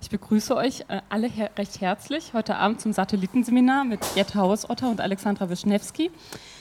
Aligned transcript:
Ich 0.00 0.10
begrüße 0.10 0.54
euch 0.54 0.84
äh, 0.88 1.00
alle 1.08 1.26
her 1.26 1.50
recht 1.58 1.80
herzlich 1.80 2.32
heute 2.32 2.54
Abend 2.54 2.80
zum 2.80 2.92
Satellitenseminar 2.92 3.84
mit 3.84 3.98
Jette 4.14 4.36
Hausotter 4.36 4.88
und 4.90 5.00
Alexandra 5.00 5.50
Wischnewski. 5.50 6.12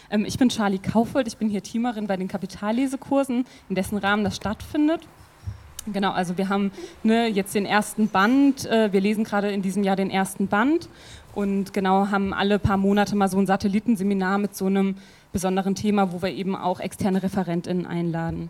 Ähm, 0.10 0.26
ich 0.26 0.40
bin 0.40 0.50
Charlie 0.50 0.80
Kaufold, 0.80 1.28
ich 1.28 1.38
bin 1.38 1.48
hier 1.48 1.62
Teamerin 1.62 2.08
bei 2.08 2.18
den 2.18 2.28
Kapitallesekursen, 2.28 3.46
in 3.70 3.76
dessen 3.76 4.00
Rahmen 4.00 4.24
das 4.24 4.36
stattfindet. 4.36 5.02
Genau, 5.86 6.12
also 6.12 6.38
wir 6.40 6.50
haben 6.50 6.72
ne, 7.04 7.28
jetzt 7.28 7.54
den 7.54 7.68
ersten 7.68 8.10
Band, 8.10 8.66
äh, 8.66 8.92
wir 8.92 9.02
lesen 9.02 9.24
gerade 9.24 9.52
in 9.52 9.62
diesem 9.62 9.84
Jahr 9.84 9.96
den 9.96 10.10
ersten 10.10 10.48
Band 10.48 10.90
und 11.36 11.74
genau 11.74 12.10
haben 12.10 12.34
alle 12.34 12.58
paar 12.58 12.78
Monate 12.78 13.16
mal 13.16 13.30
so 13.30 13.38
ein 13.38 13.46
Satellitenseminar 13.46 14.40
mit 14.40 14.56
so 14.56 14.66
einem 14.66 14.96
besonderen 15.32 15.76
Thema, 15.76 16.12
wo 16.12 16.24
wir 16.24 16.32
eben 16.32 16.56
auch 16.56 16.80
externe 16.80 17.22
ReferentInnen 17.22 17.86
einladen. 17.86 18.50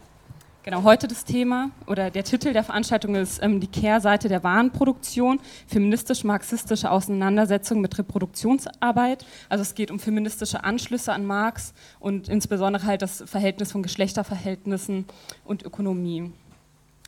Genau, 0.67 0.83
heute 0.83 1.07
das 1.07 1.23
Thema 1.23 1.69
oder 1.85 2.11
der 2.11 2.25
Titel 2.25 2.51
der 2.51 2.61
Veranstaltung 2.61 3.15
ist 3.15 3.41
ähm, 3.41 3.61
die 3.61 3.67
Kehrseite 3.67 4.27
der 4.27 4.43
Warenproduktion, 4.43 5.39
feministisch-marxistische 5.65 6.91
Auseinandersetzung 6.91 7.79
mit 7.79 7.97
Reproduktionsarbeit. 7.97 9.25
Also 9.47 9.61
es 9.61 9.75
geht 9.75 9.91
um 9.91 9.97
feministische 9.97 10.65
Anschlüsse 10.65 11.13
an 11.13 11.25
Marx 11.25 11.73
und 12.01 12.27
insbesondere 12.27 12.85
halt 12.85 13.01
das 13.01 13.23
Verhältnis 13.25 13.71
von 13.71 13.81
Geschlechterverhältnissen 13.81 15.05
und 15.45 15.63
Ökonomie. 15.63 16.33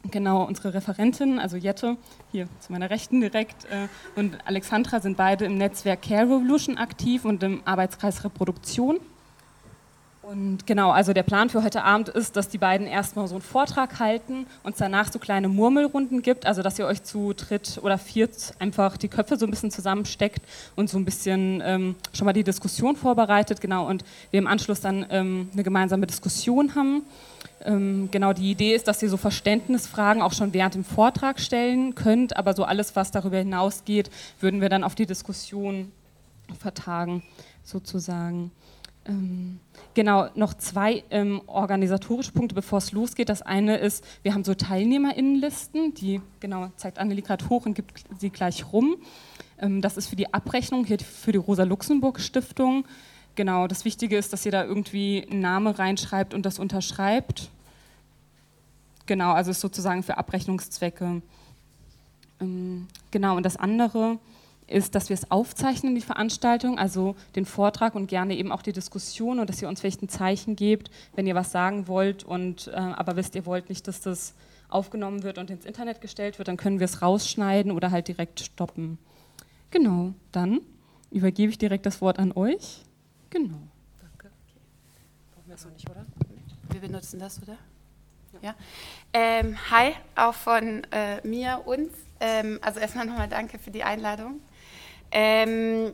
Genau, 0.10 0.46
unsere 0.46 0.74
Referentinnen, 0.74 1.38
also 1.38 1.58
Jette, 1.58 1.98
hier 2.32 2.48
zu 2.62 2.72
meiner 2.72 2.90
Rechten 2.90 3.20
direkt, 3.20 3.66
äh, 3.66 3.90
und 4.16 4.38
Alexandra 4.46 5.02
sind 5.02 5.18
beide 5.18 5.44
im 5.44 5.58
Netzwerk 5.58 6.04
Care 6.04 6.28
Revolution 6.28 6.78
aktiv 6.78 7.26
und 7.26 7.44
im 7.44 7.62
Arbeitskreis 7.66 8.24
Reproduktion. 8.24 9.02
Und 10.32 10.68
genau, 10.68 10.92
also 10.92 11.12
der 11.12 11.24
Plan 11.24 11.50
für 11.50 11.64
heute 11.64 11.84
Abend 11.84 12.08
ist, 12.08 12.36
dass 12.36 12.50
die 12.50 12.60
beiden 12.60 12.86
erstmal 12.86 13.28
so 13.28 13.34
einen 13.34 13.42
Vortrag 13.42 14.00
halten 14.00 14.46
und 14.62 14.74
es 14.74 14.78
danach 14.78 15.12
so 15.12 15.18
kleine 15.18 15.48
Murmelrunden 15.48 16.22
gibt, 16.22 16.46
also 16.46 16.62
dass 16.62 16.78
ihr 16.78 16.86
euch 16.86 17.02
zu 17.02 17.34
dritt 17.34 17.80
oder 17.82 17.98
viert 17.98 18.54
einfach 18.60 18.96
die 18.98 19.08
Köpfe 19.08 19.38
so 19.38 19.48
ein 19.48 19.50
bisschen 19.50 19.72
zusammensteckt 19.72 20.44
und 20.76 20.88
so 20.88 21.00
ein 21.00 21.06
bisschen 21.06 21.64
ähm, 21.66 21.96
schon 22.14 22.26
mal 22.26 22.34
die 22.34 22.44
Diskussion 22.44 22.96
vorbereitet, 22.96 23.60
genau, 23.60 23.88
und 23.88 24.06
wir 24.30 24.38
im 24.38 24.46
Anschluss 24.46 24.82
dann 24.82 25.04
ähm, 25.10 25.50
eine 25.52 25.64
gemeinsame 25.64 26.06
Diskussion 26.06 26.76
haben. 26.76 27.02
Ähm, 27.66 28.10
genau, 28.12 28.32
die 28.32 28.52
Idee 28.52 28.76
ist, 28.76 28.88
dass 28.88 29.02
ihr 29.02 29.10
so 29.10 29.18
Verständnisfragen 29.18 30.22
auch 30.22 30.34
schon 30.34 30.54
während 30.54 30.76
dem 30.76 30.84
Vortrag 30.84 31.40
stellen 31.40 31.96
könnt, 31.96 32.38
aber 32.38 32.54
so 32.54 32.66
alles, 32.66 32.96
was 32.96 33.10
darüber 33.10 33.40
hinausgeht, 33.40 34.12
würden 34.42 34.62
wir 34.62 34.70
dann 34.70 34.84
auf 34.84 34.94
die 34.94 35.08
Diskussion 35.08 35.92
vertagen, 36.60 37.24
sozusagen. 37.64 38.52
Ähm, 39.06 39.60
genau, 40.00 40.30
noch 40.34 40.54
zwei 40.54 41.04
ähm, 41.12 41.42
organisatorische 41.46 42.32
Punkte, 42.32 42.56
bevor 42.56 42.78
es 42.78 42.94
losgeht. 42.94 43.28
Das 43.28 43.42
eine 43.42 43.76
ist, 43.76 44.02
wir 44.24 44.34
haben 44.34 44.46
so 44.46 44.54
TeilnehmerInnenlisten, 44.54 45.94
die, 45.94 46.22
genau, 46.40 46.72
zeigt 46.78 47.00
Annelie 47.00 47.22
gerade 47.22 47.50
hoch 47.50 47.66
und 47.66 47.74
gibt 47.74 48.06
sie 48.18 48.30
gleich 48.30 48.72
rum. 48.72 48.96
Ähm, 49.60 49.82
das 49.82 49.98
ist 49.98 50.08
für 50.08 50.16
die 50.16 50.34
Abrechnung, 50.34 50.86
hier 50.86 51.00
für 51.00 51.34
die 51.34 51.38
Rosa-Luxemburg-Stiftung. 51.38 52.86
Genau, 53.36 53.68
das 53.68 53.84
Wichtige 53.84 54.18
ist, 54.18 54.32
dass 54.32 54.46
ihr 54.46 54.54
da 54.54 54.64
irgendwie 54.64 55.28
einen 55.30 55.42
Namen 55.42 55.68
reinschreibt 55.68 56.34
und 56.34 56.46
das 56.46 56.60
unterschreibt. 56.60 57.50
Genau, 59.06 59.34
also 59.34 59.52
ist 59.52 59.60
sozusagen 59.60 60.04
für 60.04 60.18
Abrechnungszwecke. 60.18 61.22
Ähm, 62.40 62.88
genau, 63.12 63.36
und 63.36 63.44
das 63.44 63.58
andere 63.58 64.18
ist, 64.70 64.96
dass 64.96 65.10
wir 65.10 65.16
es 65.16 65.32
aufzeichnen, 65.32 65.96
die 65.96 66.02
Veranstaltung, 66.02 66.78
also 66.78 67.16
den 67.36 67.46
Vortrag 67.46 67.96
und 67.96 68.08
gerne 68.08 68.36
eben 68.36 68.52
auch 68.52 68.62
die 68.62 68.74
Diskussion 68.74 69.40
und 69.40 69.50
dass 69.50 69.62
ihr 69.62 69.68
uns 69.68 69.82
vielleicht 69.82 70.02
ein 70.02 70.10
Zeichen 70.10 70.56
gebt, 70.56 70.92
wenn 71.16 71.28
ihr 71.28 71.36
was 71.36 71.52
sagen 71.52 71.88
wollt 71.88 72.24
und 72.24 72.68
äh, 72.68 72.72
aber 72.72 73.16
wisst, 73.16 73.36
ihr 73.36 73.46
wollt 73.46 73.70
nicht, 73.70 73.88
dass 73.88 74.02
das 74.02 74.34
aufgenommen 74.70 75.24
wird 75.24 75.38
und 75.38 75.50
ins 75.50 75.66
Internet 75.66 76.02
gestellt 76.02 76.38
wird, 76.38 76.48
dann 76.48 76.58
können 76.58 76.80
wir 76.80 76.86
es 76.86 77.02
rausschneiden 77.02 77.72
oder 77.72 77.92
halt 77.92 78.08
direkt 78.08 78.40
stoppen. 78.40 79.00
Genau, 79.72 80.14
dann 80.32 80.62
übergebe 81.12 81.52
ich 81.52 81.58
direkt 81.58 81.86
das 81.86 82.02
Wort 82.02 82.20
an 82.20 82.32
euch. 82.32 82.84
Genau. 83.30 83.58
Danke. 84.00 84.28
Okay. 84.28 84.60
Brauchen 85.36 85.48
wir 85.48 85.56
es 85.56 85.66
noch 85.66 85.74
nicht, 85.74 85.90
oder? 85.90 86.06
Wir 86.72 86.82
benutzen 86.82 87.20
das, 87.20 87.42
oder? 87.42 87.58
Ja. 88.42 88.56
Ähm, 89.12 89.58
hi, 89.72 89.94
auch 90.16 90.34
von 90.34 90.84
äh, 90.92 91.26
mir, 91.28 91.64
uns. 91.66 91.92
Ähm, 92.20 92.60
also 92.62 92.80
erstmal 92.80 93.06
nochmal 93.06 93.28
danke 93.28 93.58
für 93.58 93.72
die 93.72 93.84
Einladung. 93.84 94.40
Ähm, 95.12 95.94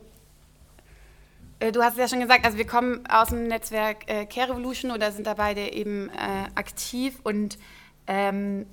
äh, 1.60 1.72
du 1.72 1.82
hast 1.82 1.94
es 1.94 1.98
ja 1.98 2.08
schon 2.08 2.20
gesagt, 2.20 2.44
also 2.44 2.58
wir 2.58 2.66
kommen 2.66 3.06
aus 3.08 3.28
dem 3.28 3.48
Netzwerk 3.48 4.08
äh, 4.10 4.26
Care 4.26 4.50
Revolution 4.50 4.90
oder 4.90 5.12
sind 5.12 5.26
da 5.26 5.34
beide 5.34 5.72
eben 5.72 6.08
äh, 6.10 6.48
aktiv 6.54 7.18
und 7.22 7.58
ähm, 8.06 8.66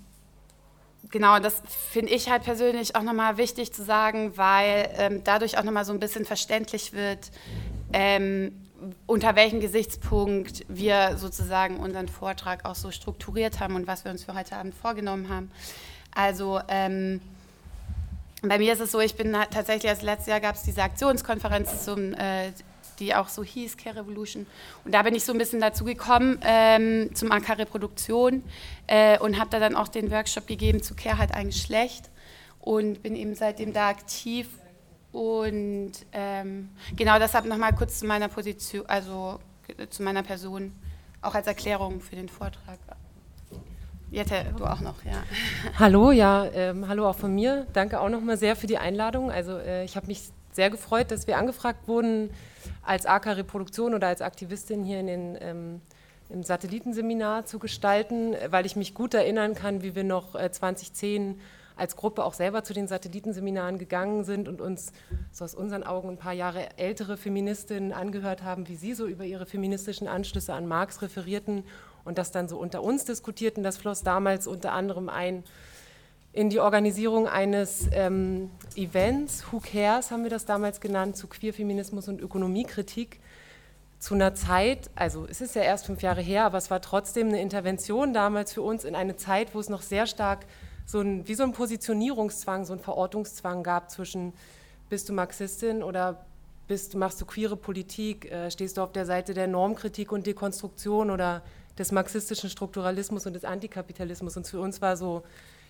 genau, 1.10 1.40
das 1.40 1.62
finde 1.92 2.12
ich 2.12 2.30
halt 2.30 2.44
persönlich 2.44 2.96
auch 2.96 3.04
nochmal 3.04 3.38
wichtig 3.38 3.74
zu 3.74 3.84
sagen, 3.84 4.38
weil 4.38 4.90
ähm, 4.98 5.22
dadurch 5.24 5.58
auch 5.58 5.64
nochmal 5.64 5.86
so 5.86 5.94
ein 5.94 6.00
bisschen 6.00 6.26
verständlich 6.26 6.94
wird, 6.94 7.32
ähm, 7.94 8.52
unter 9.06 9.36
welchem 9.36 9.62
Gesichtspunkt 9.62 10.66
wir 10.68 11.18
sozusagen 11.18 11.78
unseren 11.78 12.10
Vortrag 12.10 12.66
auch 12.66 12.76
so 12.76 12.92
strukturiert 12.92 13.62
haben 13.62 13.76
und 13.76 13.88
was 13.88 14.04
wir 14.04 14.12
uns 14.12 14.26
für 14.26 14.34
heute 14.34 14.58
Abend 14.58 14.76
vorgenommen 14.76 15.30
haben. 15.30 15.52
Also 16.14 16.60
ähm, 16.68 17.22
bei 18.50 18.58
mir 18.58 18.74
ist 18.74 18.82
es 18.82 18.92
so, 18.92 19.00
ich 19.00 19.16
bin 19.16 19.34
tatsächlich, 19.52 19.90
als 19.90 20.02
letztes 20.02 20.28
Jahr 20.28 20.40
gab 20.40 20.56
es 20.56 20.64
diese 20.64 20.84
Aktionskonferenz, 20.84 21.86
zum, 21.86 22.14
äh, 22.14 22.52
die 23.00 23.16
auch 23.16 23.30
so 23.30 23.44
hieß, 23.44 23.78
Care 23.78 23.98
Revolution. 23.98 24.46
Und 24.84 24.94
da 24.94 25.02
bin 25.02 25.16
ich 25.16 25.24
so 25.24 25.32
ein 25.32 25.38
bisschen 25.38 25.62
dazu 25.62 25.84
gekommen 25.84 26.40
ähm, 26.44 27.14
zum 27.16 27.32
AK 27.32 27.58
Reproduktion 27.58 28.44
äh, 28.88 29.18
und 29.20 29.40
habe 29.40 29.50
da 29.50 29.60
dann 29.60 29.76
auch 29.76 29.88
den 29.88 30.12
Workshop 30.12 30.48
gegeben 30.48 30.82
zu 30.84 30.94
Care 30.96 31.18
halt 31.18 31.34
ein 31.34 31.48
Geschlecht 31.48 32.10
und 32.60 33.02
bin 33.02 33.16
eben 33.16 33.36
seitdem 33.36 33.74
da 33.74 33.90
aktiv. 33.90 34.48
Und 35.12 35.92
ähm, 36.12 36.70
genau 36.96 37.20
deshalb 37.20 37.46
nochmal 37.46 37.74
kurz 37.74 38.00
zu 38.00 38.06
meiner 38.06 38.28
Position, 38.28 38.86
also 38.88 39.40
zu 39.90 40.04
meiner 40.04 40.24
Person, 40.24 40.74
auch 41.22 41.36
als 41.36 41.48
Erklärung 41.48 42.02
für 42.02 42.16
den 42.16 42.30
Vortrag. 42.30 42.80
Jette, 44.14 44.46
du 44.56 44.66
auch 44.66 44.80
noch, 44.80 45.04
ja. 45.04 45.24
Hallo, 45.80 46.12
ja, 46.12 46.46
ähm, 46.54 46.88
hallo 46.88 47.10
auch 47.10 47.16
von 47.16 47.34
mir. 47.34 47.66
Danke 47.74 48.00
auch 48.00 48.10
nochmal 48.10 48.38
sehr 48.38 48.56
für 48.56 48.68
die 48.68 48.78
Einladung. 48.78 49.32
Also 49.32 49.58
äh, 49.58 49.86
ich 49.86 49.96
habe 49.96 50.06
mich 50.06 50.30
sehr 50.52 50.70
gefreut, 50.70 51.10
dass 51.10 51.26
wir 51.26 51.40
angefragt 51.40 51.88
wurden 51.88 52.30
als 52.84 53.08
AK 53.08 53.26
Reproduktion 53.38 53.96
oder 53.96 54.10
als 54.10 54.22
Aktivistin 54.22 54.84
hier 54.84 55.00
in 55.00 55.08
den, 55.08 55.38
ähm, 55.42 55.82
im 56.30 56.44
Satellitenseminar 56.44 57.48
zu 57.48 57.58
gestalten, 57.58 58.36
weil 58.52 58.68
ich 58.68 58.76
mich 58.76 58.94
gut 58.94 59.16
erinnern 59.16 59.56
kann, 59.56 59.82
wie 59.82 59.96
wir 59.96 60.04
noch 60.04 60.36
äh, 60.36 60.52
2010 60.52 61.40
als 61.76 61.96
Gruppe 61.96 62.24
auch 62.24 62.36
selber 62.36 62.64
zu 62.64 62.76
den 62.76 62.88
Satellitenseminaren 62.88 63.80
gegangen 63.80 64.26
sind 64.26 64.48
und 64.48 64.62
uns 64.62 64.94
so 65.32 65.44
aus 65.44 65.56
unseren 65.56 65.82
Augen 65.82 66.10
ein 66.10 66.18
paar 66.18 66.34
Jahre 66.34 66.78
ältere 66.78 67.18
Feministinnen 67.18 67.92
angehört 67.92 68.44
haben, 68.44 68.68
wie 68.68 68.76
sie 68.76 68.94
so 68.94 69.08
über 69.08 69.26
ihre 69.26 69.48
feministischen 69.48 70.08
Anschlüsse 70.08 70.54
an 70.54 70.68
Marx 70.68 71.02
referierten 71.02 71.64
und 72.06 72.18
das 72.18 72.32
dann 72.32 72.48
so 72.48 72.58
unter 72.58 72.84
uns 72.84 73.06
diskutierten. 73.06 73.64
Das 73.64 73.78
floss 73.78 74.04
damals 74.04 74.48
unter 74.48 74.74
anderem 74.74 75.10
ein 75.10 75.44
in 76.34 76.50
die 76.50 76.60
Organisierung 76.60 77.28
eines 77.28 77.88
ähm, 77.92 78.50
Events, 78.76 79.46
Who 79.52 79.60
Cares 79.60 80.10
haben 80.10 80.24
wir 80.24 80.32
das 80.32 80.46
damals 80.46 80.82
genannt, 80.82 81.16
zu 81.16 81.28
Queerfeminismus 81.28 82.08
und 82.08 82.20
Ökonomiekritik, 82.20 83.20
zu 84.00 84.16
einer 84.16 84.34
Zeit, 84.34 84.90
also 84.96 85.26
es 85.30 85.40
ist 85.40 85.56
ja 85.56 85.62
erst 85.62 85.86
fünf 85.86 86.02
Jahre 86.02 86.22
her, 86.22 86.44
aber 86.44 86.58
es 86.58 86.70
war 86.72 86.82
trotzdem 86.82 87.30
eine 87.30 87.40
Intervention 87.40 88.14
damals 88.14 88.52
für 88.52 88.64
uns 88.64 88.84
in 88.84 88.96
eine 88.96 89.16
Zeit, 89.16 89.54
wo 89.54 89.60
es 89.60 89.70
noch 89.70 89.82
sehr 89.82 90.08
stark 90.08 90.46
so 90.86 91.00
ein, 91.00 91.26
wie 91.28 91.36
so 91.36 91.44
ein 91.44 91.54
Positionierungszwang, 91.54 92.66
so 92.66 92.74
ein 92.74 92.80
Verortungszwang 92.80 93.64
gab 93.64 93.90
zwischen 93.92 94.34
bist 94.90 95.08
du 95.08 95.14
Marxistin 95.14 95.84
oder 95.84 96.26
bist, 96.68 96.96
machst 96.96 97.22
du 97.22 97.26
queere 97.26 97.56
Politik, 97.56 98.30
äh, 98.32 98.52
stehst 98.52 98.78
du 98.78 98.82
auf 98.82 98.92
der 98.92 99.06
Seite 99.06 99.34
der 99.34 99.48
Normkritik 99.48 100.12
und 100.12 100.28
Dekonstruktion 100.28 101.10
oder 101.10 101.42
des 101.78 101.92
marxistischen 101.92 102.50
Strukturalismus 102.50 103.26
und 103.26 103.34
des 103.34 103.46
Antikapitalismus. 103.46 104.38
Und 104.38 104.48
für 104.48 104.60
uns 104.60 104.82
war 104.82 104.98
so 104.98 105.24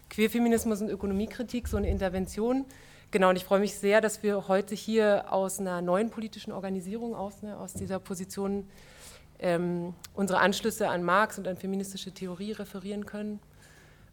Queerfeminismus 0.10 0.82
und 0.82 0.90
Ökonomiekritik 0.90 1.68
so 1.68 1.78
eine 1.78 1.90
Intervention. 1.90 2.66
Genau, 3.12 3.30
und 3.30 3.36
ich 3.36 3.46
freue 3.46 3.60
mich 3.60 3.76
sehr, 3.76 4.02
dass 4.02 4.24
wir 4.24 4.48
heute 4.48 4.76
hier 4.76 5.32
aus 5.32 5.60
einer 5.60 5.82
neuen 5.82 6.10
politischen 6.10 6.52
Organisation, 6.52 7.14
aus, 7.14 7.42
ne, 7.42 7.58
aus 7.58 7.74
dieser 7.74 8.00
Position, 8.00 8.68
ähm, 9.40 9.94
unsere 10.14 10.40
Anschlüsse 10.40 10.90
an 10.90 11.04
Marx 11.04 11.38
und 11.38 11.48
an 11.48 11.58
feministische 11.58 12.12
Theorie 12.12 12.54
referieren 12.54 13.06
können, 13.06 13.40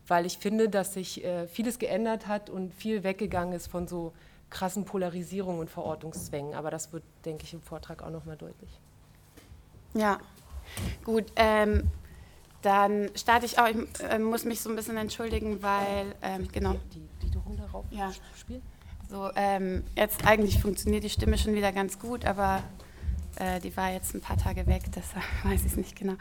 weil 0.07 0.27
ich 0.27 0.39
finde, 0.39 0.69
dass 0.69 0.95
sich 0.95 1.25
äh, 1.25 1.47
vieles 1.47 1.79
geändert 1.79 2.27
hat 2.27 2.51
und 2.51 2.75
viel 2.75 3.03
weggegangen 3.05 3.55
ist 3.55 3.69
von 3.69 3.89
so 3.89 4.13
krassen 4.51 4.85
Polarisierungen 4.85 5.61
und 5.61 5.71
Verortungszwängen. 5.71 6.55
Aber 6.55 6.71
das 6.71 6.93
wird, 6.93 7.05
denke 7.25 7.45
ich, 7.45 7.55
im 7.55 7.63
Vortrag 7.63 8.03
auch 8.03 8.11
nochmal 8.11 8.37
deutlich. 8.37 8.81
Ja, 9.95 10.19
Gut, 11.05 11.27
ähm, 11.37 11.91
dann 12.63 13.11
starte 13.15 13.47
ich 13.47 13.59
auch. 13.59 13.67
Ich 13.69 13.77
äh, 14.03 14.19
muss 14.19 14.45
mich 14.45 14.61
so 14.61 14.71
ein 14.71 14.77
bisschen 14.77 14.97
entschuldigen, 14.97 15.63
weil, 15.63 16.15
ähm, 16.23 16.49
genau. 16.53 16.77
Die, 16.95 17.29
die 17.29 17.39
Runde 17.39 17.63
rauf 17.73 17.85
ja. 17.91 18.11
spielen? 18.39 18.63
So, 19.09 19.31
ähm, 19.35 19.83
jetzt 19.97 20.25
eigentlich 20.25 20.61
funktioniert 20.61 21.03
die 21.03 21.11
Stimme 21.11 21.37
schon 21.37 21.55
wieder 21.55 21.73
ganz 21.73 21.99
gut, 21.99 22.25
aber 22.25 22.63
äh, 23.37 23.59
die 23.59 23.77
war 23.77 23.91
jetzt 23.91 24.15
ein 24.15 24.21
paar 24.21 24.37
Tage 24.37 24.67
weg, 24.67 24.83
deshalb 24.95 25.25
weiß 25.45 25.61
ich 25.63 25.73
es 25.73 25.77
nicht 25.77 25.97
genau. 25.97 26.15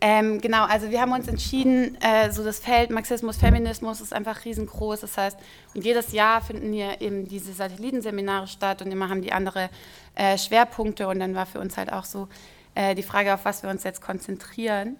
Ähm, 0.00 0.40
genau, 0.40 0.64
also 0.64 0.90
wir 0.90 1.00
haben 1.00 1.12
uns 1.12 1.28
entschieden, 1.28 1.96
äh, 2.02 2.30
so 2.30 2.44
das 2.44 2.58
Feld 2.58 2.90
Marxismus, 2.90 3.36
Feminismus 3.36 4.00
ist 4.00 4.12
einfach 4.12 4.44
riesengroß. 4.44 5.00
Das 5.00 5.16
heißt, 5.16 5.38
und 5.74 5.84
jedes 5.84 6.12
Jahr 6.12 6.42
finden 6.42 6.72
hier 6.72 7.00
eben 7.00 7.26
diese 7.28 7.52
Satellitenseminare 7.52 8.46
statt 8.46 8.82
und 8.82 8.90
immer 8.90 9.08
haben 9.08 9.22
die 9.22 9.32
andere 9.32 9.70
äh, 10.14 10.36
Schwerpunkte. 10.36 11.08
Und 11.08 11.20
dann 11.20 11.34
war 11.34 11.46
für 11.46 11.60
uns 11.60 11.76
halt 11.78 11.92
auch 11.92 12.04
so 12.04 12.28
äh, 12.76 12.94
die 12.94 13.02
Frage, 13.02 13.34
auf 13.34 13.44
was 13.44 13.62
wir 13.62 13.70
uns 13.70 13.82
jetzt 13.82 14.00
konzentrieren. 14.00 14.96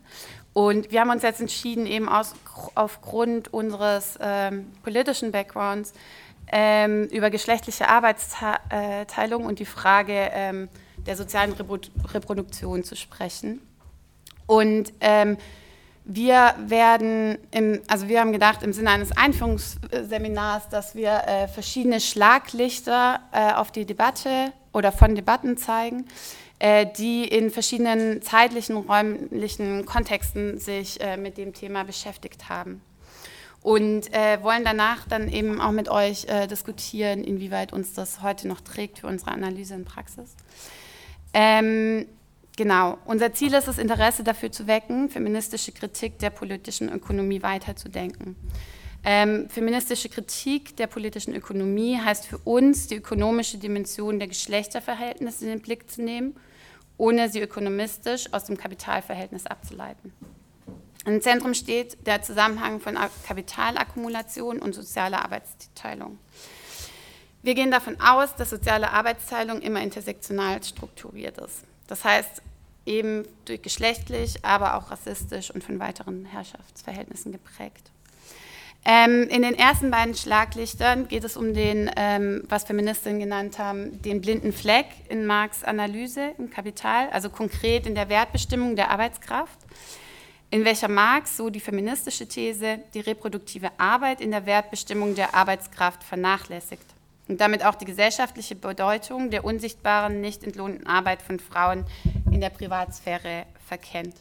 Und 0.52 0.90
wir 0.90 1.00
haben 1.00 1.10
uns 1.10 1.22
jetzt 1.22 1.40
entschieden, 1.40 1.86
eben 1.86 2.08
aus, 2.08 2.32
aufgrund 2.74 3.52
unseres 3.52 4.18
ähm, 4.20 4.72
politischen 4.82 5.30
Backgrounds 5.30 5.92
ähm, 6.50 7.04
über 7.08 7.28
geschlechtliche 7.30 7.88
Arbeitsteilung 7.88 9.44
und 9.44 9.58
die 9.58 9.66
Frage 9.66 10.30
ähm, 10.32 10.68
der 11.06 11.16
sozialen 11.16 11.52
Reproduktion 11.52 12.84
zu 12.84 12.96
sprechen. 12.96 13.60
Und 14.46 14.92
ähm, 15.00 15.36
wir 16.04 16.54
werden, 16.58 17.36
im, 17.50 17.82
also 17.88 18.08
wir 18.08 18.20
haben 18.20 18.32
gedacht, 18.32 18.62
im 18.62 18.72
Sinne 18.72 18.90
eines 18.90 19.14
Einführungsseminars, 19.16 20.68
dass 20.68 20.94
wir 20.94 21.22
äh, 21.26 21.48
verschiedene 21.48 22.00
Schlaglichter 22.00 23.20
äh, 23.32 23.52
auf 23.52 23.72
die 23.72 23.84
Debatte 23.84 24.52
oder 24.72 24.92
von 24.92 25.14
Debatten 25.16 25.56
zeigen, 25.56 26.06
die 26.60 27.24
in 27.24 27.50
verschiedenen 27.50 28.22
zeitlichen, 28.22 28.76
räumlichen 28.76 29.84
Kontexten 29.84 30.58
sich 30.58 31.00
äh, 31.00 31.16
mit 31.16 31.36
dem 31.36 31.52
Thema 31.52 31.84
beschäftigt 31.84 32.48
haben. 32.48 32.80
Und 33.62 34.12
äh, 34.14 34.42
wollen 34.42 34.64
danach 34.64 35.08
dann 35.08 35.28
eben 35.28 35.60
auch 35.60 35.72
mit 35.72 35.88
euch 35.88 36.26
äh, 36.26 36.46
diskutieren, 36.46 37.24
inwieweit 37.24 37.72
uns 37.72 37.94
das 37.94 38.22
heute 38.22 38.46
noch 38.48 38.60
trägt 38.60 39.00
für 39.00 39.08
unsere 39.08 39.32
Analyse 39.32 39.74
in 39.74 39.84
Praxis. 39.84 40.36
Ähm, 41.34 42.06
Genau. 42.56 42.96
Unser 43.04 43.34
Ziel 43.34 43.52
ist 43.52 43.68
es, 43.68 43.76
Interesse 43.76 44.24
dafür 44.24 44.50
zu 44.50 44.66
wecken, 44.66 45.10
feministische 45.10 45.72
Kritik 45.72 46.18
der 46.18 46.30
politischen 46.30 46.90
Ökonomie 46.90 47.42
weiterzudenken. 47.42 48.34
Ähm, 49.04 49.48
feministische 49.50 50.08
Kritik 50.08 50.74
der 50.78 50.86
politischen 50.86 51.34
Ökonomie 51.34 51.98
heißt 51.98 52.26
für 52.26 52.38
uns, 52.38 52.86
die 52.86 52.96
ökonomische 52.96 53.58
Dimension 53.58 54.18
der 54.18 54.26
Geschlechterverhältnisse 54.28 55.44
in 55.44 55.50
den 55.50 55.60
Blick 55.60 55.90
zu 55.90 56.02
nehmen, 56.02 56.34
ohne 56.98 57.28
sie 57.28 57.40
ökonomistisch 57.40 58.32
aus 58.32 58.44
dem 58.44 58.56
Kapitalverhältnis 58.56 59.46
abzuleiten. 59.46 60.12
Im 61.04 61.20
Zentrum 61.22 61.54
steht 61.54 62.04
der 62.06 62.22
Zusammenhang 62.22 62.80
von 62.80 62.98
Kapitalakkumulation 63.26 64.58
und 64.58 64.74
sozialer 64.74 65.22
Arbeitsteilung. 65.24 66.18
Wir 67.42 67.54
gehen 67.54 67.70
davon 67.70 68.00
aus, 68.00 68.34
dass 68.34 68.50
soziale 68.50 68.90
Arbeitsteilung 68.90 69.60
immer 69.62 69.80
intersektional 69.80 70.64
strukturiert 70.64 71.38
ist. 71.38 71.62
Das 71.86 72.04
heißt, 72.04 72.42
eben 72.86 73.24
durch 73.44 73.62
geschlechtlich, 73.62 74.44
aber 74.44 74.76
auch 74.76 74.90
rassistisch 74.90 75.52
und 75.52 75.62
von 75.62 75.78
weiteren 75.78 76.24
Herrschaftsverhältnissen 76.24 77.30
geprägt. 77.30 77.92
Ähm, 78.84 79.28
in 79.28 79.42
den 79.42 79.54
ersten 79.54 79.90
beiden 79.90 80.14
Schlaglichtern 80.14 81.08
geht 81.08 81.24
es 81.24 81.36
um 81.36 81.54
den, 81.54 81.90
ähm, 81.96 82.44
was 82.48 82.64
Feministinnen 82.64 83.18
genannt 83.18 83.58
haben, 83.58 84.00
den 84.02 84.20
blinden 84.20 84.52
Fleck 84.52 84.86
in 85.08 85.26
Marx 85.26 85.64
Analyse 85.64 86.32
im 86.38 86.50
Kapital, 86.50 87.08
also 87.10 87.28
konkret 87.28 87.86
in 87.86 87.96
der 87.96 88.08
Wertbestimmung 88.08 88.76
der 88.76 88.90
Arbeitskraft, 88.90 89.58
in 90.50 90.64
welcher 90.64 90.88
Marx, 90.88 91.36
so 91.36 91.50
die 91.50 91.58
feministische 91.58 92.28
These, 92.28 92.78
die 92.94 93.00
reproduktive 93.00 93.70
Arbeit 93.78 94.20
in 94.20 94.30
der 94.30 94.46
Wertbestimmung 94.46 95.16
der 95.16 95.34
Arbeitskraft 95.34 96.04
vernachlässigt 96.04 96.86
und 97.28 97.40
damit 97.40 97.64
auch 97.64 97.74
die 97.74 97.84
gesellschaftliche 97.84 98.54
Bedeutung 98.54 99.30
der 99.30 99.44
unsichtbaren, 99.44 100.20
nicht 100.20 100.44
entlohnten 100.44 100.86
Arbeit 100.86 101.22
von 101.22 101.40
Frauen 101.40 101.84
in 102.30 102.40
der 102.40 102.50
Privatsphäre 102.50 103.46
verkennt. 103.66 104.14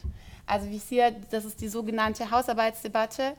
Also 0.46 0.70
wie 0.70 0.78
hier, 0.78 1.10
das 1.30 1.44
ist 1.44 1.60
die 1.60 1.68
sogenannte 1.68 2.30
Hausarbeitsdebatte 2.30 3.34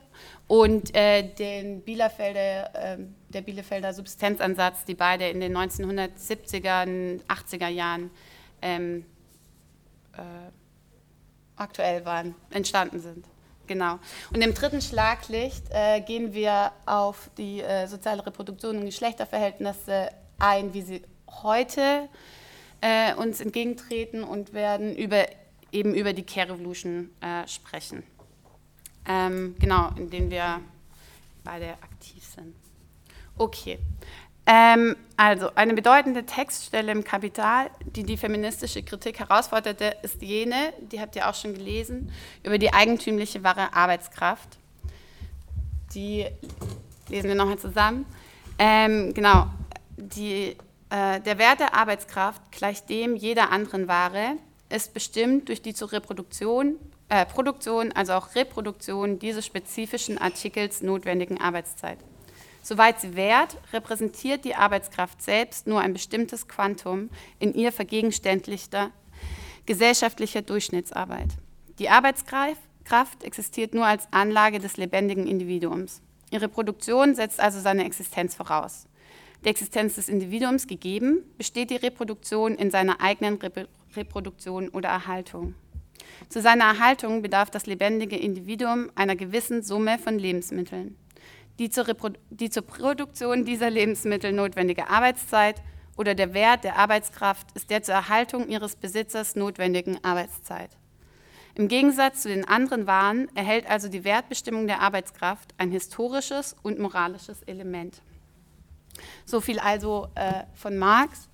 und 0.46 0.94
äh, 0.94 1.22
den 1.22 1.80
Bielefelder, 1.80 2.74
äh, 2.74 2.98
der 3.30 3.40
Bielefelder 3.40 3.94
Subsistenzansatz, 3.94 4.84
die 4.84 4.94
beide 4.94 5.28
in 5.28 5.40
den 5.40 5.56
1970er, 5.56 7.20
80er 7.26 7.68
Jahren 7.68 8.10
ähm, 8.60 9.06
äh, 10.12 10.20
aktuell 11.56 12.04
waren, 12.04 12.34
entstanden 12.50 13.00
sind. 13.00 13.24
Genau. 13.66 13.98
Und 14.32 14.42
im 14.42 14.54
dritten 14.54 14.80
Schlaglicht 14.80 15.64
äh, 15.70 16.00
gehen 16.00 16.32
wir 16.32 16.72
auf 16.86 17.30
die 17.36 17.60
äh, 17.60 17.86
soziale 17.86 18.24
Reproduktion 18.24 18.78
und 18.78 18.84
Geschlechterverhältnisse 18.86 20.08
ein, 20.38 20.72
wie 20.72 20.82
sie 20.82 21.02
heute 21.42 22.08
äh, 22.80 23.14
uns 23.14 23.40
entgegentreten 23.40 24.24
und 24.24 24.52
werden 24.52 24.96
über, 24.96 25.26
eben 25.72 25.94
über 25.94 26.12
die 26.12 26.22
Care 26.22 26.52
Revolution 26.52 27.10
äh, 27.20 27.46
sprechen. 27.46 28.02
Ähm, 29.06 29.56
genau, 29.58 29.90
in 29.96 30.10
denen 30.10 30.30
wir 30.30 30.60
beide 31.44 31.72
aktiv 31.82 32.22
sind. 32.24 32.54
Okay. 33.36 33.78
Ähm, 34.50 34.96
also 35.16 35.50
eine 35.54 35.74
bedeutende 35.74 36.24
Textstelle 36.24 36.90
im 36.90 37.04
Kapital, 37.04 37.70
die 37.84 38.02
die 38.02 38.16
feministische 38.16 38.82
Kritik 38.82 39.18
herausforderte, 39.18 39.96
ist 40.02 40.22
jene, 40.22 40.72
die 40.80 41.00
habt 41.00 41.16
ihr 41.16 41.28
auch 41.28 41.34
schon 41.34 41.52
gelesen, 41.52 42.10
über 42.42 42.56
die 42.56 42.72
eigentümliche 42.72 43.44
wahre 43.44 43.74
Arbeitskraft. 43.74 44.56
Die 45.94 46.26
lesen 47.08 47.28
wir 47.28 47.34
nochmal 47.34 47.58
zusammen. 47.58 48.06
Ähm, 48.58 49.12
genau, 49.12 49.48
die, 49.96 50.56
äh, 50.90 51.20
der 51.20 51.38
Wert 51.38 51.60
der 51.60 51.74
Arbeitskraft 51.74 52.40
gleich 52.50 52.84
dem 52.86 53.16
jeder 53.16 53.50
anderen 53.50 53.86
Ware 53.86 54.36
ist 54.70 54.92
bestimmt 54.94 55.48
durch 55.48 55.62
die 55.62 55.74
zur 55.74 55.92
Reproduktion, 55.92 56.76
äh, 57.08 57.24
Produktion, 57.24 57.92
also 57.92 58.12
auch 58.14 58.34
Reproduktion 58.34 59.18
dieses 59.18 59.46
spezifischen 59.46 60.18
Artikels 60.18 60.82
notwendigen 60.82 61.40
Arbeitszeit. 61.40 61.98
Soweit 62.62 63.00
sie 63.00 63.16
währt, 63.16 63.56
repräsentiert 63.72 64.44
die 64.44 64.54
Arbeitskraft 64.54 65.22
selbst 65.22 65.66
nur 65.66 65.80
ein 65.80 65.94
bestimmtes 65.94 66.48
Quantum 66.48 67.08
in 67.38 67.54
ihr 67.54 67.72
vergegenständlichter 67.72 68.90
gesellschaftlicher 69.64 70.42
Durchschnittsarbeit. 70.42 71.28
Die 71.78 71.88
Arbeitskraft 71.88 73.22
existiert 73.22 73.74
nur 73.74 73.86
als 73.86 74.08
Anlage 74.10 74.58
des 74.58 74.76
lebendigen 74.76 75.26
Individuums. 75.26 76.02
Ihre 76.30 76.48
Produktion 76.48 77.14
setzt 77.14 77.40
also 77.40 77.60
seine 77.60 77.84
Existenz 77.84 78.34
voraus. 78.34 78.86
Die 79.44 79.48
Existenz 79.48 79.94
des 79.94 80.08
Individuums 80.08 80.66
gegeben, 80.66 81.22
besteht 81.36 81.70
die 81.70 81.76
Reproduktion 81.76 82.54
in 82.54 82.70
seiner 82.70 83.00
eigenen 83.00 83.36
Rep 83.36 83.68
Reproduktion 83.96 84.68
oder 84.68 84.90
Erhaltung. 84.90 85.54
Zu 86.28 86.42
seiner 86.42 86.64
Erhaltung 86.64 87.22
bedarf 87.22 87.50
das 87.50 87.64
lebendige 87.64 88.16
Individuum 88.16 88.90
einer 88.94 89.16
gewissen 89.16 89.62
Summe 89.62 89.98
von 89.98 90.18
Lebensmitteln 90.18 90.94
die 91.58 91.70
zur, 91.70 91.86
die 92.30 92.50
zur 92.50 92.62
Produktion 92.62 93.44
dieser 93.44 93.70
Lebensmittel 93.70 94.32
notwendige 94.32 94.88
Arbeitszeit 94.88 95.60
oder 95.96 96.14
der 96.14 96.32
Wert 96.32 96.64
der 96.64 96.76
Arbeitskraft 96.76 97.48
ist 97.54 97.70
der 97.70 97.82
zur 97.82 97.94
Erhaltung 97.94 98.48
ihres 98.48 98.76
Besitzers 98.76 99.34
notwendigen 99.34 100.02
Arbeitszeit. 100.04 100.70
Im 101.56 101.66
Gegensatz 101.66 102.22
zu 102.22 102.28
den 102.28 102.46
anderen 102.46 102.86
Waren 102.86 103.28
erhält 103.34 103.68
also 103.68 103.88
die 103.88 104.04
Wertbestimmung 104.04 104.68
der 104.68 104.80
Arbeitskraft 104.80 105.54
ein 105.58 105.72
historisches 105.72 106.54
und 106.62 106.78
moralisches 106.78 107.42
Element. 107.42 108.00
So 109.24 109.40
viel 109.40 109.58
also 109.58 110.08
äh, 110.14 110.44
von 110.54 110.76
Marx. 110.78 111.28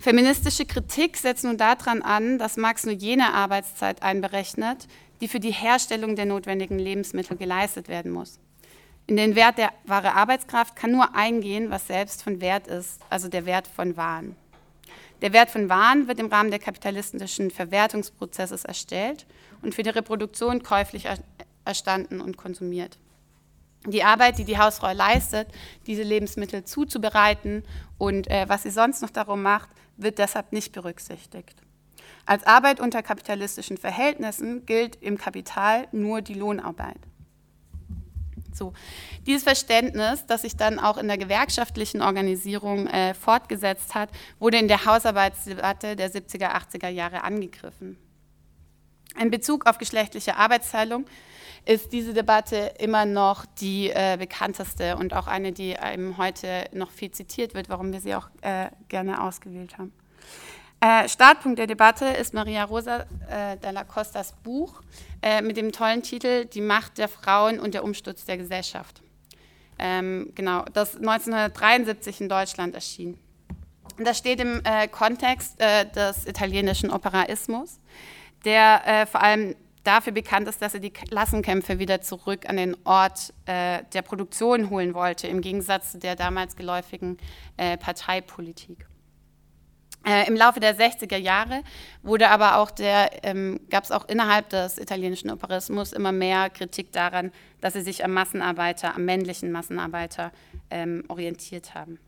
Feministische 0.00 0.66
Kritik 0.66 1.16
setzt 1.16 1.44
nun 1.44 1.56
daran 1.56 2.02
an, 2.02 2.38
dass 2.38 2.56
Marx 2.56 2.84
nur 2.84 2.94
jene 2.94 3.32
Arbeitszeit 3.32 4.02
einberechnet, 4.02 4.86
die 5.20 5.28
für 5.28 5.40
die 5.40 5.52
Herstellung 5.52 6.16
der 6.16 6.26
notwendigen 6.26 6.78
Lebensmittel 6.78 7.36
geleistet 7.36 7.88
werden 7.88 8.12
muss. 8.12 8.38
In 9.06 9.16
den 9.16 9.34
Wert 9.36 9.58
der 9.58 9.72
wahre 9.84 10.14
Arbeitskraft 10.14 10.76
kann 10.76 10.90
nur 10.90 11.14
eingehen, 11.14 11.70
was 11.70 11.86
selbst 11.86 12.22
von 12.22 12.40
Wert 12.40 12.66
ist, 12.66 13.00
also 13.10 13.28
der 13.28 13.44
Wert 13.44 13.66
von 13.66 13.96
Waren. 13.96 14.36
Der 15.20 15.32
Wert 15.32 15.50
von 15.50 15.68
Waren 15.68 16.08
wird 16.08 16.18
im 16.20 16.26
Rahmen 16.28 16.50
der 16.50 16.58
kapitalistischen 16.58 17.50
Verwertungsprozesses 17.50 18.64
erstellt 18.64 19.26
und 19.62 19.74
für 19.74 19.82
die 19.82 19.90
Reproduktion 19.90 20.62
käuflich 20.62 21.06
erstanden 21.64 22.20
und 22.20 22.36
konsumiert. 22.36 22.98
Die 23.86 24.02
Arbeit, 24.02 24.38
die 24.38 24.44
die 24.44 24.58
Hausfrau 24.58 24.92
leistet, 24.92 25.48
diese 25.86 26.02
Lebensmittel 26.02 26.64
zuzubereiten 26.64 27.64
und 27.98 28.30
äh, 28.30 28.46
was 28.48 28.62
sie 28.62 28.70
sonst 28.70 29.02
noch 29.02 29.10
darum 29.10 29.42
macht, 29.42 29.68
wird 29.96 30.18
deshalb 30.18 30.52
nicht 30.52 30.72
berücksichtigt. 30.72 31.54
Als 32.26 32.46
Arbeit 32.46 32.80
unter 32.80 33.02
kapitalistischen 33.02 33.76
Verhältnissen 33.76 34.64
gilt 34.64 34.96
im 35.02 35.18
Kapital 35.18 35.88
nur 35.92 36.22
die 36.22 36.34
Lohnarbeit. 36.34 36.96
So, 38.54 38.72
dieses 39.26 39.42
Verständnis, 39.42 40.24
das 40.26 40.42
sich 40.42 40.56
dann 40.56 40.78
auch 40.78 40.96
in 40.96 41.08
der 41.08 41.18
gewerkschaftlichen 41.18 42.00
Organisierung 42.00 42.86
äh, 42.86 43.12
fortgesetzt 43.12 43.94
hat, 43.94 44.10
wurde 44.38 44.58
in 44.58 44.68
der 44.68 44.86
Hausarbeitsdebatte 44.86 45.96
der 45.96 46.10
70er, 46.10 46.52
80er 46.52 46.88
Jahre 46.88 47.24
angegriffen. 47.24 47.98
In 49.20 49.30
Bezug 49.30 49.66
auf 49.66 49.78
geschlechtliche 49.78 50.36
Arbeitsteilung 50.36 51.04
ist 51.66 51.92
diese 51.92 52.12
Debatte 52.12 52.74
immer 52.78 53.06
noch 53.06 53.46
die 53.46 53.90
äh, 53.90 54.16
bekannteste 54.18 54.96
und 54.96 55.14
auch 55.14 55.26
eine, 55.26 55.52
die 55.52 55.74
eben 55.74 56.18
heute 56.18 56.66
noch 56.72 56.90
viel 56.90 57.10
zitiert 57.10 57.54
wird, 57.54 57.68
warum 57.68 57.92
wir 57.92 58.00
sie 58.00 58.14
auch 58.14 58.28
äh, 58.42 58.68
gerne 58.88 59.22
ausgewählt 59.22 59.78
haben. 59.78 59.92
Äh, 60.80 61.08
Startpunkt 61.08 61.58
der 61.58 61.66
Debatte 61.66 62.04
ist 62.04 62.34
Maria 62.34 62.64
Rosa 62.64 63.06
äh, 63.30 63.56
della 63.56 63.84
Costas 63.84 64.34
Buch 64.42 64.82
äh, 65.22 65.40
mit 65.40 65.56
dem 65.56 65.72
tollen 65.72 66.02
Titel 66.02 66.44
Die 66.44 66.60
Macht 66.60 66.98
der 66.98 67.08
Frauen 67.08 67.58
und 67.58 67.72
der 67.72 67.84
Umsturz 67.84 68.26
der 68.26 68.36
Gesellschaft. 68.36 69.00
Ähm, 69.78 70.32
genau, 70.34 70.64
das 70.72 70.96
1973 70.96 72.20
in 72.20 72.28
Deutschland 72.28 72.74
erschien. 72.74 73.18
Das 73.96 74.18
steht 74.18 74.40
im 74.40 74.60
äh, 74.64 74.88
Kontext 74.88 75.60
äh, 75.60 75.86
des 75.86 76.26
italienischen 76.26 76.90
Operaismus, 76.90 77.80
der 78.44 78.82
äh, 78.86 79.06
vor 79.06 79.22
allem 79.22 79.54
dafür 79.84 80.12
bekannt 80.12 80.48
ist, 80.48 80.60
dass 80.60 80.74
er 80.74 80.80
die 80.80 80.90
Klassenkämpfe 80.90 81.78
wieder 81.78 82.00
zurück 82.00 82.48
an 82.48 82.56
den 82.56 82.76
Ort 82.84 83.32
äh, 83.46 83.82
der 83.92 84.02
Produktion 84.02 84.70
holen 84.70 84.94
wollte, 84.94 85.28
im 85.28 85.40
Gegensatz 85.40 85.92
zu 85.92 85.98
der 85.98 86.16
damals 86.16 86.56
geläufigen 86.56 87.18
äh, 87.56 87.76
Parteipolitik. 87.76 88.86
Äh, 90.06 90.26
Im 90.28 90.36
Laufe 90.36 90.60
der 90.60 90.76
60er 90.76 91.16
Jahre 91.16 91.62
wurde 92.02 92.28
aber 92.28 92.58
auch 92.58 92.70
der, 92.70 93.24
ähm, 93.24 93.60
gab 93.70 93.84
es 93.84 93.90
auch 93.90 94.06
innerhalb 94.06 94.50
des 94.50 94.78
italienischen 94.78 95.30
Operaismus 95.30 95.92
immer 95.92 96.12
mehr 96.12 96.50
Kritik 96.50 96.92
daran, 96.92 97.32
dass 97.60 97.72
sie 97.72 97.80
sich 97.80 98.04
am 98.04 98.12
Massenarbeiter, 98.12 98.94
am 98.94 99.06
männlichen 99.06 99.50
Massenarbeiter 99.50 100.30
ähm, 100.70 101.04
orientiert 101.08 101.74
haben. 101.74 101.98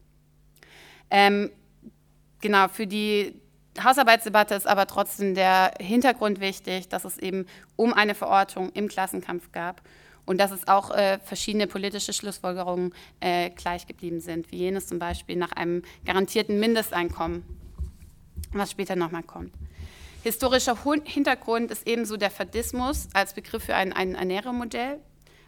Ähm, 1.11 1.51
genau, 2.41 2.69
für 2.69 2.87
die 2.87 3.41
Hausarbeitsdebatte 3.85 4.55
ist 4.55 4.67
aber 4.67 4.87
trotzdem 4.87 5.35
der 5.35 5.75
Hintergrund 5.81 6.41
wichtig, 6.41 6.89
dass 6.89 7.05
es 7.05 7.19
eben 7.19 7.47
um 7.77 7.93
eine 7.93 8.15
Verortung 8.15 8.71
im 8.73 8.89
Klassenkampf 8.89 9.53
gab 9.53 9.83
und 10.25 10.39
dass 10.39 10.51
es 10.51 10.69
auch 10.69 10.91
äh, 10.91 11.19
verschiedene 11.19 11.67
politische 11.67 12.13
Schlussfolgerungen 12.13 12.93
äh, 13.21 13.51
gleich 13.51 13.87
geblieben 13.87 14.21
sind, 14.21 14.51
wie 14.51 14.57
jenes 14.59 14.87
zum 14.87 14.99
Beispiel 14.99 15.37
nach 15.37 15.53
einem 15.53 15.83
garantierten 16.05 16.61
Mindesteinkommen, 16.61 17.45
was 18.53 18.71
später 18.71 18.97
nochmal 18.97 19.23
kommt. 19.23 19.53
Historischer 20.23 20.77
Hintergrund 21.05 21.71
ist 21.71 21.87
ebenso 21.87 22.17
der 22.17 22.31
Fadismus 22.31 23.09
als 23.15 23.35
Begriff 23.35 23.65
für 23.65 23.77
ein, 23.77 23.93
ein 23.93 24.17
Ernährermodell, 24.17 24.99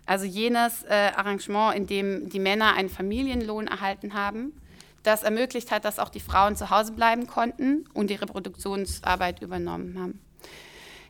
also 0.07 0.25
jenes 0.25 0.85
äh, 0.85 1.11
Arrangement, 1.17 1.75
in 1.75 1.87
dem 1.87 2.29
die 2.29 2.39
Männer 2.39 2.75
einen 2.75 2.89
Familienlohn 2.89 3.67
erhalten 3.67 4.15
haben 4.15 4.53
das 5.03 5.23
ermöglicht 5.23 5.71
hat, 5.71 5.85
dass 5.85 5.99
auch 5.99 6.09
die 6.09 6.21
Frauen 6.21 6.57
zu 6.57 6.71
Hause 6.71 6.93
bleiben 6.93 7.27
konnten 7.27 7.87
und 7.95 8.11
die 8.11 8.15
Reproduktionsarbeit 8.15 9.43
übernommen 9.43 9.99
haben. 9.99 10.21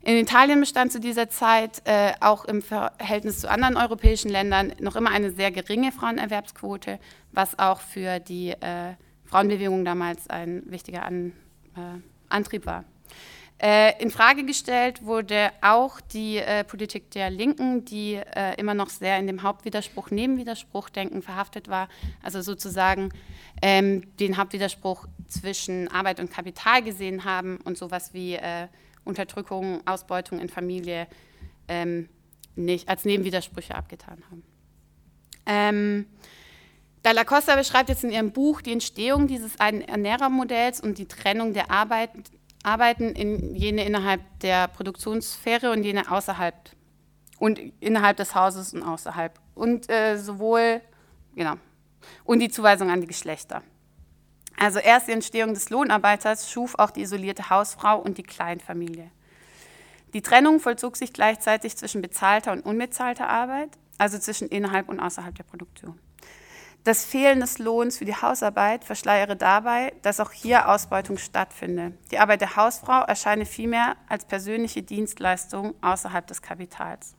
In 0.03 0.17
Italien 0.17 0.61
bestand 0.61 0.93
zu 0.93 1.01
dieser 1.01 1.29
Zeit 1.29 1.83
äh, 1.85 2.13
auch 2.21 2.45
im 2.45 2.63
Verhältnis 2.63 3.41
zu 3.41 3.51
anderen 3.51 3.77
europäischen 3.77 4.31
Ländern 4.31 4.73
noch 4.81 4.97
immer 4.97 5.11
eine 5.11 5.33
sehr 5.33 5.51
geringe 5.51 5.93
Frauenerwerbsquote, 5.93 6.99
was 7.33 7.59
auch 7.59 7.81
für 7.81 8.21
die 8.21 8.51
äh, 8.51 8.95
Frauenbewegung 9.25 9.85
damals 9.85 10.31
ein 10.31 10.63
wichtiger 10.67 11.05
An, 11.05 11.33
äh, 11.77 12.01
Antrieb 12.29 12.65
war. 12.65 12.85
Äh, 13.61 14.01
in 14.01 14.11
Frage 14.13 14.45
gestellt 14.45 15.05
wurde 15.05 15.51
auch 15.63 16.01
die 16.01 16.37
äh, 16.37 16.63
Politik 16.63 17.11
der 17.11 17.29
Linken, 17.29 17.85
die 17.85 18.15
äh, 18.15 18.55
immer 18.57 18.75
noch 18.75 18.89
sehr 18.89 19.19
in 19.19 19.27
dem 19.27 19.43
Hauptwiderspruch, 19.43 20.13
Nebenwiderspruch 20.13 20.89
denken 20.91 21.23
verhaftet 21.23 21.67
war, 21.67 21.89
also 22.23 22.41
sozusagen 22.41 23.11
ähm, 23.61 24.17
den 24.19 24.37
Hauptwiderspruch 24.37 25.09
zwischen 25.27 25.89
Arbeit 25.89 26.21
und 26.21 26.31
Kapital 26.31 26.85
gesehen 26.85 27.25
haben 27.25 27.59
und 27.65 27.77
sowas 27.77 28.15
wie 28.15 28.35
äh, 28.35 28.69
Unterdrückung, 29.05 29.81
Ausbeutung 29.87 30.39
in 30.39 30.49
Familie 30.49 31.09
ähm, 31.67 32.09
nicht 32.55 32.89
als 32.89 33.05
Nebenwidersprüche 33.05 33.75
abgetan 33.75 34.23
haben. 34.31 34.43
Ähm, 35.47 36.07
Dalla 37.03 37.25
Costa 37.25 37.57
beschreibt 37.57 37.89
jetzt 37.89 38.05
in 38.05 38.11
ihrem 38.11 38.33
Buch 38.33 38.61
die 38.61 38.73
Entstehung 38.73 39.27
dieses 39.27 39.57
Ernährermodells 39.57 40.81
und 40.81 40.99
die 40.99 41.07
Trennung 41.07 41.55
der 41.55 41.71
Arbeit 41.71 42.11
arbeiten 42.63 43.11
in 43.11 43.55
jene 43.55 43.85
innerhalb 43.85 44.21
der 44.41 44.69
Produktionssphäre 44.69 45.71
und 45.71 45.85
jene 45.85 46.11
außerhalb 46.11 46.55
und 47.39 47.59
innerhalb 47.81 48.17
des 48.17 48.35
Hauses 48.35 48.75
und 48.75 48.83
außerhalb. 48.83 49.39
Und 49.55 49.89
äh, 49.91 50.17
sowohl, 50.17 50.81
genau, 51.35 51.55
und 52.25 52.41
die 52.41 52.49
Zuweisung 52.49 52.91
an 52.91 53.01
die 53.01 53.07
Geschlechter. 53.07 53.63
Also 54.57 54.81
erst 54.81 55.09
die 55.09 55.13
Entstehung 55.13 55.55
des 55.55 55.71
Lohnarbeiters 55.71 56.51
schuf 56.51 56.75
auch 56.77 56.91
die 56.91 57.03
isolierte 57.03 57.49
Hausfrau 57.49 57.99
und 57.99 58.19
die 58.19 58.25
Kleinfamilie. 58.25 59.11
Die 60.15 60.23
Trennung 60.23 60.59
vollzog 60.59 60.97
sich 60.97 61.13
gleichzeitig 61.13 61.77
zwischen 61.77 62.03
bezahlter 62.03 62.53
und 62.53 62.63
unbezahlter 62.63 63.29
Arbeit, 63.29 63.71
also 63.99 64.19
zwischen 64.19 64.49
innerhalb 64.49 64.89
und 64.89 65.01
außerhalb 65.01 65.35
der 65.35 65.45
Produktion. 65.45 65.99
Das 66.89 67.05
Fehlen 67.05 67.41
des 67.41 67.59
Lohns 67.59 67.99
für 67.99 68.07
die 68.07 68.17
Hausarbeit 68.17 68.83
verschleiere 68.83 69.37
dabei, 69.37 69.93
dass 70.01 70.21
auch 70.21 70.33
hier 70.33 70.71
Ausbeutung 70.71 71.19
stattfinde. 71.19 71.93
Die 72.11 72.19
Arbeit 72.19 72.41
der 72.41 72.57
Hausfrau 72.57 73.03
erscheine 73.03 73.45
vielmehr 73.45 73.99
als 74.09 74.25
persönliche 74.25 74.83
Dienstleistung 74.83 75.75
außerhalb 75.83 76.27
des 76.27 76.41
Kapitals. 76.41 77.15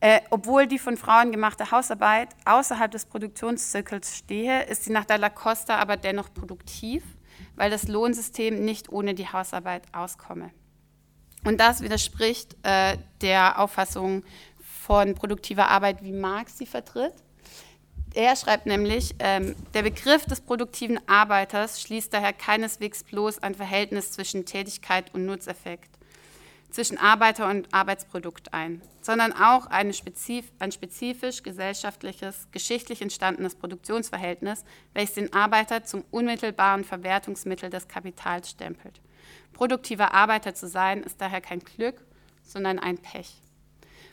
Äh, 0.00 0.20
obwohl 0.28 0.66
die 0.66 0.78
von 0.78 0.98
Frauen 0.98 1.32
gemachte 1.32 1.70
Hausarbeit 1.70 2.28
außerhalb 2.44 2.90
des 2.90 3.06
Produktionszirkels 3.06 4.18
stehe, 4.18 4.64
ist 4.64 4.84
sie 4.84 4.92
nach 4.92 5.06
Dalla 5.06 5.30
Costa 5.30 5.78
aber 5.78 5.96
dennoch 5.96 6.34
produktiv, 6.34 7.04
weil 7.54 7.70
das 7.70 7.88
Lohnsystem 7.88 8.62
nicht 8.62 8.92
ohne 8.92 9.14
die 9.14 9.32
Hausarbeit 9.32 9.84
auskomme. 9.94 10.50
Und 11.44 11.58
das 11.58 11.80
widerspricht 11.80 12.54
äh, 12.64 12.98
der 13.22 13.58
Auffassung 13.58 14.24
von 14.82 15.14
produktiver 15.14 15.70
Arbeit, 15.70 16.04
wie 16.04 16.12
Marx 16.12 16.58
sie 16.58 16.66
vertritt. 16.66 17.14
Er 18.16 18.34
schreibt 18.34 18.64
nämlich, 18.64 19.14
ähm, 19.18 19.54
der 19.74 19.82
Begriff 19.82 20.24
des 20.24 20.40
produktiven 20.40 20.98
Arbeiters 21.06 21.82
schließt 21.82 22.14
daher 22.14 22.32
keineswegs 22.32 23.04
bloß 23.04 23.42
ein 23.42 23.54
Verhältnis 23.54 24.10
zwischen 24.10 24.46
Tätigkeit 24.46 25.12
und 25.12 25.26
Nutzeffekt, 25.26 25.90
zwischen 26.70 26.96
Arbeiter 26.96 27.46
und 27.50 27.74
Arbeitsprodukt 27.74 28.54
ein, 28.54 28.80
sondern 29.02 29.34
auch 29.34 29.68
spezif 29.92 30.50
ein 30.58 30.72
spezifisch 30.72 31.42
gesellschaftliches, 31.42 32.48
geschichtlich 32.52 33.02
entstandenes 33.02 33.54
Produktionsverhältnis, 33.54 34.64
welches 34.94 35.16
den 35.16 35.34
Arbeiter 35.34 35.84
zum 35.84 36.02
unmittelbaren 36.10 36.84
Verwertungsmittel 36.84 37.68
des 37.68 37.86
Kapitals 37.86 38.48
stempelt. 38.48 39.02
Produktiver 39.52 40.14
Arbeiter 40.14 40.54
zu 40.54 40.68
sein, 40.68 41.02
ist 41.02 41.20
daher 41.20 41.42
kein 41.42 41.60
Glück, 41.60 42.02
sondern 42.42 42.78
ein 42.78 42.96
Pech. 42.96 43.34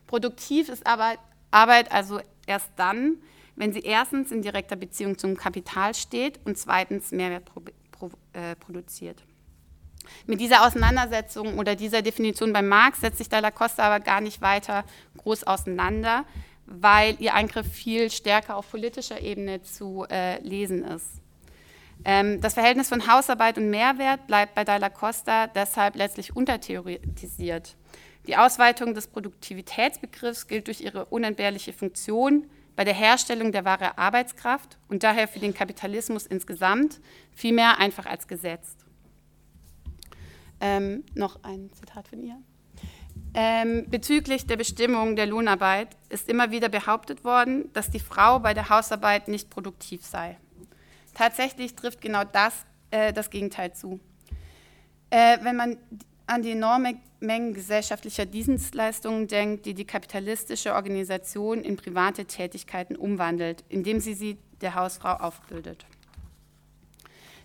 Produktiv 0.08 0.68
ist 0.68 0.86
Arbeit 0.86 1.90
also 1.94 2.20
erst 2.46 2.70
dann, 2.76 3.20
wenn 3.56 3.74
sie 3.74 3.82
erstens 3.82 4.32
in 4.32 4.42
direkter 4.42 4.76
Beziehung 4.76 5.18
zum 5.18 5.38
Kapital 5.38 5.94
steht 5.94 6.40
und 6.46 6.58
zweitens 6.58 7.12
Mehrwert 7.12 7.46
pro, 7.46 7.62
pro, 7.92 8.12
äh, 8.34 8.56
produziert. 8.56 9.24
Mit 10.26 10.42
dieser 10.42 10.66
Auseinandersetzung 10.66 11.58
oder 11.58 11.76
dieser 11.76 12.02
Definition 12.02 12.52
bei 12.52 12.62
Marx 12.62 13.02
setzt 13.02 13.20
sich 13.20 13.30
Dalla 13.30 13.52
Costa 13.52 13.84
aber 13.84 14.04
gar 14.04 14.22
nicht 14.22 14.42
weiter 14.42 14.84
groß 15.18 15.46
auseinander, 15.46 16.26
weil 16.66 17.16
ihr 17.20 17.34
Eingriff 17.34 17.72
viel 17.72 18.10
stärker 18.10 18.58
auf 18.58 18.70
politischer 18.70 19.22
Ebene 19.22 19.62
zu 19.62 20.06
äh, 20.10 20.40
lesen 20.42 20.84
ist. 20.84 21.22
Ähm, 22.06 22.42
das 22.42 22.56
Verhältnis 22.56 22.90
von 22.90 23.08
Hausarbeit 23.08 23.58
und 23.58 23.70
Mehrwert 23.70 24.28
bleibt 24.28 24.56
bei 24.56 24.64
Dalla 24.64 24.90
Costa 24.90 25.48
deshalb 25.48 25.96
letztlich 25.96 26.36
untertheoretisiert. 26.36 27.76
Die 28.28 28.38
Ausweitung 28.38 28.94
des 28.94 29.08
Produktivitätsbegriffs 29.08 30.48
gilt 30.48 30.68
durch 30.68 30.82
ihre 30.82 31.06
unentbehrliche 31.06 31.74
Funktion 31.74 32.50
bei 32.76 32.84
der 32.84 32.94
Herstellung 32.94 33.52
der 33.52 33.66
wahre 33.66 33.98
Arbeitskraft 33.98 34.78
und 34.88 35.04
daher 35.04 35.28
für 35.28 35.40
den 35.40 35.54
Kapitalismus 35.54 36.26
insgesamt 36.26 37.00
vielmehr 37.32 37.80
einfach 37.80 38.06
als 38.06 38.28
Gesetz. 38.28 38.76
Ähm, 40.60 41.04
noch 41.14 41.44
ein 41.44 41.72
Zitat 41.74 42.08
von 42.08 42.24
ihr. 42.24 42.38
Ähm, 43.36 43.86
bezüglich 43.90 44.46
der 44.46 44.58
Bestimmung 44.58 45.16
der 45.16 45.26
Lohnarbeit 45.26 45.90
ist 46.10 46.30
immer 46.30 46.52
wieder 46.52 46.70
behauptet 46.70 47.24
worden, 47.24 47.72
dass 47.74 47.90
die 47.90 48.00
Frau 48.00 48.40
bei 48.40 48.54
der 48.54 48.70
Hausarbeit 48.70 49.28
nicht 49.28 49.50
produktiv 49.50 50.06
sei. 50.06 50.38
Tatsächlich 51.14 51.76
trifft 51.76 52.02
genau 52.02 52.24
das 52.24 52.66
äh, 52.94 53.12
das 53.12 53.30
Gegenteil 53.30 53.74
zu. 53.74 54.00
Äh, 55.10 55.40
wenn 55.42 55.56
man 55.56 55.78
an 56.26 56.42
die 56.42 56.52
enorme 56.52 56.96
Mengen 57.20 57.54
gesellschaftlicher 57.54 58.26
Dienstleistungen 58.26 59.28
denkt, 59.28 59.66
die 59.66 59.74
die 59.74 59.86
kapitalistische 59.86 60.74
Organisation 60.74 61.64
in 61.64 61.78
private 61.78 62.26
Tätigkeiten 62.26 62.96
umwandelt, 62.96 63.64
indem 63.70 64.00
sie 64.00 64.14
sie 64.14 64.38
der 64.62 64.76
Hausfrau 64.76 65.14
aufbildet. 65.14 65.86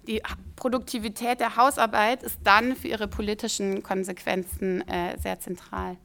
Die 0.07 0.23
Produktivität 0.57 1.41
der 1.41 1.57
Hausarbeit 1.57 2.23
ist 2.23 2.39
dann 2.43 2.75
für 2.77 2.89
ihre 2.89 3.09
politischen 3.09 3.83
Konsequenzen 3.83 4.87
äh, 4.89 5.19
sehr 5.19 5.39
zentral. 5.39 5.97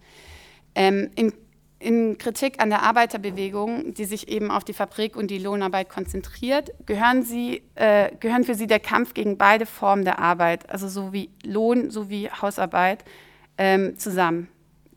Ähm, 0.76 1.10
in 1.16 1.34
in 1.84 2.18
Kritik 2.18 2.62
an 2.62 2.70
der 2.70 2.84
Arbeiterbewegung, 2.84 3.94
die 3.94 4.06
sich 4.06 4.30
eben 4.30 4.52
auf 4.52 4.64
die 4.64 4.74
Fabrik 4.74 5.16
und 5.16 5.30
die 5.30 5.38
Lohnarbeit 5.38 5.90
konzentriert, 5.90 6.72
gehören, 6.86 7.24
sie, 7.24 7.62
äh, 7.76 8.16
gehören 8.20 8.44
für 8.44 8.56
sie 8.56 8.68
der 8.68 8.80
Kampf 8.80 9.14
gegen 9.14 9.38
beide 9.38 9.66
Formen 9.66 10.06
der 10.06 10.20
Arbeit, 10.20 10.70
also 10.70 10.88
sowie 10.88 11.30
Lohn 11.44 11.92
sowie 11.92 12.30
Hausarbeit, 12.30 13.04
ähm, 13.58 13.98
zusammen. 13.98 14.48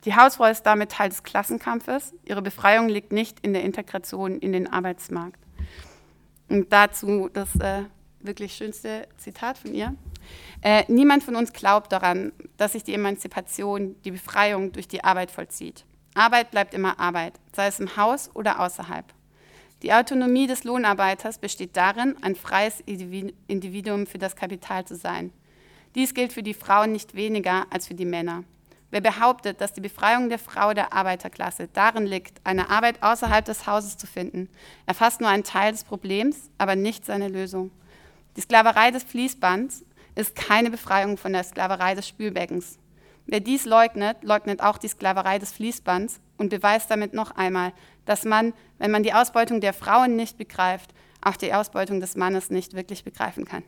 Die 0.05 0.15
Hausfrau 0.15 0.45
ist 0.45 0.63
damit 0.63 0.93
Teil 0.93 1.09
des 1.09 1.25
Klassenkampfes. 1.25 2.15
Ihre 2.25 2.41
Befreiung 2.41 2.89
liegt 2.89 3.13
nicht 3.13 3.41
in 3.41 3.53
der 3.53 3.65
Integration 3.65 4.39
in 4.39 4.53
den 4.53 4.73
Arbeitsmarkt. 4.73 5.41
Und 6.49 6.73
dazu 6.73 7.29
das 7.33 7.57
äh, 7.57 7.83
wirklich 8.21 8.55
schönste 8.55 9.09
Zitat 9.17 9.59
von 9.59 9.75
ihr. 9.75 9.97
Äh, 10.63 10.85
niemand 10.87 11.25
von 11.25 11.35
uns 11.35 11.53
glaubt 11.53 11.91
daran, 11.91 12.33
dass 12.57 12.73
sich 12.73 12.85
die 12.85 12.95
Emanzipation, 12.95 13.97
die 14.05 14.13
Befreiung 14.13 14.71
durch 14.71 14.87
die 14.87 15.03
Arbeit 15.03 15.33
vollzieht. 15.33 15.85
Arbeit 16.17 16.51
bleibt 16.51 16.75
immer 16.75 16.99
Arbeit, 16.99 17.35
sei 17.55 17.67
es 17.67 17.79
im 17.79 17.97
Haus 17.97 18.31
oder 18.35 18.61
außerhalb. 18.61 19.05
Die 19.83 19.93
Autonomie 19.93 20.47
des 20.47 20.65
Lohnarbeiters 20.65 21.39
besteht 21.39 21.77
darin, 21.77 22.17
ein 22.23 22.35
freies 22.35 22.81
Individuum 22.81 24.07
für 24.07 24.19
das 24.19 24.35
Kapital 24.35 24.87
zu 24.87 24.97
sein. 24.97 25.33
Dies 25.95 26.15
gilt 26.15 26.33
für 26.33 26.43
die 26.43 26.55
Frauen 26.55 26.93
nicht 26.93 27.15
weniger 27.15 27.67
als 27.71 27.87
für 27.87 27.95
die 27.95 28.07
Männer. 28.07 28.45
Wer 28.91 29.01
behauptet, 29.01 29.61
dass 29.61 29.75
die 29.75 29.81
Befreiung 29.81 30.29
der 30.29 30.39
Frau 30.39 30.73
der 30.73 30.93
Arbeiterklasse 30.93 31.69
darin 31.73 32.07
liegt, 32.07 32.41
eine 32.45 32.71
Arbeit 32.71 33.03
außerhalb 33.03 33.45
des 33.45 33.67
Hauses 33.67 33.99
zu 33.99 34.07
finden, 34.07 34.49
erfasst 34.87 35.21
nur 35.21 35.29
einen 35.29 35.45
Teil 35.45 35.73
des 35.73 35.85
Problems, 35.85 36.51
aber 36.57 36.77
nicht 36.77 37.05
seine 37.05 37.29
Lösung. 37.29 37.71
Die 38.37 38.41
Sklaverei 38.41 38.91
des 38.91 39.05
Fließbands 39.05 39.85
ist 40.15 40.35
keine 40.35 40.71
Befreiung 40.71 41.19
von 41.19 41.33
der 41.33 41.45
Sklaverei 41.45 41.95
des 41.95 42.09
Spülbeckens. 42.09 42.79
Wer 43.27 43.41
dies 43.41 43.65
leugnet, 43.65 44.19
leugnet 44.23 44.63
auch 44.63 44.79
die 44.79 44.89
Sklaverei 44.89 45.39
des 45.39 45.53
Fließbands 45.53 46.21
und 46.39 46.49
beweist 46.49 46.91
damit 46.91 47.13
noch 47.13 47.33
einmal, 47.33 47.73
dass 48.05 48.25
man, 48.25 48.53
wenn 48.79 48.91
man 48.91 49.03
die 49.03 49.13
Ausbeutung 49.13 49.61
der 49.61 49.73
Frauen 49.73 50.17
nicht 50.17 50.39
begreift, 50.39 50.93
auch 51.27 51.37
die 51.37 51.53
Ausbeutung 51.53 51.99
des 51.99 52.15
Mannes 52.15 52.51
nicht 52.51 52.75
wirklich 52.75 53.03
begreifen 53.03 53.45
kann. 53.45 53.65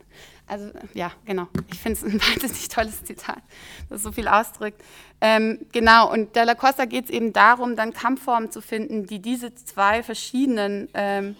Also 0.47 0.71
ja, 0.93 1.11
genau. 1.25 1.47
Ich 1.71 1.79
finde 1.79 1.99
es 1.99 2.03
ein 2.05 2.21
wahnsinnig 2.21 2.69
tolles 2.69 3.03
Zitat, 3.03 3.41
das 3.89 4.01
so 4.01 4.13
viel 4.13 4.29
ausdrückt. 4.29 4.81
Ähm, 5.19 5.65
genau, 5.73 6.09
und 6.11 6.35
Della 6.35 6.55
Costa 6.55 6.85
geht 6.85 7.05
es 7.05 7.09
eben 7.09 7.33
darum, 7.33 7.75
dann 7.75 7.91
Kampfformen 7.91 8.49
zu 8.49 8.61
finden, 8.61 9.07
die 9.07 9.19
diese 9.19 9.53
zwei 9.55 10.03
verschiedenen 10.03 10.87
ähm, 10.93 11.35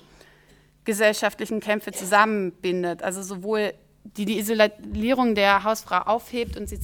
gesellschaftlichen 0.83 1.61
Kämpfe 1.61 1.93
zusammenbindet. 1.93 3.01
Also 3.01 3.21
sowohl 3.21 3.73
die 4.03 4.25
die 4.25 4.39
Isolierung 4.39 5.35
der 5.35 5.63
Hausfrau 5.63 5.99
aufhebt 5.99 6.57
und 6.57 6.67
sie 6.67 6.79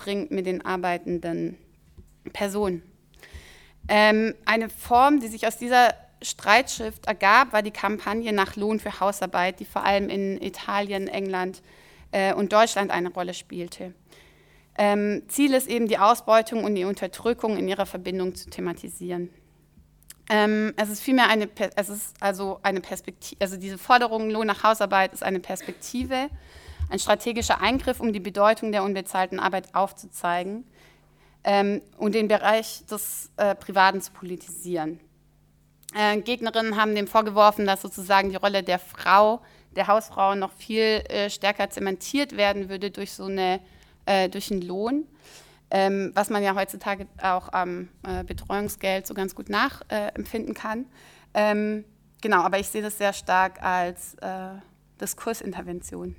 zusammenbringt 0.00 0.30
mit 0.30 0.46
den 0.46 0.64
arbeitenden 0.64 1.56
Personen. 2.32 2.82
Ähm, 3.88 4.34
eine 4.44 4.68
Form, 4.68 5.20
die 5.20 5.28
sich 5.28 5.46
aus 5.46 5.56
dieser 5.56 5.94
Streitschrift 6.22 7.06
ergab, 7.06 7.52
war 7.52 7.62
die 7.62 7.70
Kampagne 7.70 8.32
nach 8.32 8.56
Lohn 8.56 8.78
für 8.78 9.00
Hausarbeit, 9.00 9.58
die 9.58 9.64
vor 9.64 9.84
allem 9.84 10.08
in 10.08 10.40
Italien, 10.40 11.08
England 11.08 11.62
äh, 12.12 12.34
und 12.34 12.52
Deutschland 12.52 12.90
eine 12.90 13.10
Rolle 13.10 13.34
spielte. 13.34 13.94
Ähm, 14.76 15.22
Ziel 15.28 15.54
ist 15.54 15.68
eben, 15.68 15.88
die 15.88 15.98
Ausbeutung 15.98 16.64
und 16.64 16.74
die 16.74 16.84
Unterdrückung 16.84 17.56
in 17.56 17.68
ihrer 17.68 17.86
Verbindung 17.86 18.34
zu 18.34 18.50
thematisieren. 18.50 19.30
Ähm, 20.30 20.72
es 20.76 20.90
ist 20.90 21.02
vielmehr 21.02 21.28
eine, 21.28 21.48
es 21.74 21.88
ist 21.88 22.14
also 22.20 22.60
eine 22.62 22.80
Perspektive, 22.80 23.40
also 23.42 23.56
diese 23.56 23.78
Forderung 23.78 24.30
Lohn 24.30 24.46
nach 24.46 24.62
Hausarbeit 24.62 25.12
ist 25.12 25.24
eine 25.24 25.40
Perspektive, 25.40 26.30
ein 26.90 26.98
strategischer 26.98 27.60
Eingriff, 27.60 28.00
um 28.00 28.12
die 28.12 28.20
Bedeutung 28.20 28.72
der 28.72 28.82
unbezahlten 28.82 29.40
Arbeit 29.40 29.74
aufzuzeigen 29.74 30.64
ähm, 31.44 31.80
und 31.96 32.14
den 32.14 32.28
Bereich 32.28 32.84
des 32.86 33.30
äh, 33.36 33.54
Privaten 33.54 34.00
zu 34.00 34.12
politisieren. 34.12 35.00
Äh, 35.94 36.20
Gegnerinnen 36.20 36.76
haben 36.76 36.94
dem 36.94 37.06
vorgeworfen, 37.06 37.66
dass 37.66 37.82
sozusagen 37.82 38.30
die 38.30 38.36
Rolle 38.36 38.62
der 38.62 38.78
Frau, 38.78 39.40
der 39.76 39.86
Hausfrau 39.86 40.34
noch 40.34 40.52
viel 40.52 41.02
äh, 41.08 41.30
stärker 41.30 41.70
zementiert 41.70 42.36
werden 42.36 42.68
würde 42.68 42.90
durch 42.90 43.12
so 43.12 43.24
eine, 43.24 43.60
äh, 44.06 44.28
durch 44.28 44.50
einen 44.50 44.62
Lohn 44.62 45.06
ähm, 45.70 46.10
was 46.14 46.30
man 46.30 46.42
ja 46.42 46.54
heutzutage 46.54 47.06
auch 47.22 47.52
am 47.52 47.88
äh, 48.02 48.24
Betreuungsgeld 48.24 49.06
so 49.06 49.14
ganz 49.14 49.34
gut 49.34 49.48
nachempfinden 49.48 50.54
kann. 50.54 50.86
Ähm, 51.32 51.84
genau, 52.20 52.42
aber 52.42 52.58
ich 52.58 52.68
sehe 52.68 52.82
das 52.82 52.98
sehr 52.98 53.12
stark 53.12 53.62
als 53.62 54.14
äh, 54.14 54.58
Diskursintervention. 55.00 56.16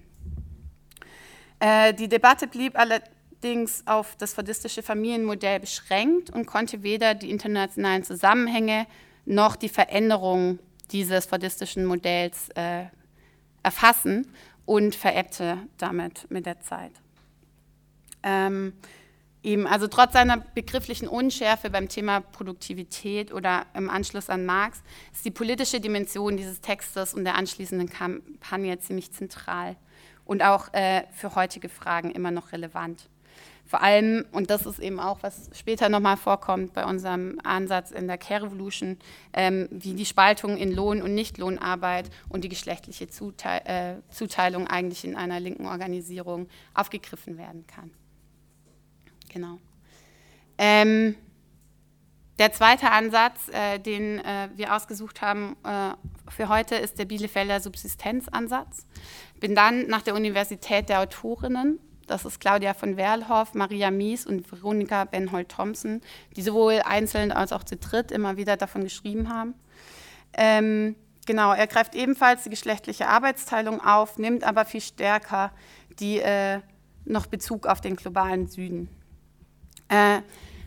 Äh, 1.62 1.94
die 1.94 2.10
Debatte 2.10 2.48
blieb 2.48 2.76
allerdings 2.78 3.84
auf 3.86 4.16
das 4.18 4.34
fordistische 4.34 4.82
Familienmodell 4.82 5.60
beschränkt 5.60 6.32
und 6.32 6.48
konnte 6.48 6.82
weder 6.82 7.14
die 7.14 7.30
internationalen 7.30 8.04
Zusammenhänge 8.04 8.88
noch 9.26 9.56
die 9.56 9.70
Veränderung 9.70 10.58
dieses 10.92 11.28
fordistischen 11.28 11.86
Modells 11.86 12.50
äh, 12.56 12.86
erfassen 13.62 14.28
und 14.66 14.96
verebbte 14.96 15.60
damit 15.78 16.30
mit 16.32 16.48
der 16.48 16.60
Zeit. 16.62 16.94
Ähm, 18.24 18.74
Eben, 19.44 19.66
also 19.66 19.88
trotz 19.88 20.14
seiner 20.14 20.38
begrifflichen 20.38 21.08
Unschärfe 21.08 21.72
beim 21.72 21.90
Thema 21.90 22.22
Produktivität 22.22 23.34
oder 23.34 23.66
im 23.74 23.90
Anschluss 23.90 24.30
an 24.30 24.46
Marx 24.46 24.84
ist 25.12 25.26
die 25.26 25.32
politische 25.32 25.80
Dimension 25.80 26.38
dieses 26.38 26.62
Textes 26.62 27.16
und 27.16 27.26
der 27.26 27.34
anschließenden 27.36 27.90
Kampagne 27.90 28.78
ziemlich 28.78 29.12
zentral 29.12 29.78
und 30.26 30.44
auch 30.44 30.74
äh, 30.74 31.04
für 31.12 31.36
heutige 31.36 31.70
Fragen 31.70 32.12
immer 32.12 32.32
noch 32.32 32.52
relevant. 32.52 33.10
Vor 33.66 33.82
allem, 33.82 34.26
und 34.34 34.50
das 34.50 34.66
ist 34.66 34.80
eben 34.80 35.00
auch, 35.00 35.20
was 35.22 35.50
später 35.54 35.88
nochmal 35.88 36.18
vorkommt 36.18 36.74
bei 36.74 36.86
unserem 36.86 37.40
Ansatz 37.46 37.92
in 37.92 38.06
der 38.06 38.18
Care 38.18 38.44
Revolution, 38.44 38.98
ähm, 39.32 39.70
wie 39.72 39.94
die 39.94 40.06
Spaltung 40.06 40.58
in 40.58 40.74
Lohn- 40.74 41.02
und 41.02 41.16
Nichtlohnarbeit 41.16 42.10
und 42.28 42.44
die 42.44 42.50
geschlechtliche 42.50 43.08
Zuteil 43.08 43.62
äh, 43.64 44.14
Zuteilung 44.14 44.68
eigentlich 44.68 45.06
in 45.06 45.16
einer 45.16 45.40
linken 45.40 45.68
Organisierung 45.68 46.50
aufgegriffen 46.74 47.38
werden 47.38 47.66
kann. 47.66 47.92
Genau. 49.30 49.58
Ähm, 50.58 51.16
der 52.42 52.52
zweite 52.52 52.90
Ansatz, 52.90 53.50
äh, 53.50 53.78
den 53.78 54.18
äh, 54.18 54.50
wir 54.56 54.76
ausgesucht 54.76 55.22
haben 55.22 55.56
äh, 55.64 55.92
für 56.32 56.50
heute, 56.50 56.74
ist 56.74 56.98
der 56.98 57.06
Bielefelder 57.06 57.60
Subsistenzansatz. 57.60 58.88
Bin 59.40 59.54
dann 59.54 59.86
nach 59.86 60.02
der 60.02 60.16
Universität 60.16 60.90
der 60.90 61.02
Autorinnen, 61.02 61.80
das 62.08 62.26
ist 62.26 62.40
Claudia 62.40 62.74
von 62.74 62.98
Werlhoff, 62.98 63.54
Maria 63.54 63.92
Mies 63.92 64.26
und 64.26 64.52
Veronika 64.52 65.06
Benhold-Thompson, 65.06 66.02
die 66.36 66.42
sowohl 66.42 66.82
einzeln 66.84 67.32
als 67.32 67.54
auch 67.54 67.64
zu 67.64 67.78
dritt 67.78 68.10
immer 68.10 68.38
wieder 68.38 68.58
davon 68.58 68.84
geschrieben 68.84 69.30
haben. 69.30 69.54
Ähm, 70.34 70.96
genau, 71.28 71.54
er 71.54 71.68
greift 71.68 71.94
ebenfalls 71.94 72.42
die 72.42 72.50
geschlechtliche 72.50 73.08
Arbeitsteilung 73.08 73.86
auf, 73.86 74.18
nimmt 74.18 74.44
aber 74.44 74.66
viel 74.66 74.82
stärker 74.82 75.52
die 76.00 76.18
äh, 76.18 76.62
noch 77.06 77.28
Bezug 77.28 77.68
auf 77.68 77.82
den 77.82 77.98
globalen 77.98 78.48
Süden. 78.48 78.90
Äh, 79.90 80.22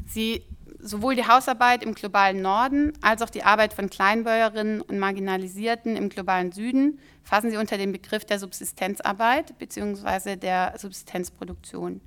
sie, 0.07 0.45
sowohl 0.85 1.17
die 1.17 1.27
Hausarbeit 1.27 1.83
im 1.83 1.95
globalen 1.95 2.43
Norden 2.43 2.93
als 3.01 3.23
auch 3.23 3.31
die 3.31 3.43
Arbeit 3.43 3.73
von 3.73 3.89
Kleinbäuerinnen 3.89 4.83
und 4.83 4.99
Marginalisierten 4.99 5.97
im 5.97 6.11
globalen 6.11 6.53
Süden 6.53 7.01
fassen 7.23 7.51
sie 7.51 7.57
unter 7.57 7.79
den 7.79 7.91
Begriff 7.91 8.27
der 8.27 8.39
Subsistenzarbeit 8.39 9.59
bzw. 9.59 10.37
der 10.37 10.75
Subsistenzproduktion. 10.77 12.03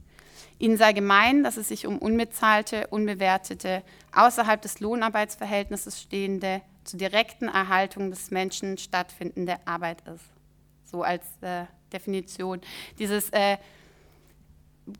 Ihnen 0.60 0.78
sei 0.78 0.94
gemein, 0.94 1.44
dass 1.44 1.58
es 1.58 1.68
sich 1.70 1.88
um 1.88 1.98
unbezahlte, 1.98 2.88
unbewertete, 2.88 3.82
außerhalb 4.13 4.62
des 4.62 4.80
Lohnarbeitsverhältnisses 4.80 6.00
stehende, 6.00 6.62
zur 6.84 7.00
direkten 7.00 7.48
Erhaltung 7.48 8.12
des 8.12 8.32
Menschen 8.32 8.78
stattfindende 8.78 9.58
Arbeit 9.66 10.02
ist. 10.08 10.24
So 10.86 11.02
als 11.02 11.26
äh, 11.42 11.66
Definition. 11.92 12.62
Dieses 12.98 13.30
äh, 13.32 13.58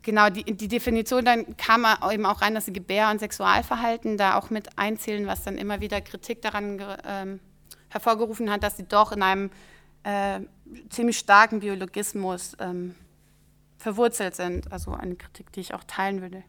genau, 0.02 0.28
die, 0.30 0.44
die, 0.44 0.68
Definition, 0.68 1.24
dann 1.24 1.56
kam 1.56 1.86
eben 2.10 2.26
auch 2.26 2.42
rein, 2.42 2.54
dass 2.54 2.66
sie 2.66 2.72
Gebär- 2.72 3.10
und 3.10 3.20
Sexualverhalten 3.20 4.16
da 4.16 4.36
auch 4.38 4.50
mit 4.50 4.78
einzählen, 4.78 5.26
was 5.26 5.44
dann 5.44 5.58
immer 5.58 5.80
wieder 5.80 6.00
Kritik 6.00 6.42
daran 6.42 6.82
ähm, 7.06 7.40
hervorgerufen 7.88 8.50
hat, 8.50 8.62
dass 8.62 8.76
sie 8.76 8.84
doch 8.84 9.12
in 9.12 9.22
einem 9.22 9.50
äh, 10.04 10.40
ziemlich 10.90 11.18
starken 11.18 11.60
Biologismus 11.60 12.56
ähm, 12.60 12.94
verwurzelt 13.78 14.34
sind. 14.34 14.70
Also 14.72 14.92
eine 14.92 15.16
Kritik, 15.16 15.52
die 15.52 15.60
ich 15.60 15.74
auch 15.74 15.84
teilen 15.84 16.20
würde. 16.20 16.42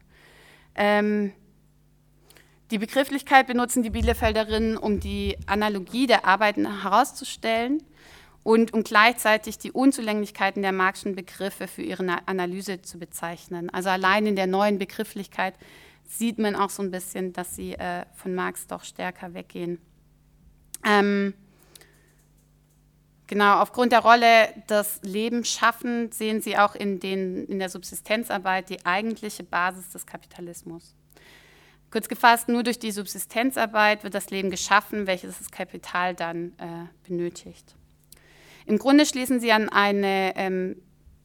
Ähm, 0.74 1.32
die 2.70 2.78
Begrifflichkeit 2.78 3.46
benutzen 3.46 3.82
die 3.82 3.90
Bielefelderinnen, 3.90 4.76
um 4.76 5.00
die 5.00 5.36
Analogie 5.46 6.06
der 6.06 6.24
Arbeiten 6.24 6.82
herauszustellen 6.82 7.82
und 8.50 8.74
um 8.74 8.82
gleichzeitig 8.82 9.58
die 9.58 9.70
Unzulänglichkeiten 9.70 10.60
der 10.62 10.72
Marxischen 10.72 11.14
Begriffe 11.14 11.68
für 11.68 11.82
ihre 11.82 12.26
Analyse 12.26 12.82
zu 12.82 12.98
bezeichnen. 12.98 13.70
Also 13.70 13.90
allein 13.90 14.26
in 14.26 14.34
der 14.34 14.48
neuen 14.48 14.76
Begrifflichkeit 14.76 15.54
sieht 16.02 16.40
man 16.40 16.56
auch 16.56 16.70
so 16.70 16.82
ein 16.82 16.90
bisschen, 16.90 17.32
dass 17.32 17.54
sie 17.54 17.74
äh, 17.74 18.04
von 18.16 18.34
Marx 18.34 18.66
doch 18.66 18.82
stärker 18.82 19.34
weggehen. 19.34 19.78
Ähm, 20.84 21.32
genau, 23.28 23.60
aufgrund 23.60 23.92
der 23.92 24.00
Rolle 24.00 24.48
des 24.68 24.98
Lebensschaffens 25.04 26.18
sehen 26.18 26.42
sie 26.42 26.58
auch 26.58 26.74
in, 26.74 26.98
den, 26.98 27.46
in 27.46 27.60
der 27.60 27.68
Subsistenzarbeit 27.68 28.68
die 28.68 28.84
eigentliche 28.84 29.44
Basis 29.44 29.90
des 29.90 30.06
Kapitalismus. 30.06 30.96
Kurz 31.92 32.08
gefasst, 32.08 32.48
nur 32.48 32.64
durch 32.64 32.80
die 32.80 32.90
Subsistenzarbeit 32.90 34.02
wird 34.02 34.14
das 34.14 34.30
Leben 34.30 34.50
geschaffen, 34.50 35.06
welches 35.06 35.38
das 35.38 35.52
Kapital 35.52 36.16
dann 36.16 36.48
äh, 36.58 36.86
benötigt. 37.06 37.76
Im 38.70 38.78
Grunde 38.78 39.04
schließen 39.04 39.40
sie 39.40 39.50
an 39.50 39.68
eine 39.68 40.32
ähm, 40.36 40.76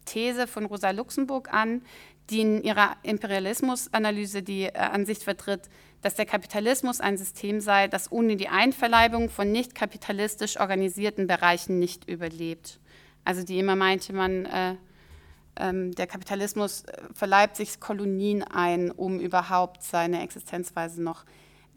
These 0.05 0.47
von 0.47 0.65
Rosa 0.65 0.89
Luxemburg 0.89 1.53
an, 1.53 1.83
die 2.31 2.41
in 2.41 2.63
ihrer 2.63 2.97
Imperialismusanalyse 3.03 4.41
die 4.41 4.63
äh, 4.63 4.73
Ansicht 4.73 5.21
vertritt, 5.21 5.69
dass 6.01 6.15
der 6.15 6.25
Kapitalismus 6.25 7.01
ein 7.01 7.19
System 7.19 7.61
sei, 7.61 7.87
das 7.87 8.11
ohne 8.11 8.35
die 8.35 8.47
Einverleibung 8.47 9.29
von 9.29 9.51
nicht 9.51 9.75
kapitalistisch 9.75 10.59
organisierten 10.59 11.27
Bereichen 11.27 11.77
nicht 11.77 12.09
überlebt. 12.09 12.79
Also 13.25 13.43
die 13.43 13.59
immer 13.59 13.75
meinte, 13.75 14.11
man, 14.11 14.45
äh, 14.45 14.75
ähm, 15.57 15.91
der 15.91 16.07
Kapitalismus 16.07 16.85
äh, 16.85 16.93
verleibt 17.13 17.57
sich 17.57 17.79
Kolonien 17.79 18.41
ein, 18.41 18.89
um 18.89 19.19
überhaupt 19.19 19.83
seine 19.83 20.23
Existenzweise 20.23 21.03
noch 21.03 21.25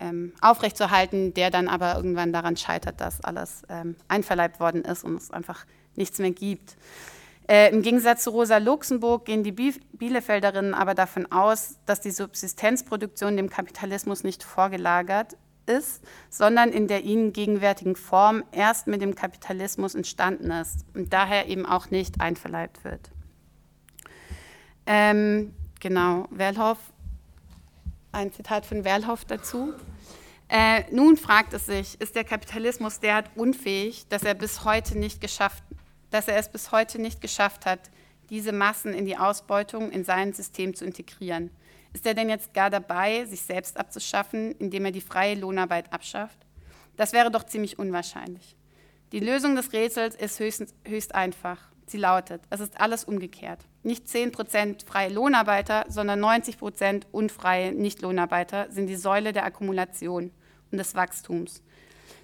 ähm, 0.01 0.33
aufrechtzuerhalten, 0.41 1.35
der 1.35 1.51
dann 1.51 1.69
aber 1.69 1.97
irgendwann 1.97 2.33
daran 2.33 2.57
scheitert, 2.57 3.01
dass 3.01 3.23
alles 3.23 3.63
ähm, 3.69 3.97
einverleibt 4.09 4.61
worden 4.61 4.83
ist 4.83 5.05
und 5.05 5.17
es 5.17 5.31
einfach 5.31 5.65
nichts 5.95 6.19
mehr 6.19 6.31
gibt. 6.31 6.77
Äh, 7.49 7.71
Im 7.73 7.83
Gegensatz 7.83 8.25
zu 8.25 8.31
Rosa 8.31 8.59
Luxemburg 8.59 9.25
gehen 9.25 9.43
die 9.43 9.53
Bielefelderinnen 9.53 10.75
aber 10.75 10.95
davon 10.95 11.31
aus, 11.33 11.79
dass 11.87 12.01
die 12.01 12.11
Subsistenzproduktion 12.11 13.37
dem 13.37 13.49
Kapitalismus 13.49 14.23
nicht 14.23 14.43
vorgelagert 14.43 15.37
ist, 15.65 16.03
sondern 16.29 16.71
in 16.71 16.89
der 16.89 17.05
ihnen 17.05 17.33
gegenwärtigen 17.33 17.97
Form 17.97 18.45
erst 18.53 18.87
mit 18.87 19.01
dem 19.01 19.15
Kapitalismus 19.15 19.95
entstanden 19.95 20.51
ist 20.51 20.85
und 20.95 21.13
daher 21.13 21.47
eben 21.47 21.67
auch 21.67 21.91
nicht 21.91 22.21
einverleibt 22.21 22.85
wird. 22.85 23.11
Ähm, 24.87 25.55
genau, 25.81 26.27
Werlhoff, 26.31 26.79
ein 28.12 28.33
Zitat 28.33 28.66
von 28.66 28.85
Werlhoff 28.85 29.25
dazu. 29.25 29.75
Äh, 30.49 30.85
nun 30.90 31.16
fragt 31.16 31.53
es 31.53 31.66
sich, 31.66 32.01
ist 32.01 32.14
der 32.14 32.25
Kapitalismus 32.25 33.01
derart 33.01 33.31
unfähig, 33.37 34.07
dass 34.09 34.23
er 34.23 34.35
bis 34.35 34.64
heute 34.64 34.99
nicht 34.99 35.21
geschafft, 35.21 35.62
dass 36.11 36.29
er 36.29 36.37
es 36.37 36.51
bis 36.51 36.73
heute 36.73 36.99
nicht 36.99 37.21
geschafft 37.21 37.66
hat, 37.66 37.90
diese 38.31 38.53
Massen 38.53 38.94
in 38.94 39.05
die 39.05 39.16
Ausbeutung 39.16 39.90
in 39.90 40.05
sein 40.05 40.33
System 40.33 40.75
zu 40.75 40.85
integrieren? 40.85 41.51
Ist 41.92 42.07
er 42.07 42.14
denn 42.14 42.29
jetzt 42.29 42.55
gar 42.55 42.71
dabei, 42.71 43.25
sich 43.25 43.42
selbst 43.42 43.77
abzuschaffen, 43.77 44.53
indem 44.53 44.87
er 44.87 44.92
die 44.92 45.01
freie 45.01 45.35
Lohnarbeit 45.35 45.92
abschafft? 45.92 46.38
Das 46.97 47.12
wäre 47.12 47.31
doch 47.31 47.44
ziemlich 47.44 47.79
unwahrscheinlich. 47.79 48.57
Die 49.12 49.21
Lösung 49.21 49.57
des 49.57 49.73
Rätsels 49.73 50.14
ist 50.14 50.38
höchst, 50.38 50.75
höchst 50.85 51.14
einfach. 51.14 51.59
Sie 51.90 51.98
lautet, 51.98 52.42
es 52.51 52.61
ist 52.61 52.81
alles 52.81 53.05
umgekehrt. 53.05 53.61
Nicht 53.83 54.07
10% 54.07 54.87
freie 54.87 55.09
Lohnarbeiter, 55.09 55.87
sondern 55.88 56.22
90% 56.22 57.05
unfreie 57.12 57.72
Nichtlohnarbeiter 57.72 58.70
sind 58.70 58.87
die 58.87 58.96
Säule 58.96 59.33
der 59.33 59.44
Akkumulation 59.44 60.31
und 60.70 60.79
des 60.79 60.94
Wachstums. 60.94 61.62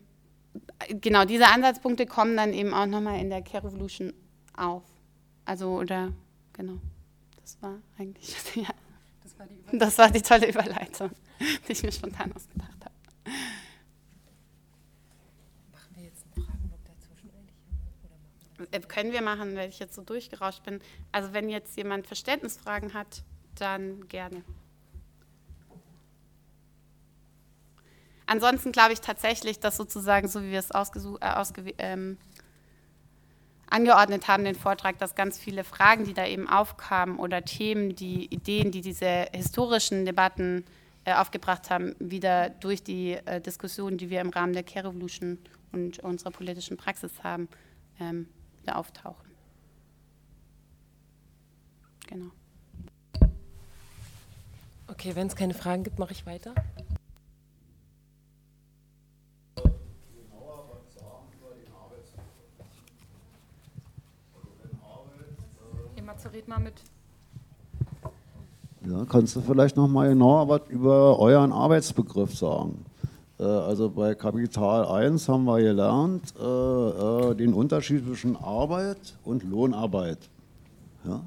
genau, 1.02 1.26
diese 1.26 1.48
Ansatzpunkte 1.48 2.06
kommen 2.06 2.38
dann 2.38 2.54
eben 2.54 2.74
auch 2.74 2.86
nochmal 2.86 3.20
in 3.20 3.30
der 3.30 3.42
Care 3.42 3.66
Revolution 3.66 4.14
auf. 4.56 4.84
Also, 5.46 5.78
oder, 5.78 6.14
genau, 6.54 6.78
das 7.42 7.62
war 7.62 7.78
eigentlich, 7.98 8.36
ja. 8.56 8.70
Das 9.24 9.38
war, 9.38 9.48
die 9.48 9.78
das 9.78 9.98
war 9.98 10.10
die 10.10 10.22
tolle 10.22 10.50
Überleitung, 10.50 11.12
die 11.68 11.72
ich 11.74 11.84
mir 11.84 11.92
spontan 11.92 12.32
ausgedacht 12.34 12.70
habe. 12.72 12.77
Machen 15.72 15.96
wir 15.96 16.04
jetzt 16.04 16.26
einen 16.36 16.46
Fragenblock 16.46 16.80
dazwischen 16.86 17.30
eigentlich? 17.32 18.74
Äh, 18.74 18.80
können 18.88 19.12
wir 19.12 19.22
machen, 19.22 19.56
weil 19.56 19.70
ich 19.70 19.80
jetzt 19.80 19.96
so 19.96 20.02
durchgerauscht 20.02 20.64
bin. 20.64 20.82
Also 21.12 21.34
wenn 21.34 21.50
jetzt 21.50 21.78
jemand 21.78 22.08
Verständnisfragen 22.08 22.94
hat, 22.94 23.24
dann 23.56 24.08
gerne. 24.08 24.44
Ansonsten 28.28 28.72
glaube 28.74 28.94
ich 28.94 29.02
tatsächlich, 29.02 29.60
dass 29.60 29.78
sozusagen, 29.78 30.28
so 30.28 30.44
wie 30.44 30.52
wir 30.52 30.60
es 30.60 30.72
äh, 30.72 31.74
ähm, 31.78 32.18
angeordnet 33.70 34.28
haben, 34.28 34.44
den 34.44 34.56
Vortrag, 34.56 35.00
dass 35.00 35.16
ganz 35.16 35.38
viele 35.38 35.64
Fragen, 35.64 36.04
die 36.04 36.14
da 36.14 36.26
eben 36.26 36.48
aufkamen 36.48 37.20
oder 37.20 37.44
Themen, 37.44 37.96
die 37.96 38.26
Ideen, 38.26 38.72
die 38.72 38.82
diese 38.82 39.28
historischen 39.34 40.06
Debatten 40.06 40.66
äh, 41.08 41.14
aufgebracht 41.14 41.70
haben, 41.70 41.96
wieder 42.00 42.50
durch 42.50 42.84
die 42.84 43.14
äh, 43.14 43.40
Diskussion, 43.40 43.98
die 43.98 44.10
wir 44.10 44.20
im 44.20 44.30
Rahmen 44.30 44.52
der 44.52 44.64
Care 44.64 44.90
Revolution 44.90 45.38
und 45.72 46.00
unserer 46.00 46.32
politischen 46.32 46.76
Praxis 46.76 47.24
haben, 47.24 47.48
ähm, 47.98 48.28
wieder 48.62 48.78
auftauchen. 48.78 49.32
Genau. 52.08 52.32
Okay, 54.88 55.16
wenn 55.16 55.28
es 55.28 55.38
keine 55.38 55.54
Fragen 55.54 55.86
gibt, 55.86 55.98
mache 55.98 56.12
ich 56.12 56.26
weiter. 56.26 56.54
Red 66.34 66.48
mal 66.50 66.60
mit 66.60 66.74
ja, 68.90 69.06
kannst 69.06 69.36
du 69.36 69.42
vielleicht 69.42 69.76
noch 69.76 69.88
mal 69.88 70.10
genauer 70.10 70.48
was 70.48 70.62
über 70.70 71.20
euren 71.20 71.52
Arbeitsbegriff 71.52 72.36
sagen? 72.38 72.86
Äh, 73.40 73.44
also 73.44 73.90
bei 73.90 74.16
Kapital 74.16 74.86
1 74.86 75.28
haben 75.28 75.46
wir 75.46 75.60
gelernt 75.60 76.34
äh, 76.40 76.44
äh, 76.44 77.36
den 77.36 77.54
Unterschied 77.54 78.06
zwischen 78.06 78.36
Arbeit 78.38 79.18
und 79.24 79.44
Lohnarbeit. 79.44 80.20
Ja? 81.06 81.22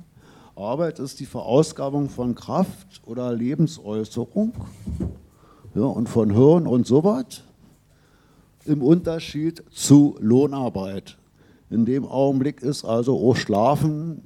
Arbeit 0.56 0.98
ist 0.98 1.20
die 1.20 1.26
Verausgabung 1.26 2.08
von 2.08 2.34
Kraft 2.34 3.02
oder 3.06 3.32
Lebensäußerung 3.32 4.52
ja, 5.74 5.82
und 5.82 6.08
von 6.08 6.30
Hirn 6.30 6.66
und 6.66 6.86
sowas 6.86 7.42
im 8.64 8.82
Unterschied 8.82 9.62
zu 9.70 10.16
Lohnarbeit. 10.20 11.16
In 11.70 11.86
dem 11.86 12.06
Augenblick 12.06 12.62
ist 12.62 12.84
also 12.84 13.16
auch 13.16 13.36
Schlafen 13.36 14.22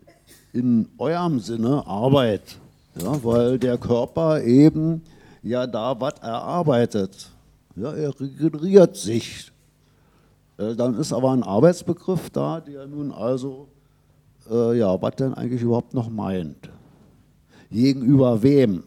in 0.53 0.89
eurem 0.99 1.39
Sinne 1.41 1.87
Arbeit. 1.87 2.59
Ja, 2.97 3.25
weil 3.25 3.59
der 3.59 3.77
Körper 3.79 4.43
eben 4.43 5.03
ja 5.43 5.67
da 5.67 6.01
was 6.01 6.15
erarbeitet. 6.21 7.31
Ja, 7.77 7.93
er 7.93 8.19
regeneriert 8.21 8.97
sich. 8.97 9.51
Äh, 10.59 10.75
dann 10.77 10.95
ist 10.95 11.13
aber 11.13 11.33
ein 11.33 11.43
Arbeitsbegriff 11.43 12.31
da, 12.31 12.61
der 12.61 12.87
nun 12.87 13.11
also, 13.11 13.69
äh, 14.49 14.79
ja, 14.79 15.01
was 15.03 15.17
denn 15.17 15.35
eigentlich 15.35 15.63
überhaupt 15.63 15.93
noch 15.95 16.09
meint. 16.09 16.71
Gegenüber 17.71 18.43
wem? 18.43 18.85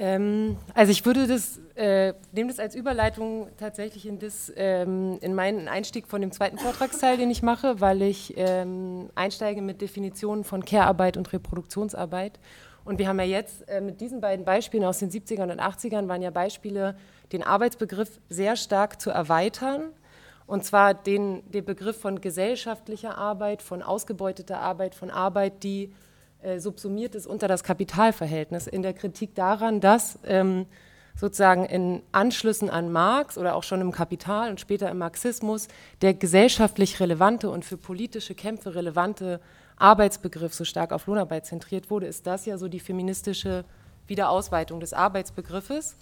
Ähm, 0.00 0.56
also 0.72 0.90
ich 0.92 1.04
würde 1.04 1.26
das, 1.26 1.60
äh, 1.74 2.14
nehme 2.32 2.48
das 2.48 2.58
als 2.58 2.74
Überleitung 2.74 3.48
tatsächlich 3.58 4.06
in, 4.06 4.18
das, 4.18 4.50
ähm, 4.56 5.18
in 5.20 5.34
meinen 5.34 5.68
Einstieg 5.68 6.08
von 6.08 6.22
dem 6.22 6.32
zweiten 6.32 6.56
Vortragsteil, 6.56 7.18
den 7.18 7.30
ich 7.30 7.42
mache, 7.42 7.82
weil 7.82 8.00
ich 8.00 8.32
ähm, 8.38 9.10
einsteige 9.14 9.60
mit 9.60 9.82
Definitionen 9.82 10.42
von 10.42 10.64
Care-Arbeit 10.64 11.18
und 11.18 11.30
Reproduktionsarbeit. 11.34 12.40
Und 12.86 12.98
wir 12.98 13.08
haben 13.08 13.18
ja 13.18 13.26
jetzt 13.26 13.68
äh, 13.68 13.82
mit 13.82 14.00
diesen 14.00 14.22
beiden 14.22 14.46
Beispielen 14.46 14.84
aus 14.84 15.00
den 15.00 15.10
70ern 15.10 15.52
und 15.52 15.60
80ern 15.60 16.08
waren 16.08 16.22
ja 16.22 16.30
Beispiele, 16.30 16.96
den 17.32 17.42
Arbeitsbegriff 17.42 18.20
sehr 18.30 18.56
stark 18.56 19.02
zu 19.02 19.10
erweitern. 19.10 19.90
Und 20.46 20.64
zwar 20.64 20.94
den, 20.94 21.42
den 21.50 21.66
Begriff 21.66 22.00
von 22.00 22.22
gesellschaftlicher 22.22 23.18
Arbeit, 23.18 23.60
von 23.60 23.82
ausgebeuteter 23.82 24.60
Arbeit, 24.60 24.94
von 24.94 25.10
Arbeit, 25.10 25.62
die 25.62 25.92
subsumiert 26.58 27.14
ist 27.14 27.26
unter 27.26 27.48
das 27.48 27.64
Kapitalverhältnis, 27.64 28.66
in 28.66 28.82
der 28.82 28.94
Kritik 28.94 29.34
daran, 29.34 29.80
dass 29.80 30.18
ähm, 30.24 30.66
sozusagen 31.16 31.66
in 31.66 32.02
Anschlüssen 32.12 32.70
an 32.70 32.90
Marx 32.90 33.36
oder 33.36 33.54
auch 33.54 33.62
schon 33.62 33.80
im 33.80 33.92
Kapital 33.92 34.50
und 34.50 34.60
später 34.60 34.90
im 34.90 34.98
Marxismus 34.98 35.68
der 36.00 36.14
gesellschaftlich 36.14 36.98
relevante 37.00 37.50
und 37.50 37.64
für 37.64 37.76
politische 37.76 38.34
Kämpfe 38.34 38.74
relevante 38.74 39.40
Arbeitsbegriff 39.76 40.54
so 40.54 40.64
stark 40.64 40.92
auf 40.92 41.06
Lohnarbeit 41.06 41.46
zentriert 41.46 41.90
wurde, 41.90 42.06
ist 42.06 42.26
das 42.26 42.46
ja 42.46 42.58
so 42.58 42.68
die 42.68 42.80
feministische 42.80 43.64
Wiederausweitung 44.06 44.80
des 44.80 44.92
Arbeitsbegriffes, 44.92 45.96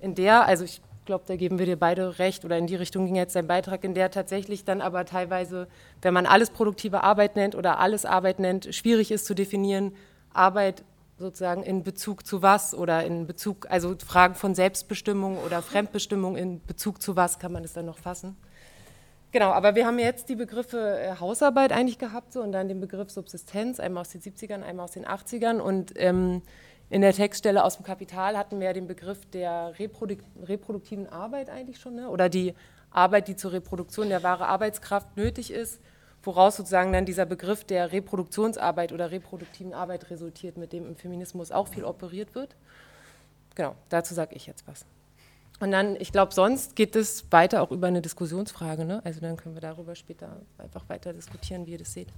in 0.00 0.14
der, 0.14 0.46
also 0.46 0.64
ich 0.64 0.80
glaube, 1.04 1.24
da 1.26 1.36
geben 1.36 1.58
wir 1.58 1.66
dir 1.66 1.76
beide 1.76 2.18
recht, 2.18 2.44
oder 2.44 2.58
in 2.58 2.66
die 2.66 2.76
Richtung 2.76 3.06
ging 3.06 3.16
jetzt 3.16 3.36
dein 3.36 3.46
Beitrag, 3.46 3.84
in 3.84 3.94
der 3.94 4.10
tatsächlich 4.10 4.64
dann 4.64 4.80
aber 4.80 5.04
teilweise, 5.04 5.68
wenn 6.00 6.14
man 6.14 6.26
alles 6.26 6.50
produktive 6.50 7.02
Arbeit 7.02 7.36
nennt 7.36 7.54
oder 7.54 7.78
alles 7.78 8.04
Arbeit 8.04 8.38
nennt, 8.38 8.74
schwierig 8.74 9.10
ist 9.10 9.26
zu 9.26 9.34
definieren, 9.34 9.94
Arbeit 10.32 10.84
sozusagen 11.18 11.62
in 11.62 11.82
Bezug 11.82 12.26
zu 12.26 12.42
was 12.42 12.74
oder 12.74 13.04
in 13.04 13.26
Bezug, 13.26 13.66
also 13.70 13.94
Fragen 14.04 14.34
von 14.34 14.54
Selbstbestimmung 14.54 15.38
oder 15.38 15.62
Fremdbestimmung 15.62 16.36
in 16.36 16.60
Bezug 16.66 17.00
zu 17.00 17.16
was 17.16 17.38
kann 17.38 17.52
man 17.52 17.62
das 17.62 17.72
dann 17.72 17.86
noch 17.86 17.98
fassen. 17.98 18.36
Genau, 19.30 19.50
aber 19.50 19.74
wir 19.74 19.86
haben 19.86 19.98
jetzt 19.98 20.28
die 20.28 20.36
Begriffe 20.36 20.98
äh, 20.98 21.18
Hausarbeit 21.18 21.72
eigentlich 21.72 21.98
gehabt 21.98 22.34
so, 22.34 22.42
und 22.42 22.52
dann 22.52 22.68
den 22.68 22.80
Begriff 22.80 23.10
Subsistenz, 23.10 23.80
einmal 23.80 24.02
aus 24.02 24.10
den 24.10 24.20
70ern, 24.20 24.62
einmal 24.62 24.84
aus 24.84 24.92
den 24.92 25.06
80ern 25.06 25.58
und 25.58 25.94
ähm, 25.96 26.42
in 26.92 27.00
der 27.00 27.14
Textstelle 27.14 27.64
aus 27.64 27.76
dem 27.76 27.86
Kapital 27.86 28.36
hatten 28.36 28.60
wir 28.60 28.66
ja 28.66 28.72
den 28.74 28.86
Begriff 28.86 29.24
der 29.30 29.72
Reprodukt 29.78 30.26
reproduktiven 30.42 31.08
Arbeit 31.08 31.48
eigentlich 31.48 31.80
schon, 31.80 31.94
ne? 31.94 32.10
oder 32.10 32.28
die 32.28 32.54
Arbeit, 32.90 33.28
die 33.28 33.36
zur 33.36 33.52
Reproduktion 33.52 34.10
der 34.10 34.22
wahre 34.22 34.46
Arbeitskraft 34.46 35.16
nötig 35.16 35.50
ist, 35.50 35.80
woraus 36.22 36.56
sozusagen 36.56 36.92
dann 36.92 37.06
dieser 37.06 37.24
Begriff 37.24 37.64
der 37.64 37.92
Reproduktionsarbeit 37.92 38.92
oder 38.92 39.10
reproduktiven 39.10 39.72
Arbeit 39.72 40.10
resultiert, 40.10 40.58
mit 40.58 40.74
dem 40.74 40.86
im 40.86 40.94
Feminismus 40.94 41.50
auch 41.50 41.68
viel 41.68 41.84
operiert 41.84 42.34
wird. 42.34 42.54
Genau, 43.54 43.74
dazu 43.88 44.12
sage 44.12 44.34
ich 44.34 44.46
jetzt 44.46 44.68
was. 44.68 44.84
Und 45.60 45.70
dann, 45.70 45.96
ich 45.96 46.12
glaube, 46.12 46.34
sonst 46.34 46.76
geht 46.76 46.94
es 46.94 47.24
weiter 47.32 47.62
auch 47.62 47.70
über 47.70 47.86
eine 47.86 48.02
Diskussionsfrage. 48.02 48.84
Ne? 48.84 49.00
Also 49.02 49.20
dann 49.20 49.38
können 49.38 49.54
wir 49.54 49.62
darüber 49.62 49.94
später 49.94 50.42
einfach 50.58 50.86
weiter 50.90 51.14
diskutieren, 51.14 51.64
wie 51.64 51.72
ihr 51.72 51.78
das 51.78 51.94
seht. 51.94 52.08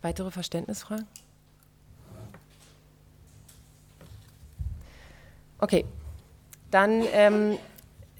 Weitere 0.00 0.30
Verständnisfragen? 0.30 1.06
Okay, 5.58 5.84
dann 6.70 7.02
ähm, 7.12 7.58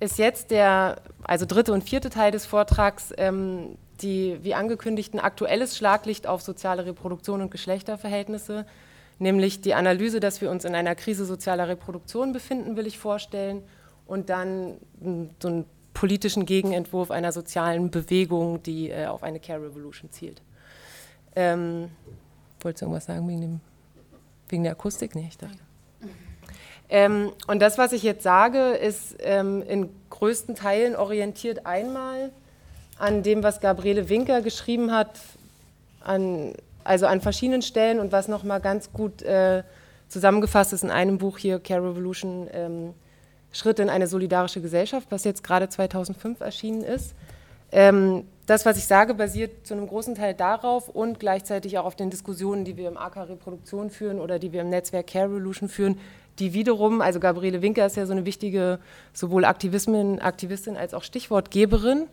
ist 0.01 0.19
jetzt 0.19 0.51
der, 0.51 0.97
also 1.23 1.47
dritte 1.47 1.73
und 1.73 1.85
vierte 1.85 2.11
Teil 2.11 2.31
des 2.31 2.47
Vortrags, 2.47 3.13
ähm, 3.19 3.77
die, 4.01 4.39
wie 4.43 4.55
angekündigt, 4.55 5.15
ein 5.15 5.21
aktuelles 5.21 5.77
Schlaglicht 5.77 6.27
auf 6.27 6.43
soziale 6.43 6.87
Reproduktion 6.87 7.41
und 7.41 7.51
Geschlechterverhältnisse, 7.51 8.67
nämlich 9.19 9.61
die 9.61 9.75
Analyse, 9.75 10.21
dass 10.21 10.41
wir 10.41 10.51
uns 10.51 10.65
in 10.65 10.75
einer 10.75 10.95
Krise 10.95 11.25
sozialer 11.25 11.69
Reproduktion 11.69 12.33
befinden, 12.33 12.77
will 12.77 12.87
ich 12.87 12.99
vorstellen, 12.99 13.63
und 14.07 14.29
dann 14.31 14.77
so 15.41 15.49
einen 15.49 15.65
politischen 15.95 16.47
Gegenentwurf 16.47 17.11
einer 17.11 17.33
sozialen 17.33 17.91
Bewegung, 17.91 18.63
die 18.63 18.91
äh, 18.91 19.07
auf 19.07 19.23
eine 19.23 19.41
Care 19.41 19.63
Revolution 19.63 20.11
zielt. 20.13 20.43
Ähm, 21.35 21.91
wolltest 22.61 22.83
du 22.83 22.87
irgendwas 22.87 23.07
sagen 23.07 23.27
wegen, 23.29 23.41
dem, 23.41 23.61
wegen 24.49 24.63
der 24.63 24.73
Akustik? 24.73 25.15
Nee, 25.15 25.27
ich 25.29 25.39
dachte. 25.39 25.66
Ähm, 26.89 27.33
und 27.47 27.61
das, 27.61 27.79
was 27.79 27.93
ich 27.93 28.03
jetzt 28.03 28.23
sage, 28.23 28.71
ist 28.71 29.17
ähm, 29.21 29.63
in 29.69 29.89
größten 30.11 30.55
Teilen 30.55 30.95
orientiert 30.95 31.67
einmal 31.67 32.31
an 32.99 33.23
dem, 33.23 33.43
was 33.43 33.61
Gabriele 33.61 34.09
Winker 34.09 34.41
geschrieben 34.41 34.93
hat, 34.93 35.11
an, 36.01 36.55
also 36.85 37.07
an 37.07 37.21
verschiedenen 37.21 37.63
Stellen 37.63 37.99
und 37.99 38.13
was 38.13 38.29
nochmal 38.29 38.61
ganz 38.61 38.93
gut 38.93 39.23
äh, 39.23 39.63
zusammengefasst 40.09 40.73
ist 40.73 40.85
in 40.85 40.91
einem 40.91 41.19
Buch 41.19 41.39
hier, 41.39 41.59
Care 41.59 41.83
Revolution, 41.83 42.49
ähm, 42.53 42.95
Schritte 43.53 43.83
in 43.83 43.91
eine 43.91 44.07
solidarische 44.07 44.61
Gesellschaft, 44.61 45.09
was 45.11 45.25
jetzt 45.25 45.43
gerade 45.43 45.69
2005 45.69 46.41
erschienen 46.41 46.83
ist. 46.83 47.15
Ähm, 47.73 48.25
das, 48.47 48.65
was 48.65 48.79
ich 48.79 48.87
sage, 48.87 49.15
basiert 49.15 49.67
zu 49.67 49.75
einem 49.75 49.89
großen 49.89 50.15
Teil 50.15 50.35
darauf 50.35 50.89
und 50.89 51.19
gleichzeitig 51.19 51.79
auch 51.79 51.85
auf 51.85 51.97
den 51.97 52.11
Diskussionen, 52.11 52.65
die 52.65 52.77
wir 52.77 52.89
im 52.89 52.97
AK 52.97 53.29
Reproduktion 53.29 53.91
führen 53.91 54.21
oder 54.21 54.39
die 54.39 54.53
wir 54.53 54.61
im 54.61 54.71
Netzwerk 54.71 55.09
Care 55.09 55.27
Revolution 55.27 55.69
führen, 55.69 55.99
die 56.39 56.53
wiederum, 56.53 57.01
also 57.01 57.21
Gabriele 57.21 57.63
Winker 57.63 57.87
ist 57.87 57.97
ja 57.97 58.07
so 58.07 58.13
eine 58.13 58.27
wichtige 58.27 58.79
sowohl 59.13 59.45
Aktivistin, 59.45 60.21
Aktivistin 60.21 60.77
als 60.77 60.95
auch 60.95 61.03
Stichwortgeberin 61.03 62.07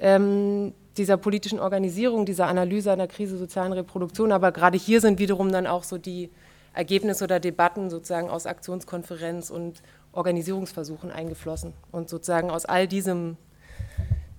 ähm, 0.00 0.72
dieser 0.96 1.16
politischen 1.16 1.58
Organisierung, 1.58 2.26
dieser 2.26 2.46
Analyse 2.46 2.92
einer 2.92 3.06
Krise 3.06 3.36
sozialen 3.36 3.72
Reproduktion. 3.72 4.32
Aber 4.32 4.52
gerade 4.52 4.78
hier 4.78 5.00
sind 5.00 5.18
wiederum 5.18 5.50
dann 5.52 5.66
auch 5.66 5.84
so 5.84 5.98
die 5.98 6.30
Ergebnisse 6.72 7.24
oder 7.24 7.40
Debatten 7.40 7.90
sozusagen 7.90 8.28
aus 8.28 8.46
Aktionskonferenz 8.46 9.50
und 9.50 9.82
Organisierungsversuchen 10.12 11.10
eingeflossen. 11.10 11.72
Und 11.90 12.08
sozusagen 12.08 12.50
aus 12.50 12.64
all 12.64 12.86
diesem 12.86 13.36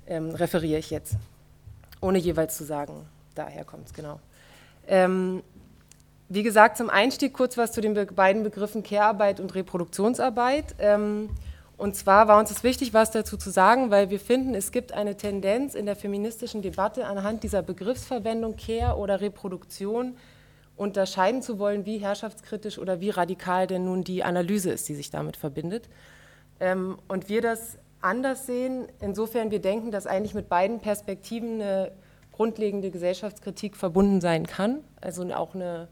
ähm, 0.08 0.32
referiere 0.32 0.80
ich 0.80 0.90
jetzt, 0.90 1.18
ohne 2.02 2.18
jeweils 2.18 2.58
zu 2.58 2.64
sagen, 2.64 3.06
daher 3.36 3.66
kommt 3.66 3.88
es 3.88 3.94
genau. 3.94 4.20
Ähm, 4.88 5.44
wie 6.30 6.44
gesagt, 6.44 6.78
zum 6.78 6.90
Einstieg 6.90 7.34
kurz 7.34 7.58
was 7.58 7.72
zu 7.72 7.82
den 7.82 7.94
beiden 8.16 8.44
Begriffen 8.44 8.84
Care-Arbeit 8.84 9.40
und 9.40 9.56
Reproduktionsarbeit. 9.56 10.76
Ähm, 10.80 11.30
und 11.78 11.96
zwar 11.96 12.28
war 12.28 12.40
uns 12.40 12.50
es 12.52 12.64
wichtig, 12.64 12.94
was 12.94 13.12
dazu 13.12 13.38
zu 13.38 13.52
sagen, 13.52 13.92
weil 13.92 14.10
wir 14.10 14.20
finden, 14.20 14.56
es 14.56 14.72
gibt 14.72 14.94
eine 14.94 15.16
Tendenz 15.16 15.76
in 15.76 15.86
der 15.86 15.96
feministischen 15.96 16.62
Debatte 16.62 17.06
anhand 17.06 17.44
dieser 17.44 17.62
Begriffsverwendung 17.62 18.56
Care 18.58 18.98
oder 18.98 19.22
Reproduktion 19.22 20.18
unterscheiden 20.76 21.42
zu 21.42 21.60
wollen, 21.60 21.86
wie 21.86 22.00
herrschaftskritisch 22.00 22.78
oder 22.78 23.00
wie 23.00 23.10
radikal 23.12 23.68
denn 23.68 23.86
nun 23.86 24.04
die 24.04 24.24
Analyse 24.24 24.72
ist, 24.72 24.90
die 24.90 24.96
sich 24.96 25.12
damit 25.12 25.38
verbindet. 25.38 25.88
Ähm, 26.60 26.98
und 27.08 27.30
wir 27.30 27.42
das 27.42 27.78
anders 28.02 28.46
sehen, 28.46 28.88
insofern 29.00 29.52
wir 29.52 29.60
denken, 29.60 29.92
dass 29.92 30.08
eigentlich 30.08 30.34
mit 30.34 30.50
beiden 30.50 30.80
Perspektiven 30.80 31.62
eine 31.62 31.92
grundlegende 32.32 32.92
Gesellschaftskritik 32.92 33.76
verbunden 33.76 34.22
sein 34.22 34.46
kann, 34.46 34.84
also 35.02 35.24
auch 35.34 35.56
eine 35.56 35.88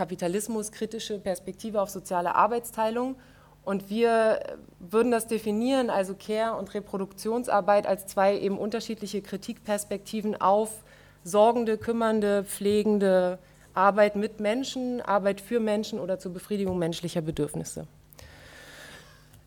kapitalismuskritische 0.00 1.18
Perspektive 1.18 1.78
auf 1.82 1.90
soziale 1.90 2.34
Arbeitsteilung. 2.34 3.16
Und 3.64 3.90
wir 3.90 4.40
würden 4.78 5.12
das 5.12 5.26
definieren, 5.26 5.90
also 5.90 6.14
Care- 6.14 6.56
und 6.56 6.72
Reproduktionsarbeit, 6.72 7.86
als 7.86 8.06
zwei 8.06 8.38
eben 8.38 8.56
unterschiedliche 8.56 9.20
Kritikperspektiven 9.20 10.40
auf 10.40 10.70
sorgende, 11.22 11.76
kümmernde, 11.76 12.44
pflegende 12.44 13.38
Arbeit 13.74 14.16
mit 14.16 14.40
Menschen, 14.40 15.02
Arbeit 15.02 15.42
für 15.42 15.60
Menschen 15.60 16.00
oder 16.00 16.18
zur 16.18 16.32
Befriedigung 16.32 16.78
menschlicher 16.78 17.20
Bedürfnisse. 17.20 17.86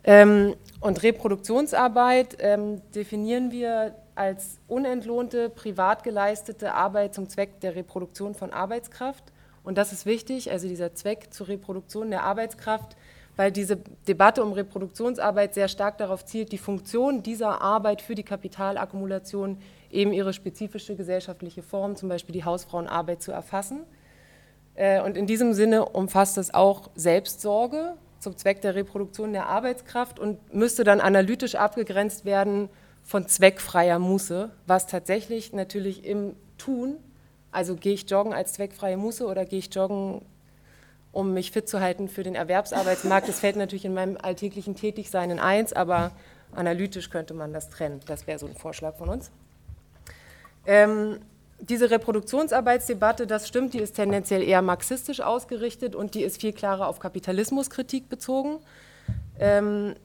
Ähm, 0.04 0.54
und 0.82 1.02
Reproduktionsarbeit 1.02 2.38
ähm, 2.40 2.84
definieren 2.94 3.50
wir 3.50 3.96
als 4.14 4.60
unentlohnte, 4.68 5.50
privat 5.50 6.04
geleistete 6.04 6.76
Arbeit 6.76 7.16
zum 7.16 7.28
Zweck 7.28 7.60
der 7.62 7.74
Reproduktion 7.76 8.36
von 8.36 8.54
Arbeitskraft 8.54 9.33
und 9.64 9.78
das 9.78 9.94
ist 9.94 10.06
wichtig, 10.06 10.52
also 10.52 10.68
dieser 10.68 10.94
Zweck 10.94 11.34
zur 11.34 11.48
Reproduktion 11.48 12.10
der 12.10 12.24
Arbeitskraft, 12.24 12.96
weil 13.36 13.52
diese 13.52 13.78
Debatte 14.08 14.44
um 14.44 14.52
Reproduktionsarbeit 14.52 15.54
sehr 15.54 15.68
stark 15.68 15.98
darauf 15.98 16.26
zielt, 16.26 16.52
die 16.52 16.58
Funktion 16.58 17.24
dieser 17.24 17.62
Arbeit 17.62 18.02
für 18.02 18.14
die 18.14 18.24
Kapitalakkumulation 18.24 19.58
eben 19.90 20.14
ihre 20.14 20.34
spezifische 20.34 20.96
gesellschaftliche 20.96 21.64
Form, 21.64 21.96
zum 21.96 22.10
Beispiel 22.10 22.34
die 22.34 22.44
Hausfrauenarbeit, 22.44 23.22
zu 23.22 23.32
erfassen. 23.32 23.84
Äh, 24.76 25.02
und 25.02 25.18
in 25.18 25.26
diesem 25.26 25.54
Sinne 25.54 25.86
umfasst 25.86 26.38
es 26.38 26.54
auch 26.54 26.90
Selbstsorge 26.96 27.94
zum 28.20 28.38
Zweck 28.38 28.62
der 28.62 28.76
Reproduktion 28.76 29.34
der 29.34 29.48
Arbeitskraft 29.48 30.20
und 30.20 30.54
müsste 30.54 30.84
dann 30.84 31.02
analytisch 31.02 31.56
abgegrenzt 31.56 32.26
werden 32.26 32.70
von 33.04 33.28
zweckfreier 33.28 34.00
Muße, 34.00 34.52
was 34.66 34.88
tatsächlich 34.88 35.54
natürlich 35.54 36.06
im 36.06 36.36
Tun 36.58 36.98
also 37.54 37.76
gehe 37.76 37.94
ich 37.94 38.10
joggen 38.10 38.34
als 38.34 38.54
zweckfreie 38.54 38.98
Musse 38.98 39.26
oder 39.26 39.46
gehe 39.46 39.60
ich 39.60 39.74
joggen, 39.74 40.22
um 41.12 41.34
mich 41.34 41.52
fit 41.52 41.70
zu 41.70 41.80
halten 41.80 42.10
für 42.10 42.24
den 42.24 42.36
Erwerbsarbeitsmarkt? 42.36 43.30
Das 43.30 43.40
fällt 43.40 43.56
natürlich 43.56 43.86
in 43.86 43.94
meinem 43.94 44.18
alltäglichen 44.22 44.76
Tätigsein 44.76 45.30
in 45.30 45.40
eins, 45.40 45.72
aber 45.72 46.12
analytisch 46.56 47.10
könnte 47.10 47.34
man 47.34 47.54
das 47.54 47.70
trennen. 47.70 48.02
Das 48.08 48.28
wäre 48.28 48.40
so 48.40 48.48
ein 48.48 48.56
Vorschlag 48.56 48.96
von 48.96 49.10
uns. 49.10 49.32
Ähm, 50.66 51.20
diese 51.60 51.90
Reproduktionsarbeitsdebatte, 51.92 53.28
das 53.28 53.48
stimmt, 53.48 53.74
die 53.74 53.80
ist 53.80 53.94
tendenziell 53.96 54.44
eher 54.44 54.62
marxistisch 54.62 55.22
ausgerichtet 55.22 55.96
und 55.96 56.16
die 56.16 56.24
ist 56.24 56.42
viel 56.42 56.54
klarer 56.54 56.88
auf 56.88 57.00
Kapitalismuskritik 57.00 58.10
bezogen. 58.10 58.60
Ähm, 59.40 59.96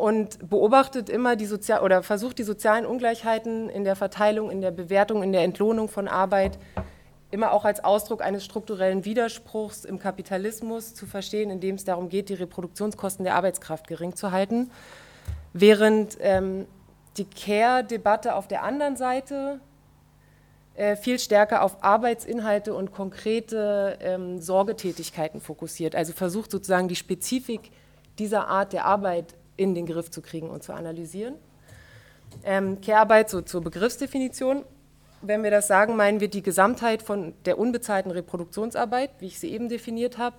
und 0.00 0.48
beobachtet 0.48 1.10
immer 1.10 1.36
die 1.36 1.46
Sozial 1.46 1.82
oder 1.82 2.02
versucht 2.02 2.38
die 2.38 2.42
sozialen 2.42 2.86
Ungleichheiten 2.86 3.68
in 3.68 3.84
der 3.84 3.96
Verteilung, 3.96 4.50
in 4.50 4.60
der 4.60 4.70
Bewertung, 4.70 5.22
in 5.22 5.32
der 5.32 5.44
Entlohnung 5.44 5.88
von 5.88 6.08
Arbeit 6.08 6.58
immer 7.30 7.52
auch 7.52 7.64
als 7.64 7.84
Ausdruck 7.84 8.22
eines 8.22 8.44
strukturellen 8.44 9.04
Widerspruchs 9.04 9.84
im 9.84 9.98
Kapitalismus 9.98 10.94
zu 10.94 11.06
verstehen, 11.06 11.50
indem 11.50 11.76
es 11.76 11.84
darum 11.84 12.08
geht, 12.08 12.28
die 12.28 12.34
Reproduktionskosten 12.34 13.24
der 13.24 13.36
Arbeitskraft 13.36 13.86
gering 13.86 14.16
zu 14.16 14.32
halten, 14.32 14.70
während 15.52 16.16
ähm, 16.20 16.66
die 17.16 17.26
Care-Debatte 17.26 18.34
auf 18.34 18.48
der 18.48 18.62
anderen 18.64 18.96
Seite 18.96 19.60
äh, 20.74 20.96
viel 20.96 21.18
stärker 21.18 21.62
auf 21.62 21.84
Arbeitsinhalte 21.84 22.74
und 22.74 22.92
konkrete 22.92 23.98
ähm, 24.00 24.40
Sorgetätigkeiten 24.40 25.40
fokussiert, 25.40 25.94
also 25.94 26.12
versucht 26.12 26.50
sozusagen 26.50 26.88
die 26.88 26.96
Spezifik 26.96 27.70
dieser 28.18 28.48
Art 28.48 28.72
der 28.72 28.86
Arbeit 28.86 29.34
in 29.60 29.74
den 29.74 29.84
Griff 29.84 30.10
zu 30.10 30.22
kriegen 30.22 30.48
und 30.48 30.62
zu 30.62 30.72
analysieren. 30.72 31.34
Ähm, 32.44 32.80
Care-Arbeit 32.80 33.28
so 33.28 33.42
zur 33.42 33.60
Begriffsdefinition. 33.60 34.64
Wenn 35.20 35.42
wir 35.42 35.50
das 35.50 35.66
sagen, 35.66 35.96
meinen 35.96 36.20
wir 36.20 36.28
die 36.28 36.42
Gesamtheit 36.42 37.02
von 37.02 37.34
der 37.44 37.58
unbezahlten 37.58 38.10
Reproduktionsarbeit, 38.10 39.10
wie 39.18 39.26
ich 39.26 39.38
sie 39.38 39.52
eben 39.52 39.68
definiert 39.68 40.16
habe, 40.16 40.36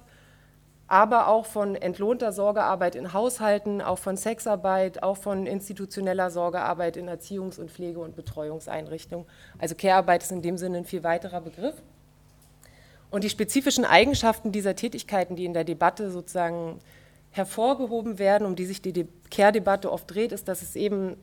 aber 0.88 1.28
auch 1.28 1.46
von 1.46 1.76
entlohnter 1.76 2.34
Sorgearbeit 2.34 2.96
in 2.96 3.14
Haushalten, 3.14 3.80
auch 3.82 4.00
von 4.00 4.18
Sexarbeit, 4.18 5.04
auch 5.04 5.18
von 5.18 5.46
institutioneller 5.46 6.32
Sorgearbeit 6.32 6.98
in 6.98 7.08
Erziehungs- 7.08 7.60
und 7.60 7.70
Pflege- 7.70 8.00
und 8.00 8.16
Betreuungseinrichtungen. 8.16 9.28
Also 9.60 9.76
Care-Arbeit 9.76 10.24
ist 10.24 10.32
in 10.32 10.42
dem 10.42 10.58
Sinne 10.58 10.80
ein 10.80 10.86
viel 10.86 11.04
weiterer 11.04 11.42
Begriff. 11.42 11.76
Und 13.12 13.24
die 13.24 13.30
spezifischen 13.30 13.86
Eigenschaften 13.86 14.52
dieser 14.52 14.76
Tätigkeiten, 14.76 15.36
die 15.36 15.46
in 15.46 15.54
der 15.54 15.64
Debatte 15.64 16.10
sozusagen 16.10 16.80
hervorgehoben 17.32 18.20
werden, 18.20 18.46
um 18.46 18.56
die 18.56 18.66
sich 18.66 18.82
die 18.82 19.08
Care-Debatte 19.30 19.92
oft 19.92 20.14
dreht, 20.14 20.32
ist, 20.32 20.48
dass 20.48 20.62
es 20.62 20.76
eben 20.76 21.16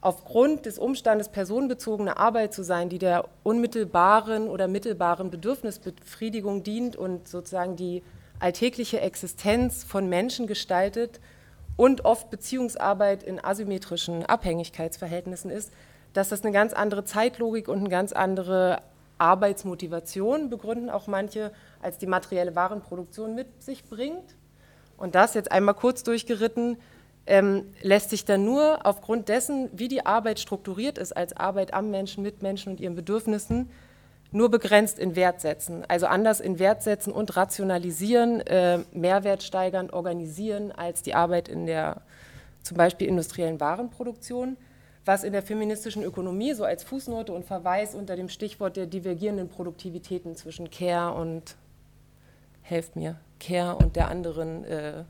aufgrund 0.00 0.66
des 0.66 0.78
Umstandes 0.78 1.28
personenbezogene 1.30 2.16
Arbeit 2.18 2.52
zu 2.52 2.62
sein, 2.62 2.88
die 2.88 2.98
der 2.98 3.26
unmittelbaren 3.42 4.48
oder 4.48 4.68
mittelbaren 4.68 5.30
Bedürfnisbefriedigung 5.30 6.62
dient 6.62 6.96
und 6.96 7.28
sozusagen 7.28 7.76
die 7.76 8.02
alltägliche 8.38 9.00
Existenz 9.00 9.84
von 9.84 10.08
Menschen 10.08 10.46
gestaltet 10.46 11.20
und 11.76 12.04
oft 12.04 12.30
Beziehungsarbeit 12.30 13.22
in 13.22 13.42
asymmetrischen 13.42 14.26
Abhängigkeitsverhältnissen 14.26 15.50
ist, 15.50 15.72
dass 16.12 16.28
das 16.28 16.42
eine 16.42 16.52
ganz 16.52 16.72
andere 16.72 17.04
Zeitlogik 17.04 17.68
und 17.68 17.78
eine 17.78 17.88
ganz 17.88 18.12
andere 18.12 18.82
Arbeitsmotivation 19.18 20.50
begründen 20.50 20.90
auch 20.90 21.06
manche 21.06 21.52
als 21.80 21.98
die 21.98 22.06
materielle 22.06 22.54
Warenproduktion 22.54 23.34
mit 23.34 23.62
sich 23.62 23.84
bringt 23.84 24.36
und 24.96 25.14
das 25.14 25.34
jetzt 25.34 25.50
einmal 25.52 25.74
kurz 25.74 26.02
durchgeritten, 26.02 26.76
ähm, 27.26 27.64
lässt 27.82 28.10
sich 28.10 28.24
dann 28.24 28.44
nur 28.44 28.84
aufgrund 28.84 29.28
dessen, 29.28 29.70
wie 29.72 29.88
die 29.88 30.04
Arbeit 30.04 30.38
strukturiert 30.38 30.98
ist, 30.98 31.16
als 31.16 31.34
Arbeit 31.36 31.72
am 31.72 31.90
Menschen, 31.90 32.22
mit 32.22 32.42
Menschen 32.42 32.72
und 32.72 32.80
ihren 32.80 32.94
Bedürfnissen, 32.94 33.70
nur 34.30 34.50
begrenzt 34.50 34.98
in 34.98 35.16
Wert 35.16 35.40
setzen. 35.40 35.84
Also 35.88 36.06
anders 36.06 36.40
in 36.40 36.58
Wert 36.58 36.82
setzen 36.82 37.12
und 37.12 37.36
rationalisieren, 37.36 38.40
äh, 38.40 38.80
Mehrwert 38.92 39.42
steigern, 39.42 39.90
organisieren 39.90 40.72
als 40.72 41.02
die 41.02 41.14
Arbeit 41.14 41.48
in 41.48 41.66
der 41.66 42.02
zum 42.62 42.76
Beispiel 42.76 43.06
industriellen 43.06 43.60
Warenproduktion, 43.60 44.56
was 45.04 45.22
in 45.22 45.32
der 45.32 45.42
feministischen 45.42 46.02
Ökonomie 46.02 46.54
so 46.54 46.64
als 46.64 46.82
Fußnote 46.82 47.32
und 47.32 47.44
Verweis 47.44 47.94
unter 47.94 48.16
dem 48.16 48.28
Stichwort 48.28 48.76
der 48.76 48.86
divergierenden 48.86 49.48
Produktivitäten 49.48 50.34
zwischen 50.34 50.70
Care 50.70 51.14
und, 51.14 51.56
helft 52.64 52.96
mir, 52.96 53.16
Care 53.38 53.76
und 53.76 53.94
der 53.94 54.08
anderen, 54.08 54.64
äh, 54.64 55.04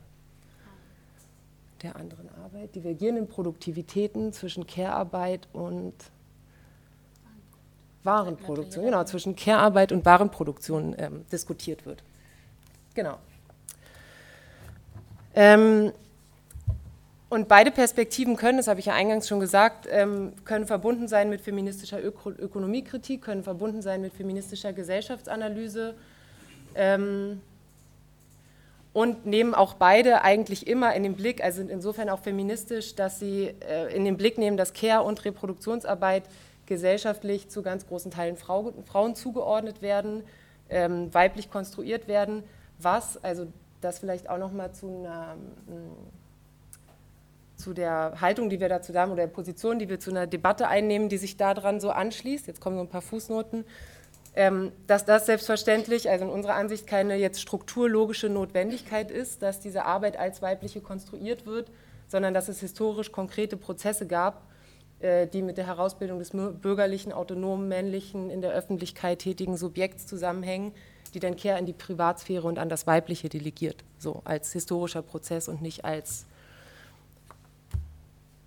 der 1.83 1.97
anderen 1.97 2.29
Arbeit, 2.43 2.75
divergierenden 2.75 3.29
Produktivitäten 3.29 4.33
zwischen 4.33 4.67
Care-Arbeit 4.67 5.49
und 5.53 5.95
Warenproduktion, 8.03 8.85
genau, 8.85 9.05
zwischen 9.05 9.37
Care-Arbeit 9.37 9.93
und 9.93 10.05
Warenproduktion 10.05 10.95
ähm, 10.99 11.25
diskutiert 11.31 11.87
wird. 11.87 12.03
Genau. 12.95 13.19
Ähm, 15.35 15.93
und 17.29 17.49
beide 17.49 17.71
Perspektiven 17.71 18.37
können, 18.37 18.59
das 18.59 18.69
habe 18.69 18.81
ich 18.81 18.87
ja 18.87 18.95
eingangs 18.95 19.29
schon 19.29 19.41
gesagt, 19.41 19.89
ähm, 19.91 20.33
können 20.45 20.67
verbunden 20.67 21.09
sein 21.09 21.31
mit 21.31 21.41
feministischer 21.41 22.03
Öko 22.05 22.31
Ökonomiekritik, 22.31 23.23
können 23.23 23.43
verbunden 23.43 23.81
sein 23.81 24.01
mit 24.01 24.13
feministischer 24.13 24.73
Gesellschaftsanalyse. 24.73 25.95
Ähm, 26.75 27.41
und 28.93 29.27
nehmen 29.27 29.55
auch 29.55 29.75
beide 29.75 30.23
eigentlich 30.23 30.69
immer 30.69 30.95
in 30.95 31.03
den 31.03 31.17
Blick, 31.17 31.43
also 31.43 31.57
sind 31.57 31.71
insofern 31.71 32.09
auch 32.09 32.21
feministisch, 32.21 32.95
dass 32.95 33.19
sie 33.19 33.53
äh, 33.69 33.95
in 33.95 34.05
den 34.05 34.17
Blick 34.17 34.39
nehmen, 34.39 34.57
dass 34.57 34.73
Care- 34.73 35.03
und 35.03 35.25
Reproduktionsarbeit 35.25 36.25
gesellschaftlich 36.67 37.49
zu 37.49 37.63
ganz 37.63 37.87
großen 37.89 38.13
Teilen 38.13 38.37
Frau, 38.37 38.73
Frauen 38.87 39.17
zugeordnet 39.17 39.83
werden, 39.83 40.23
ähm, 40.71 41.13
weiblich 41.13 41.51
konstruiert 41.51 42.07
werden, 42.07 42.45
was, 42.79 43.23
also 43.23 43.49
das 43.81 43.99
vielleicht 43.99 44.31
auch 44.31 44.39
nochmal 44.39 44.73
zu 44.73 44.87
einer 44.87 45.37
zu 47.57 47.73
der 47.73 48.21
Haltung, 48.21 48.51
die 48.51 48.61
wir 48.61 48.69
dazu 48.69 48.95
haben, 48.95 49.13
oder 49.13 49.23
der 49.23 49.33
Position, 49.33 49.79
die 49.79 49.89
wir 49.89 50.01
zu 50.01 50.11
einer 50.11 50.27
Debatte 50.27 50.69
einnehmen, 50.69 51.09
die 51.09 51.17
sich 51.17 51.37
daran 51.37 51.81
so 51.81 51.91
anschließt. 51.91 52.47
Jetzt 52.47 52.61
kommen 52.61 52.77
so 52.77 52.83
ein 52.83 52.89
paar 52.89 53.03
Fußnoten 53.03 53.65
dass 54.35 55.05
das 55.05 55.27
selbstverständlich, 55.27 56.11
also 56.11 56.25
in 56.25 56.31
unserer 56.31 56.55
Ansicht 56.55 56.89
keine 56.89 57.15
jetzt 57.15 57.41
strukturlogische 57.41 58.29
Notwendigkeit 58.29 59.13
ist, 59.13 59.43
dass 59.43 59.61
diese 59.61 59.85
Arbeit 59.85 60.17
als 60.17 60.43
weibliche 60.43 60.81
konstruiert 60.81 61.47
wird, 61.47 61.71
sondern 62.09 62.35
dass 62.35 62.49
es 62.49 62.59
historisch 62.59 63.13
konkrete 63.13 63.57
Prozesse 63.57 64.07
gab, 64.07 64.43
äh, 65.01 65.29
die 65.29 65.43
mit 65.43 65.57
der 65.57 65.67
Herausbildung 65.67 66.19
des 66.19 66.31
bürgerlichen, 66.31 67.13
autonomen, 67.13 67.69
männlichen, 67.69 68.31
in 68.31 68.41
der 68.41 68.53
Öffentlichkeit 68.53 69.21
tätigen 69.21 69.57
Subjekts 69.57 70.07
zusammenhängen, 70.07 70.73
die 71.15 71.21
dann 71.21 71.37
Kehr 71.37 71.57
in 71.59 71.67
die 71.67 71.73
Privatsphäre 71.73 72.47
und 72.49 72.59
an 72.59 72.69
das 72.69 72.89
Weibliche 72.89 73.29
delegiert, 73.29 73.85
so 73.99 74.23
als 74.25 74.53
historischer 74.53 75.03
Prozess 75.03 75.49
und 75.49 75.63
nicht 75.63 75.85
als, 75.85 76.27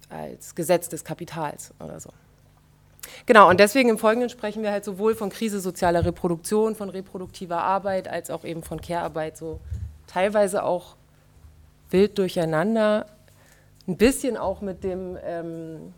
als 0.09 0.53
Gesetz 0.53 0.89
des 0.89 1.05
Kapitals 1.05 1.73
oder 1.79 2.01
so. 2.01 2.09
Genau, 3.25 3.49
und 3.49 3.59
deswegen 3.59 3.89
im 3.89 3.97
Folgenden 3.97 4.29
sprechen 4.29 4.63
wir 4.63 4.71
halt 4.71 4.85
sowohl 4.85 5.15
von 5.15 5.29
Krise 5.29 5.59
sozialer 5.59 6.05
Reproduktion, 6.05 6.75
von 6.75 6.89
reproduktiver 6.89 7.61
Arbeit, 7.61 8.07
als 8.07 8.29
auch 8.29 8.43
eben 8.43 8.63
von 8.63 8.81
Care-Arbeit, 8.81 9.37
so 9.37 9.59
teilweise 10.07 10.63
auch 10.63 10.95
wild 11.89 12.17
durcheinander, 12.17 13.05
ein 13.87 13.97
bisschen 13.97 14.37
auch 14.37 14.61
mit 14.61 14.83
dem, 14.83 15.17
ähm, 15.23 15.93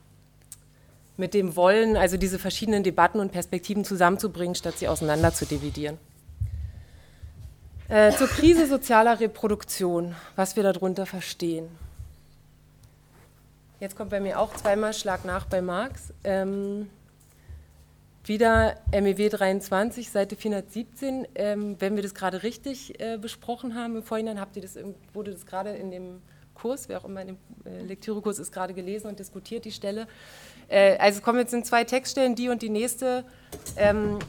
mit 1.17 1.33
dem 1.33 1.55
Wollen, 1.55 1.97
also 1.97 2.17
diese 2.17 2.39
verschiedenen 2.39 2.83
Debatten 2.83 3.19
und 3.19 3.31
Perspektiven 3.31 3.83
zusammenzubringen, 3.83 4.55
statt 4.55 4.77
sie 4.77 4.87
auseinander 4.87 5.33
zu 5.33 5.45
dividieren. 5.45 5.97
Äh, 7.89 8.11
zur 8.11 8.27
Krise 8.27 8.67
sozialer 8.67 9.19
Reproduktion, 9.19 10.15
was 10.35 10.55
wir 10.55 10.61
darunter 10.61 11.07
verstehen. 11.07 11.67
Jetzt 13.79 13.95
kommt 13.95 14.11
bei 14.11 14.19
mir 14.19 14.39
auch 14.39 14.53
zweimal 14.55 14.93
Schlag 14.93 15.25
nach 15.25 15.45
bei 15.45 15.61
Marx. 15.61 16.13
Ähm, 16.23 16.89
wieder 18.29 18.75
MEW 18.93 19.27
23, 19.27 20.09
Seite 20.09 20.37
417. 20.37 21.27
Ähm, 21.35 21.75
wenn 21.79 21.95
wir 21.95 22.03
das 22.03 22.13
gerade 22.13 22.43
richtig 22.43 22.97
äh, 23.01 23.17
besprochen 23.17 23.75
haben 23.75 23.97
im 23.97 24.03
Vorhinein, 24.03 24.39
habt 24.39 24.55
ihr 24.55 24.61
das, 24.61 24.77
wurde 25.13 25.31
das 25.31 25.45
gerade 25.45 25.71
in 25.71 25.91
dem 25.91 26.21
Kurs, 26.53 26.87
wer 26.87 26.99
auch 26.99 27.05
immer 27.05 27.21
in 27.21 27.27
dem 27.27 27.37
äh, 27.65 27.81
Lektürekurs 27.81 28.37
ist, 28.37 28.51
gerade 28.51 28.73
gelesen 28.73 29.07
und 29.07 29.19
diskutiert 29.19 29.65
die 29.65 29.71
Stelle. 29.71 30.07
Äh, 30.67 30.97
also 30.97 31.21
kommen 31.21 31.39
jetzt 31.39 31.53
in 31.53 31.63
zwei 31.63 31.83
Textstellen, 31.83 32.35
die 32.35 32.49
und 32.49 32.61
die 32.61 32.69
nächste, 32.69 33.25
ähm, 33.77 34.19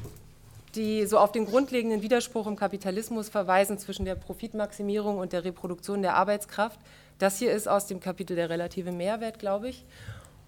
die 0.74 1.04
so 1.04 1.18
auf 1.18 1.30
den 1.30 1.44
grundlegenden 1.44 2.00
Widerspruch 2.00 2.46
im 2.46 2.56
Kapitalismus 2.56 3.28
verweisen 3.28 3.78
zwischen 3.78 4.06
der 4.06 4.14
Profitmaximierung 4.14 5.18
und 5.18 5.34
der 5.34 5.44
Reproduktion 5.44 6.00
der 6.00 6.14
Arbeitskraft. 6.14 6.80
Das 7.18 7.38
hier 7.38 7.52
ist 7.52 7.68
aus 7.68 7.86
dem 7.86 8.00
Kapitel 8.00 8.34
der 8.34 8.48
relative 8.48 8.92
Mehrwert, 8.92 9.38
glaube 9.38 9.68
ich. 9.68 9.84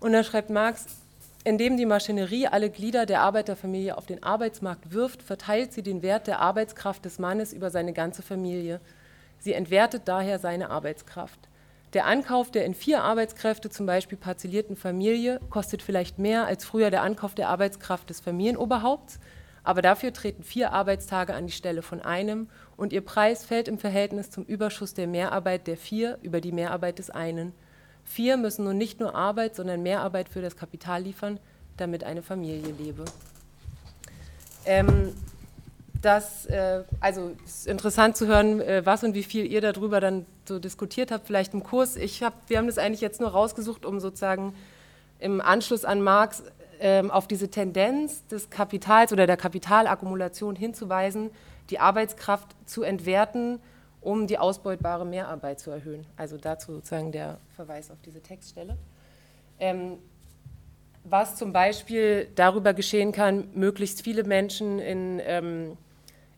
Und 0.00 0.12
dann 0.12 0.24
schreibt 0.24 0.48
Marx, 0.48 0.86
indem 1.44 1.76
die 1.76 1.86
Maschinerie 1.86 2.46
alle 2.46 2.70
Glieder 2.70 3.06
der 3.06 3.20
Arbeiterfamilie 3.20 3.96
auf 3.96 4.06
den 4.06 4.22
Arbeitsmarkt 4.22 4.92
wirft, 4.92 5.22
verteilt 5.22 5.72
sie 5.72 5.82
den 5.82 6.02
Wert 6.02 6.26
der 6.26 6.38
Arbeitskraft 6.38 7.04
des 7.04 7.18
Mannes 7.18 7.52
über 7.52 7.70
seine 7.70 7.92
ganze 7.92 8.22
Familie. 8.22 8.80
Sie 9.38 9.52
entwertet 9.52 10.02
daher 10.06 10.38
seine 10.38 10.70
Arbeitskraft. 10.70 11.48
Der 11.94 12.06
Ankauf 12.06 12.50
der 12.50 12.64
in 12.64 12.74
vier 12.74 13.02
Arbeitskräfte 13.02 13.68
zum 13.68 13.86
Beispiel 13.86 14.16
parzellierten 14.16 14.76
Familie 14.76 15.40
kostet 15.50 15.82
vielleicht 15.82 16.18
mehr 16.18 16.46
als 16.46 16.64
früher 16.64 16.90
der 16.90 17.02
Ankauf 17.02 17.34
der 17.34 17.48
Arbeitskraft 17.48 18.08
des 18.08 18.20
Familienoberhaupts, 18.20 19.18
aber 19.64 19.82
dafür 19.82 20.12
treten 20.12 20.42
vier 20.42 20.72
Arbeitstage 20.72 21.34
an 21.34 21.46
die 21.46 21.52
Stelle 21.52 21.82
von 21.82 22.00
einem 22.00 22.48
und 22.76 22.92
ihr 22.92 23.04
Preis 23.04 23.44
fällt 23.44 23.68
im 23.68 23.78
Verhältnis 23.78 24.30
zum 24.30 24.44
Überschuss 24.44 24.94
der 24.94 25.06
Mehrarbeit 25.06 25.66
der 25.66 25.76
vier 25.76 26.18
über 26.22 26.40
die 26.40 26.52
Mehrarbeit 26.52 26.98
des 26.98 27.10
einen. 27.10 27.52
Vier 28.04 28.36
müssen 28.36 28.64
nun 28.64 28.76
nicht 28.76 29.00
nur 29.00 29.14
Arbeit, 29.14 29.56
sondern 29.56 29.82
Mehrarbeit 29.82 30.28
für 30.28 30.42
das 30.42 30.56
Kapital 30.56 31.02
liefern, 31.02 31.38
damit 31.76 32.04
eine 32.04 32.22
Familie 32.22 32.72
lebe. 32.72 33.04
Ähm, 34.64 35.14
das, 36.02 36.46
äh, 36.46 36.82
also 37.00 37.32
ist 37.44 37.66
interessant 37.66 38.16
zu 38.16 38.26
hören, 38.26 38.60
äh, 38.60 38.84
was 38.84 39.04
und 39.04 39.14
wie 39.14 39.22
viel 39.22 39.46
ihr 39.46 39.60
darüber 39.60 40.00
dann 40.00 40.26
so 40.46 40.58
diskutiert 40.58 41.10
habt, 41.10 41.26
vielleicht 41.26 41.54
im 41.54 41.62
Kurs. 41.62 41.96
Ich 41.96 42.22
hab, 42.22 42.34
wir 42.48 42.58
haben 42.58 42.66
das 42.66 42.78
eigentlich 42.78 43.00
jetzt 43.00 43.20
nur 43.20 43.30
rausgesucht, 43.30 43.86
um 43.86 44.00
sozusagen 44.00 44.54
im 45.20 45.40
Anschluss 45.40 45.84
an 45.84 46.02
Marx 46.02 46.42
ähm, 46.80 47.10
auf 47.12 47.28
diese 47.28 47.48
Tendenz 47.48 48.26
des 48.26 48.50
Kapitals 48.50 49.12
oder 49.12 49.26
der 49.26 49.36
Kapitalakkumulation 49.36 50.56
hinzuweisen, 50.56 51.30
die 51.70 51.78
Arbeitskraft 51.78 52.48
zu 52.66 52.82
entwerten, 52.82 53.60
um 54.02 54.26
die 54.26 54.38
ausbeutbare 54.38 55.06
Mehrarbeit 55.06 55.60
zu 55.60 55.70
erhöhen. 55.70 56.06
Also 56.16 56.36
dazu 56.36 56.72
sozusagen 56.72 57.12
der 57.12 57.38
Verweis 57.54 57.90
auf 57.90 57.98
diese 58.04 58.20
Textstelle. 58.20 58.76
Ähm, 59.58 59.98
was 61.04 61.36
zum 61.36 61.52
Beispiel 61.52 62.28
darüber 62.34 62.74
geschehen 62.74 63.12
kann, 63.12 63.48
möglichst 63.54 64.02
viele 64.02 64.24
Menschen 64.24 64.78
in, 64.78 65.20
ähm, 65.24 65.76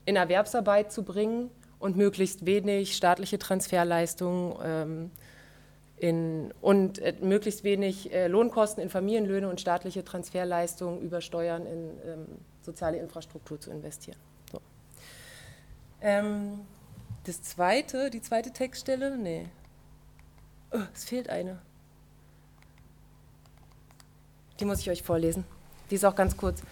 in 0.04 0.16
Erwerbsarbeit 0.16 0.92
zu 0.92 1.02
bringen 1.02 1.50
und 1.78 1.96
möglichst 1.96 2.46
wenig 2.46 2.96
staatliche 2.96 3.38
Transferleistungen 3.38 4.56
ähm, 4.64 5.10
in, 5.96 6.52
und 6.60 6.98
äh, 6.98 7.14
möglichst 7.20 7.62
wenig 7.64 8.12
äh, 8.12 8.26
Lohnkosten 8.26 8.82
in 8.82 8.88
Familienlöhne 8.88 9.48
und 9.48 9.60
staatliche 9.60 10.04
Transferleistungen 10.04 11.00
über 11.00 11.20
Steuern 11.20 11.66
in 11.66 11.90
ähm, 12.06 12.26
soziale 12.62 12.98
Infrastruktur 12.98 13.60
zu 13.60 13.70
investieren. 13.70 14.18
So. 14.50 14.60
Das 17.24 17.42
zweite, 17.42 18.10
die 18.10 18.20
zweite 18.20 18.52
Textstelle, 18.52 19.16
nee. 19.16 19.46
Oh, 20.70 20.80
es 20.94 21.04
fehlt 21.04 21.30
eine. 21.30 21.58
Die 24.60 24.64
muss 24.64 24.80
ich 24.80 24.90
euch 24.90 25.02
vorlesen. 25.02 25.44
Die 25.90 25.94
ist 25.94 26.04
auch 26.04 26.14
ganz 26.14 26.36
kurz. 26.36 26.62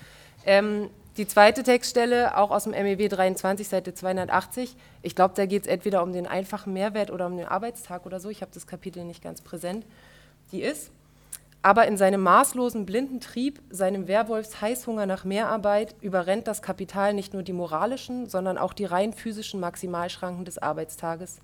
Ähm, 0.44 0.90
die 1.16 1.26
zweite 1.26 1.62
Textstelle, 1.62 2.36
auch 2.36 2.50
aus 2.50 2.64
dem 2.64 2.72
MEW 2.72 3.09
23, 3.09 3.68
Seite 3.68 3.94
280. 3.94 4.76
Ich 5.03 5.14
glaube, 5.14 5.34
da 5.34 5.46
geht 5.46 5.62
es 5.62 5.68
entweder 5.68 6.03
um 6.03 6.12
den 6.12 6.26
einfachen 6.26 6.72
Mehrwert 6.72 7.11
oder 7.11 7.26
um 7.26 7.36
den 7.36 7.46
Arbeitstag 7.46 8.07
oder 8.07 8.20
so. 8.20 8.28
Ich 8.28 8.40
habe 8.40 8.53
das 8.53 8.66
Kapitel 8.66 9.05
nicht 9.05 9.22
ganz 9.22 9.40
präsent. 9.42 9.84
Die 10.53 10.62
ist, 10.62 10.90
aber 11.62 11.86
in 11.86 11.96
seinem 11.96 12.20
maßlosen 12.22 12.86
blinden 12.86 13.20
Trieb, 13.20 13.60
seinem 13.70 14.08
Werwolfs 14.08 14.60
Heißhunger 14.60 15.06
nach 15.06 15.24
Mehrarbeit, 15.24 15.94
überrennt 16.00 16.48
das 16.48 16.60
Kapital 16.60 17.14
nicht 17.14 17.34
nur 17.34 17.44
die 17.44 17.52
moralischen, 17.52 18.28
sondern 18.28 18.58
auch 18.58 18.72
die 18.72 18.84
rein 18.84 19.12
physischen 19.12 19.60
Maximalschranken 19.60 20.44
des 20.44 20.58
Arbeitstages. 20.58 21.38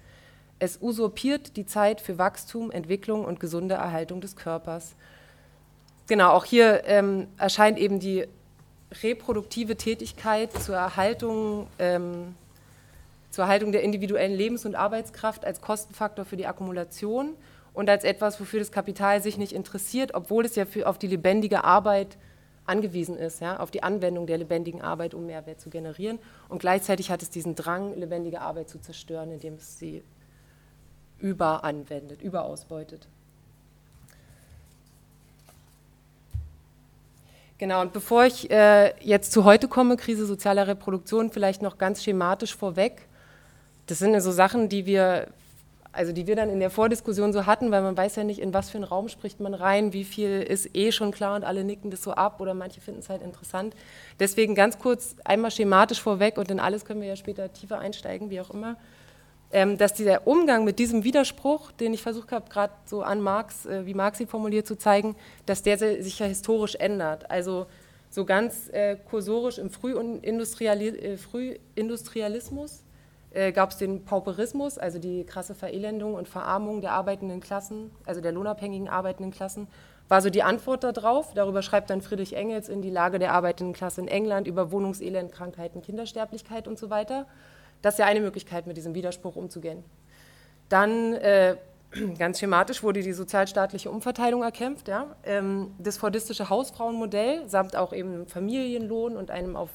Es 0.59 0.83
usurpiert 0.83 1.57
die 1.57 1.67
Zeit 1.67 2.01
für 2.01 2.19
Wachstum, 2.19 2.73
Entwicklung 2.73 3.25
und 3.25 3.39
gesunde 3.39 3.77
Erhaltung 3.77 4.21
des 4.21 4.35
Körpers. 4.35 4.97
Genau, 6.09 6.33
auch 6.33 6.45
hier 6.45 6.83
ähm, 6.87 7.29
erscheint 7.37 7.79
eben 7.79 8.01
die 8.01 8.27
reproduktive 9.03 9.77
Tätigkeit 9.77 10.53
zur 10.61 10.75
Erhaltung, 10.75 11.69
ähm, 11.79 12.35
zur 13.31 13.45
Erhaltung 13.45 13.71
der 13.71 13.83
individuellen 13.83 14.35
Lebens- 14.35 14.67
und 14.67 14.75
Arbeitskraft 14.75 15.45
als 15.45 15.61
Kostenfaktor 15.61 16.25
für 16.25 16.37
die 16.37 16.47
Akkumulation 16.47 17.35
und 17.79 17.89
als 17.89 18.03
etwas, 18.03 18.41
wofür 18.41 18.59
das 18.59 18.73
Kapital 18.73 19.23
sich 19.23 19.39
nicht 19.39 19.53
interessiert, 19.53 20.13
obwohl 20.13 20.45
es 20.45 20.57
ja 20.57 20.65
für, 20.65 20.89
auf 20.89 20.99
die 20.99 21.07
lebendige 21.07 21.63
Arbeit 21.63 22.19
angewiesen 22.67 23.17
ist, 23.17 23.41
ja, 23.41 23.61
auf 23.61 23.71
die 23.71 23.85
Anwendung 23.85 24.27
der 24.27 24.37
lebendigen 24.37 24.83
Arbeit, 24.83 25.15
um 25.15 25.27
Mehrwert 25.27 25.61
zu 25.61 25.71
generieren. 25.71 26.19
Und 26.49 26.59
gleichzeitig 26.59 27.13
hat 27.13 27.23
es 27.23 27.31
diesen 27.31 27.55
Drang, 27.55 27.97
lebendige 27.97 28.41
Arbeit 28.41 28.69
zu 28.69 28.81
zerstören, 28.81 29.31
indem 29.31 29.55
es 29.55 29.79
sie 29.79 30.03
überanwendet, 31.21 32.21
überausbeutet. 32.21 33.07
Genau, 37.59 37.81
und 37.81 37.93
bevor 37.93 38.25
ich 38.25 38.51
äh, 38.51 38.93
jetzt 39.05 39.31
zu 39.31 39.45
heute 39.45 39.69
komme, 39.69 39.97
Krise 39.97 40.27
sozialer 40.27 40.67
Reproduktion, 40.67 41.31
vielleicht 41.31 41.63
noch 41.63 41.79
ganz 41.79 42.03
schematisch 42.03 42.57
vorweg. 42.57 43.07
Das 43.87 44.01
sind 44.01 44.15
ja 44.15 44.21
so 44.21 44.33
Sachen, 44.33 44.69
die 44.69 44.85
wir, 44.85 45.29
also 45.93 46.13
die 46.13 46.27
wir 46.27 46.37
dann 46.37 46.51
in 46.51 46.61
der 46.61 46.71
Vordiskussion 46.71 47.33
so 47.33 47.47
hatten, 47.47 47.71
weil 47.71 47.83
man 47.83 47.97
weiß 47.97 48.17
ja 48.17 48.25
nicht, 48.25 48.41
in 48.41 48.53
was 48.53 48.71
für 48.71 48.79
einen 48.79 48.85
Raum 48.85 49.09
spricht 49.09 49.41
man 49.41 49.55
rein, 49.55 49.93
wie 49.93 50.05
viel 50.05 50.43
ist 50.43 50.77
eh 50.77 50.93
schon 50.93 51.13
klar 51.13 51.35
und 51.35 51.45
alle 51.45 51.65
nicken 51.65 51.91
das 51.91 52.03
so 52.03 52.13
ab 52.13 52.41
oder 52.41 52.55
manche 52.55 52.81
finden 52.81 53.01
es 53.01 53.09
halt 53.09 53.23
interessant. 53.23 53.75
Deswegen 54.21 54.55
ganz 54.55 54.79
kurz 54.79 55.17
einmal 55.25 55.51
schematisch 55.51 56.01
vorweg 56.01 56.37
und 56.37 56.51
in 56.51 56.61
alles 56.61 56.85
können 56.85 57.01
wir 57.01 57.09
ja 57.09 57.17
später 57.17 57.53
tiefer 57.53 57.79
einsteigen, 57.79 58.31
wie 58.31 58.41
auch 58.41 58.51
immer. 58.51 58.77
Ähm, 59.51 59.79
dass 59.79 59.95
dieser 59.95 60.27
Umgang 60.27 60.65
mit 60.65 60.79
diesem 60.79 61.05
Widerspruch, 61.05 61.73
den 61.73 61.95
ich 61.95 62.03
versucht 62.03 62.33
habe, 62.33 62.51
gerade 62.51 62.75
so 62.85 63.01
an 63.01 63.23
Marx, 63.23 63.65
äh, 63.65 63.87
wie 63.87 63.95
Marx 63.95 64.21
ihn 64.21 64.27
formuliert, 64.27 64.67
zu 64.67 64.77
zeigen, 64.77 65.17
dass 65.47 65.63
der 65.63 65.79
sich 65.79 66.19
ja 66.19 66.27
historisch 66.27 66.75
ändert. 66.75 67.31
Also 67.31 67.67
so 68.11 68.27
ganz 68.27 68.69
äh, 68.69 68.97
kursorisch 68.97 69.57
im 69.57 69.71
Frühindustriali 69.71 70.89
äh, 70.89 71.17
Frühindustrialismus 71.17 72.83
äh, 73.31 73.53
gab 73.53 73.71
es 73.71 73.77
den 73.77 74.05
Pauperismus, 74.05 74.79
also 74.79 74.99
die 74.99 75.25
krasse 75.25 75.55
Verelendung 75.55 76.15
und 76.15 76.29
Verarmung 76.29 76.81
der 76.81 76.93
arbeitenden 76.93 77.41
Klassen, 77.41 77.91
also 78.07 78.21
der 78.21 78.33
lohnabhängigen 78.33 78.89
arbeitenden 78.89 79.33
Klassen, 79.33 79.69
war 80.09 80.23
so 80.23 80.31
die 80.31 80.43
Antwort 80.43 80.85
darauf. 80.85 81.35
Darüber 81.35 81.63
schreibt 81.63 81.91
dann 81.91 82.01
Friedrich 82.01 82.35
Engels 82.35 82.69
in 82.69 82.81
die 82.81 82.91
Lage 82.91 83.19
der 83.19 83.33
arbeitenden 83.33 83.75
Klasse 83.75 84.01
in 84.01 84.09
England 84.09 84.47
über 84.47 84.73
Wohnungselend, 84.73 85.33
Krankheiten, 85.33 85.83
Kindersterblichkeit 85.83 86.67
und 86.67 86.79
so 86.79 86.89
weiter. 86.91 87.27
Das 87.83 87.95
ist 87.95 87.99
ja 87.99 88.07
eine 88.07 88.21
Möglichkeit, 88.21 88.67
mit 88.67 88.77
diesem 88.77 88.95
Widerspruch 88.95 89.37
umzugehen. 89.37 89.85
Dann, 90.69 91.15
äh, 91.15 91.57
ganz 92.19 92.39
schematisch, 92.39 92.83
wurde 92.83 93.03
die 93.03 93.13
sozialstaatliche 93.13 93.91
Umverteilung 93.91 94.43
erkämpft. 94.43 94.89
Ja? 94.89 95.17
Ähm, 95.25 95.75
das 95.79 95.99
fordistische 95.99 96.49
Hausfrauenmodell 96.49 97.49
samt 97.49 97.77
auch 97.77 97.93
eben 97.93 98.27
Familienlohn 98.27 99.17
und 99.17 99.31
einem 99.31 99.57
auf 99.57 99.71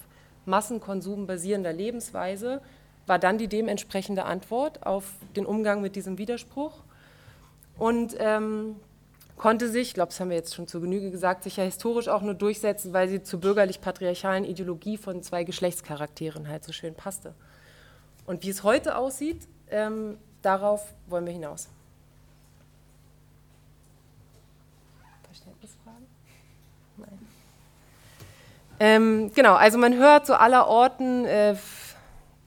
Massenkonsum 0.45 1.27
basierender 1.27 1.71
Lebensweise 1.71 2.61
war 3.05 3.19
dann 3.19 3.37
die 3.37 3.47
dementsprechende 3.47 4.25
Antwort 4.25 4.85
auf 4.85 5.05
den 5.35 5.45
Umgang 5.45 5.81
mit 5.81 5.95
diesem 5.95 6.17
Widerspruch. 6.17 6.83
Und 7.77 8.15
ähm, 8.19 8.75
konnte 9.37 9.67
sich, 9.67 9.89
ich 9.89 9.93
glaube, 9.93 10.09
das 10.09 10.19
haben 10.19 10.29
wir 10.29 10.37
jetzt 10.37 10.55
schon 10.55 10.67
zur 10.67 10.81
Genüge 10.81 11.11
gesagt, 11.11 11.43
sich 11.43 11.57
ja 11.57 11.63
historisch 11.63 12.07
auch 12.07 12.21
nur 12.21 12.33
durchsetzen, 12.33 12.93
weil 12.93 13.09
sie 13.09 13.23
zur 13.23 13.39
bürgerlich-patriarchalen 13.41 14.45
Ideologie 14.45 14.97
von 14.97 15.23
zwei 15.23 15.43
Geschlechtscharakteren 15.43 16.47
halt 16.47 16.63
so 16.63 16.71
schön 16.71 16.95
passte. 16.95 17.33
Und 18.25 18.43
wie 18.43 18.49
es 18.49 18.63
heute 18.63 18.95
aussieht, 18.97 19.47
ähm, 19.69 20.17
darauf 20.41 20.93
wollen 21.07 21.25
wir 21.25 21.33
hinaus. 21.33 21.67
Verständnisfragen? 25.25 26.05
Nein. 26.97 27.19
Ähm, 28.79 29.31
genau, 29.33 29.55
also 29.55 29.77
man 29.77 29.95
hört 29.95 30.25
so 30.25 30.33
aller 30.33 30.67
Orten, 30.67 31.25
äh, 31.25 31.55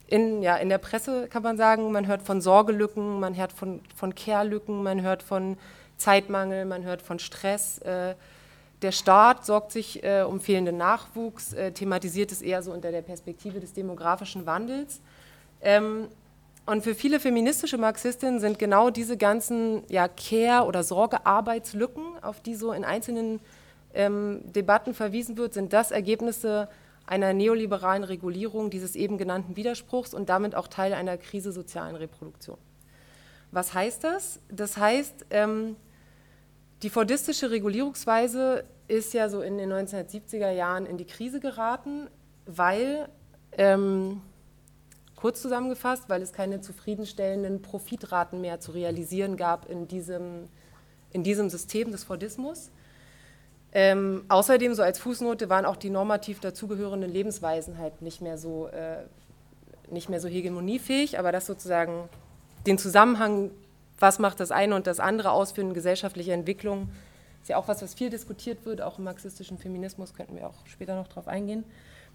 in, 0.08 0.42
ja, 0.42 0.56
in 0.56 0.68
der 0.68 0.78
Presse 0.78 1.26
kann 1.28 1.42
man 1.42 1.56
sagen, 1.56 1.90
man 1.90 2.06
hört 2.06 2.22
von 2.22 2.40
Sorgelücken, 2.40 3.18
man 3.20 3.36
hört 3.36 3.52
von, 3.52 3.80
von 3.94 4.14
Kehrlücken, 4.14 4.82
man 4.82 5.02
hört 5.02 5.22
von 5.22 5.56
Zeitmangel, 5.96 6.64
man 6.64 6.84
hört 6.84 7.02
von 7.02 7.18
Stress. 7.18 7.78
Äh, 7.78 8.14
der 8.82 8.92
Staat 8.92 9.46
sorgt 9.46 9.72
sich 9.72 10.04
äh, 10.04 10.22
um 10.22 10.40
fehlenden 10.40 10.76
Nachwuchs, 10.76 11.54
äh, 11.54 11.72
thematisiert 11.72 12.30
es 12.30 12.42
eher 12.42 12.62
so 12.62 12.72
unter 12.72 12.90
der 12.90 13.02
Perspektive 13.02 13.58
des 13.58 13.72
demografischen 13.72 14.46
Wandels. 14.46 15.00
Ähm, 15.60 16.08
und 16.66 16.82
für 16.82 16.94
viele 16.94 17.20
feministische 17.20 17.78
Marxistinnen 17.78 18.40
sind 18.40 18.58
genau 18.58 18.90
diese 18.90 19.16
ganzen 19.16 19.84
ja, 19.88 20.08
Care- 20.08 20.66
oder 20.66 20.82
Sorgearbeitslücken, 20.82 22.22
auf 22.22 22.40
die 22.40 22.54
so 22.54 22.72
in 22.72 22.84
einzelnen 22.84 23.40
ähm, 23.94 24.40
Debatten 24.44 24.92
verwiesen 24.92 25.36
wird, 25.36 25.54
sind 25.54 25.72
das 25.72 25.90
Ergebnisse 25.90 26.68
einer 27.06 27.32
neoliberalen 27.32 28.04
Regulierung 28.04 28.70
dieses 28.70 28.96
eben 28.96 29.18
genannten 29.18 29.56
Widerspruchs 29.56 30.12
und 30.14 30.28
damit 30.28 30.54
auch 30.54 30.68
Teil 30.68 30.92
einer 30.92 31.16
Krise 31.16 31.52
sozialen 31.52 31.96
Reproduktion. 31.96 32.58
Was 33.52 33.74
heißt 33.74 34.04
das? 34.04 34.40
Das 34.48 34.76
heißt, 34.76 35.26
ähm, 35.30 35.76
die 36.82 36.90
fordistische 36.90 37.50
Regulierungsweise 37.50 38.64
ist 38.88 39.14
ja 39.14 39.28
so 39.28 39.40
in 39.40 39.56
den 39.58 39.72
1970er 39.72 40.50
Jahren 40.50 40.84
in 40.86 40.98
die 40.98 41.06
Krise 41.06 41.40
geraten, 41.40 42.08
weil 42.44 43.08
ähm, 43.52 44.20
Kurz 45.16 45.40
zusammengefasst, 45.40 46.10
weil 46.10 46.20
es 46.20 46.34
keine 46.34 46.60
zufriedenstellenden 46.60 47.62
Profitraten 47.62 48.42
mehr 48.42 48.60
zu 48.60 48.72
realisieren 48.72 49.38
gab 49.38 49.68
in 49.68 49.88
diesem, 49.88 50.48
in 51.10 51.24
diesem 51.24 51.48
System 51.48 51.90
des 51.90 52.04
Fordismus. 52.04 52.70
Ähm, 53.72 54.24
außerdem, 54.28 54.74
so 54.74 54.82
als 54.82 54.98
Fußnote, 54.98 55.50
waren 55.50 55.66
auch 55.66 55.76
die 55.76 55.90
normativ 55.90 56.40
dazugehörenden 56.40 57.12
Lebensweisen 57.12 57.78
halt 57.78 58.00
nicht 58.00 58.22
mehr 58.22 58.38
so, 58.38 58.68
äh, 58.68 59.02
nicht 59.90 60.08
mehr 60.08 60.20
so 60.20 60.28
hegemoniefähig, 60.28 61.18
aber 61.18 61.32
das 61.32 61.46
sozusagen 61.46 62.08
den 62.66 62.78
Zusammenhang, 62.78 63.50
was 63.98 64.18
macht 64.18 64.40
das 64.40 64.50
eine 64.50 64.74
und 64.74 64.86
das 64.86 65.00
andere 65.00 65.30
aus 65.30 65.52
für 65.52 65.60
eine 65.60 65.74
gesellschaftliche 65.74 66.32
Entwicklung, 66.32 66.88
ist 67.42 67.50
ja 67.50 67.56
auch 67.58 67.68
was, 67.68 67.82
was 67.82 67.94
viel 67.94 68.10
diskutiert 68.10 68.64
wird, 68.66 68.82
auch 68.82 68.98
im 68.98 69.04
marxistischen 69.04 69.58
Feminismus, 69.58 70.14
könnten 70.14 70.36
wir 70.36 70.46
auch 70.48 70.66
später 70.66 70.96
noch 70.96 71.08
drauf 71.08 71.28
eingehen. 71.28 71.64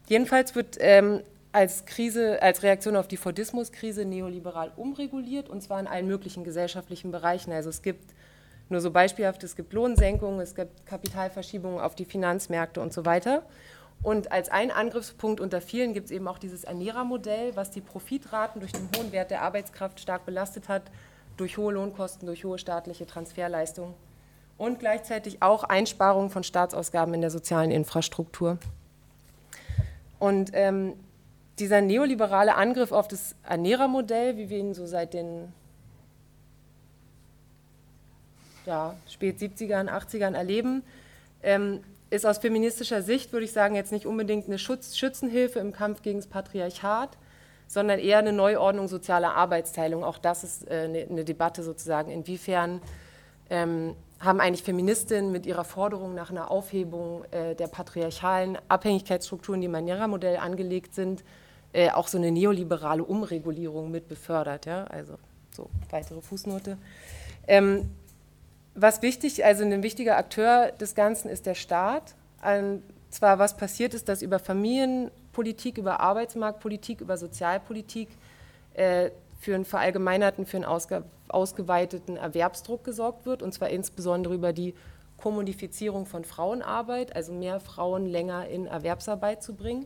Jedenfalls 0.07 0.55
wird 0.55 0.77
ähm, 0.79 1.21
als 1.51 1.85
Krise, 1.85 2.41
als 2.41 2.63
Reaktion 2.63 2.95
auf 2.95 3.07
die 3.07 3.17
Fordismuskrise 3.17 4.05
neoliberal 4.05 4.71
umreguliert 4.75 5.49
und 5.49 5.61
zwar 5.61 5.79
in 5.79 5.87
allen 5.87 6.07
möglichen 6.07 6.43
gesellschaftlichen 6.43 7.11
Bereichen. 7.11 7.51
Also 7.51 7.69
es 7.69 7.81
gibt 7.81 8.13
nur 8.71 8.81
so 8.81 8.91
beispielhaft, 8.91 9.43
es 9.43 9.55
gibt 9.55 9.73
Lohnsenkungen, 9.73 10.39
es 10.39 10.55
gibt 10.55 10.85
Kapitalverschiebungen 10.85 11.79
auf 11.79 11.95
die 11.95 12.05
Finanzmärkte 12.05 12.81
und 12.81 12.93
so 12.93 13.05
weiter. 13.05 13.43
Und 14.03 14.31
als 14.31 14.49
ein 14.49 14.71
Angriffspunkt 14.71 15.39
unter 15.39 15.61
vielen 15.61 15.93
gibt 15.93 16.07
es 16.07 16.11
eben 16.11 16.27
auch 16.27 16.39
dieses 16.39 16.63
Ernährermodell, 16.63 17.55
was 17.55 17.69
die 17.69 17.81
Profitraten 17.81 18.59
durch 18.59 18.71
den 18.71 18.89
hohen 18.97 19.11
Wert 19.11 19.29
der 19.29 19.43
Arbeitskraft 19.43 19.99
stark 19.99 20.25
belastet 20.25 20.69
hat, 20.69 20.83
durch 21.37 21.57
hohe 21.57 21.73
Lohnkosten, 21.73 22.25
durch 22.25 22.43
hohe 22.43 22.57
staatliche 22.57 23.05
Transferleistungen 23.05 23.93
und 24.57 24.79
gleichzeitig 24.79 25.41
auch 25.41 25.63
Einsparungen 25.63 26.29
von 26.29 26.43
Staatsausgaben 26.43 27.13
in 27.13 27.21
der 27.21 27.31
sozialen 27.31 27.71
Infrastruktur. 27.71 28.57
Und 30.19 30.51
ähm, 30.53 30.93
dieser 31.57 31.81
neoliberale 31.81 32.55
Angriff 32.55 32.91
auf 32.91 33.07
das 33.07 33.35
Ernährermodell, 33.43 34.37
wie 34.37 34.49
wir 34.49 34.57
ihn 34.57 34.73
so 34.73 34.85
seit 34.85 35.13
den 35.13 35.51
ja, 38.65 38.95
spät 39.09 39.39
70ern, 39.39 39.89
80ern 39.89 40.35
erleben, 40.35 40.83
ähm, 41.43 41.81
ist 42.09 42.25
aus 42.25 42.39
feministischer 42.39 43.01
Sicht, 43.01 43.31
würde 43.31 43.45
ich 43.45 43.53
sagen, 43.53 43.75
jetzt 43.75 43.91
nicht 43.91 44.05
unbedingt 44.05 44.47
eine 44.47 44.59
Schutz 44.59 44.97
Schützenhilfe 44.97 45.59
im 45.59 45.71
Kampf 45.71 46.01
gegen 46.01 46.19
das 46.19 46.27
Patriarchat, 46.27 47.17
sondern 47.67 47.99
eher 47.99 48.19
eine 48.19 48.33
Neuordnung 48.33 48.89
sozialer 48.89 49.35
Arbeitsteilung. 49.35 50.03
Auch 50.03 50.17
das 50.17 50.43
ist 50.43 50.69
äh, 50.69 50.81
eine, 50.83 51.07
eine, 51.09 51.23
Debatte 51.23 51.63
sozusagen, 51.63 52.11
inwiefern 52.11 52.81
ähm, 53.49 53.95
haben 54.19 54.41
eigentlich 54.41 54.63
Feministinnen 54.63 55.31
mit 55.31 55.45
ihrer 55.45 55.63
Forderung 55.63 56.13
nach 56.13 56.29
einer 56.29 56.51
Aufhebung 56.51 57.23
äh, 57.31 57.55
der 57.55 57.67
patriarchalen 57.67 58.57
Abhängigkeitsstrukturen, 58.67 59.61
die 59.61 59.65
im 59.65 59.71
Manera-Modell 59.71 60.35
angelegt 60.37 60.93
sind, 60.93 61.23
äh, 61.73 61.89
auch 61.91 62.09
so 62.09 62.17
eine 62.17 62.31
neoliberale 62.31 63.03
Umregulierung 63.03 63.89
mit 63.89 64.09
befördert. 64.09 64.65
Ja? 64.65 64.83
Also 64.85 65.17
so 65.55 65.69
weitere 65.89 66.21
Fußnote. 66.21 66.77
Ähm, 67.47 67.89
was 68.81 69.01
wichtig, 69.01 69.45
also 69.45 69.63
ein 69.63 69.83
wichtiger 69.83 70.17
Akteur 70.17 70.71
des 70.71 70.95
Ganzen 70.95 71.29
ist 71.29 71.45
der 71.45 71.55
Staat. 71.55 72.15
Und 72.43 72.83
zwar 73.09 73.39
was 73.39 73.55
passiert 73.55 73.93
ist, 73.93 74.09
dass 74.09 74.21
über 74.21 74.39
Familienpolitik, 74.39 75.77
über 75.77 75.99
Arbeitsmarktpolitik, 75.99 77.01
über 77.01 77.17
Sozialpolitik 77.17 78.09
äh, 78.73 79.11
für 79.39 79.55
einen 79.55 79.65
verallgemeinerten, 79.65 80.45
für 80.45 80.57
einen 80.57 80.65
ausge, 80.65 81.03
ausgeweiteten 81.27 82.17
Erwerbsdruck 82.17 82.83
gesorgt 82.83 83.25
wird, 83.25 83.43
und 83.43 83.53
zwar 83.53 83.69
insbesondere 83.69 84.33
über 84.33 84.53
die 84.53 84.73
Kommodifizierung 85.17 86.07
von 86.07 86.25
Frauenarbeit, 86.25 87.15
also 87.15 87.31
mehr 87.31 87.59
Frauen 87.59 88.07
länger 88.07 88.47
in 88.47 88.65
Erwerbsarbeit 88.65 89.43
zu 89.43 89.53
bringen. 89.53 89.85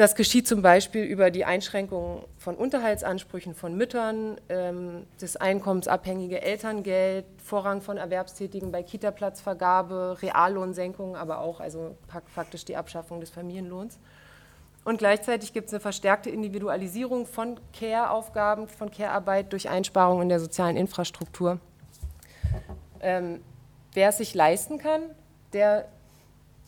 Das 0.00 0.14
geschieht 0.14 0.48
zum 0.48 0.62
Beispiel 0.62 1.04
über 1.04 1.30
die 1.30 1.44
Einschränkung 1.44 2.24
von 2.38 2.54
Unterhaltsansprüchen 2.54 3.54
von 3.54 3.76
Müttern, 3.76 4.40
ähm, 4.48 5.06
das 5.20 5.36
einkommensabhängige 5.36 6.40
Elterngeld, 6.40 7.26
Vorrang 7.44 7.82
von 7.82 7.98
Erwerbstätigen 7.98 8.72
bei 8.72 8.82
Kitaplatzvergabe, 8.82 10.16
Reallohnsenkung, 10.22 11.16
aber 11.16 11.40
auch 11.40 11.60
also 11.60 11.98
faktisch 12.34 12.64
die 12.64 12.78
Abschaffung 12.78 13.20
des 13.20 13.28
Familienlohns. 13.28 13.98
Und 14.86 14.96
gleichzeitig 14.96 15.52
gibt 15.52 15.66
es 15.66 15.74
eine 15.74 15.80
verstärkte 15.80 16.30
Individualisierung 16.30 17.26
von 17.26 17.60
Care-Aufgaben, 17.78 18.68
von 18.68 18.90
Care-Arbeit 18.90 19.52
durch 19.52 19.68
Einsparungen 19.68 20.22
in 20.22 20.28
der 20.30 20.40
sozialen 20.40 20.78
Infrastruktur. 20.78 21.60
Ähm, 23.02 23.42
wer 23.92 24.08
es 24.08 24.16
sich 24.16 24.32
leisten 24.32 24.78
kann, 24.78 25.02
der 25.52 25.90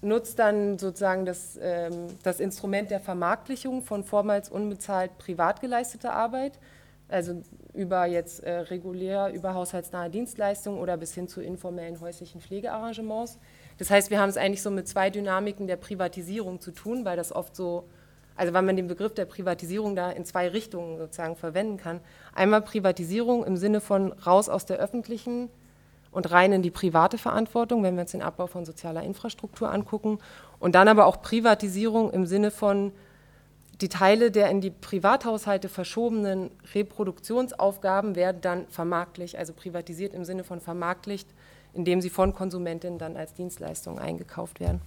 nutzt 0.02 0.38
dann 0.38 0.78
sozusagen 0.78 1.24
das, 1.24 1.58
ähm, 1.60 2.08
das 2.22 2.40
Instrument 2.40 2.90
der 2.90 3.00
Vermarktlichung 3.00 3.82
von 3.82 4.04
vormals 4.04 4.50
unbezahlt 4.50 5.16
privat 5.18 5.60
geleisteter 5.60 6.12
Arbeit, 6.12 6.58
also 7.08 7.42
über 7.72 8.04
jetzt 8.06 8.42
äh, 8.42 8.50
regulär, 8.52 9.32
über 9.32 9.54
haushaltsnahe 9.54 10.10
Dienstleistungen 10.10 10.80
oder 10.80 10.96
bis 10.96 11.14
hin 11.14 11.28
zu 11.28 11.40
informellen 11.40 12.00
häuslichen 12.00 12.40
Pflegearrangements. 12.40 13.38
Das 13.78 13.90
heißt, 13.90 14.10
wir 14.10 14.20
haben 14.20 14.28
es 14.28 14.36
eigentlich 14.36 14.62
so 14.62 14.70
mit 14.70 14.88
zwei 14.88 15.08
Dynamiken 15.08 15.66
der 15.66 15.76
Privatisierung 15.76 16.60
zu 16.60 16.72
tun, 16.72 17.04
weil 17.04 17.16
das 17.16 17.32
oft 17.32 17.54
so, 17.54 17.88
also 18.34 18.52
weil 18.52 18.62
man 18.62 18.76
den 18.76 18.88
Begriff 18.88 19.14
der 19.14 19.24
Privatisierung 19.24 19.94
da 19.94 20.10
in 20.10 20.24
zwei 20.24 20.48
Richtungen 20.48 20.98
sozusagen 20.98 21.36
verwenden 21.36 21.76
kann. 21.76 22.00
Einmal 22.34 22.62
Privatisierung 22.62 23.44
im 23.44 23.56
Sinne 23.56 23.80
von 23.80 24.12
raus 24.12 24.48
aus 24.48 24.66
der 24.66 24.78
öffentlichen 24.78 25.48
und 26.12 26.30
rein 26.30 26.52
in 26.52 26.62
die 26.62 26.70
private 26.70 27.18
Verantwortung, 27.18 27.82
wenn 27.82 27.94
wir 27.94 28.02
uns 28.02 28.12
den 28.12 28.22
Abbau 28.22 28.46
von 28.46 28.64
sozialer 28.64 29.02
Infrastruktur 29.02 29.72
angucken. 29.72 30.18
Und 30.60 30.74
dann 30.74 30.86
aber 30.86 31.06
auch 31.06 31.22
Privatisierung 31.22 32.12
im 32.12 32.26
Sinne 32.26 32.50
von 32.50 32.92
die 33.80 33.88
Teile 33.88 34.30
der 34.30 34.48
in 34.50 34.60
die 34.60 34.70
Privathaushalte 34.70 35.68
verschobenen 35.68 36.50
Reproduktionsaufgaben 36.74 38.14
werden 38.14 38.40
dann 38.40 38.66
vermarktlicht, 38.68 39.36
also 39.36 39.52
privatisiert 39.52 40.14
im 40.14 40.24
Sinne 40.24 40.44
von 40.44 40.60
vermarktlicht, 40.60 41.28
indem 41.74 42.00
sie 42.00 42.10
von 42.10 42.34
Konsumentinnen 42.34 42.98
dann 42.98 43.16
als 43.16 43.34
Dienstleistung 43.34 43.98
eingekauft 43.98 44.60
werden. 44.60 44.80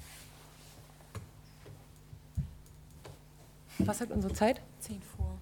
Was 3.79 3.97
sagt 3.97 4.11
unsere 4.11 4.33
Zeit? 4.33 4.61
Zehn 4.79 5.01
vor. 5.17 5.37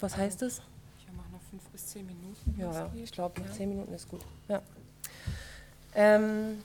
Was 0.00 0.16
heißt 0.16 0.42
das? 0.42 0.60
Ich 0.98 1.06
mache 1.16 1.30
noch 1.32 1.40
fünf 1.48 1.62
bis 1.70 1.86
zehn 1.86 2.04
Minuten. 2.04 2.54
Ja, 2.58 2.90
ich 3.02 3.12
glaube, 3.12 3.40
zehn 3.52 3.70
Minuten 3.70 3.94
ist 3.94 4.08
gut. 4.08 4.20
Ja. 4.48 4.60
Ähm, 5.96 6.62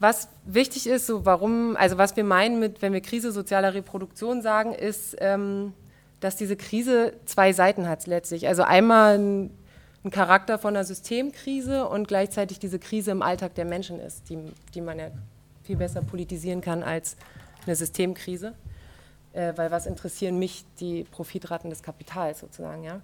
was 0.00 0.26
wichtig 0.44 0.88
ist, 0.88 1.06
so 1.06 1.24
warum, 1.24 1.76
also 1.76 1.96
was 1.96 2.16
wir 2.16 2.24
meinen 2.24 2.58
mit, 2.58 2.82
wenn 2.82 2.92
wir 2.92 3.00
Krise 3.00 3.30
sozialer 3.30 3.74
Reproduktion 3.74 4.42
sagen, 4.42 4.74
ist, 4.74 5.14
ähm, 5.20 5.74
dass 6.18 6.34
diese 6.34 6.56
Krise 6.56 7.12
zwei 7.24 7.52
Seiten 7.52 7.88
hat 7.88 8.06
letztlich. 8.06 8.48
Also 8.48 8.64
einmal 8.64 9.18
ein, 9.18 9.50
ein, 10.04 10.10
Charakter 10.10 10.58
von 10.58 10.74
einer 10.74 10.84
Systemkrise 10.84 11.86
und 11.86 12.08
gleichzeitig 12.08 12.58
diese 12.58 12.80
Krise 12.80 13.12
im 13.12 13.22
Alltag 13.22 13.54
der 13.54 13.64
Menschen 13.64 14.00
ist, 14.00 14.28
die, 14.28 14.38
die 14.74 14.80
man 14.80 14.98
ja 14.98 15.08
viel 15.62 15.76
besser 15.76 16.02
politisieren 16.02 16.62
kann 16.62 16.82
als 16.82 17.16
eine 17.66 17.76
Systemkrise. 17.76 18.54
Äh, 19.34 19.52
weil 19.56 19.70
was 19.70 19.86
interessieren 19.86 20.38
mich 20.38 20.64
die 20.80 21.04
Profitraten 21.04 21.70
des 21.70 21.82
Kapitals 21.82 22.40
sozusagen, 22.40 22.82
ja. 22.82 23.00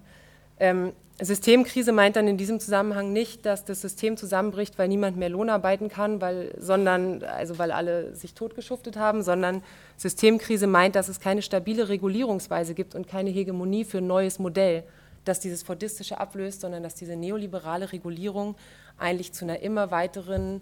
Ähm, 0.59 0.93
Systemkrise 1.21 1.91
meint 1.91 2.15
dann 2.15 2.29
in 2.29 2.37
diesem 2.37 2.61
Zusammenhang 2.61 3.11
nicht, 3.11 3.45
dass 3.45 3.65
das 3.65 3.81
System 3.81 4.15
zusammenbricht, 4.15 4.77
weil 4.79 4.87
niemand 4.87 5.17
mehr 5.17 5.27
Lohn 5.27 5.49
arbeiten 5.49 5.89
kann, 5.89 6.21
weil, 6.21 6.53
sondern, 6.57 7.23
also 7.23 7.57
weil 7.57 7.71
alle 7.71 8.15
sich 8.15 8.33
totgeschuftet 8.33 8.95
haben, 8.95 9.21
sondern 9.21 9.61
Systemkrise 9.97 10.65
meint, 10.65 10.95
dass 10.95 11.09
es 11.09 11.19
keine 11.19 11.41
stabile 11.41 11.89
Regulierungsweise 11.89 12.73
gibt 12.73 12.95
und 12.95 13.07
keine 13.07 13.31
Hegemonie 13.31 13.83
für 13.83 13.97
ein 13.97 14.07
neues 14.07 14.39
Modell, 14.39 14.83
das 15.25 15.41
dieses 15.41 15.61
Fordistische 15.61 16.19
ablöst, 16.19 16.61
sondern 16.61 16.83
dass 16.83 16.95
diese 16.95 17.17
neoliberale 17.17 17.91
Regulierung 17.91 18.55
eigentlich 18.97 19.33
zu 19.33 19.43
einer 19.43 19.59
immer 19.59 19.91
weiteren, 19.91 20.61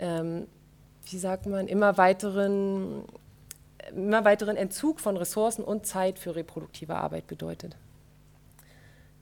ähm, 0.00 0.46
wie 1.04 1.18
sagt 1.18 1.44
man, 1.44 1.68
immer 1.68 1.98
weiteren, 1.98 3.04
immer 3.94 4.24
weiteren 4.24 4.56
Entzug 4.56 5.00
von 5.00 5.18
Ressourcen 5.18 5.62
und 5.62 5.84
Zeit 5.86 6.18
für 6.18 6.34
reproduktive 6.34 6.94
Arbeit 6.94 7.26
bedeutet. 7.26 7.76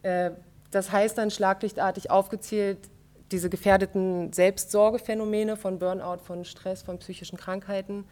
Äh, 0.04 0.30
das 0.70 0.92
heißt 0.92 1.18
dann 1.18 1.30
schlaglichtartig 1.30 2.10
aufgezählt, 2.10 2.78
diese 3.32 3.48
gefährdeten 3.48 4.32
Selbstsorgephänomene 4.32 5.56
von 5.56 5.78
Burnout, 5.78 6.18
von 6.18 6.44
Stress, 6.44 6.82
von 6.82 6.98
psychischen 6.98 7.38
Krankheiten. 7.38 8.04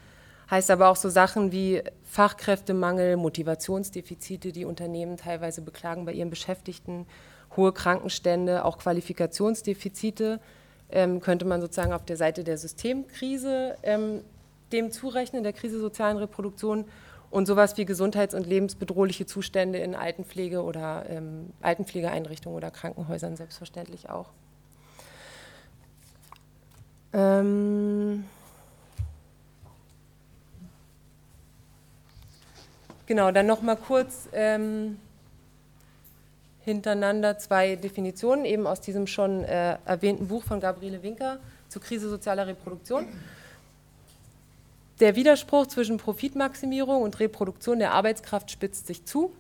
Heißt 0.50 0.70
aber 0.70 0.88
auch 0.88 0.96
so 0.96 1.08
Sachen 1.08 1.52
wie 1.52 1.82
Fachkräftemangel, 2.04 3.16
Motivationsdefizite, 3.16 4.52
die 4.52 4.64
Unternehmen 4.64 5.16
teilweise 5.16 5.62
beklagen 5.62 6.04
bei 6.04 6.12
ihren 6.12 6.30
Beschäftigten, 6.30 7.06
hohe 7.56 7.72
Krankenstände, 7.72 8.64
auch 8.64 8.78
Qualifikationsdefizite, 8.78 10.40
ähm, 10.90 11.20
könnte 11.20 11.44
man 11.44 11.60
sozusagen 11.60 11.92
auf 11.92 12.04
der 12.04 12.16
Seite 12.16 12.44
der 12.44 12.58
Systemkrise 12.58 13.76
ähm, 13.82 14.22
dem 14.72 14.90
zurechnen, 14.90 15.42
der 15.42 15.52
Krise 15.52 15.78
sozialen 15.78 16.16
Reproduktion 16.16 16.86
und 17.32 17.46
sowas 17.46 17.78
wie 17.78 17.86
gesundheits- 17.86 18.34
und 18.34 18.46
lebensbedrohliche 18.46 19.24
Zustände 19.24 19.78
in 19.78 19.94
Altenpflege 19.94 20.62
oder 20.62 21.06
ähm, 21.08 21.50
Altenpflegeeinrichtungen 21.62 22.54
oder 22.54 22.70
Krankenhäusern 22.70 23.36
selbstverständlich 23.36 24.10
auch. 24.10 24.28
Ähm 27.14 28.24
genau, 33.06 33.32
dann 33.32 33.46
noch 33.46 33.62
mal 33.62 33.76
kurz 33.76 34.28
ähm, 34.34 34.98
hintereinander 36.60 37.38
zwei 37.38 37.76
Definitionen, 37.76 38.44
eben 38.44 38.66
aus 38.66 38.82
diesem 38.82 39.06
schon 39.06 39.42
äh, 39.44 39.78
erwähnten 39.86 40.28
Buch 40.28 40.44
von 40.44 40.60
Gabriele 40.60 41.02
Winker 41.02 41.38
zur 41.68 41.80
Krise 41.80 42.10
sozialer 42.10 42.46
Reproduktion. 42.46 43.06
Der 45.02 45.16
Widerspruch 45.16 45.66
zwischen 45.66 45.96
Profitmaximierung 45.96 47.02
und 47.02 47.18
Reproduktion 47.18 47.80
der 47.80 47.92
Arbeitskraft 47.92 48.52
spitzt 48.52 48.86
sich 48.86 49.04
zu 49.04 49.32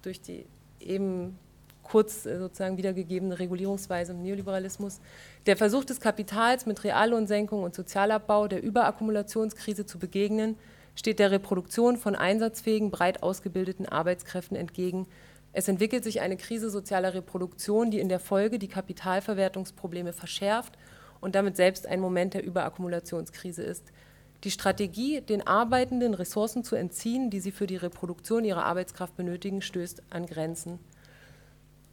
durch 0.00 0.22
die 0.22 0.46
eben 0.80 1.38
kurz 1.82 2.24
äh, 2.24 2.38
sozusagen 2.38 2.78
wiedergegebene 2.78 3.38
Regulierungsweise 3.38 4.12
im 4.12 4.22
Neoliberalismus. 4.22 4.98
Der 5.44 5.58
Versuch 5.58 5.84
des 5.84 6.00
Kapitals 6.00 6.64
mit 6.64 6.84
Reallohnsenkung 6.84 7.64
und 7.64 7.74
Sozialabbau 7.74 8.48
der 8.48 8.62
Überakkumulationskrise 8.62 9.84
zu 9.84 9.98
begegnen, 9.98 10.56
steht 10.94 11.18
der 11.18 11.30
Reproduktion 11.30 11.98
von 11.98 12.16
einsatzfähigen, 12.16 12.90
breit 12.90 13.22
ausgebildeten 13.22 13.84
Arbeitskräften 13.84 14.56
entgegen. 14.56 15.06
Es 15.52 15.68
entwickelt 15.68 16.02
sich 16.02 16.22
eine 16.22 16.38
Krise 16.38 16.70
sozialer 16.70 17.12
Reproduktion, 17.12 17.90
die 17.90 18.00
in 18.00 18.08
der 18.08 18.20
Folge 18.20 18.58
die 18.58 18.68
Kapitalverwertungsprobleme 18.68 20.14
verschärft 20.14 20.78
und 21.20 21.34
damit 21.34 21.58
selbst 21.58 21.86
ein 21.86 22.00
Moment 22.00 22.32
der 22.32 22.42
Überakkumulationskrise 22.42 23.62
ist. 23.62 23.92
Die 24.44 24.50
Strategie, 24.50 25.20
den 25.20 25.46
Arbeitenden 25.46 26.14
Ressourcen 26.14 26.64
zu 26.64 26.76
entziehen, 26.76 27.30
die 27.30 27.40
sie 27.40 27.52
für 27.52 27.66
die 27.66 27.76
Reproduktion 27.76 28.44
ihrer 28.44 28.64
Arbeitskraft 28.64 29.16
benötigen, 29.16 29.60
stößt 29.60 30.02
an 30.10 30.26
Grenzen. 30.26 30.78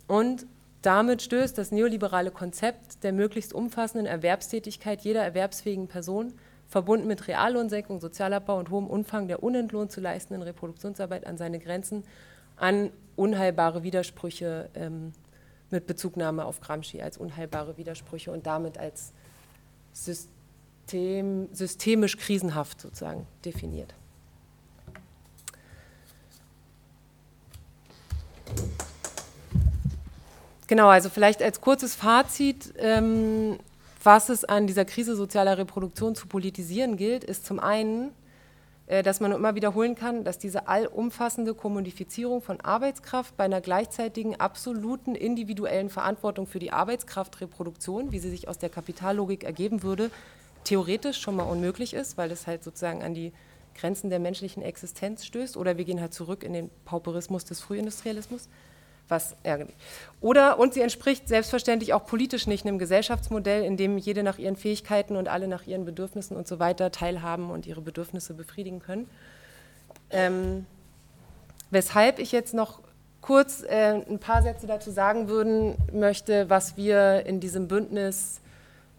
Und 0.08 0.46
damit 0.82 1.22
stößt 1.22 1.58
das 1.58 1.72
neoliberale 1.72 2.32
Konzept 2.32 3.04
der 3.04 3.12
möglichst 3.12 3.54
umfassenden 3.54 4.06
Erwerbstätigkeit 4.06 5.02
jeder 5.02 5.24
erwerbsfähigen 5.24 5.88
Person, 5.88 6.34
verbunden 6.68 7.08
mit 7.08 7.28
Reallohnsenkung, 7.28 8.00
Sozialabbau 8.00 8.58
und 8.58 8.70
hohem 8.70 8.88
Umfang 8.88 9.28
der 9.28 9.44
unentlohnt 9.44 9.92
zu 9.92 10.02
leistenden 10.02 10.44
Reproduktionsarbeit 10.44 11.26
an 11.26 11.38
seine 11.38 11.60
Grenzen, 11.60 12.04
an 12.56 12.92
unheilbare 13.16 13.84
Widersprüche 13.84 14.70
ähm, 14.76 15.14
mit 15.70 15.88
Bezugnahme 15.88 16.46
auf 16.46 16.62
Gramsci 16.62 17.02
als 17.02 17.18
unheilbare 17.18 17.78
Widersprüche 17.78 18.32
und 18.32 18.46
damit 18.48 18.78
als 18.78 19.12
System, 19.94 20.37
systemisch 21.52 22.18
krisenhaft 22.18 22.82
sozusagen 22.82 23.28
definiert. 23.44 23.94
Genau, 30.68 30.90
also 30.90 31.10
vielleicht 31.10 31.42
als 31.42 31.62
kurzes 31.62 31.96
Fazit, 31.96 32.74
ähm, 32.78 33.58
was 34.04 34.30
es 34.30 34.44
an 34.44 34.68
dieser 34.68 34.84
Krise 34.84 35.16
sozialer 35.16 35.58
Reproduktion 35.58 36.14
zu 36.14 36.28
politisieren 36.28 36.98
gilt, 36.98 37.24
ist 37.24 37.46
zum 37.46 37.60
einen, 37.60 38.12
äh, 38.88 39.02
dass 39.02 39.22
man 39.22 39.32
immer 39.32 39.56
wiederholen 39.56 39.96
kann, 39.96 40.26
dass 40.26 40.40
diese 40.40 40.68
allumfassende 40.68 41.54
Kommodifizierung 41.54 42.42
von 42.42 42.60
Arbeitskraft 42.60 43.38
bei 43.38 43.46
einer 43.46 43.62
gleichzeitigen 43.62 44.40
absoluten 44.40 45.16
individuellen 45.16 45.90
Verantwortung 45.90 46.48
für 46.48 46.60
die 46.60 46.74
Arbeitskraftreproduktion, 46.74 48.12
wie 48.12 48.20
sie 48.20 48.30
sich 48.30 48.50
aus 48.50 48.58
der 48.58 48.70
Kapitallogik 48.70 49.46
ergeben 49.46 49.84
würde, 49.84 50.12
theoretisch 50.68 51.20
schon 51.20 51.36
mal 51.36 51.44
unmöglich 51.44 51.94
ist, 51.94 52.18
weil 52.18 52.32
es 52.32 52.48
halt 52.48 52.64
sozusagen 52.64 53.04
an 53.04 53.14
die 53.14 53.34
Grenzen 53.76 54.10
der 54.10 54.20
menschlichen 54.20 54.64
Existenz 54.64 55.26
stößt. 55.26 55.58
Oder 55.58 55.78
wir 55.78 55.86
gehen 55.86 56.02
halt 56.02 56.14
zurück 56.14 56.44
in 56.44 56.54
den 56.54 56.70
Pauperismus 56.86 57.46
des 57.46 57.62
Frühindustrialismus 57.62 58.50
was 59.10 59.36
ärgerlich. 59.44 59.76
Oder, 60.22 60.60
und 60.60 60.74
sie 60.74 60.82
entspricht 60.82 61.28
selbstverständlich 61.28 61.94
auch 61.94 62.06
politisch 62.06 62.48
nicht 62.48 62.66
einem 62.66 62.80
Gesellschaftsmodell, 62.80 63.64
in 63.64 63.78
dem 63.78 63.98
jede 63.98 64.24
nach 64.24 64.38
ihren 64.38 64.56
Fähigkeiten 64.56 65.16
und 65.16 65.28
alle 65.28 65.48
nach 65.48 65.66
ihren 65.66 65.86
Bedürfnissen 65.86 66.36
und 66.36 66.48
so 66.48 66.60
weiter 66.60 66.92
teilhaben 66.92 67.50
und 67.50 67.68
ihre 67.68 67.82
Bedürfnisse 67.82 68.34
befriedigen 68.34 68.80
können. 68.80 69.10
Ähm, 70.10 70.66
weshalb 71.70 72.20
ich 72.20 72.32
jetzt 72.32 72.54
noch 72.54 72.82
kurz 73.22 73.64
äh, 73.64 74.02
ein 74.10 74.20
paar 74.20 74.42
Sätze 74.42 74.68
dazu 74.68 74.92
sagen 74.92 75.28
würden 75.28 75.76
möchte, 75.92 76.50
was 76.50 76.78
wir 76.78 77.26
in 77.26 77.40
diesem 77.40 77.68
Bündnis 77.68 78.42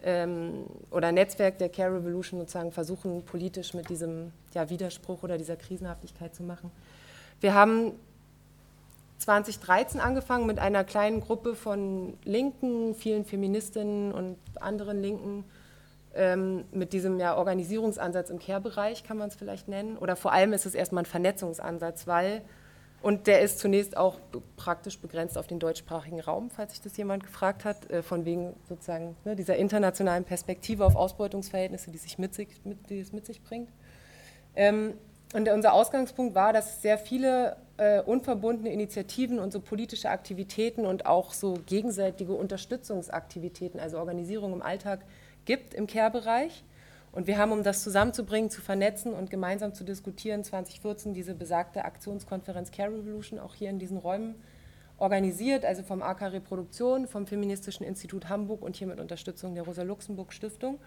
ähm, 0.03 0.65
oder 0.91 1.11
Netzwerk 1.11 1.57
der 1.57 1.69
Care 1.69 1.95
Revolution 1.95 2.39
sozusagen 2.39 2.71
versuchen, 2.71 3.23
politisch 3.23 3.73
mit 3.73 3.89
diesem 3.89 4.31
ja, 4.53 4.69
Widerspruch 4.69 5.23
oder 5.23 5.37
dieser 5.37 5.55
Krisenhaftigkeit 5.55 6.33
zu 6.33 6.43
machen. 6.43 6.71
Wir 7.41 7.53
haben 7.53 7.93
2013 9.19 9.99
angefangen 9.99 10.45
mit 10.45 10.59
einer 10.59 10.83
kleinen 10.83 11.19
Gruppe 11.19 11.53
von 11.53 12.17
Linken, 12.23 12.95
vielen 12.95 13.25
Feministinnen 13.25 14.13
und 14.13 14.37
anderen 14.59 15.01
Linken, 15.01 15.43
ähm, 16.15 16.65
mit 16.71 16.93
diesem 16.93 17.19
ja, 17.19 17.37
Organisierungsansatz 17.37 18.29
im 18.29 18.39
Care-Bereich, 18.39 19.03
kann 19.03 19.17
man 19.17 19.27
es 19.29 19.35
vielleicht 19.35 19.67
nennen. 19.67 19.97
Oder 19.97 20.15
vor 20.15 20.31
allem 20.31 20.53
ist 20.53 20.65
es 20.65 20.73
erstmal 20.73 21.03
ein 21.03 21.05
Vernetzungsansatz, 21.05 22.07
weil, 22.07 22.41
und 23.01 23.27
der 23.27 23.41
ist 23.41 23.59
zunächst 23.59 23.95
auch 23.95 24.19
praktisch 24.57 24.99
begrenzt 24.99 25.37
auf 25.37 25.47
den 25.47 25.59
deutschsprachigen 25.59 26.19
Raum, 26.19 26.49
falls 26.49 26.71
sich 26.71 26.81
das 26.81 26.97
jemand 26.97 27.23
gefragt 27.23 27.63
hat, 27.65 27.89
äh, 27.89 28.03
von 28.03 28.25
wegen 28.25 28.55
sozusagen 28.67 29.15
ne, 29.23 29.35
dieser 29.35 29.55
internationalen 29.55 30.25
Perspektive 30.25 30.85
auf 30.85 30.95
Ausbeutungsverhältnisse, 30.95 31.91
die, 31.91 31.97
sich 31.97 32.17
mit 32.17 32.33
sich, 32.33 32.47
mit, 32.65 32.89
die 32.89 32.99
es 32.99 33.13
mit 33.13 33.25
sich 33.25 33.41
bringt. 33.41 33.69
Ähm, 34.55 34.93
und 35.33 35.47
unser 35.47 35.73
Ausgangspunkt 35.73 36.33
war, 36.33 36.53
dass 36.53 36.75
es 36.75 36.81
sehr 36.81 36.97
viele 36.97 37.55
äh, 37.77 38.01
unverbundene 38.01 38.71
Initiativen 38.71 39.39
und 39.39 39.53
so 39.53 39.59
politische 39.59 40.09
Aktivitäten 40.09 40.85
und 40.85 41.05
auch 41.05 41.33
so 41.33 41.59
gegenseitige 41.67 42.33
Unterstützungsaktivitäten, 42.33 43.79
also 43.79 43.99
Organisierung 43.99 44.53
im 44.53 44.61
Alltag 44.61 45.01
gibt 45.45 45.73
im 45.73 45.87
Care-Bereich. 45.87 46.63
Und 47.11 47.27
wir 47.27 47.37
haben, 47.37 47.51
um 47.51 47.63
das 47.63 47.83
zusammenzubringen, 47.83 48.49
zu 48.49 48.61
vernetzen 48.61 49.13
und 49.13 49.31
gemeinsam 49.31 49.73
zu 49.73 49.83
diskutieren, 49.83 50.43
2014 50.43 51.13
diese 51.13 51.33
besagte 51.33 51.85
Aktionskonferenz 51.85 52.71
Care 52.71 52.93
Revolution 52.93 53.39
auch 53.39 53.55
hier 53.55 53.69
in 53.69 53.79
diesen 53.79 53.97
Räumen 53.97 54.35
organisiert, 54.97 55.65
also 55.65 55.81
vom 55.81 56.03
AK 56.03 56.33
Reproduktion, 56.33 57.07
vom 57.07 57.25
Feministischen 57.25 57.85
Institut 57.85 58.29
Hamburg 58.29 58.61
und 58.61 58.75
hier 58.75 58.87
mit 58.87 58.99
Unterstützung 58.99 59.55
der 59.55 59.63
Rosa-Luxemburg-Stiftung, 59.63 60.77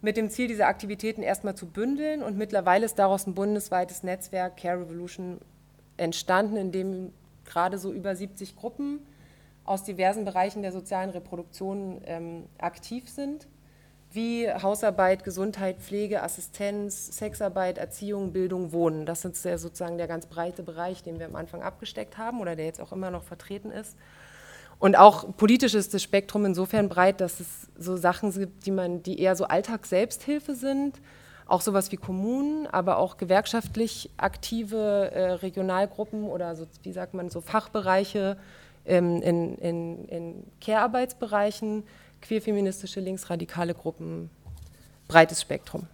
mit 0.00 0.16
dem 0.16 0.28
Ziel, 0.28 0.48
diese 0.48 0.66
Aktivitäten 0.66 1.22
erstmal 1.22 1.54
zu 1.54 1.66
bündeln. 1.66 2.22
Und 2.22 2.36
mittlerweile 2.36 2.84
ist 2.84 2.98
daraus 2.98 3.26
ein 3.26 3.34
bundesweites 3.34 4.02
Netzwerk 4.02 4.56
Care 4.56 4.80
Revolution 4.80 5.38
entstanden, 5.96 6.56
in 6.56 6.72
dem 6.72 7.12
gerade 7.44 7.78
so 7.78 7.92
über 7.92 8.14
70 8.16 8.56
Gruppen 8.56 9.00
aus 9.64 9.82
diversen 9.82 10.24
Bereichen 10.24 10.62
der 10.62 10.72
sozialen 10.72 11.10
Reproduktion 11.10 12.02
ähm, 12.04 12.44
aktiv 12.58 13.08
sind, 13.08 13.46
wie 14.14 14.50
Hausarbeit, 14.50 15.24
Gesundheit, 15.24 15.78
Pflege, 15.78 16.22
Assistenz, 16.22 17.16
Sexarbeit, 17.16 17.78
Erziehung, 17.78 18.32
Bildung, 18.32 18.72
Wohnen. 18.72 19.06
Das 19.06 19.24
ist 19.24 19.44
der, 19.44 19.58
sozusagen 19.58 19.98
der 19.98 20.06
ganz 20.06 20.26
breite 20.26 20.62
Bereich, 20.62 21.02
den 21.02 21.18
wir 21.18 21.26
am 21.26 21.36
Anfang 21.36 21.62
abgesteckt 21.62 22.18
haben 22.18 22.40
oder 22.40 22.56
der 22.56 22.66
jetzt 22.66 22.80
auch 22.80 22.92
immer 22.92 23.10
noch 23.10 23.24
vertreten 23.24 23.70
ist. 23.70 23.96
Und 24.78 24.96
auch 24.96 25.36
politisch 25.36 25.74
ist 25.74 25.94
das 25.94 26.02
Spektrum 26.02 26.44
insofern 26.44 26.88
breit, 26.88 27.20
dass 27.20 27.40
es 27.40 27.68
so 27.78 27.96
Sachen 27.96 28.32
gibt, 28.32 28.66
die 28.66 28.70
man, 28.70 29.02
die 29.02 29.20
eher 29.20 29.36
so 29.36 29.44
Alltagsselbsthilfe 29.44 30.54
sind, 30.54 31.00
auch 31.46 31.60
sowas 31.60 31.92
wie 31.92 31.96
Kommunen, 31.96 32.66
aber 32.66 32.98
auch 32.98 33.16
gewerkschaftlich 33.16 34.10
aktive 34.16 35.10
äh, 35.12 35.32
Regionalgruppen 35.32 36.24
oder 36.24 36.56
so, 36.56 36.66
wie 36.82 36.92
sagt 36.92 37.14
man, 37.14 37.30
so 37.30 37.40
Fachbereiche 37.40 38.36
ähm, 38.86 39.22
in, 39.22 39.58
in, 39.58 40.08
in 40.08 40.44
Care-Arbeitsbereichen, 40.60 41.84
queerfeministische, 42.24 43.00
linksradikale 43.00 43.74
Gruppen, 43.74 44.30
breites 45.06 45.40
Spektrum. 45.40 45.86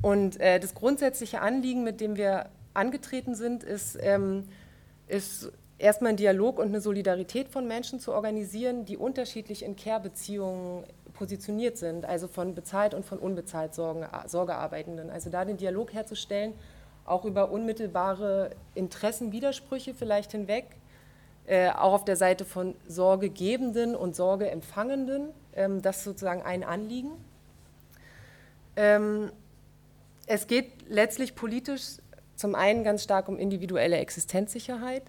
Und 0.00 0.40
äh, 0.40 0.58
das 0.58 0.74
grundsätzliche 0.74 1.40
Anliegen, 1.40 1.84
mit 1.84 2.00
dem 2.00 2.16
wir 2.16 2.46
angetreten 2.74 3.34
sind, 3.34 3.62
ist, 3.62 3.96
ähm, 4.00 4.48
ist 5.06 5.52
erstmal 5.78 6.10
einen 6.10 6.16
Dialog 6.16 6.58
und 6.58 6.68
eine 6.68 6.80
Solidarität 6.80 7.48
von 7.48 7.68
Menschen 7.68 8.00
zu 8.00 8.12
organisieren, 8.12 8.84
die 8.84 8.96
unterschiedlich 8.96 9.64
in 9.64 9.76
Care-Beziehungen 9.76 10.84
positioniert 11.12 11.76
sind, 11.76 12.04
also 12.04 12.26
von 12.26 12.54
bezahlt 12.54 12.94
und 12.94 13.04
von 13.04 13.18
unbezahlt 13.18 13.74
Sorgen, 13.74 14.06
Sorgearbeitenden. 14.26 15.10
Also 15.10 15.30
da 15.30 15.44
den 15.44 15.58
Dialog 15.58 15.92
herzustellen, 15.92 16.54
auch 17.04 17.24
über 17.24 17.50
unmittelbare 17.50 18.50
Interessenwidersprüche 18.74 19.92
vielleicht 19.92 20.32
hinweg, 20.32 20.64
äh, 21.52 21.68
auch 21.68 21.92
auf 21.92 22.04
der 22.06 22.16
Seite 22.16 22.46
von 22.46 22.74
Sorgegebenden 22.88 23.94
und 23.94 24.16
Sorgeempfangenden, 24.16 25.28
ähm, 25.54 25.82
das 25.82 25.98
ist 25.98 26.04
sozusagen 26.04 26.40
ein 26.40 26.64
Anliegen. 26.64 27.10
Ähm, 28.74 29.30
es 30.26 30.46
geht 30.46 30.70
letztlich 30.88 31.34
politisch 31.34 31.98
zum 32.36 32.54
einen 32.54 32.84
ganz 32.84 33.02
stark 33.02 33.28
um 33.28 33.38
individuelle 33.38 33.98
Existenzsicherheit. 33.98 35.02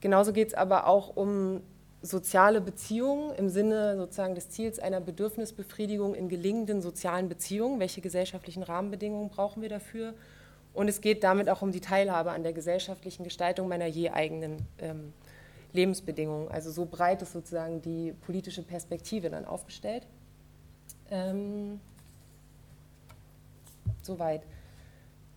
Genauso 0.00 0.34
geht 0.34 0.48
es 0.48 0.54
aber 0.54 0.86
auch 0.86 1.16
um 1.16 1.62
soziale 2.02 2.60
Beziehungen 2.60 3.34
im 3.34 3.48
Sinne 3.48 3.96
sozusagen 3.96 4.34
des 4.34 4.50
Ziels 4.50 4.78
einer 4.78 5.00
Bedürfnisbefriedigung 5.00 6.14
in 6.14 6.28
gelingenden 6.28 6.82
sozialen 6.82 7.30
Beziehungen. 7.30 7.80
Welche 7.80 8.02
gesellschaftlichen 8.02 8.64
Rahmenbedingungen 8.64 9.30
brauchen 9.30 9.62
wir 9.62 9.70
dafür? 9.70 10.12
Und 10.74 10.88
es 10.88 11.00
geht 11.00 11.24
damit 11.24 11.48
auch 11.48 11.62
um 11.62 11.72
die 11.72 11.80
Teilhabe 11.80 12.32
an 12.32 12.42
der 12.42 12.52
gesellschaftlichen 12.52 13.24
Gestaltung 13.24 13.66
meiner 13.66 13.86
je 13.86 14.10
eigenen 14.10 14.58
ähm, 14.78 15.14
Lebensbedingungen. 15.74 16.48
Also 16.48 16.70
so 16.70 16.86
breit 16.86 17.20
ist 17.22 17.32
sozusagen 17.32 17.82
die 17.82 18.12
politische 18.12 18.62
Perspektive 18.62 19.28
dann 19.28 19.44
aufgestellt. 19.44 20.06
Ähm, 21.10 21.80
soweit. 24.02 24.42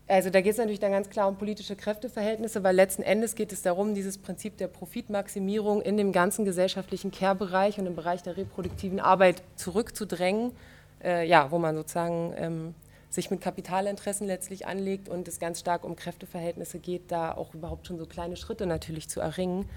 Also 0.09 0.29
da 0.29 0.39
geht 0.39 0.53
es 0.53 0.57
natürlich 0.57 0.79
dann 0.79 0.91
ganz 0.91 1.09
klar 1.09 1.27
um 1.27 1.35
politische 1.35 1.75
Kräfteverhältnisse, 1.75 2.63
weil 2.63 2.73
letzten 2.73 3.03
Endes 3.03 3.35
geht 3.35 3.51
es 3.51 3.61
darum, 3.61 3.93
dieses 3.93 4.17
Prinzip 4.17 4.57
der 4.57 4.67
Profitmaximierung 4.67 5.81
in 5.81 5.97
dem 5.97 6.13
ganzen 6.13 6.45
gesellschaftlichen 6.45 7.11
Care-Bereich 7.11 7.77
und 7.77 7.87
im 7.87 7.95
Bereich 7.95 8.23
der 8.23 8.37
reproduktiven 8.37 9.01
Arbeit 9.01 9.43
zurückzudrängen, 9.57 10.53
äh, 11.03 11.27
ja, 11.27 11.51
wo 11.51 11.57
man 11.57 11.75
sozusagen 11.75 12.33
ähm, 12.37 12.75
sich 13.09 13.29
mit 13.31 13.41
Kapitalinteressen 13.41 14.27
letztlich 14.27 14.65
anlegt 14.65 15.09
und 15.09 15.27
es 15.27 15.39
ganz 15.39 15.59
stark 15.59 15.83
um 15.83 15.97
Kräfteverhältnisse 15.97 16.79
geht, 16.79 17.11
da 17.11 17.33
auch 17.33 17.53
überhaupt 17.53 17.87
schon 17.87 17.97
so 17.97 18.05
kleine 18.05 18.37
Schritte 18.37 18.65
natürlich 18.65 19.09
zu 19.09 19.19
erringen. 19.19 19.67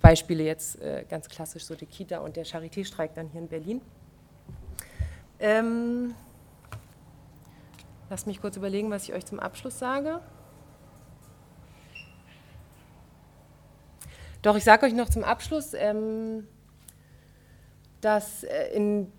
Beispiele 0.00 0.44
jetzt 0.44 0.80
äh, 0.80 1.04
ganz 1.08 1.28
klassisch 1.28 1.64
so 1.64 1.74
die 1.74 1.86
Kita 1.86 2.18
und 2.18 2.36
der 2.36 2.44
Charité-Streik 2.44 3.14
dann 3.14 3.28
hier 3.28 3.40
in 3.40 3.48
Berlin. 3.48 3.80
Ähm, 5.40 6.14
Lasst 8.10 8.26
mich 8.26 8.40
kurz 8.40 8.56
überlegen, 8.56 8.90
was 8.90 9.04
ich 9.04 9.12
euch 9.12 9.26
zum 9.26 9.38
Abschluss 9.38 9.78
sage. 9.78 10.20
Doch, 14.40 14.56
ich 14.56 14.64
sage 14.64 14.86
euch 14.86 14.94
noch 14.94 15.10
zum 15.10 15.24
Abschluss, 15.24 15.74
ähm, 15.74 16.46
dass 18.00 18.44
äh, 18.44 18.68
in 18.72 19.12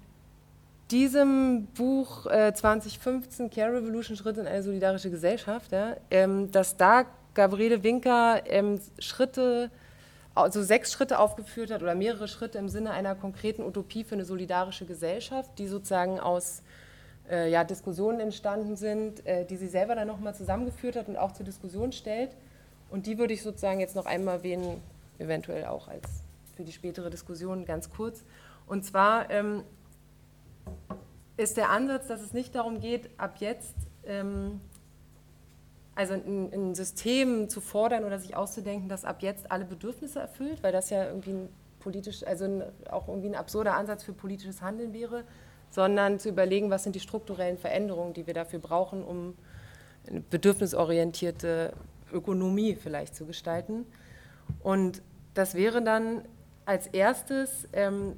diesem 0.89 1.67
Buch 1.75 2.25
äh, 2.25 2.51
2015, 2.51 3.51
Care 3.51 3.73
Revolution, 3.73 4.17
Schritt 4.17 4.37
in 4.37 4.47
eine 4.47 4.63
solidarische 4.63 5.11
Gesellschaft, 5.11 5.71
ja, 5.71 5.97
ähm, 6.09 6.49
dass 6.51 6.75
da 6.75 7.05
Gabriele 7.35 7.83
Winker 7.83 8.41
ähm, 8.47 8.79
Schritte, 8.97 9.69
also 10.43 10.63
sechs 10.63 10.91
Schritte 10.91 11.19
aufgeführt 11.19 11.71
hat 11.71 11.81
oder 11.81 11.95
mehrere 11.95 12.27
Schritte 12.27 12.57
im 12.57 12.69
Sinne 12.69 12.91
einer 12.91 13.15
konkreten 13.15 13.63
Utopie 13.63 14.03
für 14.03 14.15
eine 14.15 14.25
solidarische 14.25 14.85
Gesellschaft, 14.85 15.57
die 15.57 15.67
sozusagen 15.67 16.19
aus 16.19 16.61
äh, 17.29 17.49
ja, 17.49 17.63
Diskussionen 17.63 18.19
entstanden 18.19 18.75
sind, 18.75 19.25
äh, 19.25 19.45
die 19.45 19.57
sie 19.57 19.67
selber 19.67 19.95
dann 19.95 20.07
nochmal 20.07 20.35
zusammengeführt 20.35 20.95
hat 20.95 21.07
und 21.07 21.17
auch 21.17 21.31
zur 21.31 21.45
Diskussion 21.45 21.91
stellt. 21.91 22.31
Und 22.89 23.05
die 23.05 23.17
würde 23.17 23.33
ich 23.33 23.43
sozusagen 23.43 23.79
jetzt 23.79 23.95
noch 23.95 24.05
einmal 24.05 24.37
erwähnen, 24.37 24.81
eventuell 25.19 25.65
auch 25.65 25.87
als 25.87 26.07
für 26.55 26.63
die 26.63 26.71
spätere 26.71 27.09
Diskussion 27.09 27.65
ganz 27.65 27.89
kurz. 27.89 28.23
Und 28.67 28.83
zwar 28.83 29.29
ähm, 29.29 29.63
ist 31.37 31.57
der 31.57 31.69
Ansatz, 31.69 32.07
dass 32.07 32.21
es 32.21 32.33
nicht 32.33 32.55
darum 32.55 32.79
geht, 32.79 33.09
ab 33.17 33.35
jetzt 33.39 33.75
ähm, 34.05 34.59
also 35.99 36.13
ein, 36.13 36.49
ein, 36.53 36.75
System 36.75 37.49
zu 37.49 37.59
fordern 37.59 38.05
oder 38.05 38.19
sich 38.19 38.33
auszudenken, 38.33 38.87
das 38.87 39.03
ab 39.03 39.21
jetzt 39.21 39.51
alle 39.51 39.65
Bedürfnisse 39.65 40.21
erfüllt, 40.21 40.63
weil 40.63 40.71
das 40.71 40.89
ja 40.89 41.05
irgendwie 41.05 41.31
ein 41.31 41.49
politisch, 41.81 42.25
also 42.25 42.45
ein, 42.45 42.63
auch 42.89 43.09
irgendwie 43.09 43.27
ein 43.27 43.35
absurder 43.35 43.73
Ansatz 43.73 44.03
für 44.03 44.13
politisches 44.13 44.61
Handeln 44.61 44.93
wäre, 44.93 45.25
sondern 45.69 46.17
zu 46.17 46.29
überlegen, 46.29 46.69
was 46.69 46.83
sind 46.83 46.95
die 46.95 47.01
strukturellen 47.01 47.57
Veränderungen, 47.57 48.13
die 48.13 48.27
wir 48.27 48.33
dafür 48.33 48.59
brauchen, 48.59 49.03
um 49.03 49.35
eine 50.07 50.21
bedürfnisorientierte 50.21 51.73
Ökonomie 52.13 52.75
vielleicht 52.75 53.13
zu 53.13 53.25
gestalten. 53.25 53.85
Und 54.63 55.01
das 55.33 55.53
wäre 55.53 55.81
dann 55.81 56.21
als 56.63 56.87
erstes 56.87 57.67
ähm, 57.73 58.15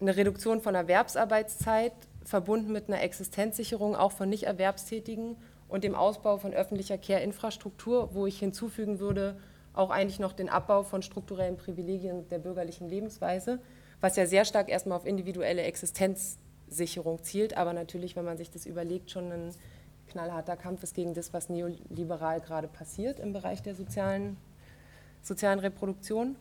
eine 0.00 0.16
Reduktion 0.16 0.60
von 0.60 0.74
Erwerbsarbeitszeit 0.74 1.92
verbunden 2.24 2.72
mit 2.72 2.88
einer 2.88 3.02
Existenzsicherung 3.02 3.94
auch 3.94 4.10
von 4.10 4.28
Nicht-Erwerbstätigen 4.28 5.36
und 5.74 5.82
dem 5.82 5.96
Ausbau 5.96 6.36
von 6.36 6.54
öffentlicher 6.54 6.98
Care-Infrastruktur, 6.98 8.14
wo 8.14 8.28
ich 8.28 8.38
hinzufügen 8.38 9.00
würde, 9.00 9.36
auch 9.72 9.90
eigentlich 9.90 10.20
noch 10.20 10.32
den 10.32 10.48
Abbau 10.48 10.84
von 10.84 11.02
strukturellen 11.02 11.56
Privilegien 11.56 12.28
der 12.28 12.38
bürgerlichen 12.38 12.88
Lebensweise, 12.88 13.58
was 14.00 14.14
ja 14.14 14.24
sehr 14.24 14.44
stark 14.44 14.68
erstmal 14.68 14.96
auf 14.96 15.04
individuelle 15.04 15.62
Existenzsicherung 15.62 17.24
zielt, 17.24 17.56
aber 17.56 17.72
natürlich, 17.72 18.14
wenn 18.14 18.24
man 18.24 18.36
sich 18.36 18.52
das 18.52 18.66
überlegt, 18.66 19.10
schon 19.10 19.32
ein 19.32 19.50
knallharter 20.06 20.56
Kampf 20.56 20.84
ist 20.84 20.94
gegen 20.94 21.12
das, 21.12 21.32
was 21.32 21.48
neoliberal 21.48 22.40
gerade 22.40 22.68
passiert 22.68 23.18
im 23.18 23.32
Bereich 23.32 23.60
der 23.60 23.74
sozialen, 23.74 24.36
sozialen 25.22 25.58
Reproduktion. 25.58 26.36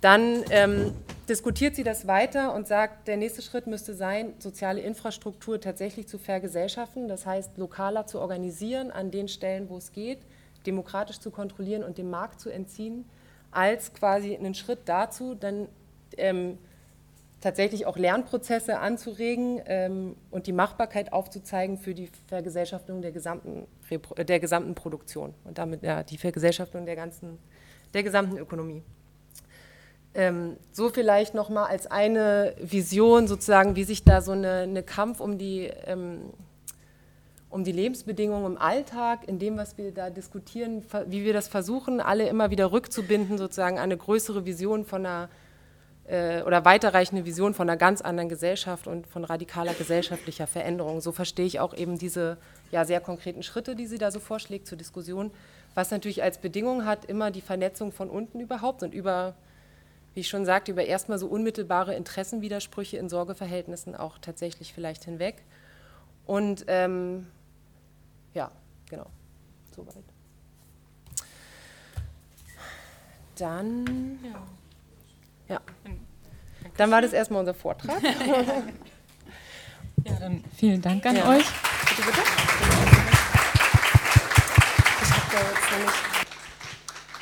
Dann 0.00 0.44
ähm, 0.50 0.92
diskutiert 1.28 1.74
sie 1.74 1.82
das 1.82 2.06
weiter 2.06 2.54
und 2.54 2.68
sagt, 2.68 3.08
der 3.08 3.16
nächste 3.16 3.42
Schritt 3.42 3.66
müsste 3.66 3.94
sein, 3.94 4.34
soziale 4.38 4.80
Infrastruktur 4.80 5.60
tatsächlich 5.60 6.06
zu 6.06 6.18
vergesellschaften, 6.18 7.08
das 7.08 7.26
heißt 7.26 7.58
lokaler 7.58 8.06
zu 8.06 8.20
organisieren 8.20 8.90
an 8.90 9.10
den 9.10 9.28
Stellen, 9.28 9.68
wo 9.68 9.76
es 9.76 9.92
geht, 9.92 10.20
demokratisch 10.66 11.18
zu 11.18 11.30
kontrollieren 11.30 11.82
und 11.82 11.98
dem 11.98 12.10
Markt 12.10 12.40
zu 12.40 12.50
entziehen, 12.50 13.04
als 13.50 13.92
quasi 13.92 14.36
einen 14.36 14.54
Schritt 14.54 14.80
dazu, 14.84 15.34
dann 15.34 15.68
ähm, 16.16 16.58
tatsächlich 17.40 17.86
auch 17.86 17.96
Lernprozesse 17.96 18.78
anzuregen 18.78 19.60
ähm, 19.66 20.16
und 20.30 20.46
die 20.46 20.52
Machbarkeit 20.52 21.12
aufzuzeigen 21.12 21.78
für 21.78 21.94
die 21.94 22.08
Vergesellschaftung 22.26 23.02
der 23.02 23.12
gesamten, 23.12 23.66
der 24.16 24.40
gesamten 24.40 24.74
Produktion 24.74 25.34
und 25.44 25.58
damit 25.58 25.82
ja, 25.82 26.02
die 26.02 26.18
Vergesellschaftung 26.18 26.86
der, 26.86 26.96
ganzen, 26.96 27.38
der 27.94 28.02
gesamten 28.02 28.38
Ökonomie. 28.38 28.82
Ähm, 30.14 30.56
so 30.72 30.88
vielleicht 30.88 31.34
nochmal 31.34 31.66
als 31.66 31.86
eine 31.86 32.54
Vision 32.60 33.28
sozusagen, 33.28 33.76
wie 33.76 33.84
sich 33.84 34.04
da 34.04 34.20
so 34.20 34.32
eine, 34.32 34.60
eine 34.60 34.82
Kampf 34.82 35.20
um 35.20 35.38
die, 35.38 35.70
ähm, 35.86 36.30
um 37.50 37.64
die 37.64 37.72
Lebensbedingungen 37.72 38.52
im 38.52 38.58
Alltag, 38.58 39.28
in 39.28 39.38
dem, 39.38 39.56
was 39.56 39.78
wir 39.78 39.92
da 39.92 40.10
diskutieren, 40.10 40.82
wie 41.06 41.24
wir 41.24 41.32
das 41.32 41.48
versuchen, 41.48 42.00
alle 42.00 42.28
immer 42.28 42.50
wieder 42.50 42.72
rückzubinden, 42.72 43.38
sozusagen 43.38 43.78
eine 43.78 43.96
größere 43.96 44.44
Vision 44.44 44.84
von 44.84 45.06
einer 45.06 45.28
äh, 46.08 46.42
oder 46.42 46.64
weiterreichende 46.64 47.24
Vision 47.24 47.54
von 47.54 47.68
einer 47.68 47.76
ganz 47.76 48.00
anderen 48.00 48.28
Gesellschaft 48.28 48.86
und 48.86 49.06
von 49.06 49.24
radikaler 49.24 49.74
gesellschaftlicher 49.74 50.46
Veränderung. 50.46 51.00
So 51.00 51.12
verstehe 51.12 51.46
ich 51.46 51.60
auch 51.60 51.74
eben 51.74 51.98
diese 51.98 52.38
ja, 52.70 52.84
sehr 52.84 53.00
konkreten 53.00 53.42
Schritte, 53.42 53.76
die 53.76 53.86
sie 53.86 53.98
da 53.98 54.10
so 54.10 54.18
vorschlägt 54.18 54.66
zur 54.66 54.78
Diskussion, 54.78 55.30
was 55.74 55.90
natürlich 55.90 56.22
als 56.22 56.38
Bedingung 56.38 56.86
hat, 56.86 57.04
immer 57.04 57.30
die 57.30 57.42
Vernetzung 57.42 57.92
von 57.92 58.08
unten 58.10 58.40
überhaupt 58.40 58.82
und 58.82 58.94
über 58.94 59.34
wie 60.18 60.22
ich 60.22 60.28
schon 60.28 60.44
sagte, 60.44 60.72
über 60.72 60.84
erstmal 60.84 61.16
so 61.16 61.28
unmittelbare 61.28 61.94
Interessenwidersprüche 61.94 62.96
in 62.96 63.08
Sorgeverhältnissen 63.08 63.94
auch 63.94 64.18
tatsächlich 64.18 64.74
vielleicht 64.74 65.04
hinweg. 65.04 65.44
Und 66.26 66.64
ähm, 66.66 67.28
ja, 68.34 68.50
genau, 68.90 69.06
soweit. 69.76 70.02
Dann, 73.36 74.18
ja. 74.24 74.42
ja. 75.54 75.60
Dann 76.76 76.90
war 76.90 77.00
das 77.00 77.12
erstmal 77.12 77.38
unser 77.38 77.54
Vortrag. 77.54 78.02
ja, 78.02 78.64
dann 80.18 80.42
vielen 80.56 80.82
Dank 80.82 81.06
an 81.06 81.14
ja. 81.14 81.28
euch. 81.28 81.46
Bitte, 81.90 82.02
bitte. 82.08 82.22
Ich 85.00 85.12
habe 85.12 85.30
da 85.30 85.38
jetzt 85.38 85.70
nämlich 85.70 86.07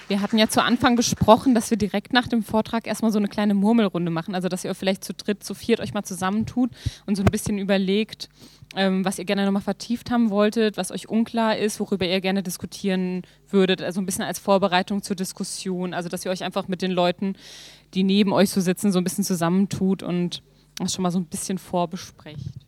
wir 0.08 0.20
hatten 0.20 0.38
ja 0.38 0.48
zu 0.48 0.62
Anfang 0.62 0.96
besprochen, 0.96 1.54
dass 1.54 1.70
wir 1.70 1.76
direkt 1.76 2.12
nach 2.12 2.28
dem 2.28 2.42
Vortrag 2.42 2.86
erstmal 2.86 3.12
so 3.12 3.18
eine 3.18 3.28
kleine 3.28 3.54
Murmelrunde 3.54 4.10
machen. 4.10 4.34
Also, 4.34 4.48
dass 4.48 4.64
ihr 4.64 4.74
vielleicht 4.74 5.04
zu 5.04 5.14
dritt, 5.14 5.42
zu 5.42 5.54
viert 5.54 5.80
euch 5.80 5.94
mal 5.94 6.04
zusammentut 6.04 6.70
und 7.06 7.16
so 7.16 7.22
ein 7.22 7.30
bisschen 7.30 7.58
überlegt, 7.58 8.28
ähm, 8.74 9.04
was 9.04 9.18
ihr 9.18 9.24
gerne 9.24 9.44
nochmal 9.44 9.62
vertieft 9.62 10.10
haben 10.10 10.30
wolltet, 10.30 10.76
was 10.76 10.90
euch 10.90 11.08
unklar 11.08 11.56
ist, 11.56 11.80
worüber 11.80 12.06
ihr 12.06 12.20
gerne 12.20 12.42
diskutieren 12.42 13.22
würdet. 13.48 13.82
Also, 13.82 14.00
ein 14.00 14.06
bisschen 14.06 14.24
als 14.24 14.38
Vorbereitung 14.38 15.02
zur 15.02 15.16
Diskussion. 15.16 15.94
Also, 15.94 16.08
dass 16.08 16.24
ihr 16.24 16.30
euch 16.30 16.44
einfach 16.44 16.68
mit 16.68 16.82
den 16.82 16.92
Leuten, 16.92 17.34
die 17.94 18.04
neben 18.04 18.32
euch 18.32 18.50
so 18.50 18.60
sitzen, 18.60 18.92
so 18.92 18.98
ein 18.98 19.04
bisschen 19.04 19.24
zusammentut 19.24 20.02
und 20.02 20.42
das 20.78 20.94
schon 20.94 21.02
mal 21.02 21.10
so 21.10 21.18
ein 21.18 21.26
bisschen 21.26 21.58
vorbesprecht. 21.58 22.65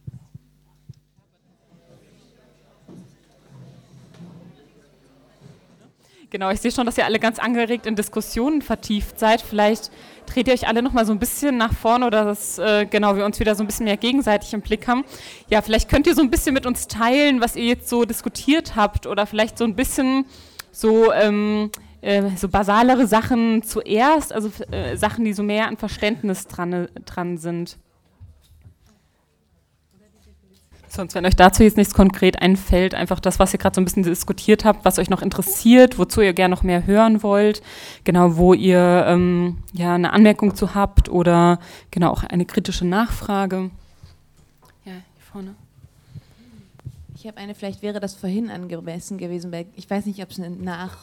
Genau, 6.30 6.50
ich 6.50 6.60
sehe 6.60 6.70
schon, 6.70 6.84
dass 6.84 6.98
ihr 6.98 7.06
alle 7.06 7.18
ganz 7.18 7.38
angeregt 7.38 7.86
in 7.86 7.96
Diskussionen 7.96 8.60
vertieft 8.60 9.18
seid. 9.18 9.40
Vielleicht 9.40 9.90
dreht 10.26 10.46
ihr 10.46 10.52
euch 10.52 10.68
alle 10.68 10.82
noch 10.82 10.92
mal 10.92 11.06
so 11.06 11.12
ein 11.12 11.18
bisschen 11.18 11.56
nach 11.56 11.72
vorne 11.72 12.06
oder 12.06 12.24
dass 12.24 12.58
äh, 12.58 12.84
genau 12.84 13.16
wir 13.16 13.24
uns 13.24 13.40
wieder 13.40 13.54
so 13.54 13.64
ein 13.64 13.66
bisschen 13.66 13.84
mehr 13.84 13.96
gegenseitig 13.96 14.52
im 14.52 14.60
Blick 14.60 14.86
haben. 14.86 15.04
Ja, 15.48 15.62
vielleicht 15.62 15.88
könnt 15.88 16.06
ihr 16.06 16.14
so 16.14 16.20
ein 16.20 16.30
bisschen 16.30 16.52
mit 16.52 16.66
uns 16.66 16.86
teilen, 16.86 17.40
was 17.40 17.56
ihr 17.56 17.64
jetzt 17.64 17.88
so 17.88 18.04
diskutiert 18.04 18.76
habt 18.76 19.06
oder 19.06 19.24
vielleicht 19.24 19.56
so 19.56 19.64
ein 19.64 19.74
bisschen 19.74 20.26
so 20.70 21.14
ähm, 21.14 21.70
äh, 22.02 22.36
so 22.36 22.48
basalere 22.48 23.06
Sachen 23.06 23.62
zuerst, 23.62 24.32
also 24.32 24.50
äh, 24.70 24.96
Sachen, 24.96 25.24
die 25.24 25.32
so 25.32 25.42
mehr 25.42 25.66
an 25.66 25.78
Verständnis 25.78 26.46
dran, 26.46 26.88
dran 27.06 27.38
sind. 27.38 27.78
Sonst, 30.88 31.14
wenn 31.14 31.26
euch 31.26 31.36
dazu 31.36 31.62
jetzt 31.62 31.76
nichts 31.76 31.94
konkret 31.94 32.40
einfällt, 32.40 32.94
einfach 32.94 33.20
das, 33.20 33.38
was 33.38 33.52
ihr 33.52 33.58
gerade 33.58 33.74
so 33.74 33.80
ein 33.80 33.84
bisschen 33.84 34.02
diskutiert 34.02 34.64
habt, 34.64 34.84
was 34.84 34.98
euch 34.98 35.10
noch 35.10 35.22
interessiert, 35.22 35.98
wozu 35.98 36.20
ihr 36.20 36.32
gerne 36.32 36.54
noch 36.54 36.62
mehr 36.62 36.86
hören 36.86 37.22
wollt, 37.22 37.62
genau, 38.04 38.36
wo 38.36 38.54
ihr 38.54 39.04
ähm, 39.06 39.58
ja 39.72 39.94
eine 39.94 40.12
Anmerkung 40.12 40.54
zu 40.54 40.74
habt 40.74 41.08
oder 41.08 41.58
genau 41.90 42.10
auch 42.10 42.24
eine 42.24 42.46
kritische 42.46 42.86
Nachfrage. 42.86 43.70
Ja, 44.84 44.92
hier 44.92 45.02
vorne. 45.32 45.54
Ich 47.14 47.26
habe 47.26 47.36
eine, 47.38 47.54
vielleicht 47.54 47.82
wäre 47.82 48.00
das 48.00 48.14
vorhin 48.14 48.48
angemessen 48.48 49.18
gewesen, 49.18 49.52
weil 49.52 49.66
ich 49.76 49.90
weiß 49.90 50.06
nicht, 50.06 50.22
ob 50.22 50.30
es 50.30 50.38
eine 50.38 50.50
Nach 50.50 50.96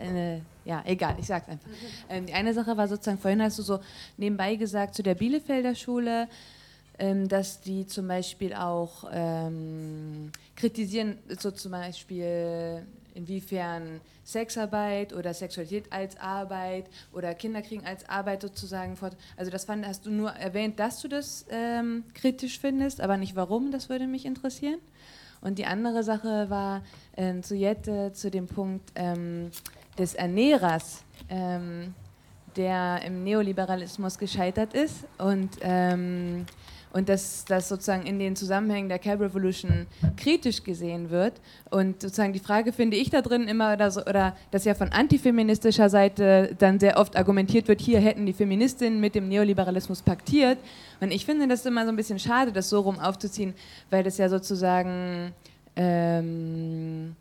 eine, 0.00 0.42
ja, 0.64 0.82
egal, 0.86 1.16
ich 1.18 1.26
sag's 1.26 1.48
einfach. 1.48 1.68
Ähm, 2.08 2.26
die 2.26 2.32
eine 2.32 2.54
Sache 2.54 2.76
war 2.76 2.88
sozusagen, 2.88 3.18
vorhin 3.18 3.42
hast 3.42 3.58
du 3.58 3.62
so 3.62 3.80
nebenbei 4.16 4.56
gesagt, 4.56 4.94
zu 4.94 5.02
der 5.02 5.14
Bielefelder 5.14 5.74
Schule, 5.74 6.28
dass 6.98 7.60
die 7.60 7.86
zum 7.86 8.06
Beispiel 8.06 8.54
auch 8.54 9.04
ähm, 9.12 10.30
kritisieren, 10.54 11.18
so 11.40 11.50
zum 11.50 11.72
Beispiel 11.72 12.86
inwiefern 13.14 14.00
Sexarbeit 14.24 15.12
oder 15.12 15.34
Sexualität 15.34 15.92
als 15.92 16.18
Arbeit 16.18 16.86
oder 17.12 17.34
Kinderkriegen 17.34 17.86
als 17.86 18.08
Arbeit 18.08 18.42
sozusagen 18.42 18.96
fort. 18.96 19.16
Also 19.36 19.50
das 19.50 19.64
fand, 19.64 19.86
hast 19.86 20.06
du 20.06 20.10
nur 20.10 20.30
erwähnt, 20.30 20.78
dass 20.78 21.00
du 21.00 21.08
das 21.08 21.46
ähm, 21.50 22.04
kritisch 22.14 22.58
findest, 22.58 23.00
aber 23.00 23.16
nicht 23.16 23.36
warum, 23.36 23.70
das 23.70 23.88
würde 23.88 24.06
mich 24.06 24.24
interessieren. 24.26 24.78
Und 25.40 25.58
die 25.58 25.66
andere 25.66 26.02
Sache 26.02 26.48
war 26.48 26.82
äh, 27.16 27.40
zu 27.40 27.54
Jette, 27.54 28.12
zu 28.14 28.30
dem 28.30 28.46
Punkt 28.46 28.90
ähm, 28.94 29.50
des 29.98 30.14
Ernährers, 30.14 31.04
ähm, 31.28 31.94
der 32.56 33.02
im 33.04 33.24
Neoliberalismus 33.24 34.18
gescheitert 34.18 34.74
ist 34.74 35.04
und 35.18 35.50
ähm, 35.60 36.46
und 36.94 37.08
dass 37.08 37.44
das 37.44 37.68
sozusagen 37.68 38.06
in 38.06 38.20
den 38.20 38.36
Zusammenhängen 38.36 38.88
der 38.88 39.00
Cab 39.00 39.20
Revolution 39.20 39.86
kritisch 40.16 40.62
gesehen 40.62 41.10
wird. 41.10 41.34
Und 41.68 42.00
sozusagen 42.00 42.32
die 42.32 42.38
Frage 42.38 42.72
finde 42.72 42.96
ich 42.96 43.10
da 43.10 43.20
drin 43.20 43.48
immer, 43.48 43.72
oder, 43.72 43.90
so, 43.90 44.00
oder 44.06 44.36
dass 44.52 44.64
ja 44.64 44.74
von 44.74 44.90
antifeministischer 44.90 45.90
Seite 45.90 46.54
dann 46.56 46.78
sehr 46.78 46.96
oft 46.96 47.16
argumentiert 47.16 47.66
wird, 47.66 47.80
hier 47.80 47.98
hätten 47.98 48.26
die 48.26 48.32
Feministinnen 48.32 49.00
mit 49.00 49.16
dem 49.16 49.28
Neoliberalismus 49.28 50.02
paktiert. 50.02 50.58
Und 51.00 51.10
ich 51.10 51.26
finde 51.26 51.48
das 51.48 51.66
immer 51.66 51.84
so 51.84 51.88
ein 51.88 51.96
bisschen 51.96 52.20
schade, 52.20 52.52
das 52.52 52.70
so 52.70 52.78
rum 52.78 53.00
aufzuziehen, 53.00 53.54
weil 53.90 54.04
das 54.04 54.16
ja 54.18 54.28
sozusagen 54.28 55.32
ähm, 55.74 57.16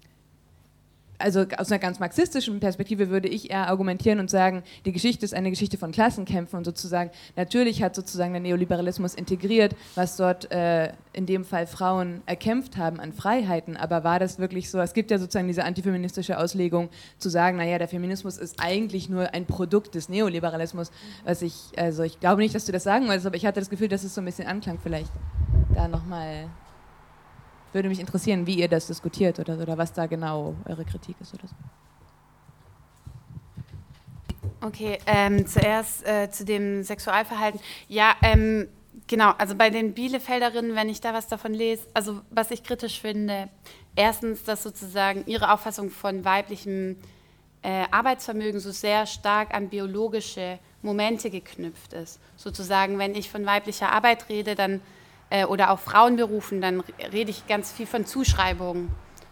also 1.23 1.45
aus 1.57 1.71
einer 1.71 1.79
ganz 1.79 1.99
marxistischen 1.99 2.59
Perspektive 2.59 3.09
würde 3.09 3.29
ich 3.29 3.49
eher 3.49 3.67
argumentieren 3.67 4.19
und 4.19 4.29
sagen, 4.29 4.61
die 4.85 4.91
Geschichte 4.91 5.23
ist 5.23 5.33
eine 5.33 5.49
Geschichte 5.49 5.77
von 5.77 5.91
Klassenkämpfen 5.91 6.57
und 6.57 6.65
sozusagen, 6.65 7.11
natürlich 7.35 7.81
hat 7.81 7.95
sozusagen 7.95 8.33
der 8.33 8.41
Neoliberalismus 8.41 9.15
integriert, 9.15 9.75
was 9.95 10.17
dort 10.17 10.51
äh, 10.51 10.91
in 11.13 11.25
dem 11.25 11.45
Fall 11.45 11.65
Frauen 11.65 12.21
erkämpft 12.25 12.77
haben 12.77 12.99
an 12.99 13.13
Freiheiten, 13.13 13.77
aber 13.77 14.03
war 14.03 14.19
das 14.19 14.37
wirklich 14.37 14.69
so? 14.69 14.79
Es 14.79 14.93
gibt 14.93 15.11
ja 15.11 15.17
sozusagen 15.17 15.47
diese 15.47 15.63
antifeministische 15.63 16.37
Auslegung 16.37 16.89
zu 17.17 17.29
sagen, 17.29 17.57
naja, 17.57 17.77
der 17.77 17.87
Feminismus 17.87 18.37
ist 18.37 18.59
eigentlich 18.59 19.09
nur 19.09 19.33
ein 19.33 19.45
Produkt 19.45 19.95
des 19.95 20.09
Neoliberalismus, 20.09 20.91
was 21.23 21.41
ich, 21.41 21.53
also 21.77 22.03
ich 22.03 22.19
glaube 22.19 22.41
nicht, 22.41 22.53
dass 22.53 22.65
du 22.65 22.73
das 22.73 22.83
sagen 22.83 23.07
wolltest, 23.07 23.25
aber 23.25 23.37
ich 23.37 23.45
hatte 23.45 23.61
das 23.61 23.69
Gefühl, 23.69 23.87
dass 23.87 24.03
es 24.03 24.13
so 24.13 24.21
ein 24.21 24.25
bisschen 24.25 24.47
Anklang 24.47 24.77
vielleicht 24.81 25.11
da 25.73 25.87
nochmal 25.87 26.49
würde 27.73 27.89
mich 27.89 27.99
interessieren, 27.99 28.45
wie 28.47 28.55
ihr 28.55 28.67
das 28.67 28.87
diskutiert 28.87 29.39
oder, 29.39 29.57
oder 29.57 29.77
was 29.77 29.93
da 29.93 30.05
genau 30.05 30.55
eure 30.65 30.85
Kritik 30.85 31.15
ist 31.21 31.33
oder 31.33 31.47
so. 31.47 31.55
Okay, 34.61 34.97
ähm, 35.07 35.45
zuerst 35.45 36.07
äh, 36.07 36.29
zu 36.31 36.45
dem 36.45 36.83
Sexualverhalten. 36.83 37.59
Ja, 37.89 38.15
ähm, 38.21 38.69
genau, 39.07 39.31
also 39.37 39.55
bei 39.55 39.69
den 39.69 39.93
Bielefelderinnen, 39.93 40.73
wenn 40.73 40.87
ich 40.87 41.01
da 41.01 41.13
was 41.13 41.27
davon 41.27 41.53
lese, 41.53 41.85
also 41.93 42.21
was 42.29 42.49
ich 42.49 42.63
kritisch 42.63 43.01
finde, 43.01 43.49
erstens, 43.95 44.45
dass 44.45 44.63
sozusagen 44.63 45.25
ihre 45.25 45.51
Auffassung 45.51 45.89
von 45.89 46.23
weiblichem 46.23 46.97
äh, 47.61 47.85
Arbeitsvermögen 47.91 48.59
so 48.59 48.71
sehr 48.71 49.05
stark 49.05 49.53
an 49.53 49.69
biologische 49.69 50.59
Momente 50.81 51.29
geknüpft 51.29 51.93
ist. 51.93 52.19
Sozusagen, 52.37 52.97
wenn 52.99 53.15
ich 53.15 53.29
von 53.29 53.45
weiblicher 53.45 53.91
Arbeit 53.91 54.29
rede, 54.29 54.55
dann 54.55 54.81
äh, 55.33 55.45
oder 55.45 55.71
auch 55.71 55.79
Frauenberufen, 55.79 56.61
dann 56.61 56.81
rede 57.11 57.31
ich 57.31 57.47
ganz 57.47 57.71
viel 57.71 57.87
von 57.87 58.05
Zuschreibungen, 58.05 58.89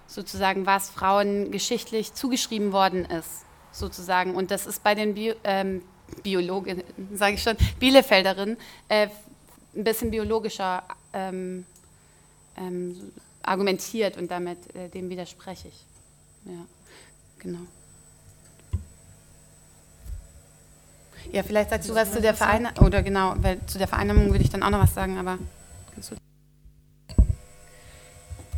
sozusagen, 0.07 0.65
was 0.65 0.89
Frauen 0.89 1.51
geschichtlich 1.51 2.15
zugeschrieben 2.15 2.71
worden 2.71 3.05
ist, 3.05 3.45
sozusagen. 3.71 4.33
Und 4.33 4.49
das 4.49 4.65
ist 4.65 4.83
bei 4.83 4.95
den 4.95 5.13
Bio, 5.13 5.35
ähm, 5.43 5.83
Biologinnen, 6.23 6.83
sage 7.13 7.35
ich 7.35 7.43
schon, 7.43 7.55
Bielefelderinnen, 7.79 8.57
äh, 8.89 9.09
ein 9.75 9.83
bisschen 9.83 10.09
biologischer 10.09 10.83
ähm, 11.13 11.65
ähm, 12.57 13.11
argumentiert 13.43 14.17
und 14.17 14.31
damit 14.31 14.57
äh, 14.75 14.89
dem 14.89 15.07
widerspreche 15.07 15.67
ich. 15.67 15.85
Ja, 16.45 16.65
genau. 17.37 17.61
Ja, 21.31 21.43
vielleicht 21.43 21.69
sagst 21.69 21.87
du 21.87 21.93
was 21.93 22.11
zu 22.11 22.19
der 22.19 22.33
Vereinnahmung, 22.33 22.87
oder 22.87 23.03
genau, 23.03 23.35
weil 23.37 23.63
zu 23.67 23.77
der 23.77 23.87
Vereinnahmung 23.87 24.31
würde 24.31 24.43
ich 24.43 24.49
dann 24.49 24.63
auch 24.63 24.71
noch 24.71 24.81
was 24.81 24.95
sagen, 24.95 25.19
aber. 25.19 25.37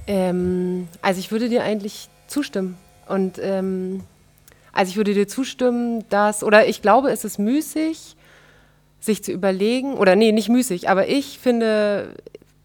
Ähm, 0.08 0.88
also 1.02 1.20
ich 1.20 1.32
würde 1.32 1.50
dir 1.50 1.64
eigentlich 1.64 2.10
zustimmen. 2.28 2.78
Und 3.08 3.40
ähm, 3.42 4.04
also 4.72 4.90
ich 4.90 4.98
würde 4.98 5.14
dir 5.14 5.28
zustimmen, 5.28 6.04
dass, 6.10 6.44
oder 6.44 6.68
ich 6.68 6.82
glaube, 6.82 7.12
es 7.12 7.24
ist 7.24 7.38
müßig, 7.38 8.16
sich 9.00 9.24
zu 9.24 9.32
überlegen, 9.32 9.96
oder 9.96 10.16
nee, 10.16 10.32
nicht 10.32 10.50
müßig, 10.50 10.90
aber 10.90 11.10
ich 11.10 11.38
finde, 11.40 12.16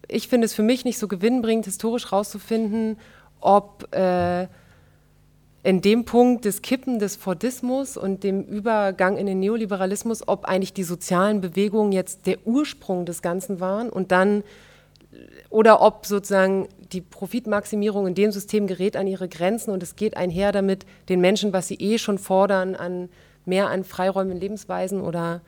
ich 0.07 0.27
finde 0.27 0.45
es 0.45 0.53
für 0.53 0.63
mich 0.63 0.85
nicht 0.85 0.97
so 0.97 1.07
gewinnbringend, 1.07 1.65
historisch 1.65 2.11
rauszufinden, 2.11 2.97
ob 3.41 3.93
äh, 3.93 4.47
in 5.63 5.81
dem 5.81 6.05
Punkt 6.05 6.45
des 6.45 6.61
Kippen 6.61 6.99
des 6.99 7.17
Fordismus 7.17 7.97
und 7.97 8.23
dem 8.23 8.43
Übergang 8.43 9.17
in 9.17 9.25
den 9.25 9.39
Neoliberalismus, 9.39 10.27
ob 10.27 10.45
eigentlich 10.45 10.73
die 10.73 10.83
sozialen 10.83 11.41
Bewegungen 11.41 11.91
jetzt 11.91 12.25
der 12.25 12.37
Ursprung 12.45 13.05
des 13.05 13.21
Ganzen 13.21 13.59
waren 13.59 13.89
und 13.89 14.11
dann 14.11 14.43
oder 15.49 15.81
ob 15.81 16.05
sozusagen 16.05 16.67
die 16.91 17.01
Profitmaximierung 17.01 18.07
in 18.07 18.15
dem 18.15 18.31
System 18.31 18.67
gerät 18.67 18.95
an 18.95 19.07
ihre 19.07 19.27
Grenzen 19.27 19.71
und 19.71 19.83
es 19.83 19.95
geht 19.95 20.17
einher 20.17 20.51
damit, 20.51 20.85
den 21.07 21.21
Menschen, 21.21 21.53
was 21.53 21.67
sie 21.67 21.75
eh 21.75 21.97
schon 21.97 22.17
fordern, 22.17 22.75
an 22.75 23.09
mehr 23.45 23.67
an 23.69 23.83
Freiräumen 23.83 24.33
in 24.33 24.39
Lebensweisen 24.39 25.01
oder 25.01 25.41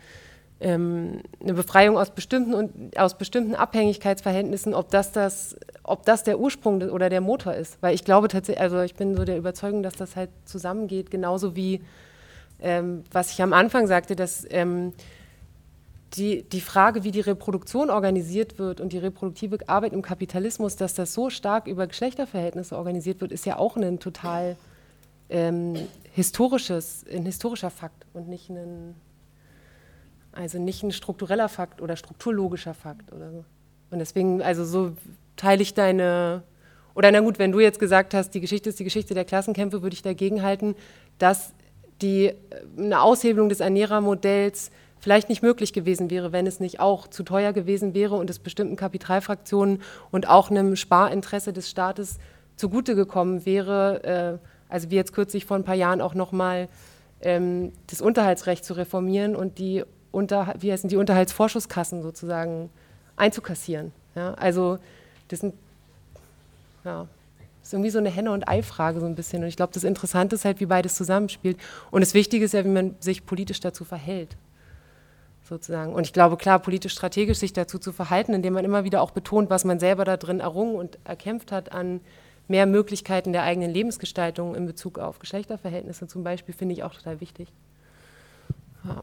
ähm, 0.60 1.22
eine 1.42 1.54
Befreiung 1.54 1.98
aus 1.98 2.12
bestimmten 2.12 2.54
und 2.54 2.98
aus 2.98 3.18
bestimmten 3.18 3.56
Abhängigkeitsverhältnissen, 3.56 4.74
ob 4.74 4.90
das 4.90 5.12
das, 5.12 5.56
ob 5.84 6.06
das 6.06 6.24
der 6.24 6.40
Ursprung 6.40 6.82
oder 6.90 7.10
der 7.10 7.22
Motor 7.22 7.54
ist. 7.54 7.78
Weil 7.82 7.96
ich 7.96 8.04
glaube 8.04 8.28
tatsächlich, 8.28 8.62
also 8.62 8.82
ich 8.82 8.96
bin 8.96 9.16
so 9.16 9.26
der 9.26 9.38
Überzeugung, 9.38 9.84
dass 9.84 9.96
das 9.96 10.16
halt 10.16 10.30
zusammengeht, 10.46 11.10
genauso 11.10 11.56
wie 11.56 11.82
ähm, 12.62 13.04
was 13.12 13.32
ich 13.32 13.42
am 13.42 13.54
Anfang 13.54 13.88
sagte, 13.88 14.16
dass 14.16 14.46
ähm, 14.50 14.94
die, 16.16 16.44
die 16.44 16.62
Frage, 16.62 17.04
wie 17.04 17.12
die 17.12 17.22
Reproduktion 17.22 17.90
organisiert 17.90 18.60
wird 18.60 18.82
und 18.82 18.92
die 18.92 18.98
reproduktive 18.98 19.58
Arbeit 19.68 19.94
im 19.94 20.02
Kapitalismus, 20.02 20.76
dass 20.76 20.94
das 20.94 21.14
so 21.14 21.30
stark 21.30 21.68
über 21.68 21.88
Geschlechterverhältnisse 21.88 22.78
organisiert 22.78 23.22
wird, 23.22 23.32
ist 23.32 23.46
ja 23.46 23.58
auch 23.58 23.78
ein 23.78 24.00
total 24.00 24.58
ähm, 25.30 25.76
historisches, 26.12 27.06
ein 27.12 27.26
historischer 27.26 27.70
Fakt 27.70 28.06
und 28.14 28.28
nicht 28.28 28.50
ein, 28.50 28.96
also 30.34 30.60
nicht 30.60 30.84
ein 30.84 30.92
struktureller 30.92 31.48
Fakt 31.48 31.82
oder 31.82 31.96
strukturlogischer 31.96 32.74
Fakt 32.74 33.14
oder 33.14 33.32
so. 33.32 33.46
Und 33.90 34.00
deswegen, 34.00 34.42
also 34.42 34.66
so 34.66 34.92
teile 35.38 35.62
ich 35.62 35.74
deine, 35.74 36.44
oder 36.94 37.10
na 37.12 37.22
gut, 37.22 37.40
wenn 37.40 37.54
du 37.54 37.62
jetzt 37.62 37.80
gesagt 37.80 38.14
hast, 38.14 38.32
die 38.32 38.42
Geschichte 38.42 38.68
ist 38.70 38.80
die 38.80 38.84
Geschichte 38.84 39.14
der 39.14 39.24
Klassenkämpfe, 39.24 39.82
würde 39.82 39.94
ich 39.94 40.02
dagegen 40.02 40.44
halten, 40.44 40.76
dass 41.20 41.54
die, 42.02 42.34
eine 42.78 43.02
Aushebelung 43.02 43.48
des 43.48 43.62
Ernährermodells 43.62 44.72
vielleicht 45.02 45.30
nicht 45.30 45.42
möglich 45.42 45.74
gewesen 45.74 46.10
wäre, 46.10 46.32
wenn 46.32 46.48
es 46.48 46.60
nicht 46.60 46.80
auch 46.80 47.08
zu 47.08 47.24
teuer 47.24 47.52
gewesen 47.54 47.94
wäre 47.94 48.16
und 48.16 48.30
es 48.30 48.40
bestimmten 48.40 48.76
Kapitalfraktionen 48.76 49.82
und 50.12 50.30
auch 50.30 50.50
einem 50.50 50.76
Sparinteresse 50.76 51.52
des 51.52 51.70
Staates 51.70 52.20
zugute 52.56 52.96
gekommen 52.96 53.46
wäre, 53.46 54.40
äh, 54.40 54.72
also 54.72 54.92
wie 54.92 54.96
jetzt 54.96 55.14
kürzlich 55.14 55.46
vor 55.46 55.58
ein 55.58 55.64
paar 55.64 55.76
Jahren 55.76 56.02
auch 56.02 56.14
nochmal 56.14 56.70
ähm, 57.22 57.74
das 57.88 58.00
Unterhaltsrecht 58.00 58.64
zu 58.64 58.74
reformieren 58.74 59.36
und 59.36 59.58
die, 59.58 59.84
unter, 60.12 60.54
wie 60.60 60.72
heißen 60.72 60.88
die 60.88 60.98
Unterhaltsvorschusskassen 60.98 62.04
sozusagen 62.04 62.70
einzukassieren. 63.16 63.92
Ja? 64.16 64.36
Also 64.36 64.78
das 65.30 65.40
sind, 65.40 65.56
ja, 66.86 67.08
ist 67.64 67.74
irgendwie 67.74 67.90
so 67.90 68.00
eine 68.00 68.10
Henne- 68.10 68.32
und 68.32 68.48
Ei-Frage 68.48 69.00
so 69.00 69.08
ein 69.08 69.16
bisschen. 69.16 69.42
Und 69.42 69.50
ich 69.50 69.56
glaube, 69.56 69.74
das 69.74 69.84
Interessante 69.84 70.36
ist 70.36 70.46
halt, 70.46 70.60
wie 70.60 70.66
beides 70.68 70.96
zusammenspielt. 70.96 71.58
Und 71.90 72.02
das 72.02 72.14
Wichtige 72.14 72.46
ist 72.46 72.54
ja, 72.54 72.64
wie 72.64 72.70
man 72.70 72.96
sich 73.00 73.26
politisch 73.26 73.60
dazu 73.60 73.84
verhält 73.84 74.36
sozusagen. 75.44 75.94
Und 75.94 76.06
ich 76.06 76.14
glaube, 76.14 76.38
klar, 76.38 76.60
politisch-strategisch 76.60 77.40
sich 77.40 77.54
dazu 77.54 77.80
zu 77.80 77.92
verhalten, 77.92 78.34
indem 78.34 78.54
man 78.54 78.66
immer 78.66 78.84
wieder 78.84 79.02
auch 79.02 79.12
betont, 79.12 79.50
was 79.50 79.66
man 79.66 79.80
selber 79.80 80.06
da 80.06 80.18
drin 80.18 80.40
errungen 80.40 80.76
und 80.76 81.00
erkämpft 81.04 81.52
hat 81.52 81.72
an 81.72 82.02
mehr 82.48 82.66
Möglichkeiten 82.66 83.32
der 83.32 83.44
eigenen 83.44 83.72
Lebensgestaltung 83.72 84.56
in 84.56 84.66
Bezug 84.66 85.00
auf 85.00 85.20
Geschlechterverhältnisse 85.20 86.08
zum 86.08 86.24
Beispiel, 86.24 86.54
finde 86.54 86.74
ich 86.74 86.84
auch 86.84 86.94
total 86.94 87.22
wichtig. 87.22 87.48
Ja, 88.84 89.02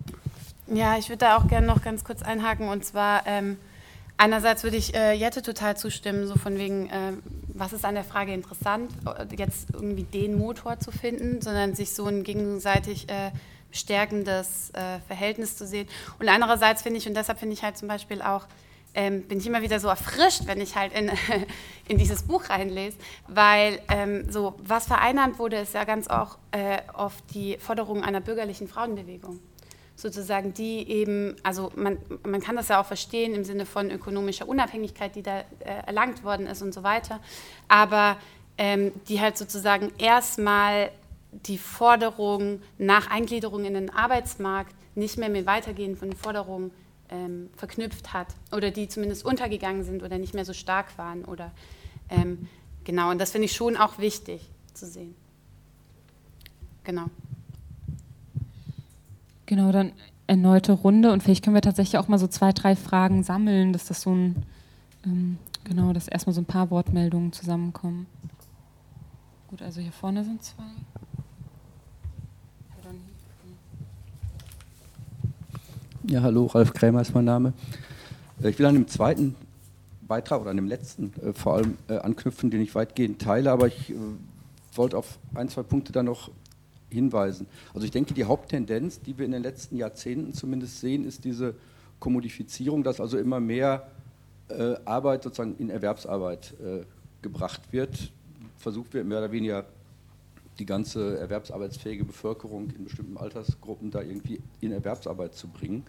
ja 0.66 0.98
ich 0.98 1.08
würde 1.08 1.18
da 1.18 1.36
auch 1.36 1.48
gerne 1.48 1.66
noch 1.66 1.82
ganz 1.82 2.04
kurz 2.04 2.22
einhaken 2.22 2.68
und 2.68 2.84
zwar 2.84 3.26
ähm, 3.26 3.56
einerseits 4.18 4.64
würde 4.64 4.76
ich 4.76 4.94
äh, 4.94 5.12
Jette 5.14 5.42
total 5.42 5.76
zustimmen, 5.76 6.26
so 6.26 6.36
von 6.36 6.58
wegen, 6.58 6.90
äh, 6.90 7.12
was 7.48 7.72
ist 7.72 7.84
an 7.84 7.94
der 7.94 8.04
Frage 8.04 8.34
interessant, 8.34 8.92
jetzt 9.36 9.70
irgendwie 9.72 10.04
den 10.04 10.36
Motor 10.36 10.78
zu 10.78 10.90
finden, 10.90 11.40
sondern 11.40 11.74
sich 11.74 11.94
so 11.94 12.04
ein 12.04 12.24
gegenseitig 12.24 13.08
äh, 13.08 13.30
stärkendes 13.70 14.70
äh, 14.70 15.00
Verhältnis 15.06 15.56
zu 15.56 15.66
sehen. 15.66 15.88
Und 16.18 16.28
andererseits 16.28 16.82
finde 16.82 16.98
ich, 16.98 17.08
und 17.08 17.14
deshalb 17.14 17.38
finde 17.38 17.54
ich 17.54 17.62
halt 17.62 17.76
zum 17.76 17.88
Beispiel 17.88 18.22
auch, 18.22 18.46
ähm, 18.94 19.22
bin 19.22 19.38
ich 19.38 19.46
immer 19.46 19.62
wieder 19.62 19.80
so 19.80 19.88
erfrischt, 19.88 20.42
wenn 20.46 20.60
ich 20.60 20.74
halt 20.76 20.92
in, 20.92 21.10
in 21.88 21.98
dieses 21.98 22.22
Buch 22.22 22.48
reinlese, 22.48 22.96
weil 23.28 23.80
ähm, 23.88 24.30
so, 24.30 24.54
was 24.58 24.86
vereinnahmt 24.86 25.38
wurde, 25.38 25.56
ist 25.56 25.74
ja 25.74 25.84
ganz 25.84 26.08
auch 26.08 26.38
äh, 26.52 26.78
oft 26.94 27.22
die 27.34 27.58
Forderung 27.58 28.02
einer 28.02 28.20
bürgerlichen 28.20 28.68
Frauenbewegung. 28.68 29.40
Sozusagen, 29.94 30.54
die 30.54 30.88
eben, 30.88 31.34
also 31.42 31.72
man, 31.74 31.98
man 32.24 32.40
kann 32.40 32.54
das 32.54 32.68
ja 32.68 32.80
auch 32.80 32.86
verstehen 32.86 33.34
im 33.34 33.44
Sinne 33.44 33.66
von 33.66 33.90
ökonomischer 33.90 34.48
Unabhängigkeit, 34.48 35.14
die 35.16 35.22
da 35.22 35.40
äh, 35.40 35.44
erlangt 35.86 36.22
worden 36.22 36.46
ist 36.46 36.62
und 36.62 36.72
so 36.72 36.84
weiter, 36.84 37.20
aber 37.66 38.16
ähm, 38.58 38.92
die 39.08 39.20
halt 39.20 39.36
sozusagen 39.36 39.92
erstmal 39.98 40.90
die 41.32 41.58
Forderung 41.58 42.60
nach 42.78 43.10
Eingliederung 43.10 43.64
in 43.64 43.74
den 43.74 43.90
Arbeitsmarkt 43.90 44.74
nicht 44.94 45.18
mehr 45.18 45.28
mit 45.28 45.46
weitergehenden 45.46 46.14
Forderungen 46.14 46.70
ähm, 47.10 47.50
verknüpft 47.56 48.12
hat 48.12 48.28
oder 48.52 48.70
die 48.70 48.88
zumindest 48.88 49.24
untergegangen 49.24 49.84
sind 49.84 50.02
oder 50.02 50.18
nicht 50.18 50.34
mehr 50.34 50.44
so 50.44 50.52
stark 50.52 50.96
waren 50.98 51.24
oder 51.24 51.52
ähm, 52.08 52.48
genau 52.84 53.10
und 53.10 53.18
das 53.18 53.30
finde 53.30 53.46
ich 53.46 53.52
schon 53.52 53.76
auch 53.76 53.98
wichtig 53.98 54.48
zu 54.74 54.86
sehen. 54.86 55.14
Genau. 56.84 57.06
Genau, 59.46 59.72
dann 59.72 59.92
erneute 60.26 60.72
Runde 60.72 61.10
und 61.12 61.22
vielleicht 61.22 61.44
können 61.44 61.54
wir 61.54 61.62
tatsächlich 61.62 61.98
auch 61.98 62.08
mal 62.08 62.18
so 62.18 62.26
zwei, 62.26 62.52
drei 62.52 62.76
Fragen 62.76 63.22
sammeln, 63.22 63.72
dass 63.72 63.86
das 63.86 64.02
so 64.02 64.14
ein, 64.14 64.44
ähm, 65.04 65.38
genau, 65.64 65.92
dass 65.92 66.06
erstmal 66.06 66.34
so 66.34 66.40
ein 66.42 66.46
paar 66.46 66.70
Wortmeldungen 66.70 67.32
zusammenkommen. 67.32 68.06
Gut, 69.48 69.62
also 69.62 69.80
hier 69.80 69.92
vorne 69.92 70.24
sind 70.24 70.42
zwei. 70.42 70.64
Ja, 76.04 76.22
hallo, 76.22 76.46
Ralf 76.46 76.74
Krämer 76.74 77.00
ist 77.00 77.12
mein 77.12 77.24
Name. 77.24 77.52
Äh, 78.40 78.50
ich 78.50 78.58
will 78.60 78.66
an 78.66 78.74
dem 78.74 78.86
zweiten 78.86 79.34
Beitrag 80.02 80.40
oder 80.40 80.50
an 80.50 80.56
dem 80.56 80.68
letzten 80.68 81.12
äh, 81.20 81.32
vor 81.32 81.54
allem 81.54 81.76
äh, 81.88 81.96
anknüpfen, 81.96 82.50
den 82.50 82.60
ich 82.60 82.74
weitgehend 82.76 83.20
teile, 83.20 83.50
aber 83.50 83.66
ich 83.66 83.90
äh, 83.90 83.94
wollte 84.74 84.96
auf 84.96 85.18
ein, 85.34 85.48
zwei 85.48 85.64
Punkte 85.64 85.90
da 85.90 86.04
noch 86.04 86.30
hinweisen. 86.88 87.48
Also 87.74 87.84
ich 87.84 87.90
denke, 87.90 88.14
die 88.14 88.24
Haupttendenz, 88.24 89.00
die 89.00 89.18
wir 89.18 89.26
in 89.26 89.32
den 89.32 89.42
letzten 89.42 89.76
Jahrzehnten 89.76 90.34
zumindest 90.34 90.80
sehen, 90.80 91.04
ist 91.04 91.24
diese 91.24 91.54
Kommodifizierung, 91.98 92.84
dass 92.84 93.00
also 93.00 93.18
immer 93.18 93.40
mehr 93.40 93.88
äh, 94.50 94.76
Arbeit 94.84 95.24
sozusagen 95.24 95.56
in 95.58 95.68
Erwerbsarbeit 95.68 96.54
äh, 96.64 96.84
gebracht 97.22 97.72
wird. 97.72 98.12
Versucht 98.56 98.94
wird 98.94 99.04
mehr 99.04 99.18
oder 99.18 99.32
weniger 99.32 99.64
die 100.58 100.66
ganze 100.66 101.18
erwerbsarbeitsfähige 101.18 102.04
Bevölkerung 102.04 102.70
in 102.70 102.84
bestimmten 102.84 103.16
Altersgruppen 103.16 103.90
da 103.90 104.02
irgendwie 104.02 104.40
in 104.60 104.72
Erwerbsarbeit 104.72 105.34
zu 105.34 105.48
bringen. 105.48 105.84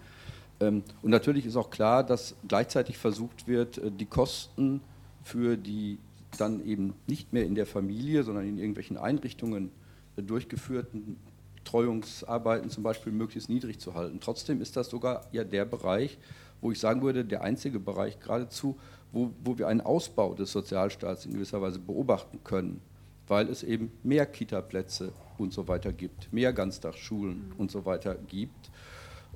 Ähm, 0.59 0.83
und 1.01 1.11
natürlich 1.11 1.45
ist 1.45 1.55
auch 1.55 1.69
klar, 1.69 2.03
dass 2.03 2.35
gleichzeitig 2.47 2.97
versucht 2.97 3.47
wird, 3.47 3.77
äh, 3.77 3.91
die 3.91 4.05
Kosten 4.05 4.81
für 5.23 5.57
die 5.57 5.97
dann 6.37 6.63
eben 6.65 6.93
nicht 7.07 7.33
mehr 7.33 7.45
in 7.45 7.55
der 7.55 7.65
Familie, 7.65 8.23
sondern 8.23 8.47
in 8.47 8.57
irgendwelchen 8.57 8.97
Einrichtungen 8.97 9.71
äh, 10.15 10.21
durchgeführten 10.21 11.17
Treuungsarbeiten 11.63 12.69
zum 12.69 12.83
Beispiel 12.83 13.11
möglichst 13.11 13.49
niedrig 13.49 13.79
zu 13.79 13.95
halten. 13.95 14.19
Trotzdem 14.19 14.61
ist 14.61 14.77
das 14.77 14.89
sogar 14.89 15.27
ja 15.31 15.43
der 15.43 15.65
Bereich, 15.65 16.17
wo 16.61 16.71
ich 16.71 16.79
sagen 16.79 17.01
würde, 17.01 17.25
der 17.25 17.41
einzige 17.41 17.79
Bereich 17.79 18.19
geradezu, 18.19 18.77
wo, 19.11 19.31
wo 19.43 19.57
wir 19.57 19.67
einen 19.67 19.81
Ausbau 19.81 20.33
des 20.33 20.51
Sozialstaats 20.51 21.25
in 21.25 21.33
gewisser 21.33 21.61
Weise 21.61 21.79
beobachten 21.79 22.39
können 22.43 22.81
weil 23.29 23.47
es 23.49 23.63
eben 23.63 23.91
mehr 24.03 24.25
Kita-Plätze 24.25 25.13
und 25.37 25.53
so 25.53 25.67
weiter 25.67 25.93
gibt, 25.93 26.33
mehr 26.33 26.51
Ganztagsschulen 26.51 27.49
mhm. 27.49 27.53
und 27.57 27.71
so 27.71 27.85
weiter 27.85 28.15
gibt. 28.15 28.69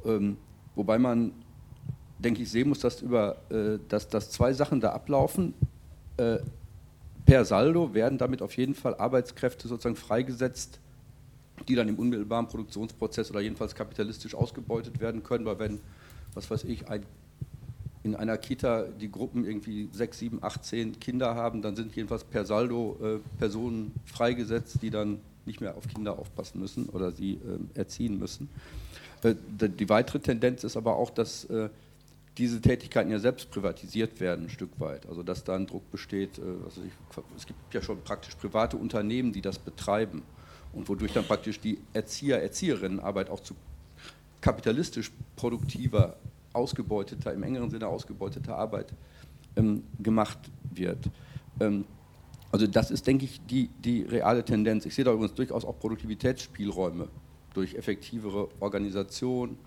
Ähm, 0.04 0.38
wobei 0.76 1.00
man, 1.00 1.32
denke 2.20 2.42
ich, 2.42 2.52
sehen 2.52 2.70
muss, 2.70 2.80
dass, 2.80 3.02
über, 3.02 3.38
äh, 3.50 3.80
dass, 3.88 4.08
dass 4.10 4.32
zwei 4.32 4.52
Sachen 4.54 4.82
da 4.82 4.92
ablaufen. 4.92 5.54
Äh, 6.18 6.40
per 7.26 7.46
Saldo 7.46 7.94
werden 7.94 8.18
damit 8.18 8.42
auf 8.42 8.58
jeden 8.58 8.76
Fall 8.76 8.96
Arbeitskräfte 8.96 9.68
sozusagen 9.68 9.96
freigesetzt, 9.96 10.80
die 11.68 11.76
dann 11.76 11.88
im 11.88 11.98
unmittelbaren 11.98 12.48
Produktionsprozess 12.48 13.32
oder 13.32 13.40
jedenfalls 13.40 13.76
kapitalistisch 13.76 14.36
ausgebeutet 14.36 15.00
werden 15.00 15.24
können, 15.24 15.46
weil 15.46 15.60
wenn, 15.60 15.80
was 16.34 16.52
weiß 16.52 16.66
ich, 16.66 16.90
ein 16.90 17.06
in 18.04 18.16
einer 18.16 18.38
Kita 18.38 18.84
die 18.84 19.10
Gruppen 19.10 19.46
irgendwie 19.46 19.90
sechs, 19.94 20.20
sieben, 20.20 20.44
acht, 20.44 20.66
zehn 20.66 21.00
Kinder 21.00 21.36
haben, 21.36 21.62
dann 21.62 21.76
sind 21.76 21.96
jedenfalls 21.96 22.24
per 22.26 22.46
Saldo 22.46 22.98
äh, 23.02 23.20
Personen 23.40 23.94
freigesetzt, 24.06 24.80
die 24.82 24.90
dann 24.90 25.20
nicht 25.46 25.62
mehr 25.62 25.76
auf 25.76 25.88
Kinder 25.88 26.20
aufpassen 26.20 26.60
müssen 26.60 26.90
oder 26.90 27.12
sie 27.12 27.34
äh, 27.34 27.78
erziehen 27.80 28.20
müssen. 28.20 28.50
Äh, 29.24 29.36
die 29.58 29.90
weitere 29.90 30.20
Tendenz 30.20 30.64
ist 30.64 30.78
aber 30.78 30.98
auch, 30.98 31.10
dass 31.10 31.46
äh, 31.46 31.70
diese 32.38 32.60
Tätigkeiten 32.62 33.12
ja 33.12 33.20
selbst 33.20 33.52
privatisiert 33.52 34.20
werden, 34.20 34.46
ein 34.46 34.50
Stück 34.50 34.80
weit. 34.80 35.08
Also 35.08 35.24
dass 35.24 35.44
da 35.44 35.56
ein 35.56 35.68
Druck 35.68 35.90
besteht. 35.92 36.42
Also 36.66 36.82
ich, 36.82 36.92
es 37.38 37.46
gibt 37.46 37.74
ja 37.74 37.82
schon 37.82 38.02
praktisch 38.02 38.34
private 38.36 38.76
Unternehmen, 38.76 39.32
die 39.32 39.42
das 39.42 39.60
betreiben 39.60 40.24
und 40.74 40.90
wodurch 40.90 41.14
dann 41.14 41.26
praktisch 41.26 41.60
die 41.60 41.78
Erzieher, 41.94 42.42
Erzieherinnenarbeit 42.42 43.30
auch 43.30 43.40
zu 43.40 43.54
kapitalistisch 44.42 45.12
produktiver 45.36 46.18
ausgebeuteter, 46.54 47.34
im 47.34 47.44
engeren 47.44 47.70
Sinne 47.70 47.88
ausgebeuteter 47.88 48.58
Arbeit 48.58 48.94
ähm, 49.56 49.84
gemacht 50.00 50.40
wird. 50.74 51.10
Ähm, 51.60 51.86
also 52.52 52.68
das 52.68 52.92
ist, 52.92 53.08
denke 53.08 53.26
ich, 53.26 53.42
die, 53.48 53.70
die 53.84 54.04
reale 54.04 54.46
Tendenz. 54.46 54.86
Ich 54.86 54.94
sehe 54.94 55.04
da 55.04 55.12
übrigens 55.12 55.34
durchaus 55.34 55.66
auch 55.66 55.80
Produktivitätsspielräume 55.80 57.08
durch 57.54 57.76
effektivere 57.76 58.50
Organisation, 58.60 59.58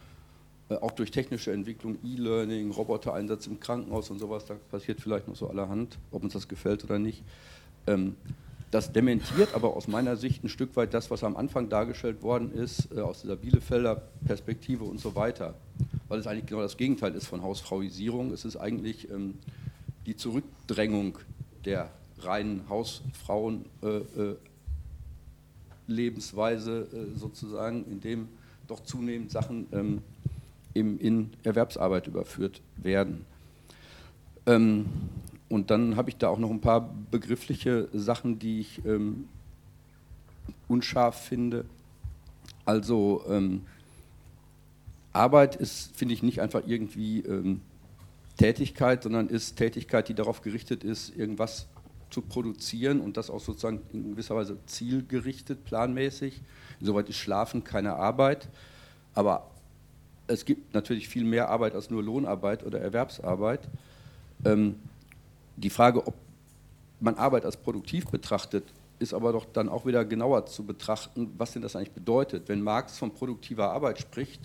äh, 0.68 0.74
auch 0.76 0.92
durch 0.92 1.10
technische 1.10 1.52
Entwicklung, 1.52 1.98
E-Learning, 2.04 2.70
Robotereinsatz 2.70 3.46
im 3.46 3.60
Krankenhaus 3.60 4.10
und 4.10 4.18
sowas. 4.18 4.46
Da 4.46 4.54
passiert 4.70 5.00
vielleicht 5.00 5.28
noch 5.28 5.36
so 5.36 5.48
allerhand, 5.48 5.98
ob 6.10 6.22
uns 6.22 6.32
das 6.32 6.48
gefällt 6.48 6.84
oder 6.84 6.98
nicht. 6.98 7.24
Ähm, 7.86 8.16
das 8.70 8.92
dementiert 8.92 9.54
aber 9.54 9.76
aus 9.76 9.86
meiner 9.86 10.16
Sicht 10.16 10.42
ein 10.42 10.48
Stück 10.48 10.74
weit 10.76 10.92
das, 10.92 11.10
was 11.10 11.22
am 11.22 11.36
Anfang 11.36 11.68
dargestellt 11.68 12.22
worden 12.22 12.52
ist, 12.52 12.88
äh, 12.94 13.00
aus 13.00 13.22
dieser 13.22 13.36
Bielefelder 13.36 14.02
Perspektive 14.26 14.84
und 14.84 15.00
so 15.00 15.14
weiter. 15.14 15.54
Weil 16.08 16.18
es 16.18 16.26
eigentlich 16.26 16.46
genau 16.46 16.62
das 16.62 16.76
Gegenteil 16.76 17.14
ist 17.14 17.26
von 17.26 17.42
Hausfrauisierung. 17.42 18.32
Es 18.32 18.44
ist 18.44 18.56
eigentlich 18.56 19.10
ähm, 19.10 19.34
die 20.06 20.16
Zurückdrängung 20.16 21.18
der 21.64 21.90
reinen 22.18 22.68
Hausfrauen 22.68 23.66
äh, 23.82 23.88
äh, 23.88 24.36
Lebensweise 25.86 26.88
äh, 26.92 27.18
sozusagen, 27.18 27.84
in 27.90 28.00
dem 28.00 28.28
doch 28.66 28.80
zunehmend 28.82 29.30
Sachen 29.30 29.66
ähm, 29.72 30.02
in 30.74 31.30
Erwerbsarbeit 31.42 32.06
überführt 32.06 32.60
werden. 32.76 33.24
Ähm, 34.44 34.86
und 35.48 35.70
dann 35.70 35.96
habe 35.96 36.10
ich 36.10 36.16
da 36.16 36.28
auch 36.28 36.38
noch 36.38 36.50
ein 36.50 36.60
paar 36.60 36.92
begriffliche 37.10 37.88
Sachen, 37.92 38.38
die 38.38 38.60
ich 38.60 38.84
ähm, 38.84 39.28
unscharf 40.68 41.24
finde. 41.24 41.64
Also 42.64 43.24
ähm, 43.28 43.62
Arbeit 45.12 45.56
ist, 45.56 45.96
finde 45.96 46.14
ich, 46.14 46.22
nicht 46.22 46.40
einfach 46.40 46.62
irgendwie 46.66 47.20
ähm, 47.20 47.60
Tätigkeit, 48.36 49.02
sondern 49.02 49.28
ist 49.28 49.56
Tätigkeit, 49.56 50.08
die 50.08 50.14
darauf 50.14 50.42
gerichtet 50.42 50.84
ist, 50.84 51.16
irgendwas 51.16 51.66
zu 52.10 52.22
produzieren 52.22 53.00
und 53.00 53.16
das 53.16 53.30
auch 53.30 53.40
sozusagen 53.40 53.80
in 53.92 54.10
gewisser 54.12 54.34
Weise 54.34 54.58
zielgerichtet, 54.66 55.64
planmäßig. 55.64 56.40
Insoweit 56.80 57.08
ist 57.08 57.16
Schlafen 57.16 57.64
keine 57.64 57.94
Arbeit, 57.94 58.48
aber 59.14 59.50
es 60.26 60.44
gibt 60.44 60.74
natürlich 60.74 61.08
viel 61.08 61.24
mehr 61.24 61.48
Arbeit 61.48 61.74
als 61.74 61.88
nur 61.88 62.02
Lohnarbeit 62.02 62.64
oder 62.64 62.80
Erwerbsarbeit. 62.80 63.68
Ähm, 64.44 64.76
die 65.56 65.70
Frage, 65.70 66.06
ob 66.06 66.14
man 67.00 67.14
Arbeit 67.16 67.44
als 67.44 67.56
produktiv 67.56 68.06
betrachtet, 68.06 68.64
ist 68.98 69.12
aber 69.12 69.32
doch 69.32 69.44
dann 69.44 69.68
auch 69.68 69.84
wieder 69.84 70.04
genauer 70.04 70.46
zu 70.46 70.64
betrachten, 70.64 71.32
was 71.36 71.52
denn 71.52 71.62
das 71.62 71.76
eigentlich 71.76 71.92
bedeutet. 71.92 72.48
Wenn 72.48 72.62
Marx 72.62 72.98
von 72.98 73.12
produktiver 73.12 73.70
Arbeit 73.70 73.98
spricht, 73.98 74.40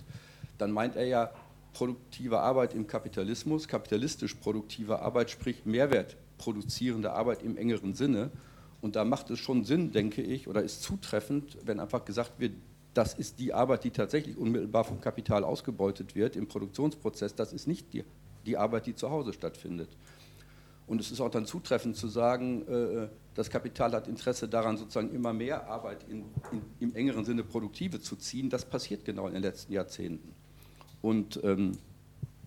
dann 0.58 0.72
meint 0.72 0.96
er 0.96 1.06
ja 1.06 1.30
produktive 1.72 2.40
Arbeit 2.40 2.74
im 2.74 2.86
Kapitalismus, 2.86 3.66
kapitalistisch 3.66 4.34
produktive 4.34 5.00
Arbeit, 5.00 5.30
sprich 5.30 5.64
Mehrwert 5.64 6.16
produzierende 6.36 7.12
Arbeit 7.12 7.42
im 7.42 7.56
engeren 7.56 7.94
Sinne. 7.94 8.30
Und 8.80 8.96
da 8.96 9.04
macht 9.04 9.30
es 9.30 9.38
schon 9.38 9.64
Sinn, 9.64 9.92
denke 9.92 10.22
ich, 10.22 10.48
oder 10.48 10.62
ist 10.62 10.82
zutreffend, 10.82 11.56
wenn 11.64 11.80
einfach 11.80 12.04
gesagt 12.04 12.32
wird, 12.38 12.52
das 12.94 13.14
ist 13.14 13.38
die 13.38 13.54
Arbeit, 13.54 13.84
die 13.84 13.90
tatsächlich 13.90 14.36
unmittelbar 14.36 14.84
vom 14.84 15.00
Kapital 15.00 15.44
ausgebeutet 15.44 16.14
wird 16.14 16.36
im 16.36 16.46
Produktionsprozess, 16.46 17.34
das 17.34 17.52
ist 17.52 17.66
nicht 17.66 17.92
die, 17.92 18.04
die 18.44 18.56
Arbeit, 18.56 18.86
die 18.86 18.94
zu 18.94 19.08
Hause 19.08 19.32
stattfindet. 19.32 19.88
Und 20.92 21.00
es 21.00 21.10
ist 21.10 21.22
auch 21.22 21.30
dann 21.30 21.46
zutreffend 21.46 21.96
zu 21.96 22.06
sagen, 22.06 22.68
äh, 22.68 23.08
das 23.34 23.48
Kapital 23.48 23.92
hat 23.92 24.08
Interesse 24.08 24.46
daran, 24.46 24.76
sozusagen 24.76 25.10
immer 25.14 25.32
mehr 25.32 25.66
Arbeit 25.66 26.04
in, 26.06 26.26
in, 26.52 26.60
im 26.80 26.94
engeren 26.94 27.24
Sinne 27.24 27.44
produktive 27.44 27.98
zu 27.98 28.14
ziehen. 28.14 28.50
Das 28.50 28.66
passiert 28.66 29.06
genau 29.06 29.26
in 29.26 29.32
den 29.32 29.42
letzten 29.42 29.72
Jahrzehnten. 29.72 30.34
Und 31.00 31.40
ähm, 31.44 31.78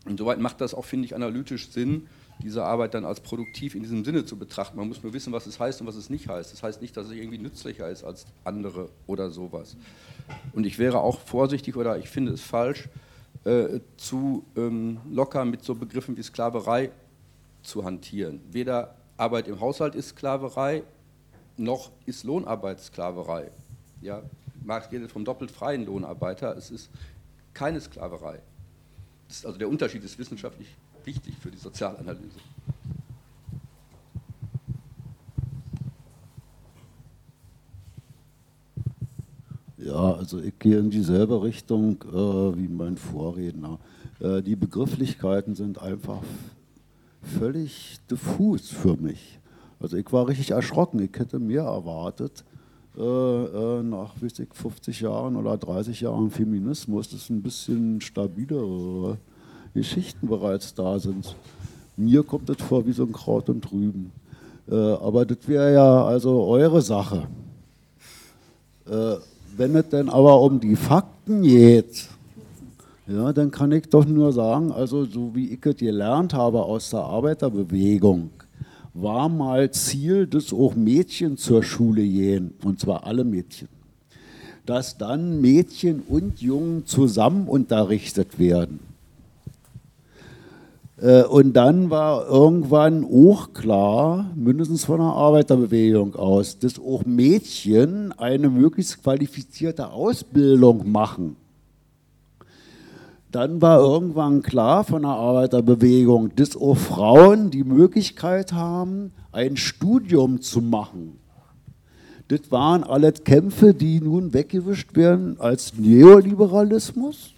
insoweit 0.07 0.37
macht 0.37 0.61
das 0.61 0.75
auch, 0.75 0.85
finde 0.85 1.05
ich, 1.05 1.15
analytisch 1.15 1.71
Sinn, 1.71 2.05
diese 2.43 2.63
Arbeit 2.63 2.93
dann 2.93 3.03
als 3.03 3.19
produktiv 3.19 3.73
in 3.73 3.81
diesem 3.81 4.05
Sinne 4.05 4.25
zu 4.25 4.37
betrachten. 4.37 4.77
Man 4.77 4.89
muss 4.89 5.01
nur 5.01 5.13
wissen, 5.13 5.33
was 5.33 5.47
es 5.47 5.59
heißt 5.59 5.81
und 5.81 5.87
was 5.87 5.95
es 5.95 6.11
nicht 6.11 6.27
heißt. 6.27 6.53
Das 6.53 6.61
heißt 6.61 6.83
nicht, 6.83 6.95
dass 6.95 7.07
es 7.07 7.13
irgendwie 7.13 7.39
nützlicher 7.39 7.89
ist 7.89 8.03
als 8.03 8.27
andere 8.43 8.91
oder 9.07 9.31
sowas. 9.31 9.75
Und 10.53 10.67
ich 10.67 10.77
wäre 10.77 10.99
auch 10.99 11.19
vorsichtig 11.19 11.77
oder 11.77 11.97
ich 11.97 12.09
finde 12.09 12.33
es 12.33 12.41
falsch, 12.41 12.89
äh, 13.43 13.79
zu 13.97 14.45
ähm, 14.55 14.99
locker 15.09 15.45
mit 15.45 15.63
so 15.63 15.73
Begriffen 15.73 16.15
wie 16.15 16.21
Sklaverei 16.21 16.91
zu 17.65 17.83
hantieren. 17.83 18.41
Weder 18.51 18.95
Arbeit 19.17 19.47
im 19.47 19.59
Haushalt 19.59 19.95
ist 19.95 20.09
Sklaverei, 20.09 20.83
noch 21.57 21.91
ist 22.05 22.23
Lohnarbeit 22.23 22.79
Sklaverei. 22.79 23.51
Ja, 24.01 24.21
Marx 24.63 24.91
redet 24.91 25.11
vom 25.11 25.25
doppelt 25.25 25.51
freien 25.51 25.85
Lohnarbeiter. 25.85 26.55
Es 26.57 26.71
ist 26.71 26.89
keine 27.53 27.79
Sklaverei. 27.79 28.39
also 29.29 29.57
der 29.57 29.69
Unterschied 29.69 30.03
ist 30.03 30.17
wissenschaftlich 30.19 30.67
wichtig 31.05 31.35
für 31.39 31.51
die 31.51 31.57
Sozialanalyse. 31.57 32.39
Ja, 39.77 40.13
also 40.13 40.39
ich 40.39 40.57
gehe 40.57 40.79
in 40.79 40.89
dieselbe 40.89 41.43
Richtung 41.43 42.03
äh, 42.11 42.57
wie 42.57 42.67
mein 42.67 42.97
Vorredner. 42.97 43.77
Äh, 44.19 44.41
die 44.41 44.55
Begrifflichkeiten 44.55 45.53
sind 45.53 45.79
einfach 45.79 46.23
völlig 47.25 47.97
diffus 48.09 48.69
für 48.69 48.95
mich. 48.97 49.39
Also 49.79 49.97
ich 49.97 50.11
war 50.11 50.27
richtig 50.27 50.51
erschrocken. 50.51 50.99
Ich 50.99 51.17
hätte 51.19 51.39
mehr 51.39 51.63
erwartet, 51.63 52.43
äh, 52.97 53.01
äh, 53.01 53.83
nach 53.83 54.13
weiß 54.21 54.39
ich, 54.39 54.53
50 54.53 55.01
Jahren 55.01 55.35
oder 55.35 55.57
30 55.57 56.01
Jahren 56.01 56.31
Feminismus, 56.31 57.09
dass 57.09 57.29
ein 57.29 57.41
bisschen 57.41 57.99
stabilere 58.01 59.17
Geschichten 59.73 60.27
bereits 60.27 60.73
da 60.73 60.97
sind. 60.99 61.35
Mir 61.97 62.23
kommt 62.23 62.49
das 62.49 62.57
vor 62.57 62.85
wie 62.85 62.93
so 62.93 63.03
ein 63.03 63.11
Kraut 63.11 63.49
und 63.49 63.63
Trüben. 63.63 64.11
Äh, 64.69 64.75
aber 64.75 65.25
das 65.25 65.47
wäre 65.47 65.73
ja 65.73 66.05
also 66.05 66.43
eure 66.45 66.81
Sache. 66.81 67.27
Äh, 68.89 69.15
wenn 69.57 69.75
es 69.75 69.89
denn 69.89 70.09
aber 70.09 70.39
um 70.41 70.59
die 70.59 70.75
Fakten 70.75 71.43
geht, 71.43 72.07
ja, 73.07 73.33
dann 73.33 73.51
kann 73.51 73.71
ich 73.71 73.87
doch 73.87 74.05
nur 74.05 74.33
sagen, 74.33 74.71
also 74.71 75.05
so 75.05 75.35
wie 75.35 75.49
ich 75.49 75.63
es 75.63 75.77
gelernt 75.77 76.33
habe 76.33 76.63
aus 76.63 76.89
der 76.89 77.01
Arbeiterbewegung, 77.01 78.31
war 78.93 79.29
mal 79.29 79.69
Ziel, 79.71 80.25
dass 80.25 80.51
auch 80.51 80.73
Mädchen 80.75 81.37
zur 81.37 81.61
Schule 81.61 82.01
gehen, 82.01 82.53
und 82.63 82.79
zwar 82.79 83.05
alle 83.05 83.23
Mädchen. 83.23 83.67
Dass 84.65 84.97
dann 84.97 85.41
Mädchen 85.41 86.01
und 86.07 86.41
Jungen 86.41 86.85
zusammen 86.87 87.47
unterrichtet 87.47 88.39
werden. 88.39 88.79
Äh, 90.97 91.23
und 91.23 91.53
dann 91.53 91.91
war 91.91 92.27
irgendwann 92.27 93.03
auch 93.03 93.53
klar, 93.53 94.31
mindestens 94.35 94.85
von 94.85 94.99
der 94.99 95.09
Arbeiterbewegung 95.09 96.15
aus, 96.15 96.57
dass 96.57 96.79
auch 96.79 97.05
Mädchen 97.05 98.11
eine 98.13 98.49
möglichst 98.49 99.03
qualifizierte 99.03 99.91
Ausbildung 99.91 100.89
machen. 100.91 101.35
Dann 103.35 103.61
war 103.61 103.79
irgendwann 103.79 104.41
klar 104.43 104.85
von 104.85 105.01
der 105.01 105.11
Arbeiterbewegung, 105.11 106.33
dass 106.37 106.55
auch 106.55 106.77
Frauen 106.77 107.51
die 107.51 107.65
Möglichkeit 107.65 108.53
haben, 108.53 109.11
ein 109.33 109.57
Studium 109.57 110.39
zu 110.39 110.61
machen. 110.61 111.19
Das 112.29 112.49
waren 112.49 112.85
alles 112.85 113.25
Kämpfe, 113.25 113.73
die 113.73 113.99
nun 113.99 114.33
weggewischt 114.33 114.95
werden 114.95 115.37
als 115.37 115.73
Neoliberalismus 115.77 117.33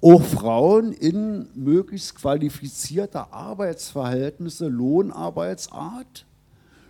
auch 0.00 0.20
Frauen 0.20 0.92
in 0.92 1.46
möglichst 1.54 2.16
qualifizierte 2.16 3.32
Arbeitsverhältnisse, 3.32 4.66
Lohnarbeitsart 4.66 6.26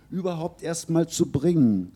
überhaupt 0.09 0.63
erstmal 0.63 1.07
zu 1.07 1.27
bringen. 1.27 1.91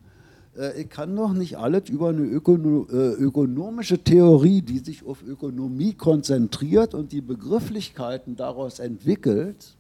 Äh, 0.58 0.82
ich 0.82 0.90
kann 0.90 1.16
doch 1.16 1.34
nicht 1.34 1.58
alles 1.58 1.90
über 1.90 2.10
eine 2.10 2.24
Ökono 2.24 2.88
äh, 2.92 3.14
ökonomische 3.14 3.98
Theorie, 3.98 4.62
die 4.62 4.80
sich 4.80 5.06
auf 5.06 5.24
Ökonomie 5.24 5.94
konzentriert 5.94 6.94
und 6.94 7.12
die 7.12 7.22
Begrifflichkeiten 7.22 8.36
daraus 8.36 8.80
entwickelt, 8.80 9.76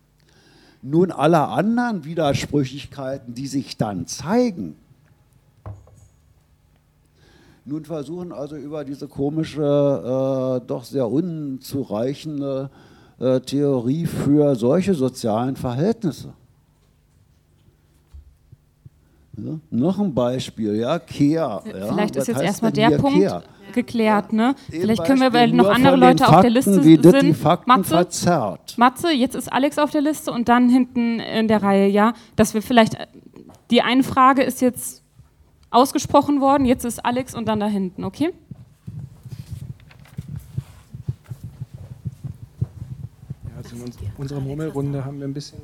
nun 0.81 1.11
alle 1.11 1.47
anderen 1.47 2.05
Widersprüchlichkeiten, 2.05 3.33
die 3.33 3.47
sich 3.47 3.77
dann 3.77 4.07
zeigen, 4.07 4.75
nun 7.69 7.83
versuchen 7.83 8.31
also 8.31 8.55
über 8.55 8.85
diese 8.85 9.09
komische, 9.09 9.61
äh, 9.61 10.65
doch 10.65 10.85
sehr 10.85 11.11
unzureichende 11.11 12.69
äh, 13.19 13.41
Theorie 13.41 14.05
für 14.05 14.55
solche 14.55 14.93
sozialen 14.93 15.57
Verhältnisse. 15.57 16.33
Ja, 19.37 19.59
noch 19.69 19.99
ein 19.99 20.13
Beispiel, 20.15 20.75
ja, 20.77 20.97
Kehr. 20.97 21.61
Vielleicht 21.63 22.15
ja, 22.15 22.21
ist 22.21 22.27
jetzt 22.27 22.41
erstmal 22.41 22.71
der 22.71 22.97
Punkt 22.97 23.19
Kehr? 23.19 23.43
geklärt, 23.71 24.33
ne? 24.33 24.55
Eben 24.71 24.81
Vielleicht 24.81 25.05
können 25.05 25.21
wir, 25.21 25.31
weil 25.31 25.51
noch 25.51 25.69
andere 25.69 25.95
Leute 25.95 26.23
den 26.23 26.25
auf 26.25 26.41
der 26.41 26.51
Fakten, 26.51 26.53
Liste 26.53 26.83
wie 26.83 26.97
das 26.97 27.13
die 27.13 27.19
sind. 27.19 27.37
Fakten 27.37 27.69
Matze, 27.69 27.89
verzerrt. 27.89 28.75
Matze, 28.77 29.11
jetzt 29.11 29.35
ist 29.35 29.53
Alex 29.53 29.77
auf 29.77 29.91
der 29.91 30.01
Liste 30.01 30.31
und 30.31 30.49
dann 30.49 30.69
hinten 30.69 31.19
in 31.19 31.47
der 31.47 31.61
Reihe, 31.61 31.87
ja, 31.87 32.13
dass 32.35 32.55
wir 32.55 32.63
vielleicht, 32.63 32.95
äh, 32.95 33.05
die 33.69 33.83
eine 33.83 34.01
Frage 34.01 34.41
ist 34.41 34.59
jetzt 34.61 35.03
ausgesprochen 35.69 36.41
worden, 36.41 36.65
jetzt 36.65 36.83
ist 36.83 37.05
Alex 37.05 37.35
und 37.35 37.47
dann 37.47 37.59
da 37.59 37.67
hinten, 37.67 38.05
okay? 38.05 38.33
Ja, 43.43 43.57
also 43.57 43.75
in 43.75 43.81
uns, 43.83 43.97
unserer 44.17 44.39
Murmelrunde 44.39 45.05
haben 45.05 45.19
wir 45.19 45.27
ein 45.27 45.33
bisschen. 45.33 45.59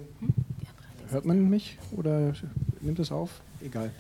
Hört 1.10 1.26
man 1.26 1.50
mich 1.50 1.80
oder 1.98 2.34
nimmt 2.82 3.00
es 3.00 3.12
auf? 3.12 3.42
Egal. 3.64 3.92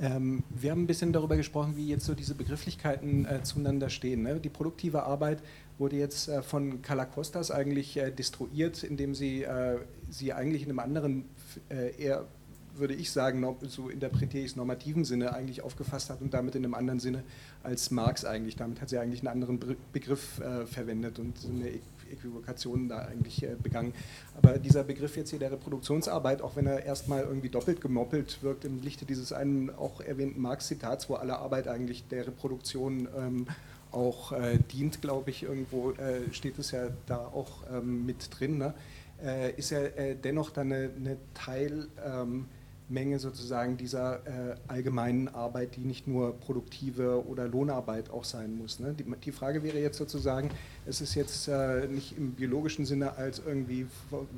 Ähm, 0.00 0.42
wir 0.50 0.70
haben 0.70 0.82
ein 0.82 0.86
bisschen 0.86 1.12
darüber 1.12 1.36
gesprochen, 1.36 1.76
wie 1.76 1.88
jetzt 1.88 2.06
so 2.06 2.14
diese 2.14 2.34
Begrifflichkeiten 2.34 3.26
äh, 3.26 3.42
zueinander 3.42 3.90
stehen. 3.90 4.22
Ne? 4.22 4.40
Die 4.40 4.48
produktive 4.48 5.02
Arbeit 5.04 5.42
wurde 5.78 5.96
jetzt 5.96 6.28
äh, 6.28 6.42
von 6.42 6.82
Calacostas 6.82 7.50
eigentlich 7.50 7.96
äh, 7.96 8.10
destruiert, 8.10 8.82
indem 8.82 9.14
sie 9.14 9.42
äh, 9.42 9.78
sie 10.10 10.32
eigentlich 10.32 10.62
in 10.62 10.70
einem 10.70 10.78
anderen, 10.78 11.24
äh, 11.68 11.94
eher 11.96 12.26
würde 12.74 12.94
ich 12.94 13.10
sagen, 13.10 13.44
so 13.68 13.88
interpretiere 13.88 14.44
ich 14.44 14.52
es 14.52 14.56
normativen 14.56 15.04
Sinne 15.04 15.34
eigentlich 15.34 15.62
aufgefasst 15.62 16.10
hat 16.10 16.22
und 16.22 16.32
damit 16.32 16.54
in 16.54 16.64
einem 16.64 16.74
anderen 16.74 17.00
Sinne 17.00 17.22
als 17.62 17.90
Marx 17.90 18.24
eigentlich. 18.24 18.56
Damit 18.56 18.80
hat 18.80 18.88
sie 18.88 18.98
eigentlich 18.98 19.20
einen 19.20 19.28
anderen 19.28 19.58
Be 19.58 19.76
Begriff 19.92 20.40
äh, 20.40 20.66
verwendet 20.66 21.18
und 21.18 21.34
eine 21.44 21.68
Äquivokation 22.12 22.88
da 22.88 22.98
eigentlich 22.98 23.42
äh, 23.42 23.56
begangen. 23.60 23.94
Aber 24.36 24.58
dieser 24.58 24.84
Begriff 24.84 25.16
jetzt 25.16 25.30
hier 25.30 25.38
der 25.38 25.52
Reproduktionsarbeit, 25.52 26.42
auch 26.42 26.56
wenn 26.56 26.66
er 26.66 26.84
erstmal 26.84 27.22
irgendwie 27.22 27.48
doppelt 27.48 27.80
gemoppelt 27.80 28.42
wirkt 28.42 28.64
im 28.64 28.80
Lichte 28.82 29.04
dieses 29.04 29.32
einen 29.32 29.70
auch 29.70 30.00
erwähnten 30.00 30.40
Marx-Zitats, 30.40 31.08
wo 31.08 31.14
alle 31.14 31.38
Arbeit 31.38 31.68
eigentlich 31.68 32.06
der 32.08 32.26
Reproduktion 32.26 33.08
ähm, 33.16 33.46
auch 33.90 34.32
äh, 34.32 34.58
dient, 34.72 35.02
glaube 35.02 35.30
ich, 35.30 35.42
irgendwo 35.42 35.90
äh, 35.92 36.32
steht 36.32 36.58
es 36.58 36.70
ja 36.70 36.88
da 37.06 37.18
auch 37.18 37.64
ähm, 37.72 38.06
mit 38.06 38.28
drin, 38.38 38.58
ne? 38.58 38.74
Äh, 39.22 39.52
ist 39.52 39.70
ja 39.70 39.80
äh, 39.80 40.16
dennoch 40.16 40.50
dann 40.50 40.72
eine, 40.72 40.90
eine 40.96 41.16
Teil... 41.34 41.88
Ähm, 42.04 42.46
Menge 42.88 43.18
sozusagen 43.18 43.76
dieser 43.76 44.26
äh, 44.26 44.56
allgemeinen 44.68 45.28
Arbeit, 45.28 45.76
die 45.76 45.80
nicht 45.80 46.06
nur 46.06 46.38
produktive 46.38 47.26
oder 47.26 47.48
Lohnarbeit 47.48 48.10
auch 48.10 48.24
sein 48.24 48.56
muss. 48.56 48.80
Ne? 48.80 48.94
Die, 48.94 49.04
die, 49.04 49.32
Frage 49.32 49.62
wäre 49.62 49.78
jetzt 49.78 49.98
sozusagen, 49.98 50.50
es 50.84 51.00
ist 51.00 51.14
jetzt 51.14 51.48
äh, 51.48 51.86
nicht 51.86 52.16
im 52.16 52.32
biologischen 52.32 52.84
Sinne 52.84 53.16
als 53.16 53.40
irgendwie 53.44 53.86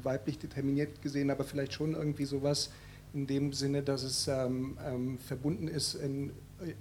weiblich 0.02 0.38
determiniert 0.38 1.02
gesehen, 1.02 1.30
aber 1.30 1.44
vielleicht 1.44 1.72
schon 1.72 1.94
irgendwie 1.94 2.26
sowas 2.26 2.70
in 3.12 3.26
dem 3.26 3.52
Sinne, 3.52 3.82
dass 3.82 4.02
es 4.02 4.28
ähm, 4.28 4.76
ähm, 4.86 5.18
verbunden 5.18 5.68
ist 5.68 5.94
in, 5.94 6.32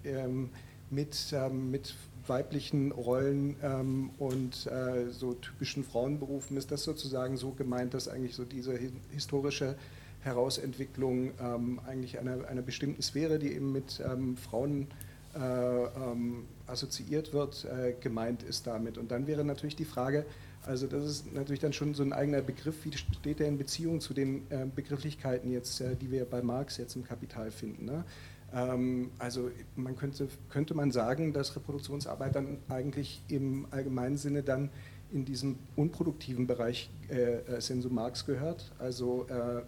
ähm, 0.03 0.49
mit, 0.89 1.34
ähm, 1.34 1.72
mit 1.72 1.95
weiblichen 2.28 2.91
Rollen 2.91 3.55
ähm, 3.61 4.11
und 4.18 4.68
äh, 4.68 5.09
so 5.09 5.34
typischen 5.34 5.84
Frauenberufen. 5.84 6.57
Ist 6.57 6.72
das 6.72 6.84
sozusagen 6.84 7.38
so 7.38 7.51
gemeint, 7.51 7.93
dass 7.93 8.07
eigentlich 8.07 8.36
so 8.36 8.45
diese 8.45 8.78
historische 9.11 9.76
Herausentwicklung 10.24 11.32
ähm, 11.42 11.80
eigentlich 11.86 12.20
einer, 12.20 12.48
einer 12.48 12.62
bestimmten 12.62 13.02
Sphäre, 13.02 13.40
die 13.40 13.54
eben 13.54 13.72
mit 13.72 14.02
ähm, 14.06 14.38
Frauen 14.38 14.88
äh, 15.36 15.40
ähm, 15.40 16.46
assoziiert 16.68 17.34
wird, 17.34 17.66
äh, 17.66 17.94
gemeint 18.00 18.44
ist 18.44 18.68
damit. 18.68 18.98
Und 18.98 19.12
dann 19.12 19.28
wäre 19.28 19.44
natürlich 19.44 19.76
die 19.76 19.86
Frage, 19.86 20.26
also 20.66 20.88
das 20.88 21.04
ist 21.06 21.34
natürlich 21.34 21.60
dann 21.60 21.74
schon 21.74 21.94
so 21.94 22.04
ein 22.04 22.14
eigener 22.14 22.42
Begriff, 22.42 22.86
wie 22.86 22.92
steht 22.94 23.40
der 23.40 23.48
in 23.48 23.58
Beziehung 23.58 24.00
zu 24.00 24.14
den 24.14 24.44
äh, 24.50 24.66
Begrifflichkeiten 24.74 25.52
jetzt, 25.52 25.82
äh, 25.82 25.96
die 25.96 26.12
wir 26.12 26.26
bei 26.26 26.42
Marx 26.42 26.78
jetzt 26.78 26.96
im 26.96 27.04
Kapital 27.04 27.52
finden. 27.52 27.86
Ne? 27.86 28.06
Ähm, 28.54 29.12
also 29.20 29.52
man 29.76 29.98
könnte, 29.98 30.30
könnte 30.50 30.74
man 30.74 30.92
sagen, 30.92 31.34
dass 31.34 31.56
Reproduktionsarbeit 31.56 32.36
dann 32.36 32.58
eigentlich 32.70 33.22
im 33.28 33.68
allgemeinen 33.72 34.18
Sinne 34.18 34.44
dann 34.44 34.70
in 35.14 35.26
diesem 35.26 35.57
unproduktiven 35.76 36.47
Bereich 36.47 36.89
äh, 37.09 37.36
äh, 37.36 37.61
Senso 37.61 37.89
Marx 37.89 38.26
gehört. 38.26 38.72
Also 38.80 39.28
äh, 39.30 39.34
äh, 39.34 39.64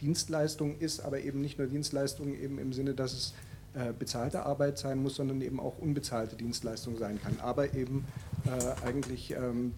Dienstleistung 0.00 0.78
ist 0.78 1.00
aber 1.00 1.20
eben 1.20 1.40
nicht 1.40 1.58
nur 1.58 1.66
Dienstleistung 1.66 2.34
eben 2.34 2.58
im 2.58 2.72
Sinne, 2.72 2.94
dass 2.94 3.12
es 3.12 3.34
äh, 3.74 3.92
bezahlte 3.92 4.46
Arbeit 4.46 4.78
sein 4.78 5.02
muss, 5.02 5.16
sondern 5.16 5.42
eben 5.42 5.60
auch 5.60 5.78
unbezahlte 5.78 6.34
Dienstleistung 6.34 6.96
sein 6.96 7.20
kann, 7.22 7.38
aber 7.40 7.74
eben 7.74 8.06
äh, 8.46 8.86
eigentlich 8.86 9.32
ähm, 9.32 9.74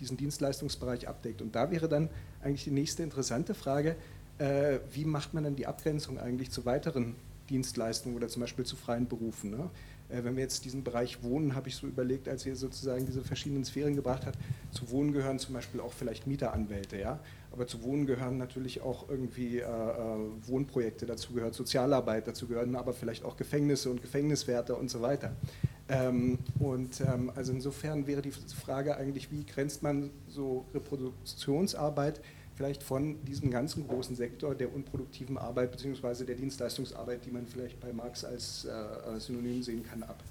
diesen 0.00 0.16
Dienstleistungsbereich 0.16 1.06
abdeckt. 1.06 1.42
Und 1.42 1.54
da 1.54 1.70
wäre 1.70 1.88
dann 1.88 2.08
eigentlich 2.42 2.64
die 2.64 2.70
nächste 2.70 3.02
interessante 3.02 3.54
Frage, 3.54 3.96
wie 4.92 5.06
macht 5.06 5.32
man 5.32 5.44
dann 5.44 5.56
die 5.56 5.66
Abgrenzung 5.66 6.18
eigentlich 6.18 6.50
zu 6.50 6.66
weiteren 6.66 7.14
Dienstleistungen 7.48 8.14
oder 8.14 8.28
zum 8.28 8.40
Beispiel 8.40 8.66
zu 8.66 8.76
freien 8.76 9.08
Berufen? 9.08 9.50
Ne? 9.50 9.70
Äh, 10.08 10.24
wenn 10.24 10.36
wir 10.36 10.42
jetzt 10.42 10.64
diesen 10.64 10.84
Bereich 10.84 11.22
Wohnen, 11.22 11.54
habe 11.54 11.68
ich 11.68 11.76
so 11.76 11.86
überlegt, 11.86 12.28
als 12.28 12.46
ihr 12.46 12.56
sozusagen 12.56 13.06
diese 13.06 13.22
verschiedenen 13.22 13.64
Sphären 13.64 13.96
gebracht 13.96 14.26
habt, 14.26 14.38
zu 14.70 14.90
Wohnen 14.90 15.12
gehören 15.12 15.38
zum 15.38 15.54
Beispiel 15.54 15.80
auch 15.80 15.92
vielleicht 15.92 16.26
Mieteranwälte, 16.26 16.98
ja, 16.98 17.20
aber 17.52 17.66
zu 17.66 17.82
Wohnen 17.82 18.06
gehören 18.06 18.38
natürlich 18.38 18.82
auch 18.82 19.08
irgendwie 19.08 19.58
äh, 19.58 19.62
äh, 19.62 20.18
Wohnprojekte, 20.46 21.06
dazu 21.06 21.32
gehört 21.32 21.54
Sozialarbeit, 21.54 22.28
dazu 22.28 22.46
gehören 22.46 22.76
aber 22.76 22.92
vielleicht 22.92 23.24
auch 23.24 23.36
Gefängnisse 23.36 23.90
und 23.90 24.02
Gefängniswärter 24.02 24.78
und 24.78 24.90
so 24.90 25.00
weiter. 25.00 25.34
Ähm, 25.88 26.38
und 26.58 27.00
ähm, 27.00 27.30
also 27.34 27.52
insofern 27.52 28.06
wäre 28.06 28.20
die 28.20 28.32
Frage 28.32 28.96
eigentlich, 28.96 29.30
wie 29.30 29.44
grenzt 29.44 29.82
man 29.82 30.10
so 30.28 30.66
Reproduktionsarbeit 30.74 32.20
vielleicht 32.56 32.82
von 32.82 33.22
diesem 33.24 33.50
ganzen 33.50 33.86
großen 33.86 34.16
Sektor 34.16 34.54
der 34.54 34.74
unproduktiven 34.74 35.36
Arbeit 35.38 35.72
bzw. 35.72 36.24
der 36.24 36.36
Dienstleistungsarbeit, 36.36 37.24
die 37.24 37.30
man 37.30 37.46
vielleicht 37.46 37.78
bei 37.80 37.92
Marx 37.92 38.24
als 38.24 38.64
äh, 38.64 39.20
Synonym 39.20 39.62
sehen 39.62 39.84
kann, 39.84 40.02
ab. 40.02 40.22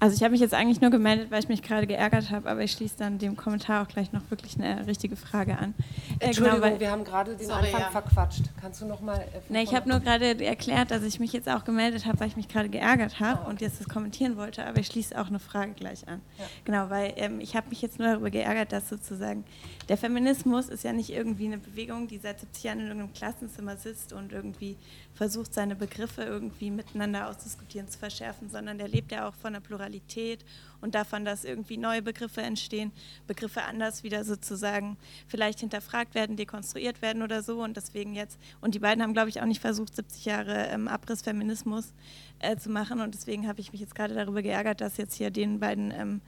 Also 0.00 0.16
ich 0.16 0.22
habe 0.22 0.32
mich 0.32 0.40
jetzt 0.40 0.54
eigentlich 0.54 0.80
nur 0.80 0.90
gemeldet, 0.90 1.30
weil 1.30 1.40
ich 1.40 1.48
mich 1.48 1.62
gerade 1.62 1.86
geärgert 1.86 2.30
habe, 2.30 2.48
aber 2.48 2.62
ich 2.62 2.72
schließe 2.72 2.96
dann 2.96 3.18
dem 3.18 3.36
Kommentar 3.36 3.82
auch 3.82 3.88
gleich 3.88 4.12
noch 4.12 4.22
wirklich 4.30 4.56
eine 4.58 4.86
richtige 4.86 5.14
Frage 5.14 5.58
an. 5.58 5.74
Äh, 6.18 6.26
Entschuldigung, 6.26 6.62
genau, 6.62 6.80
wir 6.80 6.90
haben 6.90 7.04
gerade 7.04 7.36
den 7.36 7.46
Sorry, 7.46 7.66
Anfang 7.66 7.80
ja. 7.80 7.90
verquatscht. 7.90 8.44
Kannst 8.58 8.80
du 8.80 8.86
noch 8.86 9.02
mal... 9.02 9.18
Äh, 9.18 9.40
nee, 9.50 9.62
ich 9.62 9.74
habe 9.74 9.90
nur 9.90 10.00
gerade 10.00 10.42
erklärt, 10.42 10.90
dass 10.90 11.02
ich 11.02 11.20
mich 11.20 11.34
jetzt 11.34 11.50
auch 11.50 11.64
gemeldet 11.64 12.06
habe, 12.06 12.18
weil 12.18 12.28
ich 12.28 12.36
mich 12.36 12.48
gerade 12.48 12.70
geärgert 12.70 13.20
habe 13.20 13.40
oh, 13.40 13.42
okay. 13.42 13.50
und 13.50 13.60
jetzt 13.60 13.78
das 13.78 13.90
kommentieren 13.90 14.38
wollte, 14.38 14.64
aber 14.64 14.78
ich 14.80 14.86
schließe 14.86 15.20
auch 15.20 15.26
eine 15.26 15.38
Frage 15.38 15.72
gleich 15.72 16.08
an. 16.08 16.22
Ja. 16.38 16.44
Genau, 16.64 16.88
weil 16.88 17.12
ähm, 17.16 17.38
ich 17.40 17.54
habe 17.54 17.68
mich 17.68 17.82
jetzt 17.82 17.98
nur 17.98 18.08
darüber 18.08 18.30
geärgert, 18.30 18.72
dass 18.72 18.88
sozusagen 18.88 19.44
der 19.90 19.96
Feminismus 19.96 20.68
ist 20.68 20.84
ja 20.84 20.92
nicht 20.92 21.10
irgendwie 21.10 21.46
eine 21.46 21.58
Bewegung, 21.58 22.06
die 22.06 22.18
seit 22.18 22.38
70 22.38 22.62
Jahren 22.62 22.78
in 22.78 22.86
irgendeinem 22.86 23.12
Klassenzimmer 23.12 23.76
sitzt 23.76 24.12
und 24.12 24.30
irgendwie 24.30 24.76
versucht, 25.14 25.52
seine 25.52 25.74
Begriffe 25.74 26.22
irgendwie 26.22 26.70
miteinander 26.70 27.28
ausdiskutieren, 27.28 27.88
zu 27.88 27.98
verschärfen, 27.98 28.48
sondern 28.48 28.78
der 28.78 28.86
lebt 28.86 29.10
ja 29.10 29.28
auch 29.28 29.34
von 29.34 29.52
der 29.52 29.58
Pluralität 29.58 30.44
und 30.80 30.94
davon, 30.94 31.24
dass 31.24 31.42
irgendwie 31.42 31.76
neue 31.76 32.02
Begriffe 32.02 32.40
entstehen, 32.40 32.92
Begriffe 33.26 33.64
anders 33.64 34.04
wieder 34.04 34.24
sozusagen 34.24 34.96
vielleicht 35.26 35.58
hinterfragt 35.58 36.14
werden, 36.14 36.36
dekonstruiert 36.36 37.02
werden 37.02 37.22
oder 37.22 37.42
so. 37.42 37.60
Und 37.60 37.76
deswegen 37.76 38.14
jetzt, 38.14 38.38
und 38.60 38.76
die 38.76 38.78
beiden 38.78 39.02
haben, 39.02 39.12
glaube 39.12 39.28
ich, 39.28 39.42
auch 39.42 39.46
nicht 39.46 39.60
versucht, 39.60 39.96
70 39.96 40.24
Jahre 40.24 40.68
ähm, 40.68 40.86
Abrissfeminismus 40.86 41.92
äh, 42.38 42.56
zu 42.56 42.70
machen. 42.70 43.00
Und 43.00 43.14
deswegen 43.14 43.48
habe 43.48 43.60
ich 43.60 43.72
mich 43.72 43.80
jetzt 43.80 43.96
gerade 43.96 44.14
darüber 44.14 44.40
geärgert, 44.40 44.80
dass 44.80 44.98
jetzt 44.98 45.14
hier 45.14 45.32
den 45.32 45.58
beiden 45.58 45.90
ähm, 45.90 46.20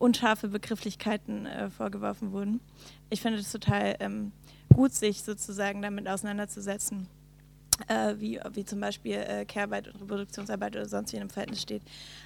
unscharfe 0.00 0.48
Begrifflichkeiten 0.48 1.46
äh, 1.46 1.70
vorgeworfen 1.70 2.32
wurden. 2.32 2.60
Ich 3.10 3.20
finde 3.20 3.38
es 3.38 3.52
total 3.52 3.96
ähm, 4.00 4.32
gut, 4.74 4.92
sich 4.92 5.22
sozusagen 5.22 5.82
damit 5.82 6.08
auseinanderzusetzen 6.08 7.06
äh, 7.88 8.14
wie, 8.18 8.40
wie 8.52 8.64
zum 8.64 8.80
Beispiel 8.80 9.14
äh, 9.14 9.44
Care-Arbeit 9.44 9.88
und 9.88 10.00
Reproduktionsarbeit 10.00 10.76
oder 10.76 10.88
sonst 10.88 11.12
wie 11.12 11.16
in 11.16 11.22
einem 11.22 11.30
Verhältnis 11.30 11.62
steht. 11.62 11.82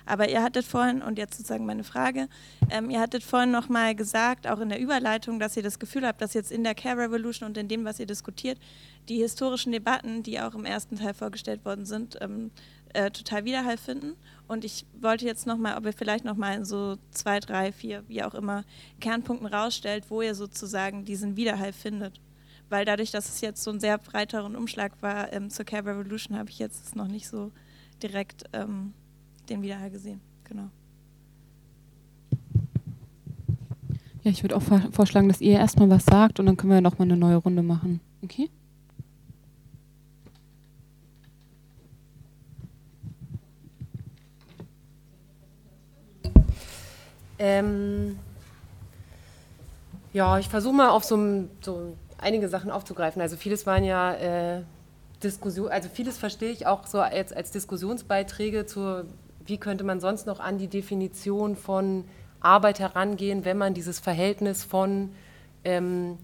Aber 0.06 0.28
ihr 0.28 0.42
hattet 0.42 0.64
vorhin, 0.64 1.02
und 1.02 1.18
jetzt 1.18 1.36
sozusagen 1.36 1.66
meine 1.66 1.84
Frage, 1.84 2.28
ähm, 2.70 2.90
ihr 2.90 3.00
hattet 3.00 3.22
vorhin 3.22 3.50
nochmal 3.50 3.94
gesagt, 3.94 4.46
auch 4.46 4.60
in 4.60 4.68
der 4.68 4.80
Überleitung, 4.80 5.38
dass 5.38 5.56
ihr 5.56 5.62
das 5.62 5.78
Gefühl 5.78 6.06
habt, 6.06 6.20
dass 6.20 6.34
jetzt 6.34 6.52
in 6.52 6.64
der 6.64 6.74
Care 6.74 6.98
Revolution 6.98 7.48
und 7.48 7.58
in 7.58 7.68
dem, 7.68 7.84
was 7.84 8.00
ihr 8.00 8.06
diskutiert, 8.06 8.58
die 9.08 9.18
historischen 9.18 9.72
Debatten, 9.72 10.22
die 10.22 10.40
auch 10.40 10.54
im 10.54 10.64
ersten 10.64 10.96
Teil 10.96 11.14
vorgestellt 11.14 11.64
worden 11.64 11.84
sind, 11.84 12.18
ähm, 12.20 12.50
äh, 12.94 13.10
total 13.10 13.44
Widerhall 13.44 13.76
finden. 13.76 14.14
Und 14.48 14.64
ich 14.64 14.86
wollte 15.00 15.26
jetzt 15.26 15.46
nochmal, 15.46 15.76
ob 15.76 15.86
ihr 15.86 15.92
vielleicht 15.92 16.24
nochmal 16.24 16.56
in 16.56 16.64
so 16.64 16.96
zwei, 17.10 17.40
drei, 17.40 17.72
vier, 17.72 18.02
wie 18.08 18.22
auch 18.22 18.34
immer, 18.34 18.64
Kernpunkten 19.00 19.46
rausstellt, 19.46 20.04
wo 20.08 20.22
ihr 20.22 20.34
sozusagen 20.34 21.04
diesen 21.04 21.36
Widerhall 21.36 21.72
findet 21.72 22.20
weil 22.74 22.84
dadurch, 22.84 23.10
dass 23.10 23.28
es 23.28 23.40
jetzt 23.40 23.62
so 23.62 23.70
ein 23.70 23.80
sehr 23.80 23.98
breiteren 23.98 24.56
Umschlag 24.56 25.00
war 25.00 25.32
ähm, 25.32 25.50
zur 25.50 25.64
Care 25.64 25.86
Revolution, 25.86 26.36
habe 26.36 26.50
ich 26.50 26.58
jetzt 26.58 26.96
noch 26.96 27.08
nicht 27.08 27.28
so 27.28 27.52
direkt 28.02 28.44
ähm, 28.52 28.92
den 29.48 29.62
Widerhall 29.62 29.90
gesehen. 29.90 30.20
Genau. 30.44 30.70
Ja, 34.22 34.30
ich 34.30 34.42
würde 34.42 34.56
auch 34.56 34.62
vorschlagen, 34.92 35.28
dass 35.28 35.40
ihr 35.40 35.52
erstmal 35.52 35.90
was 35.90 36.06
sagt 36.06 36.40
und 36.40 36.46
dann 36.46 36.56
können 36.56 36.72
wir 36.72 36.80
nochmal 36.80 37.06
eine 37.06 37.16
neue 37.16 37.36
Runde 37.36 37.62
machen. 37.62 38.00
Okay? 38.22 38.50
Ähm, 47.46 48.18
ja, 50.14 50.38
ich 50.38 50.48
versuche 50.48 50.72
mal 50.72 50.88
auf 50.88 51.04
so, 51.04 51.44
so 51.60 51.94
einige 52.16 52.48
Sachen 52.48 52.70
aufzugreifen. 52.70 53.20
Also 53.20 53.36
vieles 53.36 53.66
waren 53.66 53.84
ja 53.84 54.14
äh, 54.14 54.62
Diskussion, 55.22 55.68
also 55.68 55.90
vieles 55.92 56.16
verstehe 56.16 56.50
ich 56.50 56.66
auch 56.66 56.86
so 56.86 57.00
als, 57.00 57.34
als 57.34 57.50
Diskussionsbeiträge 57.50 58.64
zur, 58.64 59.04
wie 59.44 59.58
könnte 59.58 59.84
man 59.84 60.00
sonst 60.00 60.26
noch 60.26 60.40
an 60.40 60.56
die 60.56 60.68
Definition 60.68 61.54
von 61.54 62.04
Arbeit 62.40 62.78
herangehen, 62.78 63.44
wenn 63.44 63.58
man 63.58 63.74
dieses 63.74 64.00
Verhältnis 64.00 64.64
von 64.64 65.10
ähm, 65.64 66.16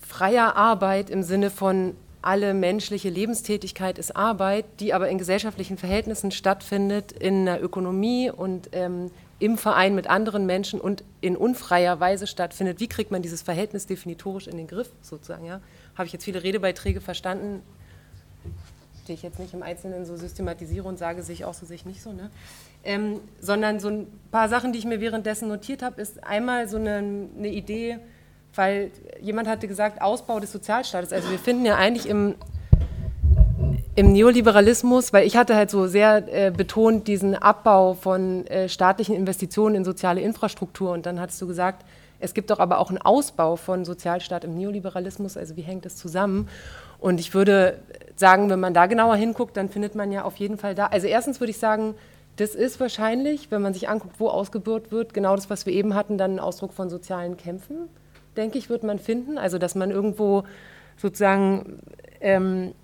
freier 0.00 0.56
Arbeit 0.56 1.10
im 1.10 1.22
Sinne 1.22 1.50
von 1.50 1.94
alle 2.22 2.54
menschliche 2.54 3.08
Lebenstätigkeit 3.08 3.98
ist 3.98 4.16
Arbeit, 4.16 4.64
die 4.80 4.92
aber 4.92 5.08
in 5.08 5.18
gesellschaftlichen 5.18 5.78
Verhältnissen 5.78 6.32
stattfindet, 6.32 7.12
in 7.12 7.46
der 7.46 7.62
Ökonomie 7.62 8.32
und 8.32 8.70
ähm, 8.72 9.12
im 9.40 9.56
Verein 9.56 9.94
mit 9.94 10.08
anderen 10.08 10.46
Menschen 10.46 10.80
und 10.80 11.04
in 11.20 11.36
unfreier 11.36 12.00
Weise 12.00 12.26
stattfindet. 12.26 12.80
Wie 12.80 12.88
kriegt 12.88 13.10
man 13.10 13.22
dieses 13.22 13.42
Verhältnis 13.42 13.86
definitorisch 13.86 14.48
in 14.48 14.56
den 14.56 14.66
Griff, 14.66 14.90
sozusagen? 15.00 15.44
Ja? 15.44 15.60
Habe 15.94 16.06
ich 16.06 16.12
jetzt 16.12 16.24
viele 16.24 16.42
Redebeiträge 16.42 17.00
verstanden, 17.00 17.62
die 19.06 19.12
ich 19.12 19.22
jetzt 19.22 19.38
nicht 19.38 19.54
im 19.54 19.62
Einzelnen 19.62 20.04
so 20.04 20.16
systematisiere 20.16 20.86
und 20.86 20.98
sage, 20.98 21.22
sehe 21.22 21.34
ich 21.34 21.44
auch 21.44 21.54
so, 21.54 21.66
sehe 21.66 21.76
ich 21.76 21.86
nicht 21.86 22.02
so. 22.02 22.12
Ne? 22.12 22.30
Ähm, 22.84 23.20
sondern 23.40 23.80
so 23.80 23.88
ein 23.88 24.06
paar 24.30 24.48
Sachen, 24.48 24.72
die 24.72 24.78
ich 24.78 24.84
mir 24.84 25.00
währenddessen 25.00 25.48
notiert 25.48 25.82
habe, 25.82 26.00
ist 26.00 26.24
einmal 26.24 26.68
so 26.68 26.76
eine, 26.76 26.96
eine 26.96 27.48
Idee, 27.48 27.98
weil 28.54 28.90
jemand 29.20 29.48
hatte 29.48 29.68
gesagt, 29.68 30.02
Ausbau 30.02 30.40
des 30.40 30.52
Sozialstaates. 30.52 31.12
Also 31.12 31.30
wir 31.30 31.38
finden 31.38 31.64
ja 31.64 31.76
eigentlich 31.76 32.08
im 32.08 32.34
im 33.98 34.12
Neoliberalismus, 34.12 35.12
weil 35.12 35.26
ich 35.26 35.36
hatte 35.36 35.56
halt 35.56 35.70
so 35.70 35.88
sehr 35.88 36.22
äh, 36.32 36.52
betont 36.52 37.08
diesen 37.08 37.34
Abbau 37.34 37.94
von 37.94 38.46
äh, 38.46 38.68
staatlichen 38.68 39.16
Investitionen 39.16 39.74
in 39.74 39.84
soziale 39.84 40.20
Infrastruktur 40.20 40.92
und 40.92 41.04
dann 41.04 41.18
hattest 41.18 41.42
du 41.42 41.48
gesagt, 41.48 41.84
es 42.20 42.32
gibt 42.32 42.50
doch 42.50 42.60
aber 42.60 42.78
auch 42.78 42.90
einen 42.90 43.02
Ausbau 43.02 43.56
von 43.56 43.84
Sozialstaat 43.84 44.44
im 44.44 44.56
Neoliberalismus, 44.56 45.36
also 45.36 45.56
wie 45.56 45.62
hängt 45.62 45.84
das 45.84 45.96
zusammen? 45.96 46.48
Und 47.00 47.18
ich 47.18 47.34
würde 47.34 47.80
sagen, 48.14 48.50
wenn 48.50 48.60
man 48.60 48.72
da 48.72 48.86
genauer 48.86 49.16
hinguckt, 49.16 49.56
dann 49.56 49.68
findet 49.68 49.96
man 49.96 50.12
ja 50.12 50.22
auf 50.22 50.36
jeden 50.36 50.58
Fall 50.58 50.76
da, 50.76 50.86
also 50.86 51.08
erstens 51.08 51.40
würde 51.40 51.50
ich 51.50 51.58
sagen, 51.58 51.96
das 52.36 52.54
ist 52.54 52.78
wahrscheinlich, 52.78 53.50
wenn 53.50 53.62
man 53.62 53.74
sich 53.74 53.88
anguckt, 53.88 54.20
wo 54.20 54.28
ausgebürt 54.28 54.92
wird, 54.92 55.12
genau 55.12 55.34
das, 55.34 55.50
was 55.50 55.66
wir 55.66 55.72
eben 55.72 55.96
hatten, 55.96 56.18
dann 56.18 56.36
ein 56.36 56.38
Ausdruck 56.38 56.72
von 56.72 56.88
sozialen 56.88 57.36
Kämpfen, 57.36 57.88
denke 58.36 58.58
ich, 58.58 58.70
wird 58.70 58.84
man 58.84 59.00
finden. 59.00 59.38
Also 59.38 59.58
dass 59.58 59.74
man 59.74 59.90
irgendwo 59.90 60.44
sozusagen 60.96 61.80
ähm, 62.20 62.74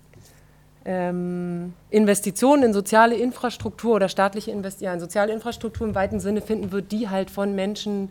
ähm, 0.85 1.73
Investitionen 1.89 2.63
in 2.63 2.73
soziale 2.73 3.15
Infrastruktur 3.15 3.95
oder 3.95 4.07
staatliche 4.07 4.51
Investitionen 4.51 4.85
ja, 4.85 4.93
in 4.93 4.99
soziale 4.99 5.33
Infrastruktur 5.33 5.87
im 5.87 5.95
weiten 5.95 6.19
Sinne 6.19 6.41
finden 6.41 6.71
wird, 6.71 6.91
die 6.91 7.09
halt 7.09 7.31
von 7.31 7.55
Menschen 7.55 8.09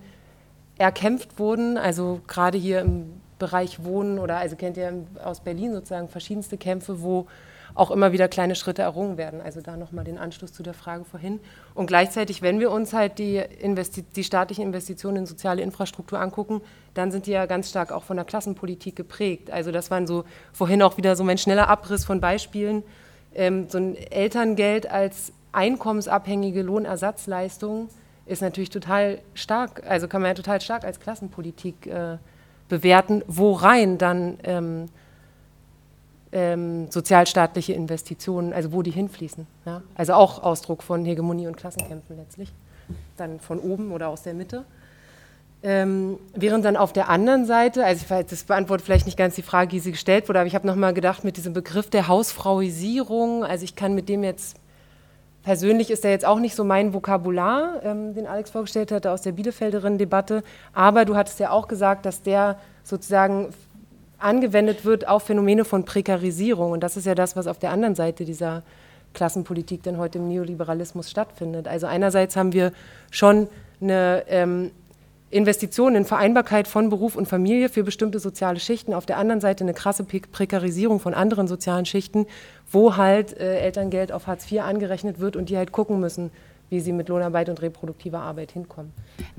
erkämpft 0.77 1.39
wurden. 1.39 1.79
Also 1.79 2.21
gerade 2.27 2.59
hier 2.59 2.81
im 2.81 3.21
Bereich 3.39 3.85
Wohnen 3.85 4.19
oder 4.19 4.37
also 4.37 4.57
kennt 4.57 4.77
ihr 4.77 4.93
aus 5.23 5.41
Berlin 5.41 5.73
sozusagen 5.73 6.09
verschiedenste 6.09 6.57
Kämpfe, 6.57 7.03
wo 7.03 7.27
auch 7.75 7.91
immer 7.91 8.13
wieder 8.13 8.29
kleine 8.29 8.55
Schritte 8.55 8.83
errungen 8.83 9.17
werden. 9.17 9.41
Also 9.41 9.61
da 9.61 9.77
nochmal 9.77 10.05
den 10.05 10.17
Anschluss 10.17 10.53
zu 10.53 10.63
der 10.63 10.75
Frage 10.75 11.05
vorhin. 11.05 11.41
Und 11.75 11.87
gleichzeitig, 11.87 12.41
wenn 12.41 12.61
wir 12.61 12.71
uns 12.71 12.93
halt 12.93 13.19
die, 13.19 13.37
Investi 13.37 14.03
die 14.03 14.25
staatlichen 14.25 14.65
Investitionen 14.65 15.19
in 15.19 15.27
soziale 15.27 15.63
Infrastruktur 15.63 16.21
angucken, 16.21 16.61
dann 16.95 17.11
sind 17.11 17.27
die 17.27 17.33
ja 17.33 17.47
ganz 17.47 17.71
stark 17.71 17.91
auch 17.91 18.05
von 18.05 18.17
der 18.17 18.25
Klassenpolitik 18.25 18.95
geprägt. 18.95 19.51
Also 19.51 19.73
das 19.73 19.91
waren 19.91 20.07
so 20.07 20.25
vorhin 20.53 20.83
auch 20.83 20.97
wieder 20.97 21.17
so 21.17 21.25
mein 21.25 21.39
schneller 21.39 21.69
Abriss 21.69 22.05
von 22.05 22.21
Beispielen. 22.21 22.85
Ähm, 23.35 23.69
so 23.69 23.79
ein 23.79 23.97
Elterngeld 23.97 24.89
als 24.89 25.33
einkommensabhängige 25.51 26.63
Lohnersatzleistung 26.63 27.89
ist 28.27 28.41
natürlich 28.41 28.71
total 28.71 29.19
stark, 29.35 29.83
also 29.89 30.09
kann 30.09 30.23
man 30.23 30.31
ja 30.31 30.35
total 30.35 30.61
stark 30.61 30.85
als 30.85 31.01
Klassenpolitik 31.01 31.87
äh, 31.87 32.19
bewerten, 32.69 33.23
wo 33.27 33.53
rein 33.53 33.99
dann 33.99 34.39
ähm, 34.45 34.89
ähm, 36.35 36.91
sozialstaatliche 36.91 37.73
Investitionen, 37.73 38.53
also 38.53 38.73
wo 38.73 38.83
die 38.83 38.91
hinfließen. 38.91 39.47
Ja? 39.65 39.83
Also 39.95 40.15
auch 40.15 40.43
Ausdruck 40.43 40.83
von 40.83 41.05
Hegemonie 41.05 41.47
und 41.47 41.57
Klassenkämpfen 41.57 42.17
letztlich, 42.17 42.53
dann 43.17 43.39
von 43.39 43.61
oben 43.61 43.93
oder 43.93 44.09
aus 44.09 44.23
der 44.23 44.35
Mitte. 44.35 44.65
Ähm, 45.63 46.19
während 46.35 46.65
dann 46.65 46.77
auf 46.77 46.93
der 46.93 47.09
anderen 47.09 47.47
Seite, 47.47 47.87
also 47.87 48.11
weiß, 48.11 48.27
das 48.27 48.45
beantwortet 48.45 48.85
vielleicht 48.85 49.07
nicht 49.07 49.17
ganz 49.17 49.37
die 49.37 49.43
Frage, 49.43 49.69
die 49.69 49.81
Sie 49.81 49.93
gestellt 49.93 50.29
wurde, 50.29 50.41
aber 50.41 50.47
ich 50.47 50.55
habe 50.55 50.67
nochmal 50.67 50.93
gedacht 50.93 51.25
mit 51.25 51.39
diesem 51.39 51.55
Begriff 51.55 51.89
der 51.89 52.09
Hausfrauisierung, 52.09 53.45
also 53.45 53.65
ich 53.65 53.75
kann 53.77 53.95
mit 53.95 54.09
dem 54.09 54.25
jetzt, 54.25 54.57
persönlich 55.43 55.91
ist 55.91 56.05
der 56.05 56.11
jetzt 56.11 56.27
auch 56.27 56.41
nicht 56.41 56.55
so 56.55 56.65
mein 56.65 56.93
Vokabular, 56.93 57.81
ähm, 57.83 58.13
den 58.13 58.27
Alex 58.27 58.51
vorgestellt 58.51 58.93
hatte 58.93 59.11
aus 59.11 59.23
der 59.23 59.33
Bielefelderin 59.33 59.97
Debatte, 59.97 60.43
aber 60.75 61.07
du 61.07 61.17
hattest 61.17 61.39
ja 61.39 61.51
auch 61.51 61.69
gesagt, 61.69 62.05
dass 62.05 62.23
der 62.23 62.59
sozusagen 62.83 63.55
angewendet 64.25 64.85
wird 64.85 65.07
auf 65.09 65.25
Phänomene 65.25 65.65
von 65.65 65.85
Prekarisierung. 65.85 66.73
Und 66.73 66.81
das 66.81 66.97
ist 66.97 67.07
ja 67.07 67.15
das, 67.15 67.37
was 67.37 67.47
auf 67.47 67.59
der 67.59 67.71
anderen 67.71 67.95
Seite 67.95 68.25
dieser 68.25 68.63
Klassenpolitik 69.13 69.83
denn 69.83 69.99
heute 69.99 70.19
im 70.19 70.29
Neoliberalismus 70.29 71.11
stattfindet. 71.11 71.69
Also 71.69 71.87
einerseits 71.87 72.37
haben 72.37 72.53
wir 72.53 72.73
schon 73.11 73.49
eine 73.81 74.25
ähm, 74.29 74.71
Investition 75.31 75.97
in 75.97 76.05
Vereinbarkeit 76.05 76.69
von 76.69 76.91
Beruf 76.91 77.17
und 77.17 77.27
Familie 77.27 77.69
für 77.69 77.83
bestimmte 77.83 78.21
soziale 78.21 78.61
Schichten, 78.61 78.95
auf 78.95 79.05
der 79.05 79.19
anderen 79.19 79.41
Seite 79.41 79.65
eine 79.65 79.75
krasse 79.75 80.05
Prekarisierung 80.05 81.01
von 81.01 81.13
anderen 81.13 81.49
sozialen 81.49 81.87
Schichten, 81.87 82.27
wo 82.71 82.97
halt 82.97 83.37
äh, 83.39 83.59
Elterngeld 83.59 84.13
auf 84.13 84.27
Hartz 84.27 84.51
IV 84.51 84.61
angerechnet 84.61 85.19
wird 85.19 85.35
und 85.37 85.49
die 85.49 85.57
halt 85.57 85.73
gucken 85.73 85.99
müssen, 85.99 86.31
wie 86.75 86.81
sie 86.81 86.93
mit 86.93 87.09
Lohnarbeit 87.09 87.49
und 87.49 87.63
reproduktiver 87.63 88.21
Arbeit 88.21 88.51
hinkommen. 88.51 88.93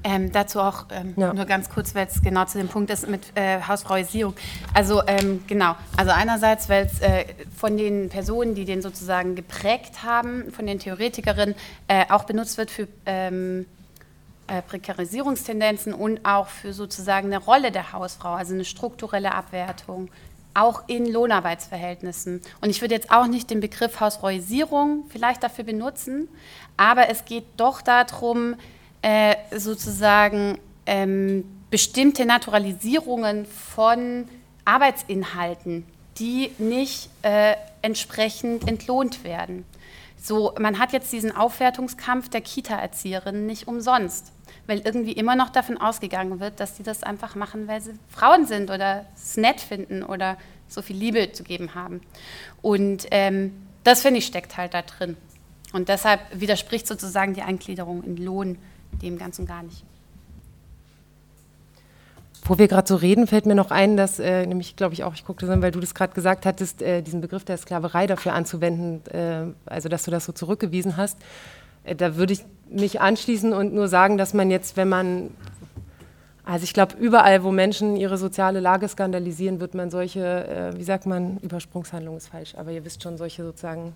Ähm, 0.06 0.32
dazu 0.32 0.62
auch 0.62 0.86
ähm, 0.90 1.14
ja. 1.18 1.34
nur 1.34 1.44
ganz 1.44 1.70
kurz, 1.70 1.94
weil 1.94 2.07
es 2.07 2.22
genau 2.22 2.45
zu 2.45 2.57
dem 2.57 2.70
Punkt 2.70 2.90
ist 2.90 3.10
mit 3.10 3.24
äh, 3.36 3.62
Hausfrauisierung. 3.62 4.34
Also 4.74 5.02
ähm, 5.06 5.44
genau, 5.45 5.76
also 5.98 6.12
einerseits, 6.12 6.70
weil 6.70 6.86
es 6.86 7.02
äh, 7.02 7.26
von 7.57 7.76
den 7.76 8.07
Personen, 8.07 8.56
die 8.56 8.64
den 8.64 8.82
sozusagen 8.82 9.36
geprägt 9.36 10.03
haben, 10.03 10.49
von 10.52 10.66
den 10.66 10.80
Theoretikerinnen, 10.80 11.56
äh, 11.90 12.06
auch 12.10 12.24
benutzt 12.24 12.57
wird 12.57 12.72
für 12.72 12.88
ähm, 13.06 13.66
äh, 14.48 14.62
Prekarisierungstendenzen 14.62 15.94
und 15.94 16.26
auch 16.26 16.48
für 16.48 16.72
sozusagen 16.72 17.28
eine 17.34 17.44
Rolle 17.44 17.72
der 17.72 17.91
Hausfrau, 17.91 18.36
also 18.36 18.53
eine 18.53 18.64
strukturelle 18.64 19.34
Abwertung, 19.34 20.10
auch 20.56 20.84
in 20.88 21.06
Lohnarbeitsverhältnissen. 21.12 22.41
Und 22.62 22.70
ich 22.70 22.82
würde 22.82 22.95
jetzt 22.95 23.12
auch 23.12 23.28
nicht 23.28 23.49
den 23.49 23.60
Begriff 23.60 23.99
Hausfrauisierung 23.99 25.06
vielleicht 25.10 25.44
dafür 25.44 25.66
benutzen, 25.66 26.30
aber 26.78 27.10
es 27.10 27.26
geht 27.26 27.46
doch 27.58 27.82
darum, 27.82 28.56
äh, 29.02 29.36
sozusagen 29.56 30.58
ähm, 30.86 31.46
bestimmte 31.70 32.26
Naturalisierungen 32.26 33.46
von 33.46 34.28
Arbeitsinhalten, 34.66 35.86
die 36.18 36.52
nicht 36.58 37.10
äh, 37.22 37.56
entsprechend 37.82 38.68
entlohnt 38.68 39.24
werden. 39.24 39.66
So, 40.18 40.54
man 40.60 40.80
hat 40.80 40.92
jetzt 40.92 41.14
diesen 41.14 41.36
Aufwertungskampf 41.36 42.30
der 42.30 42.42
Kita-Erzieherinnen 42.42 43.46
nicht 43.46 43.68
umsonst, 43.68 44.32
weil 44.66 44.80
irgendwie 44.80 45.12
immer 45.12 45.36
noch 45.36 45.50
davon 45.50 45.78
ausgegangen 45.78 46.40
wird, 46.40 46.60
dass 46.60 46.78
sie 46.78 46.84
das 46.84 47.04
einfach 47.04 47.36
machen, 47.36 47.68
weil 47.68 47.80
sie 47.82 47.94
Frauen 48.10 48.48
sind 48.48 48.72
oder 48.72 49.06
es 49.16 49.38
nett 49.38 49.62
finden 49.62 50.02
oder 50.02 50.38
so 50.68 50.82
viel 50.82 50.96
Liebe 50.96 51.32
zu 51.32 51.44
geben 51.44 51.76
haben. 51.76 52.02
Und 52.64 53.06
ähm, 53.12 53.54
das, 53.84 54.02
finde 54.02 54.18
ich, 54.18 54.26
steckt 54.26 54.58
halt 54.58 54.74
da 54.74 54.82
drin. 54.82 55.16
Und 55.76 55.90
deshalb 55.90 56.22
widerspricht 56.34 56.88
sozusagen 56.88 57.34
die 57.34 57.42
Eingliederung 57.42 58.02
in 58.06 58.16
Lohn 58.16 58.58
dem 59.02 59.18
Ganzen 59.18 59.46
gar 59.46 59.62
nicht. 59.62 59.84
Wo 62.46 62.58
wir 62.58 62.70
gerade 62.70 62.88
so 62.88 62.96
reden, 62.96 63.28
fällt 63.28 63.46
mir 63.46 63.56
noch 63.56 63.72
ein, 63.72 63.98
dass, 63.98 64.18
äh, 64.20 64.46
nämlich 64.46 64.78
glaube 64.78 64.94
ich 64.94 65.04
auch, 65.04 65.14
ich 65.16 65.26
guckte 65.26 65.52
an, 65.52 65.62
weil 65.62 65.72
du 65.72 65.82
das 65.82 65.94
gerade 65.94 66.14
gesagt 66.14 66.46
hattest, 66.46 66.82
äh, 66.82 67.02
diesen 67.02 67.20
Begriff 67.20 67.44
der 67.44 67.58
Sklaverei 67.58 68.08
dafür 68.08 68.32
anzuwenden, 68.32 69.06
äh, 69.14 69.48
also 69.66 69.90
dass 69.90 70.04
du 70.04 70.12
das 70.12 70.24
so 70.24 70.32
zurückgewiesen 70.32 70.96
hast. 70.96 71.18
Äh, 71.84 71.94
da 71.94 72.16
würde 72.16 72.32
ich 72.32 72.46
mich 72.70 73.02
anschließen 73.02 73.52
und 73.52 73.74
nur 73.74 73.90
sagen, 73.90 74.18
dass 74.18 74.34
man 74.34 74.50
jetzt, 74.52 74.78
wenn 74.78 74.88
man, 74.88 75.32
also 76.46 76.64
ich 76.64 76.74
glaube, 76.74 76.96
überall, 76.98 77.44
wo 77.44 77.52
Menschen 77.52 77.98
ihre 77.98 78.18
soziale 78.18 78.62
Lage 78.62 78.88
skandalisieren, 78.88 79.60
wird 79.60 79.74
man 79.74 79.92
solche, 79.92 80.48
äh, 80.48 80.78
wie 80.78 80.86
sagt 80.86 81.06
man, 81.06 81.36
Übersprungshandlung 81.40 82.16
ist 82.16 82.30
falsch, 82.30 82.56
aber 82.56 82.72
ihr 82.72 82.86
wisst 82.86 83.04
schon, 83.04 83.18
solche 83.18 83.44
sozusagen 83.44 83.94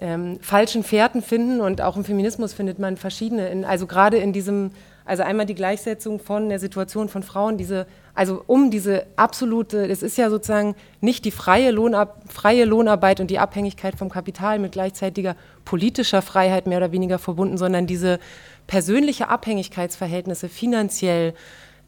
ähm, 0.00 0.38
falschen 0.40 0.82
Fährten 0.82 1.22
finden 1.22 1.60
und 1.60 1.82
auch 1.82 1.96
im 1.96 2.04
Feminismus 2.04 2.54
findet 2.54 2.78
man 2.78 2.96
verschiedene, 2.96 3.48
in, 3.50 3.64
also 3.64 3.86
gerade 3.86 4.16
in 4.16 4.32
diesem, 4.32 4.70
also 5.04 5.22
einmal 5.22 5.44
die 5.44 5.54
Gleichsetzung 5.54 6.20
von 6.20 6.48
der 6.48 6.58
Situation 6.58 7.10
von 7.10 7.22
Frauen, 7.22 7.58
diese, 7.58 7.86
also 8.14 8.42
um 8.46 8.70
diese 8.70 9.06
absolute, 9.16 9.86
es 9.86 10.02
ist 10.02 10.16
ja 10.16 10.30
sozusagen 10.30 10.74
nicht 11.02 11.26
die 11.26 11.30
freie, 11.30 11.70
Lohnab, 11.70 12.22
freie 12.28 12.64
Lohnarbeit 12.64 13.20
und 13.20 13.30
die 13.30 13.38
Abhängigkeit 13.38 13.96
vom 13.96 14.08
Kapital 14.08 14.58
mit 14.58 14.72
gleichzeitiger 14.72 15.36
politischer 15.66 16.22
Freiheit 16.22 16.66
mehr 16.66 16.78
oder 16.78 16.92
weniger 16.92 17.18
verbunden, 17.18 17.58
sondern 17.58 17.86
diese 17.86 18.20
persönliche 18.66 19.28
Abhängigkeitsverhältnisse 19.28 20.48
finanziell, 20.48 21.34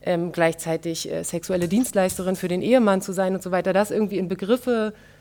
ähm, 0.05 0.32
gleichzeitig 0.32 1.10
äh, 1.10 1.22
sexuelle 1.22 1.68
Dienstleisterin 1.68 2.36
für 2.36 2.48
den 2.48 2.60
Ehemann 2.60 3.01
zu 3.01 3.12
sein 3.12 3.34
und 3.34 3.43
so 3.43 3.52
weiter, 3.52 3.72
das 3.72 3.90
irgendwie 3.90 4.18
in 4.18 4.28
Begriffe 4.28 4.93
äh, 4.93 5.11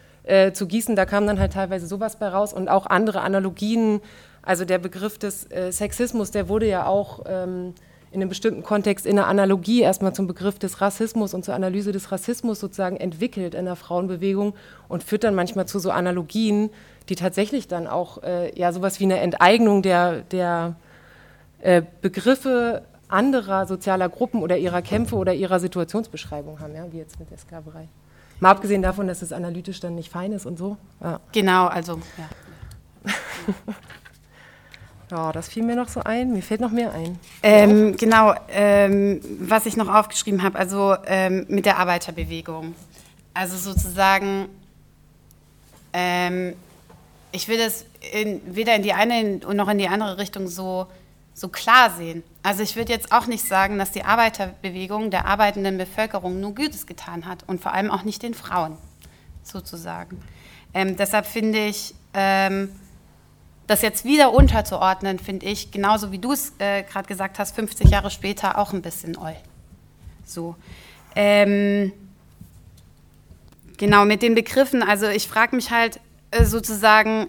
zu 0.53 0.67
gießen. 0.67 0.95
Da 0.95 1.05
kam 1.05 1.25
dann 1.27 1.39
halt 1.39 1.53
teilweise 1.53 1.87
sowas 1.87 2.17
bei 2.17 2.27
raus 2.27 2.53
und 2.53 2.69
auch 2.69 2.85
andere 2.85 3.21
Analogien. 3.21 4.01
Also 4.43 4.65
der 4.65 4.79
Begriff 4.79 5.17
des 5.17 5.49
äh, 5.51 5.71
Sexismus, 5.71 6.31
der 6.31 6.49
wurde 6.49 6.67
ja 6.67 6.85
auch 6.85 7.23
ähm, 7.27 7.73
in 8.11 8.21
einem 8.21 8.29
bestimmten 8.29 8.63
Kontext 8.63 9.05
in 9.05 9.15
der 9.15 9.27
Analogie 9.27 9.81
erstmal 9.81 10.13
zum 10.13 10.27
Begriff 10.27 10.59
des 10.59 10.81
Rassismus 10.81 11.33
und 11.33 11.45
zur 11.45 11.53
Analyse 11.53 11.91
des 11.91 12.11
Rassismus 12.11 12.59
sozusagen 12.59 12.97
entwickelt 12.97 13.55
in 13.55 13.65
der 13.65 13.77
Frauenbewegung 13.77 14.53
und 14.89 15.03
führt 15.03 15.23
dann 15.23 15.33
manchmal 15.33 15.65
zu 15.65 15.79
so 15.79 15.91
Analogien, 15.91 16.71
die 17.07 17.15
tatsächlich 17.15 17.67
dann 17.67 17.87
auch 17.87 18.21
äh, 18.23 18.57
ja 18.59 18.73
sowas 18.73 18.99
wie 18.99 19.05
eine 19.05 19.19
Enteignung 19.19 19.81
der, 19.81 20.21
der 20.23 20.75
äh, 21.61 21.81
Begriffe 22.01 22.81
anderer 23.07 23.65
sozialer 23.65 24.09
Gruppen 24.09 24.41
oder 24.41 24.57
ihrer 24.57 24.81
Kämpfe 24.81 25.15
oder 25.15 25.33
ihrer 25.33 25.59
Situationsbeschreibung 25.59 26.59
haben, 26.59 26.75
ja, 26.75 26.85
wie 26.91 26.97
jetzt 26.97 27.19
mit 27.19 27.29
der 27.29 27.37
Sklaverei. 27.37 27.87
Mal 28.41 28.49
abgesehen 28.49 28.81
davon, 28.81 29.07
dass 29.07 29.21
es 29.21 29.31
analytisch 29.31 29.79
dann 29.79 29.93
nicht 29.93 30.11
fein 30.11 30.31
ist 30.31 30.47
und 30.47 30.57
so. 30.57 30.75
Ja. 30.99 31.19
Genau, 31.31 31.67
also 31.67 32.01
ja. 32.17 33.13
ja, 35.11 35.31
das 35.31 35.47
fiel 35.47 35.61
mir 35.61 35.75
noch 35.75 35.87
so 35.87 36.01
ein. 36.01 36.33
Mir 36.33 36.41
fällt 36.41 36.59
noch 36.59 36.71
mehr 36.71 36.91
ein. 36.91 37.19
Ähm, 37.43 37.95
genau, 37.97 38.33
ähm, 38.49 39.21
was 39.39 39.67
ich 39.67 39.77
noch 39.77 39.87
aufgeschrieben 39.87 40.41
habe, 40.41 40.57
also 40.57 40.95
ähm, 41.05 41.45
mit 41.49 41.67
der 41.67 41.77
Arbeiterbewegung. 41.77 42.73
Also 43.35 43.57
sozusagen, 43.57 44.49
ähm, 45.93 46.55
ich 47.31 47.47
will 47.47 47.59
das 47.59 47.85
in, 48.11 48.41
weder 48.55 48.75
in 48.75 48.81
die 48.81 48.93
eine 48.93 49.37
noch 49.37 49.69
in 49.69 49.77
die 49.77 49.87
andere 49.87 50.17
Richtung 50.17 50.47
so 50.47 50.87
so 51.35 51.47
klar 51.49 51.91
sehen. 51.91 52.23
Also 52.43 52.63
ich 52.63 52.75
würde 52.75 52.91
jetzt 52.91 53.11
auch 53.11 53.27
nicht 53.27 53.45
sagen, 53.45 53.77
dass 53.77 53.91
die 53.91 54.03
Arbeiterbewegung 54.03 55.11
der 55.11 55.25
arbeitenden 55.25 55.77
Bevölkerung 55.77 56.39
nur 56.39 56.55
Gutes 56.55 56.87
getan 56.87 57.27
hat 57.27 57.43
und 57.47 57.61
vor 57.61 57.73
allem 57.73 57.91
auch 57.91 58.03
nicht 58.03 58.23
den 58.23 58.33
Frauen, 58.33 58.77
sozusagen. 59.43 60.19
Ähm, 60.73 60.97
deshalb 60.97 61.27
finde 61.27 61.59
ich, 61.67 61.93
ähm, 62.13 62.69
das 63.67 63.81
jetzt 63.83 64.05
wieder 64.05 64.33
unterzuordnen, 64.33 65.19
finde 65.19 65.45
ich, 65.45 65.71
genauso 65.71 66.11
wie 66.11 66.17
du 66.17 66.33
es 66.33 66.53
äh, 66.59 66.83
gerade 66.83 67.07
gesagt 67.07 67.39
hast, 67.39 67.55
50 67.55 67.89
Jahre 67.89 68.09
später 68.09 68.57
auch 68.57 68.73
ein 68.73 68.81
bisschen 68.81 69.15
oll. 69.17 69.35
So. 70.25 70.55
Ähm, 71.15 71.93
genau, 73.77 74.05
mit 74.05 74.23
den 74.23 74.35
Begriffen, 74.35 74.81
also 74.81 75.07
ich 75.07 75.27
frage 75.27 75.55
mich 75.55 75.71
halt 75.71 75.99
äh, 76.31 76.43
sozusagen, 76.43 77.27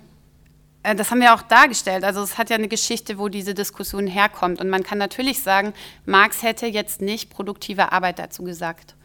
das 0.82 1.10
haben 1.10 1.20
wir 1.20 1.34
auch 1.34 1.42
dargestellt. 1.42 2.02
Also 2.02 2.22
es 2.22 2.38
hat 2.38 2.50
ja 2.50 2.56
eine 2.56 2.68
Geschichte, 2.68 3.18
wo 3.18 3.28
diese 3.28 3.54
Diskussion 3.54 4.06
herkommt. 4.06 4.60
Und 4.60 4.68
man 4.68 4.82
kann 4.82 4.98
natürlich 4.98 5.42
sagen, 5.42 5.72
Marx 6.06 6.42
hätte 6.42 6.66
jetzt 6.66 7.00
nicht 7.00 7.30
produktive 7.30 7.92
Arbeit 7.92 8.18
dazu 8.18 8.42
gesagt. 8.42 8.96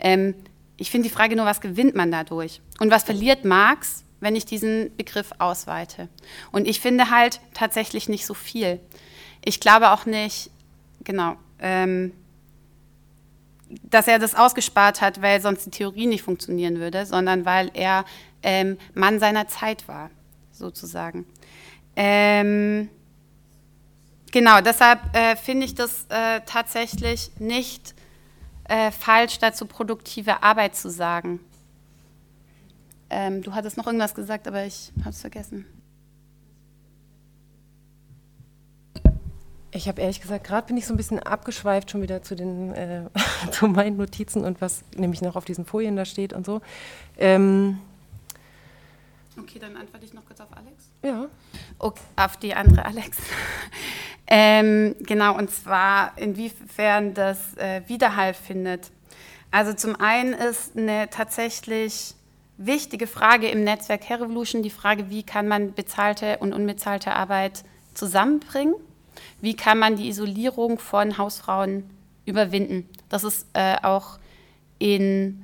Ähm, 0.00 0.34
ich 0.78 0.90
finde 0.90 1.08
die 1.08 1.14
Frage 1.14 1.36
nur, 1.36 1.46
was 1.46 1.60
gewinnt 1.60 1.94
man 1.94 2.10
dadurch? 2.10 2.60
Und 2.80 2.90
was 2.90 3.02
verliert 3.02 3.44
Marx, 3.44 4.04
wenn 4.20 4.34
ich 4.34 4.46
diesen 4.46 4.96
Begriff 4.96 5.32
ausweite? 5.38 6.08
Und 6.52 6.66
ich 6.66 6.80
finde 6.80 7.10
halt 7.10 7.40
tatsächlich 7.52 8.08
nicht 8.08 8.24
so 8.24 8.34
viel. 8.34 8.80
Ich 9.44 9.60
glaube 9.60 9.90
auch 9.90 10.06
nicht, 10.06 10.50
genau, 11.04 11.36
ähm, 11.58 12.12
dass 13.68 14.08
er 14.08 14.18
das 14.18 14.34
ausgespart 14.34 15.02
hat, 15.02 15.20
weil 15.20 15.40
sonst 15.40 15.66
die 15.66 15.70
Theorie 15.70 16.06
nicht 16.06 16.22
funktionieren 16.22 16.78
würde, 16.78 17.04
sondern 17.04 17.44
weil 17.44 17.70
er 17.74 18.04
ähm, 18.42 18.78
Mann 18.94 19.18
seiner 19.18 19.48
Zeit 19.48 19.88
war 19.88 20.10
sozusagen. 20.56 21.26
Ähm, 21.94 22.88
genau, 24.32 24.60
deshalb 24.60 25.00
äh, 25.14 25.36
finde 25.36 25.66
ich 25.66 25.74
das 25.74 26.06
äh, 26.08 26.40
tatsächlich 26.46 27.30
nicht 27.38 27.94
äh, 28.64 28.90
falsch, 28.90 29.38
dazu 29.38 29.66
produktive 29.66 30.42
Arbeit 30.42 30.76
zu 30.76 30.90
sagen. 30.90 31.40
Ähm, 33.08 33.42
du 33.42 33.54
hattest 33.54 33.76
noch 33.76 33.86
irgendwas 33.86 34.14
gesagt, 34.14 34.48
aber 34.48 34.64
ich 34.64 34.92
habe 35.00 35.10
es 35.10 35.20
vergessen. 35.20 35.64
Ich 39.70 39.88
habe 39.88 40.00
ehrlich 40.00 40.20
gesagt, 40.20 40.44
gerade 40.44 40.66
bin 40.66 40.76
ich 40.76 40.86
so 40.86 40.94
ein 40.94 40.96
bisschen 40.96 41.18
abgeschweift 41.18 41.90
schon 41.90 42.02
wieder 42.02 42.22
zu, 42.22 42.34
den, 42.34 42.72
äh, 42.72 43.04
zu 43.50 43.68
meinen 43.68 43.96
Notizen 43.96 44.44
und 44.44 44.60
was 44.60 44.84
nämlich 44.96 45.22
noch 45.22 45.36
auf 45.36 45.44
diesen 45.44 45.66
Folien 45.66 45.96
da 45.96 46.04
steht 46.04 46.32
und 46.32 46.46
so. 46.46 46.62
Ähm, 47.18 47.78
Okay, 49.38 49.58
dann 49.58 49.76
antworte 49.76 50.04
ich 50.04 50.14
noch 50.14 50.24
kurz 50.24 50.40
auf 50.40 50.48
Alex. 50.56 50.90
Ja. 51.02 51.26
Okay, 51.78 52.02
auf 52.16 52.36
die 52.38 52.54
andere 52.54 52.84
Alex. 52.84 53.18
ähm, 54.26 54.96
genau, 55.00 55.36
und 55.36 55.50
zwar 55.50 56.16
inwiefern 56.16 57.12
das 57.14 57.56
äh, 57.56 57.82
Widerhall 57.86 58.34
findet. 58.34 58.90
Also 59.50 59.74
zum 59.74 60.00
einen 60.00 60.32
ist 60.32 60.76
eine 60.76 61.10
tatsächlich 61.10 62.14
wichtige 62.56 63.06
Frage 63.06 63.48
im 63.48 63.64
Netzwerk 63.64 64.08
Hair 64.08 64.22
Revolution 64.22 64.62
die 64.62 64.70
Frage, 64.70 65.10
wie 65.10 65.22
kann 65.22 65.48
man 65.48 65.74
bezahlte 65.74 66.38
und 66.38 66.54
unbezahlte 66.54 67.12
Arbeit 67.12 67.64
zusammenbringen? 67.92 68.74
Wie 69.40 69.54
kann 69.54 69.78
man 69.78 69.96
die 69.96 70.08
Isolierung 70.08 70.78
von 70.78 71.18
Hausfrauen 71.18 71.88
überwinden? 72.24 72.88
Das 73.08 73.24
ist 73.24 73.46
äh, 73.52 73.76
auch 73.82 74.18
in 74.78 75.42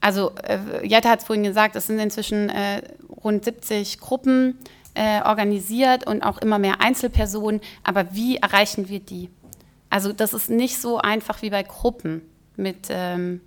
also 0.00 0.32
äh, 0.44 0.86
Jette 0.86 1.08
hat 1.08 1.20
es 1.20 1.24
vorhin 1.24 1.42
gesagt, 1.42 1.74
es 1.76 1.86
sind 1.86 1.98
inzwischen 1.98 2.48
äh, 2.50 2.82
rund 3.22 3.44
70 3.44 4.00
Gruppen 4.00 4.58
äh, 4.94 5.22
organisiert 5.22 6.06
und 6.06 6.22
auch 6.22 6.38
immer 6.38 6.58
mehr 6.58 6.80
Einzelpersonen. 6.80 7.60
Aber 7.82 8.14
wie 8.14 8.36
erreichen 8.36 8.88
wir 8.88 9.00
die? 9.00 9.30
Also 9.90 10.12
das 10.12 10.34
ist 10.34 10.50
nicht 10.50 10.80
so 10.80 10.98
einfach 10.98 11.42
wie 11.42 11.50
bei 11.50 11.62
Gruppen 11.62 12.22
mit 12.56 12.88
ähm, 12.90 13.40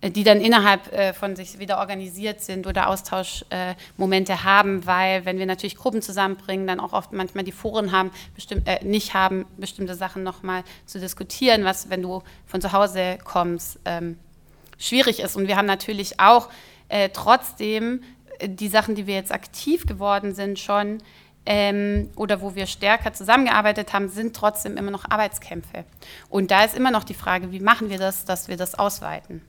äh, 0.00 0.10
die 0.10 0.24
dann 0.24 0.40
innerhalb 0.40 0.92
äh, 0.92 1.12
von 1.12 1.36
sich 1.36 1.58
wieder 1.58 1.78
organisiert 1.78 2.40
sind 2.42 2.66
oder 2.66 2.88
Austauschmomente 2.88 4.32
äh, 4.32 4.36
haben, 4.36 4.86
weil 4.86 5.24
wenn 5.24 5.38
wir 5.38 5.46
natürlich 5.46 5.76
Gruppen 5.76 6.02
zusammenbringen, 6.02 6.66
dann 6.66 6.80
auch 6.80 6.92
oft 6.92 7.12
manchmal 7.12 7.44
die 7.44 7.52
Foren 7.52 7.92
haben, 7.92 8.10
bestimmt, 8.34 8.68
äh, 8.68 8.84
nicht 8.84 9.14
haben, 9.14 9.46
bestimmte 9.56 9.94
Sachen 9.94 10.22
nochmal 10.22 10.64
zu 10.84 11.00
diskutieren, 11.00 11.64
was, 11.64 11.88
wenn 11.90 12.02
du 12.02 12.22
von 12.46 12.60
zu 12.60 12.72
Hause 12.72 13.18
kommst, 13.24 13.78
ähm, 13.84 14.18
schwierig 14.78 15.20
ist. 15.20 15.36
Und 15.36 15.48
wir 15.48 15.56
haben 15.56 15.66
natürlich 15.66 16.20
auch 16.20 16.50
äh, 16.88 17.08
trotzdem 17.12 18.02
die 18.42 18.68
Sachen, 18.68 18.94
die 18.94 19.06
wir 19.06 19.14
jetzt 19.14 19.32
aktiv 19.32 19.86
geworden 19.86 20.34
sind, 20.34 20.58
schon 20.58 20.98
ähm, 21.46 22.10
oder 22.16 22.40
wo 22.40 22.54
wir 22.54 22.66
stärker 22.66 23.12
zusammengearbeitet 23.12 23.92
haben, 23.92 24.08
sind 24.08 24.34
trotzdem 24.34 24.76
immer 24.76 24.90
noch 24.90 25.08
Arbeitskämpfe. 25.08 25.84
Und 26.28 26.50
da 26.50 26.64
ist 26.64 26.76
immer 26.76 26.90
noch 26.90 27.04
die 27.04 27.14
Frage, 27.14 27.52
wie 27.52 27.60
machen 27.60 27.88
wir 27.88 27.98
das, 27.98 28.24
dass 28.24 28.48
wir 28.48 28.56
das 28.56 28.74
ausweiten? 28.74 29.42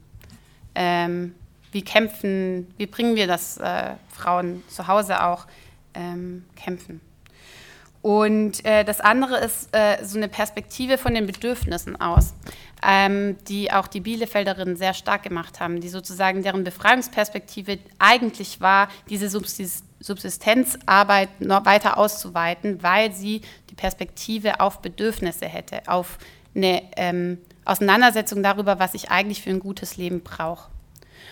Ähm, 0.75 1.33
wie 1.71 1.81
kämpfen, 1.81 2.73
wie 2.77 2.85
bringen 2.85 3.15
wir 3.15 3.27
das 3.27 3.57
äh, 3.57 3.95
Frauen 4.09 4.63
zu 4.69 4.87
Hause 4.87 5.23
auch 5.23 5.47
ähm, 5.93 6.45
kämpfen? 6.55 7.01
Und 8.07 8.63
äh, 8.63 8.85
das 8.85 9.01
andere 9.01 9.39
ist 9.39 9.75
äh, 9.75 9.97
so 10.01 10.17
eine 10.17 10.29
Perspektive 10.29 10.97
von 10.97 11.13
den 11.13 11.27
Bedürfnissen 11.27 11.99
aus, 11.99 12.33
ähm, 12.81 13.35
die 13.49 13.69
auch 13.69 13.87
die 13.87 13.99
Bielefelderinnen 13.99 14.77
sehr 14.77 14.93
stark 14.93 15.23
gemacht 15.23 15.59
haben, 15.59 15.81
die 15.81 15.89
sozusagen 15.89 16.41
deren 16.41 16.63
Befreiungsperspektive 16.63 17.79
eigentlich 17.99 18.61
war, 18.61 18.87
diese 19.09 19.29
Subsistenzarbeit 19.29 21.41
noch 21.41 21.65
weiter 21.65 21.97
auszuweiten, 21.97 22.81
weil 22.81 23.11
sie 23.11 23.41
die 23.69 23.75
Perspektive 23.75 24.61
auf 24.61 24.81
Bedürfnisse 24.81 25.45
hätte, 25.45 25.81
auf 25.87 26.17
eine 26.55 26.83
ähm, 26.95 27.39
Auseinandersetzung 27.65 28.41
darüber, 28.41 28.79
was 28.79 28.93
ich 28.93 29.11
eigentlich 29.11 29.41
für 29.41 29.49
ein 29.49 29.59
gutes 29.59 29.97
Leben 29.97 30.21
brauche. 30.21 30.69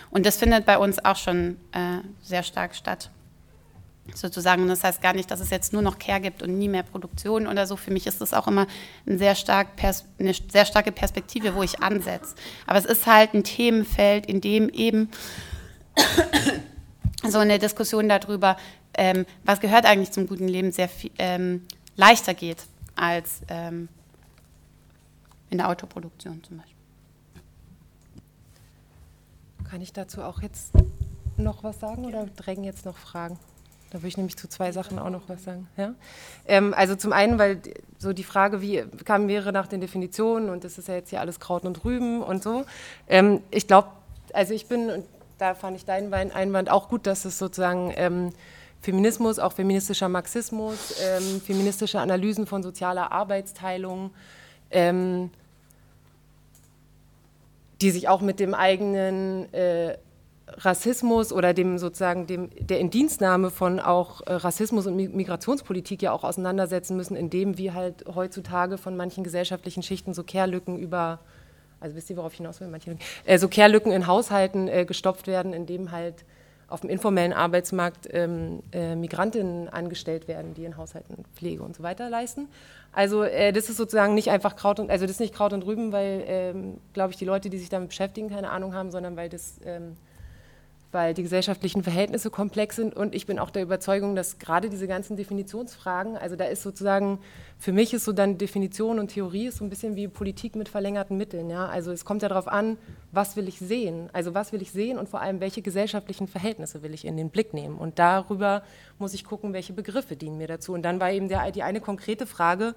Und 0.10 0.26
das 0.26 0.36
findet 0.36 0.66
bei 0.66 0.78
uns 0.78 1.06
auch 1.06 1.16
schon 1.16 1.56
äh, 1.72 2.00
sehr 2.22 2.44
stark 2.44 2.76
statt 2.76 3.12
sozusagen. 4.14 4.68
das 4.68 4.84
heißt 4.84 5.02
gar 5.02 5.14
nicht, 5.14 5.32
dass 5.32 5.40
es 5.40 5.50
jetzt 5.50 5.74
nur 5.74 5.82
noch 5.82 5.98
Care 5.98 6.22
gibt 6.22 6.44
und 6.44 6.58
nie 6.58 6.68
mehr 6.68 6.84
Produktion 6.84 7.48
oder 7.48 7.66
so. 7.66 7.76
Für 7.76 7.92
mich 7.92 8.06
ist 8.08 8.22
das 8.22 8.34
auch 8.34 8.48
immer 8.48 8.68
ein 9.08 9.18
sehr 9.18 9.36
stark 9.36 9.70
eine 10.20 10.34
sehr 10.34 10.66
starke 10.66 10.92
Perspektive, 10.92 11.56
wo 11.56 11.64
ich 11.64 11.82
ansetze. 11.82 12.36
Aber 12.68 12.78
es 12.78 12.86
ist 12.86 13.08
halt 13.08 13.34
ein 13.34 13.44
Themenfeld, 13.44 14.26
in 14.28 14.42
dem 14.42 14.70
eben 14.70 15.10
so 17.28 17.40
eine 17.40 17.60
Diskussion 17.60 18.08
darüber, 18.08 18.58
ähm, 18.98 19.26
was 19.44 19.60
gehört 19.60 19.86
eigentlich 19.86 20.12
zum 20.12 20.28
guten 20.28 20.48
Leben, 20.48 20.72
sehr 20.72 20.90
viel, 20.90 21.12
ähm, 21.18 21.66
leichter 21.96 22.34
geht 22.34 22.66
als 22.96 23.42
ähm, 23.50 23.90
in 25.50 25.58
der 25.58 25.70
Autoproduktion 25.70 26.44
zum 26.44 26.58
Beispiel. 26.58 26.76
Kann 29.70 29.82
ich 29.82 29.94
dazu 29.94 30.22
auch 30.22 30.42
jetzt 30.42 30.72
noch 31.38 31.64
was 31.64 31.80
sagen 31.80 32.06
oder 32.06 32.26
drängen 32.28 32.64
jetzt 32.64 32.86
noch 32.86 32.98
Fragen? 32.98 33.38
Da 33.92 34.00
würde 34.00 34.08
ich 34.08 34.18
nämlich 34.18 34.38
zu 34.38 34.50
zwei 34.50 34.72
Sachen 34.72 35.00
auch 35.00 35.10
noch 35.10 35.28
was 35.28 35.44
sagen. 35.44 35.68
Ja? 35.78 35.94
Ähm, 36.48 36.74
also 36.76 36.96
zum 36.96 37.14
einen, 37.14 37.40
weil 37.40 37.62
so 37.98 38.14
die 38.14 38.24
Frage, 38.24 38.62
wie 38.62 38.84
kam 39.06 39.28
wäre 39.28 39.52
nach 39.52 39.68
den 39.68 39.82
Definitionen 39.82 40.50
und 40.50 40.64
das 40.64 40.78
ist 40.78 40.88
ja 40.88 40.96
jetzt 40.96 41.10
hier 41.10 41.22
alles 41.22 41.40
Kraut 41.40 41.64
und 41.64 41.86
Rüben 41.86 42.22
und 42.22 42.44
so. 42.44 42.66
Ähm, 43.08 43.42
ich 43.52 43.68
glaube, 43.68 43.90
also 44.34 44.54
ich 44.54 44.68
bin, 44.68 44.90
und 44.90 45.06
da 45.38 45.56
fand 45.56 45.78
ich 45.78 45.86
deinen 45.86 46.12
Einwand 46.14 46.70
auch 46.70 46.90
gut, 46.90 47.08
dass 47.08 47.26
es 47.26 47.38
sozusagen 47.38 47.94
ähm, 47.96 48.32
Feminismus, 48.82 49.40
auch 49.40 49.54
feministischer 49.54 50.10
Marxismus, 50.10 50.96
ähm, 51.02 51.42
feministische 51.42 52.00
Analysen 52.00 52.46
von 52.46 52.62
sozialer 52.62 53.12
Arbeitsteilung, 53.12 54.12
ähm, 54.70 55.32
die 57.82 57.92
sich 57.92 58.08
auch 58.08 58.22
mit 58.22 58.40
dem 58.40 58.54
eigenen 58.54 59.52
äh, 59.54 59.98
Rassismus 60.48 61.34
oder 61.34 61.54
dem 61.54 61.78
sozusagen 61.78 62.28
dem, 62.28 62.50
der 62.60 62.80
Indienstnahme 62.80 63.50
von 63.50 63.80
auch 63.80 64.22
äh, 64.22 64.34
Rassismus 64.34 64.86
und 64.86 64.96
Migrationspolitik 64.96 66.04
ja 66.04 66.12
auch 66.12 66.24
auseinandersetzen 66.24 66.96
müssen, 66.96 67.16
indem 67.16 67.58
wir 67.58 67.74
halt 67.74 68.06
heutzutage 68.14 68.78
von 68.78 68.96
manchen 68.96 69.24
gesellschaftlichen 69.24 69.82
Schichten 69.82 70.14
so 70.14 70.24
Kehrlücken 70.24 70.78
über, 70.78 71.20
also 71.80 71.96
wisst 71.96 72.10
ihr, 72.10 72.18
worauf 72.18 72.34
ich 72.34 72.38
hinaus 72.38 72.62
will, 72.62 72.68
manche, 72.68 72.98
äh, 73.26 73.40
so 73.40 73.48
Kehrlücken 73.48 73.92
in 73.92 74.06
Haushalten 74.06 74.68
äh, 74.68 74.86
gestopft 74.86 75.26
werden, 75.28 75.52
indem 75.52 75.92
halt 75.92 76.26
auf 76.68 76.82
dem 76.82 76.90
informellen 76.90 77.34
Arbeitsmarkt 77.34 78.08
ähm, 78.12 78.62
äh, 78.72 78.96
Migrantinnen 78.96 79.70
angestellt 79.70 80.28
werden, 80.28 80.54
die 80.54 80.66
in 80.66 80.78
Haushalten 80.78 81.24
Pflege 81.36 81.64
und 81.64 81.76
so 81.76 81.84
weiter 81.84 82.10
leisten. 82.10 82.48
Also 82.92 83.24
äh, 83.24 83.52
das 83.52 83.70
ist 83.70 83.78
sozusagen 83.78 84.14
nicht 84.14 84.30
einfach 84.30 84.56
Kraut 84.56 84.80
und, 84.80 84.90
also 84.90 85.06
das 85.06 85.14
ist 85.14 85.20
nicht 85.20 85.34
Kraut 85.34 85.54
und 85.54 85.66
Rüben, 85.66 85.92
weil, 85.92 86.24
ähm, 86.28 86.78
glaube 86.94 87.12
ich, 87.12 87.18
die 87.18 87.26
Leute, 87.26 87.50
die 87.50 87.58
sich 87.58 87.70
damit 87.70 87.90
beschäftigen, 87.90 88.30
keine 88.30 88.50
Ahnung 88.50 88.74
haben, 88.74 88.92
sondern 88.92 89.16
weil 89.16 89.30
das 89.30 89.60
ähm, 89.64 89.96
weil 90.96 91.14
die 91.14 91.24
gesellschaftlichen 91.24 91.84
Verhältnisse 91.84 92.30
komplex 92.30 92.78
sind 92.78 92.96
und 92.96 93.14
ich 93.14 93.26
bin 93.26 93.38
auch 93.38 93.50
der 93.50 93.64
Überzeugung, 93.64 94.16
dass 94.16 94.40
gerade 94.40 94.70
diese 94.70 94.88
ganzen 94.88 95.18
Definitionsfragen, 95.18 96.16
also 96.16 96.38
da 96.38 96.46
ist 96.46 96.64
sozusagen, 96.64 97.20
für 97.60 97.74
mich 97.74 97.94
ist 97.94 98.06
so 98.06 98.14
dann 98.14 98.38
Definition 98.38 98.98
und 98.98 99.10
Theorie 99.10 99.48
ist 99.48 99.58
so 99.58 99.66
ein 99.66 99.70
bisschen 99.70 99.98
wie 99.98 100.08
Politik 100.08 100.56
mit 100.56 100.70
verlängerten 100.70 101.18
Mitteln. 101.18 101.50
Ja? 101.50 101.68
Also 101.68 101.92
es 101.92 102.06
kommt 102.06 102.22
ja 102.22 102.30
darauf 102.30 102.48
an, 102.48 102.78
was 103.12 103.36
will 103.36 103.50
ich 103.50 103.60
sehen, 103.60 104.10
also 104.14 104.34
was 104.34 104.54
will 104.54 104.62
ich 104.62 104.72
sehen 104.72 104.98
und 104.98 105.10
vor 105.10 105.20
allem, 105.20 105.42
welche 105.42 105.62
gesellschaftlichen 105.62 106.30
Verhältnisse 106.30 106.82
will 106.82 106.94
ich 106.94 107.04
in 107.04 107.18
den 107.18 107.30
Blick 107.30 107.54
nehmen 107.54 107.78
und 107.78 108.00
darüber 108.00 108.64
muss 108.98 109.14
ich 109.14 109.26
gucken, 109.26 109.52
welche 109.52 109.74
Begriffe 109.74 110.16
dienen 110.16 110.38
mir 110.38 110.48
dazu. 110.48 110.72
Und 110.72 110.84
dann 110.84 111.02
war 111.02 111.12
eben 111.12 111.28
der, 111.28 111.52
die 111.52 111.64
eine 111.64 111.82
konkrete 111.82 112.26
Frage, 112.26 112.74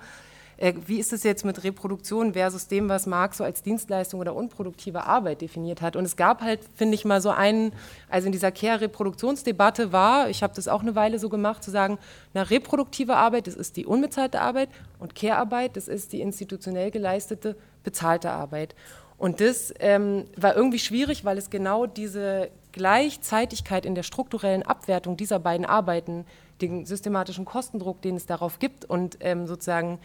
äh, 0.58 0.74
wie 0.86 0.98
ist 0.98 1.12
es 1.12 1.22
jetzt 1.22 1.44
mit 1.44 1.62
Reproduktion 1.64 2.34
versus 2.34 2.66
dem, 2.66 2.88
was 2.88 3.06
Marx 3.06 3.38
so 3.38 3.44
als 3.44 3.62
Dienstleistung 3.62 4.20
oder 4.20 4.34
unproduktive 4.34 5.04
Arbeit 5.04 5.40
definiert 5.40 5.80
hat? 5.80 5.96
Und 5.96 6.04
es 6.04 6.16
gab 6.16 6.42
halt, 6.42 6.60
finde 6.74 6.96
ich 6.96 7.04
mal 7.04 7.20
so 7.20 7.30
einen, 7.30 7.72
also 8.08 8.26
in 8.26 8.32
dieser 8.32 8.50
Care-Reproduktionsdebatte 8.50 9.92
war, 9.92 10.28
ich 10.28 10.42
habe 10.42 10.54
das 10.54 10.68
auch 10.68 10.82
eine 10.82 10.96
Weile 10.96 11.18
so 11.18 11.28
gemacht, 11.28 11.62
zu 11.62 11.70
sagen, 11.70 11.98
na, 12.34 12.42
reproduktive 12.42 13.16
Arbeit, 13.16 13.46
das 13.46 13.54
ist 13.54 13.76
die 13.76 13.86
unbezahlte 13.86 14.40
Arbeit 14.40 14.68
und 14.98 15.14
Care-Arbeit, 15.14 15.76
das 15.76 15.86
ist 15.86 16.12
die 16.12 16.20
institutionell 16.20 16.90
geleistete 16.90 17.56
bezahlte 17.84 18.30
Arbeit. 18.30 18.74
Und 19.16 19.40
das 19.40 19.72
ähm, 19.78 20.24
war 20.36 20.56
irgendwie 20.56 20.78
schwierig, 20.78 21.24
weil 21.24 21.38
es 21.38 21.50
genau 21.50 21.86
diese 21.86 22.50
Gleichzeitigkeit 22.72 23.86
in 23.86 23.94
der 23.94 24.04
strukturellen 24.04 24.62
Abwertung 24.62 25.16
dieser 25.16 25.38
beiden 25.38 25.66
Arbeiten, 25.66 26.24
den 26.60 26.84
systematischen 26.84 27.44
Kostendruck, 27.44 28.02
den 28.02 28.16
es 28.16 28.26
darauf 28.26 28.58
gibt 28.58 28.84
und 28.84 29.18
ähm, 29.20 29.46
sozusagen 29.46 29.98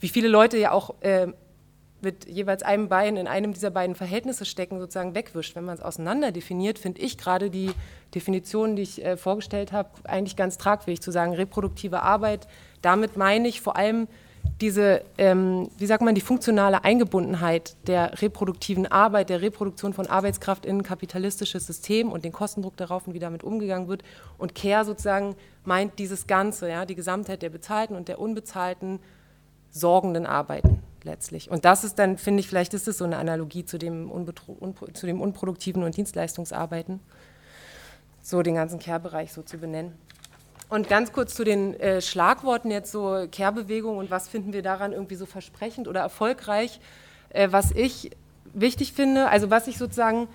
wie 0.00 0.08
viele 0.08 0.28
Leute 0.28 0.58
ja 0.58 0.72
auch 0.72 0.94
äh, 1.00 1.28
mit 2.02 2.28
jeweils 2.28 2.62
einem 2.62 2.88
Bein 2.88 3.16
in 3.16 3.26
einem 3.26 3.52
dieser 3.52 3.70
beiden 3.70 3.96
Verhältnisse 3.96 4.44
stecken, 4.44 4.78
sozusagen 4.78 5.14
wegwischt. 5.14 5.56
Wenn 5.56 5.64
man 5.64 5.74
es 5.74 5.82
auseinander 5.82 6.30
definiert, 6.30 6.78
finde 6.78 7.00
ich 7.00 7.18
gerade 7.18 7.50
die 7.50 7.70
Definition, 8.14 8.76
die 8.76 8.82
ich 8.82 9.04
äh, 9.04 9.16
vorgestellt 9.16 9.72
habe, 9.72 9.90
eigentlich 10.04 10.36
ganz 10.36 10.58
tragfähig 10.58 11.00
zu 11.00 11.10
sagen, 11.10 11.32
reproduktive 11.34 12.02
Arbeit. 12.02 12.46
Damit 12.82 13.16
meine 13.16 13.48
ich 13.48 13.60
vor 13.60 13.76
allem 13.76 14.08
diese, 14.60 15.02
ähm, 15.18 15.68
wie 15.76 15.86
sagt 15.86 16.02
man, 16.02 16.14
die 16.14 16.20
funktionale 16.20 16.84
Eingebundenheit 16.84 17.76
der 17.88 18.22
reproduktiven 18.22 18.86
Arbeit, 18.86 19.28
der 19.28 19.42
Reproduktion 19.42 19.92
von 19.92 20.06
Arbeitskraft 20.06 20.64
in 20.64 20.78
ein 20.78 20.82
kapitalistisches 20.82 21.66
System 21.66 22.10
und 22.12 22.24
den 22.24 22.32
Kostendruck 22.32 22.76
darauf 22.76 23.06
und 23.06 23.14
wie 23.14 23.18
damit 23.18 23.42
umgegangen 23.42 23.88
wird. 23.88 24.02
Und 24.38 24.54
Care 24.54 24.84
sozusagen 24.84 25.34
meint 25.64 25.98
dieses 25.98 26.26
Ganze, 26.26 26.70
ja, 26.70 26.86
die 26.86 26.94
Gesamtheit 26.94 27.42
der 27.42 27.50
bezahlten 27.50 27.96
und 27.96 28.08
der 28.08 28.20
unbezahlten 28.20 29.00
sorgenden 29.70 30.26
Arbeiten 30.26 30.82
letztlich. 31.02 31.50
Und 31.50 31.64
das 31.64 31.84
ist 31.84 31.98
dann, 31.98 32.18
finde 32.18 32.40
ich, 32.40 32.48
vielleicht 32.48 32.74
ist 32.74 32.88
es 32.88 32.98
so 32.98 33.04
eine 33.04 33.16
Analogie 33.16 33.64
zu 33.64 33.78
dem, 33.78 34.10
zu 34.92 35.06
dem 35.06 35.20
unproduktiven 35.20 35.82
und 35.82 35.96
Dienstleistungsarbeiten, 35.96 37.00
so 38.20 38.42
den 38.42 38.56
ganzen 38.56 38.78
Care-Bereich 38.78 39.32
so 39.32 39.42
zu 39.42 39.58
benennen. 39.58 39.94
Und 40.68 40.88
ganz 40.88 41.12
kurz 41.12 41.34
zu 41.34 41.44
den 41.44 41.78
äh, 41.78 42.02
Schlagworten 42.02 42.72
jetzt 42.72 42.90
so 42.90 43.26
Care-Bewegung 43.30 43.98
und 43.98 44.10
was 44.10 44.28
finden 44.28 44.52
wir 44.52 44.62
daran 44.62 44.92
irgendwie 44.92 45.14
so 45.14 45.24
versprechend 45.24 45.86
oder 45.86 46.00
erfolgreich. 46.00 46.80
Äh, 47.30 47.48
was 47.52 47.70
ich 47.70 48.10
wichtig 48.52 48.92
finde, 48.92 49.28
also 49.28 49.48
was 49.50 49.68
ich 49.68 49.78
sozusagen 49.78 50.28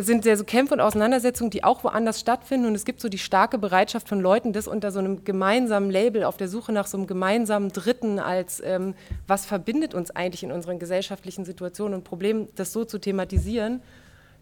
sind 0.00 0.24
sehr 0.24 0.36
so 0.36 0.44
Kämpfe 0.44 0.74
und 0.74 0.80
Auseinandersetzungen, 0.80 1.50
die 1.50 1.64
auch 1.64 1.84
woanders 1.84 2.20
stattfinden. 2.20 2.66
Und 2.66 2.74
es 2.74 2.84
gibt 2.84 3.00
so 3.00 3.08
die 3.08 3.18
starke 3.18 3.58
Bereitschaft 3.58 4.08
von 4.08 4.20
Leuten, 4.20 4.52
das 4.52 4.68
unter 4.68 4.90
so 4.90 4.98
einem 4.98 5.24
gemeinsamen 5.24 5.90
Label 5.90 6.24
auf 6.24 6.36
der 6.36 6.48
Suche 6.48 6.72
nach 6.72 6.86
so 6.86 6.96
einem 6.96 7.06
gemeinsamen 7.06 7.70
Dritten 7.70 8.18
als 8.18 8.62
ähm, 8.64 8.94
was 9.26 9.44
verbindet 9.46 9.94
uns 9.94 10.10
eigentlich 10.10 10.42
in 10.42 10.52
unseren 10.52 10.78
gesellschaftlichen 10.78 11.44
Situationen 11.44 11.94
und 11.94 12.04
Problemen, 12.04 12.48
das 12.54 12.72
so 12.72 12.84
zu 12.84 12.98
thematisieren, 12.98 13.82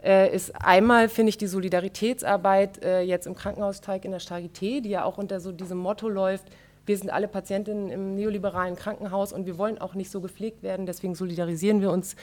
äh, 0.04 0.34
ist 0.34 0.54
einmal, 0.62 1.08
finde 1.08 1.30
ich, 1.30 1.38
die 1.38 1.46
Solidaritätsarbeit 1.46 2.84
äh, 2.84 3.00
jetzt 3.00 3.26
im 3.26 3.34
Krankenhausteig 3.34 4.04
in 4.04 4.12
der 4.12 4.20
Charité, 4.20 4.80
die 4.82 4.90
ja 4.90 5.04
auch 5.04 5.18
unter 5.18 5.40
so 5.40 5.50
diesem 5.50 5.78
Motto 5.78 6.08
läuft, 6.08 6.44
wir 6.86 6.98
sind 6.98 7.10
alle 7.10 7.28
Patientinnen 7.28 7.90
im 7.90 8.14
neoliberalen 8.14 8.76
Krankenhaus 8.76 9.32
und 9.32 9.46
wir 9.46 9.56
wollen 9.56 9.78
auch 9.78 9.94
nicht 9.94 10.10
so 10.10 10.20
gepflegt 10.20 10.62
werden, 10.62 10.84
deswegen 10.84 11.14
solidarisieren 11.14 11.80
wir 11.80 11.90
uns 11.90 12.14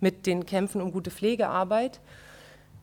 mit 0.00 0.26
den 0.26 0.44
Kämpfen 0.46 0.82
um 0.82 0.92
gute 0.92 1.10
Pflegearbeit. 1.10 2.00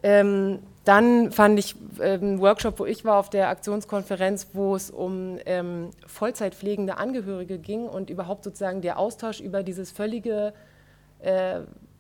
Ähm, 0.04 0.60
dann 0.88 1.34
fand 1.34 1.60
ich 1.60 1.76
einen 2.00 2.40
Workshop, 2.40 2.80
wo 2.80 2.86
ich 2.86 3.04
war 3.04 3.18
auf 3.18 3.30
der 3.30 3.50
Aktionskonferenz, 3.50 4.48
wo 4.54 4.74
es 4.74 4.90
um 4.90 5.38
ähm, 5.46 5.90
Vollzeitpflegende 6.06 6.98
Angehörige 6.98 7.58
ging 7.58 7.88
und 7.88 8.10
überhaupt 8.10 8.46
sozusagen 8.46 8.82
der 8.82 8.98
Austausch 8.98 9.42
über 9.42 9.64
dieses 9.64 9.92
völlige, 9.92 10.54
äh, 11.20 11.60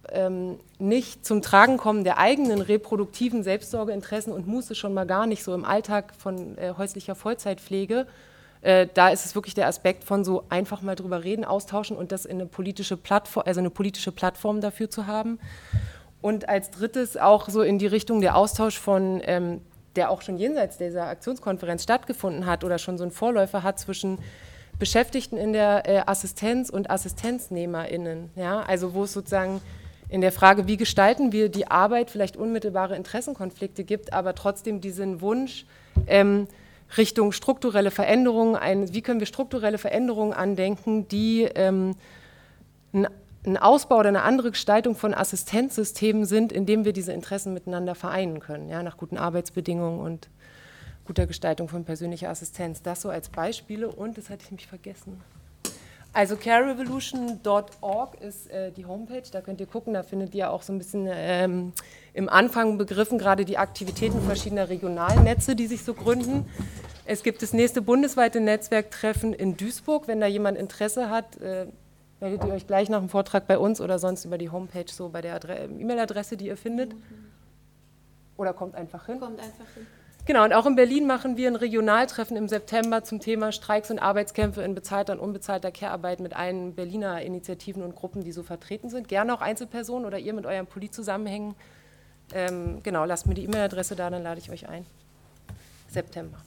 ähm, 0.09 0.57
nicht 0.79 1.25
zum 1.25 1.41
Tragen 1.41 1.75
kommen 1.75 2.05
der 2.05 2.17
eigenen 2.17 2.61
reproduktiven 2.61 3.43
Selbstsorgeinteressen 3.43 4.31
und 4.31 4.47
Muße 4.47 4.73
schon 4.73 4.93
mal 4.93 5.05
gar 5.05 5.27
nicht 5.27 5.43
so 5.43 5.53
im 5.53 5.65
Alltag 5.65 6.13
von 6.17 6.57
äh, 6.57 6.73
häuslicher 6.77 7.15
Vollzeitpflege. 7.15 8.07
Äh, 8.61 8.87
da 8.93 9.09
ist 9.09 9.25
es 9.25 9.35
wirklich 9.35 9.53
der 9.53 9.67
Aspekt 9.67 10.05
von 10.05 10.23
so 10.23 10.45
einfach 10.47 10.81
mal 10.81 10.95
drüber 10.95 11.25
reden, 11.25 11.43
austauschen 11.43 11.97
und 11.97 12.13
das 12.13 12.25
in 12.25 12.37
eine 12.37 12.45
politische 12.45 12.95
Plattform, 12.95 13.43
also 13.45 13.59
eine 13.59 13.69
politische 13.69 14.13
Plattform 14.13 14.61
dafür 14.61 14.89
zu 14.89 15.07
haben. 15.07 15.39
Und 16.27 16.49
als 16.49 16.71
drittes 16.71 17.15
auch 17.15 17.47
so 17.47 17.61
in 17.61 17.79
die 17.79 17.87
Richtung 17.87 18.19
der 18.19 18.35
Austausch 18.35 18.77
von, 18.77 19.21
ähm, 19.23 19.61
der 19.95 20.11
auch 20.11 20.21
schon 20.21 20.37
jenseits 20.37 20.77
dieser 20.77 21.05
Aktionskonferenz 21.05 21.83
stattgefunden 21.83 22.45
hat 22.45 22.65
oder 22.65 22.79
schon 22.79 22.97
so 22.97 23.05
einen 23.05 23.13
Vorläufer 23.13 23.63
hat 23.63 23.79
zwischen 23.79 24.17
Beschäftigten 24.77 25.37
in 25.37 25.53
der 25.53 25.87
äh, 25.87 26.01
Assistenz 26.05 26.69
und 26.69 26.91
AssistenznehmerInnen. 26.91 28.29
Ja? 28.35 28.59
Also 28.59 28.93
wo 28.93 29.05
es 29.05 29.13
sozusagen 29.13 29.61
in 30.09 30.19
der 30.19 30.33
Frage, 30.33 30.67
wie 30.67 30.75
gestalten 30.75 31.31
wir 31.31 31.47
die 31.47 31.71
Arbeit, 31.71 32.11
vielleicht 32.11 32.35
unmittelbare 32.35 32.97
Interessenkonflikte 32.97 33.85
gibt, 33.85 34.11
aber 34.11 34.35
trotzdem 34.35 34.81
diesen 34.81 35.21
Wunsch 35.21 35.65
ähm, 36.07 36.49
Richtung 36.97 37.31
strukturelle 37.31 37.89
Veränderungen, 37.89 38.57
ein, 38.57 38.93
wie 38.93 39.01
können 39.01 39.21
wir 39.21 39.27
strukturelle 39.27 39.77
Veränderungen 39.77 40.33
andenken, 40.33 41.07
die 41.07 41.43
ähm, 41.43 41.95
ein, 42.91 43.07
ein 43.47 43.57
Ausbau 43.57 43.99
oder 43.99 44.09
eine 44.09 44.23
andere 44.23 44.51
Gestaltung 44.51 44.95
von 44.95 45.13
Assistenzsystemen 45.13 46.25
sind, 46.25 46.51
indem 46.51 46.85
wir 46.85 46.93
diese 46.93 47.13
Interessen 47.13 47.53
miteinander 47.53 47.95
vereinen 47.95 48.39
können, 48.39 48.69
ja, 48.69 48.83
nach 48.83 48.97
guten 48.97 49.17
Arbeitsbedingungen 49.17 49.99
und 49.99 50.29
guter 51.05 51.25
Gestaltung 51.25 51.69
von 51.69 51.85
persönlicher 51.85 52.29
Assistenz. 52.29 52.81
Das 52.81 53.01
so 53.01 53.09
als 53.09 53.29
Beispiele 53.29 53.87
und, 53.87 54.17
das 54.17 54.29
hatte 54.29 54.43
ich 54.43 54.51
nämlich 54.51 54.67
vergessen. 54.67 55.21
Also 56.13 56.35
carerevolution.org 56.35 58.21
ist 58.21 58.49
äh, 58.49 58.71
die 58.71 58.85
Homepage, 58.85 59.23
da 59.31 59.41
könnt 59.41 59.59
ihr 59.59 59.67
gucken, 59.67 59.93
da 59.93 60.03
findet 60.03 60.33
ihr 60.33 60.51
auch 60.51 60.63
so 60.63 60.73
ein 60.73 60.79
bisschen 60.79 61.07
ähm, 61.09 61.73
im 62.13 62.27
Anfang 62.27 62.77
begriffen 62.77 63.19
gerade 63.19 63.45
die 63.45 63.57
Aktivitäten 63.57 64.19
verschiedener 64.21 64.69
Regionalnetze, 64.69 65.55
die 65.55 65.67
sich 65.67 65.83
so 65.83 65.93
gründen. 65.93 66.45
Es 67.05 67.23
gibt 67.23 67.41
das 67.41 67.53
nächste 67.53 67.81
bundesweite 67.81 68.41
Netzwerktreffen 68.41 69.31
in 69.33 69.57
Duisburg. 69.57 70.07
Wenn 70.07 70.19
da 70.19 70.27
jemand 70.27 70.57
Interesse 70.57 71.09
hat, 71.09 71.37
äh, 71.37 71.67
meldet 72.19 72.43
ihr 72.43 72.53
euch 72.53 72.67
gleich 72.67 72.89
nach 72.89 72.99
dem 72.99 73.09
Vortrag 73.09 73.47
bei 73.47 73.57
uns 73.57 73.81
oder 73.81 73.99
sonst 73.99 74.25
über 74.25 74.37
die 74.37 74.49
Homepage, 74.49 74.91
so 74.91 75.09
bei 75.09 75.21
der 75.21 75.39
E-Mail-Adresse, 75.69 76.37
die 76.37 76.47
ihr 76.47 76.57
findet. 76.57 76.95
Oder 78.37 78.53
kommt 78.53 78.75
einfach 78.75 79.05
hin. 79.05 79.19
Kommt 79.19 79.39
einfach 79.39 79.65
hin. 79.73 79.85
Genau, 80.25 80.43
und 80.43 80.51
auch 80.51 80.65
in 80.65 80.75
Berlin 80.75 81.07
machen 81.07 81.37
wir 81.37 81.47
ein 81.47 81.55
Regionaltreffen 81.55 82.35
im 82.35 82.49
September 82.49 83.01
zum 83.01 83.21
Thema 83.21 83.53
Streiks 83.53 83.89
und 83.91 83.99
Arbeitskämpfe 83.99 84.61
in 84.61 84.75
bezahlter 84.75 85.13
und 85.13 85.19
unbezahlter 85.19 85.71
Care-Arbeit 85.71 86.19
mit 86.19 86.35
allen 86.35 86.75
Berliner 86.75 87.21
Initiativen 87.21 87.81
und 87.81 87.95
Gruppen, 87.95 88.25
die 88.25 88.33
so 88.33 88.43
vertreten 88.43 88.89
sind. 88.89 89.07
Gerne 89.07 89.33
auch 89.33 89.39
Einzelpersonen 89.39 90.05
oder 90.05 90.19
ihr 90.19 90.33
mit 90.33 90.45
eurem 90.45 90.67
Poli 90.67 90.91
zusammenhängen. 90.91 91.55
Ähm, 92.33 92.83
genau, 92.83 93.05
lasst 93.05 93.25
mir 93.25 93.35
die 93.35 93.45
E-Mail-Adresse 93.45 93.95
da, 93.95 94.09
dann 94.09 94.21
lade 94.21 94.41
ich 94.41 94.51
euch 94.51 94.67
ein. 94.67 94.85
September. 95.87 96.37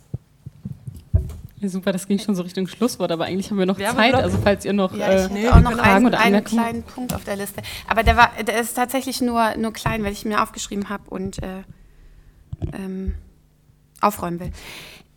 Ja, 1.60 1.68
super, 1.68 1.92
das 1.92 2.08
ging 2.08 2.18
schon 2.18 2.34
so 2.34 2.42
Richtung 2.42 2.66
Schlusswort, 2.66 3.12
aber 3.12 3.26
eigentlich 3.26 3.50
haben 3.50 3.58
wir 3.58 3.66
noch 3.66 3.78
wir 3.78 3.90
Zeit, 3.90 4.14
also 4.14 4.38
falls 4.42 4.64
ihr 4.64 4.72
noch, 4.72 4.94
ja, 4.94 5.26
ich 5.26 5.32
äh, 5.32 5.48
auch 5.50 5.60
noch 5.60 5.72
Fragen 5.72 5.82
einen, 5.82 6.06
oder 6.06 6.18
einen 6.20 6.42
kleinen 6.42 6.82
Punkt 6.82 7.14
auf 7.14 7.24
der 7.24 7.36
Liste. 7.36 7.60
Aber 7.86 8.02
der, 8.02 8.16
war, 8.16 8.30
der 8.42 8.60
ist 8.60 8.74
tatsächlich 8.74 9.20
nur, 9.20 9.56
nur 9.56 9.72
klein, 9.72 10.02
weil 10.02 10.12
ich 10.12 10.24
mir 10.24 10.42
aufgeschrieben 10.42 10.88
habe 10.88 11.02
und 11.10 11.42
äh, 11.42 11.62
ähm, 12.72 13.14
aufräumen 14.00 14.40
will. 14.40 14.52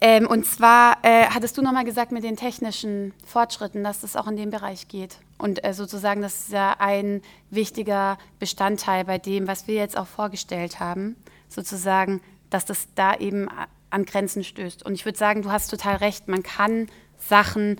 Ähm, 0.01 0.27
und 0.27 0.45
zwar 0.45 0.97
äh, 1.03 1.27
hattest 1.27 1.57
du 1.57 1.61
nochmal 1.61 1.85
gesagt 1.85 2.11
mit 2.11 2.25
den 2.25 2.35
technischen 2.35 3.13
Fortschritten, 3.25 3.85
dass 3.85 4.03
es 4.03 4.17
auch 4.17 4.27
in 4.27 4.35
dem 4.35 4.49
Bereich 4.49 4.89
geht. 4.89 5.19
Und 5.37 5.63
äh, 5.63 5.73
sozusagen, 5.73 6.21
das 6.21 6.41
ist 6.41 6.51
ja 6.51 6.75
ein 6.79 7.21
wichtiger 7.51 8.17
Bestandteil 8.37 9.05
bei 9.05 9.17
dem, 9.17 9.47
was 9.47 9.65
wir 9.67 9.75
jetzt 9.75 9.97
auch 9.97 10.07
vorgestellt 10.07 10.81
haben, 10.81 11.15
sozusagen, 11.47 12.19
dass 12.49 12.65
das 12.65 12.89
da 12.95 13.15
eben 13.15 13.47
an 13.93 14.05
Grenzen 14.05 14.43
stößt. 14.43 14.83
Und 14.85 14.93
ich 14.93 15.05
würde 15.05 15.17
sagen, 15.17 15.41
du 15.41 15.51
hast 15.51 15.69
total 15.69 15.97
recht, 15.97 16.27
man 16.27 16.43
kann 16.43 16.87
Sachen 17.17 17.79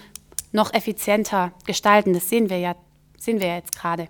noch 0.52 0.74
effizienter 0.74 1.52
gestalten. 1.66 2.14
Das 2.14 2.30
sehen 2.30 2.50
wir 2.50 2.60
ja, 2.60 2.76
sehen 3.18 3.40
wir 3.40 3.48
ja 3.48 3.56
jetzt 3.56 3.76
gerade. 3.76 4.08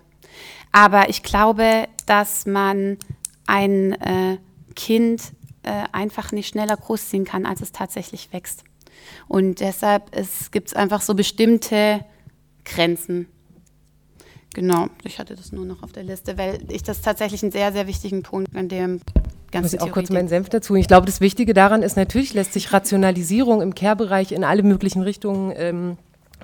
Aber 0.72 1.08
ich 1.08 1.22
glaube, 1.22 1.88
dass 2.06 2.46
man 2.46 2.98
ein 3.46 3.92
äh, 4.00 4.38
Kind 4.74 5.32
äh, 5.62 5.84
einfach 5.92 6.32
nicht 6.32 6.48
schneller 6.48 6.76
großziehen 6.76 7.24
kann, 7.24 7.46
als 7.46 7.60
es 7.60 7.72
tatsächlich 7.72 8.32
wächst. 8.32 8.64
Und 9.28 9.60
deshalb 9.60 10.10
gibt 10.50 10.68
es 10.68 10.74
einfach 10.74 11.00
so 11.00 11.14
bestimmte 11.14 12.04
Grenzen. 12.64 13.28
Genau, 14.54 14.88
ich 15.02 15.18
hatte 15.18 15.34
das 15.34 15.52
nur 15.52 15.64
noch 15.64 15.82
auf 15.82 15.92
der 15.92 16.04
Liste, 16.04 16.38
weil 16.38 16.60
ich 16.70 16.82
das 16.82 17.00
tatsächlich 17.00 17.42
einen 17.42 17.52
sehr, 17.52 17.72
sehr 17.72 17.86
wichtigen 17.86 18.22
Punkt 18.22 18.54
an 18.54 18.68
dem 18.68 19.00
ganzen 19.54 19.76
Ich 19.76 19.82
auch 19.82 19.90
kurz 19.90 20.10
meinen 20.10 20.28
Senf 20.28 20.48
dazu. 20.48 20.74
Ich 20.74 20.88
glaube, 20.88 21.06
das 21.06 21.20
Wichtige 21.20 21.54
daran 21.54 21.82
ist, 21.82 21.96
natürlich 21.96 22.34
lässt 22.34 22.52
sich 22.52 22.72
Rationalisierung 22.72 23.62
im 23.62 23.74
Care-Bereich 23.74 24.32
in 24.32 24.44
alle 24.44 24.62
möglichen 24.62 25.02
Richtungen 25.02 25.52
ähm, 25.56 25.96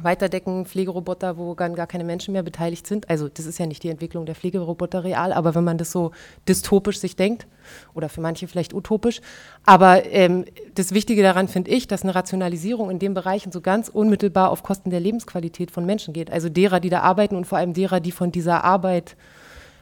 weiterdecken, 0.02 0.66
Pflegeroboter, 0.66 1.36
wo 1.36 1.54
gar, 1.54 1.68
gar 1.70 1.86
keine 1.86 2.04
Menschen 2.04 2.32
mehr 2.32 2.42
beteiligt 2.42 2.86
sind. 2.86 3.08
Also 3.10 3.28
das 3.28 3.46
ist 3.46 3.58
ja 3.58 3.66
nicht 3.66 3.82
die 3.82 3.88
Entwicklung 3.88 4.26
der 4.26 4.34
Pflegeroboter 4.34 5.04
real, 5.04 5.32
aber 5.32 5.54
wenn 5.54 5.64
man 5.64 5.78
das 5.78 5.92
so 5.92 6.12
dystopisch 6.48 6.98
sich 6.98 7.16
denkt, 7.16 7.46
oder 7.94 8.08
für 8.08 8.20
manche 8.20 8.48
vielleicht 8.48 8.74
utopisch, 8.74 9.20
aber 9.64 10.06
ähm, 10.06 10.44
das 10.74 10.92
Wichtige 10.92 11.22
daran 11.22 11.48
finde 11.48 11.70
ich, 11.70 11.86
dass 11.86 12.02
eine 12.02 12.14
Rationalisierung 12.14 12.90
in 12.90 12.98
den 12.98 13.14
Bereichen 13.14 13.52
so 13.52 13.60
ganz 13.60 13.88
unmittelbar 13.88 14.50
auf 14.50 14.62
Kosten 14.62 14.90
der 14.90 15.00
Lebensqualität 15.00 15.70
von 15.70 15.86
Menschen 15.86 16.14
geht. 16.14 16.30
Also 16.30 16.48
derer, 16.48 16.80
die 16.80 16.90
da 16.90 17.00
arbeiten 17.00 17.36
und 17.36 17.46
vor 17.46 17.58
allem 17.58 17.74
derer, 17.74 18.00
die 18.00 18.12
von 18.12 18.32
dieser 18.32 18.64
Arbeit 18.64 19.16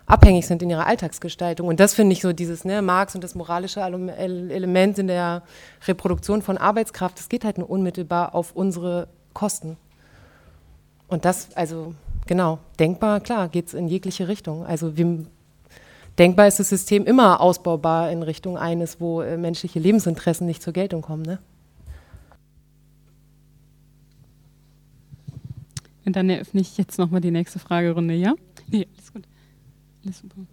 abhängig 0.08 0.46
sind 0.46 0.62
in 0.62 0.70
ihrer 0.70 0.86
Alltagsgestaltung. 0.86 1.68
Und 1.68 1.78
das 1.78 1.94
finde 1.94 2.14
ich 2.14 2.22
so 2.22 2.32
dieses 2.32 2.64
ne, 2.64 2.82
Marx 2.82 3.14
und 3.14 3.22
das 3.22 3.34
moralische 3.34 3.80
Element 3.80 4.98
in 4.98 5.06
der 5.06 5.42
Reproduktion 5.86 6.42
von 6.42 6.58
Arbeitskraft, 6.58 7.18
das 7.18 7.28
geht 7.28 7.44
halt 7.44 7.58
nur 7.58 7.70
unmittelbar 7.70 8.34
auf 8.34 8.56
unsere 8.56 9.08
Kosten. 9.34 9.76
Und 11.06 11.24
das, 11.24 11.54
also 11.54 11.94
genau, 12.26 12.58
denkbar, 12.78 13.20
klar, 13.20 13.48
geht 13.48 13.68
es 13.68 13.74
in 13.74 13.86
jegliche 13.86 14.28
Richtung. 14.28 14.64
Also 14.64 14.96
wir, 14.96 15.26
denkbar 16.18 16.48
ist 16.48 16.58
das 16.58 16.70
System 16.70 17.04
immer 17.04 17.40
ausbaubar 17.40 18.10
in 18.10 18.22
Richtung 18.22 18.56
eines, 18.56 19.00
wo 19.00 19.20
äh, 19.20 19.36
menschliche 19.36 19.78
Lebensinteressen 19.78 20.46
nicht 20.46 20.62
zur 20.62 20.72
Geltung 20.72 21.02
kommen. 21.02 21.22
Ne? 21.22 21.38
Und 26.06 26.16
dann 26.16 26.30
eröffne 26.30 26.62
ich 26.62 26.78
jetzt 26.78 26.98
nochmal 26.98 27.20
die 27.20 27.30
nächste 27.30 27.58
Fragerunde, 27.58 28.14
ja? 28.14 28.34
Nee, 28.70 28.86
alles 28.96 29.12
gut. 29.12 29.24
Super. 30.12 30.46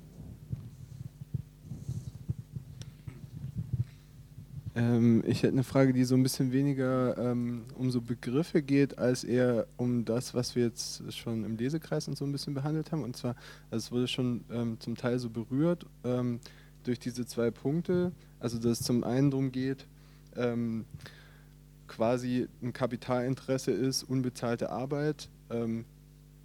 Ähm, 4.75 5.23
ich 5.25 5.43
hätte 5.43 5.53
eine 5.53 5.63
Frage, 5.63 5.93
die 5.93 6.03
so 6.03 6.15
ein 6.15 6.23
bisschen 6.23 6.51
weniger 6.51 7.17
ähm, 7.17 7.63
um 7.75 7.91
so 7.91 8.01
Begriffe 8.01 8.61
geht, 8.61 8.97
als 8.97 9.23
eher 9.23 9.67
um 9.77 10.03
das, 10.03 10.33
was 10.33 10.55
wir 10.55 10.65
jetzt 10.65 11.13
schon 11.13 11.45
im 11.45 11.55
Lesekreis 11.55 12.09
und 12.09 12.17
so 12.17 12.25
ein 12.25 12.31
bisschen 12.31 12.53
behandelt 12.53 12.91
haben. 12.91 13.03
Und 13.03 13.15
zwar, 13.15 13.35
also 13.71 13.85
es 13.85 13.91
wurde 13.91 14.07
schon 14.09 14.43
ähm, 14.51 14.77
zum 14.79 14.95
Teil 14.97 15.17
so 15.19 15.29
berührt 15.29 15.85
ähm, 16.03 16.41
durch 16.83 16.99
diese 16.99 17.25
zwei 17.25 17.51
Punkte. 17.51 18.11
Also, 18.39 18.59
dass 18.59 18.81
es 18.81 18.85
zum 18.85 19.05
einen 19.05 19.31
darum 19.31 19.53
geht, 19.53 19.87
ähm, 20.35 20.85
quasi 21.87 22.47
ein 22.61 22.73
Kapitalinteresse 22.73 23.71
ist, 23.71 24.03
unbezahlte 24.03 24.71
Arbeit, 24.71 25.29
ähm, 25.49 25.85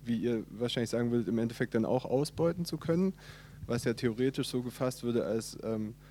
wie 0.04 0.16
ihr 0.16 0.44
wahrscheinlich 0.50 0.90
sagen 0.90 1.10
würdet, 1.10 1.28
im 1.28 1.38
Endeffekt 1.38 1.74
dann 1.74 1.84
auch 1.84 2.04
ausbeuten 2.04 2.64
zu 2.64 2.78
können, 2.78 3.14
was 3.66 3.84
ja 3.84 3.94
theoretisch 3.94 4.48
so 4.48 4.62
gefasst 4.62 5.02
würde 5.02 5.24
als 5.24 5.58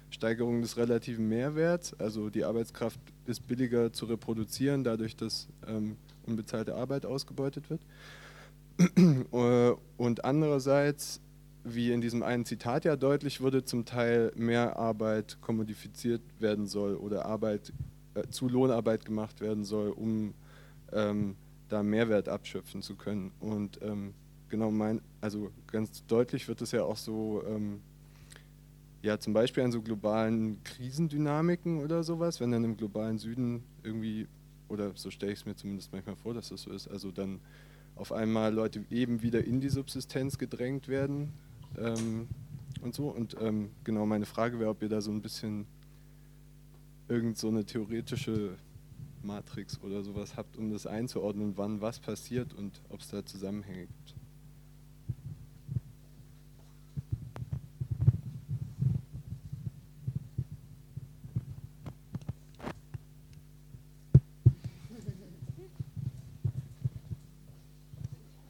Steigerung 0.09 0.61
des 0.61 0.77
relativen 0.77 1.27
Mehrwerts, 1.27 1.93
also 1.99 2.29
die 2.29 2.43
Arbeitskraft 2.43 2.99
ist 3.25 3.45
billiger 3.47 3.93
zu 3.93 4.05
reproduzieren, 4.05 4.83
dadurch, 4.83 5.15
dass 5.15 5.47
ähm, 5.67 5.97
unbezahlte 6.25 6.75
Arbeit 6.75 7.05
ausgebeutet 7.05 7.69
wird. 7.69 7.81
Äh, 9.31 9.71
und 9.97 10.23
andererseits, 10.23 11.19
wie 11.65 11.91
in 11.91 11.99
diesem 11.99 12.23
einen 12.23 12.45
Zitat 12.45 12.85
ja 12.85 12.95
deutlich 12.95 13.41
wurde, 13.41 13.65
zum 13.65 13.83
Teil 13.83 14.31
mehr 14.35 14.77
Arbeit 14.77 15.37
kommodifiziert 15.41 16.21
werden 16.39 16.65
soll 16.65 16.95
oder 16.95 17.25
Arbeit 17.25 17.73
äh, 18.13 18.27
zu 18.29 18.47
Lohnarbeit 18.47 19.03
gemacht 19.03 19.41
werden 19.41 19.65
soll, 19.65 19.89
um 19.89 20.33
ähm, 20.93 21.35
da 21.69 21.83
Mehrwert 21.83 22.27
abschöpfen 22.27 22.81
zu 22.81 22.95
können. 22.95 23.31
Und 23.39 23.79
ähm, 23.81 24.13
genau 24.49 24.71
mein, 24.71 25.01
also 25.21 25.51
ganz 25.67 26.05
deutlich 26.05 26.47
wird 26.47 26.61
es 26.61 26.71
ja 26.71 26.83
auch 26.83 26.97
so 26.97 27.43
ähm, 27.47 27.81
ja, 29.01 29.17
zum 29.17 29.33
Beispiel 29.33 29.63
an 29.63 29.71
so 29.71 29.81
globalen 29.81 30.61
Krisendynamiken 30.63 31.79
oder 31.79 32.03
sowas, 32.03 32.39
wenn 32.39 32.51
dann 32.51 32.63
im 32.63 32.75
globalen 32.75 33.17
Süden 33.17 33.63
irgendwie, 33.83 34.27
oder 34.67 34.91
so 34.95 35.09
stelle 35.09 35.31
ich 35.31 35.39
es 35.39 35.45
mir 35.45 35.55
zumindest 35.55 35.93
manchmal 35.93 36.15
vor, 36.15 36.33
dass 36.33 36.49
das 36.49 36.63
so 36.63 36.71
ist, 36.71 36.87
also 36.89 37.11
dann 37.11 37.39
auf 37.95 38.11
einmal 38.11 38.53
Leute 38.53 38.83
eben 38.89 39.21
wieder 39.21 39.43
in 39.43 39.61
die 39.61 39.69
Subsistenz 39.69 40.37
gedrängt 40.37 40.87
werden 40.87 41.31
ähm, 41.77 42.27
und 42.81 42.93
so. 42.93 43.09
Und 43.09 43.35
ähm, 43.41 43.69
genau 43.83 44.05
meine 44.05 44.25
Frage 44.25 44.59
wäre, 44.59 44.69
ob 44.69 44.81
ihr 44.81 44.89
da 44.89 45.01
so 45.01 45.11
ein 45.11 45.21
bisschen 45.21 45.65
irgend 47.07 47.37
so 47.37 47.47
eine 47.47 47.65
theoretische 47.65 48.57
Matrix 49.23 49.81
oder 49.81 50.03
sowas 50.03 50.37
habt, 50.37 50.57
um 50.57 50.71
das 50.71 50.87
einzuordnen, 50.87 51.53
wann 51.57 51.81
was 51.81 51.99
passiert 51.99 52.53
und 52.53 52.81
ob 52.89 53.01
es 53.01 53.09
da 53.09 53.25
Zusammenhänge 53.25 53.87
gibt. 53.87 54.15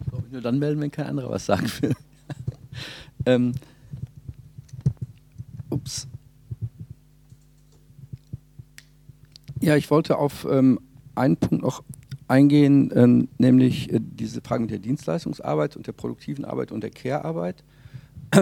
Ich 0.02 0.10
glaube, 0.10 0.28
nur 0.32 0.42
dann 0.42 0.60
melden, 0.60 0.82
wenn 0.82 0.92
kein 0.92 1.08
anderer 1.08 1.30
was 1.30 1.46
sagen 1.46 1.72
will. 1.82 1.96
ähm, 3.26 3.54
ups. 5.70 6.08
Ja, 9.62 9.76
ich 9.76 9.92
wollte 9.92 10.18
auf 10.18 10.48
ähm, 10.50 10.80
einen 11.16 11.36
Punkt 11.36 11.64
noch 11.64 11.84
eingehen, 12.30 12.92
ähm, 12.96 13.28
nämlich 13.38 13.92
äh, 13.92 14.00
diese 14.02 14.40
Frage 14.40 14.62
mit 14.62 14.72
der 14.72 14.80
Dienstleistungsarbeit 14.80 15.76
und 15.76 15.86
der 15.86 15.92
produktiven 15.92 16.46
Arbeit 16.46 16.72
und 16.72 16.82
der 16.82 16.92
Care-Arbeit. 16.92 17.64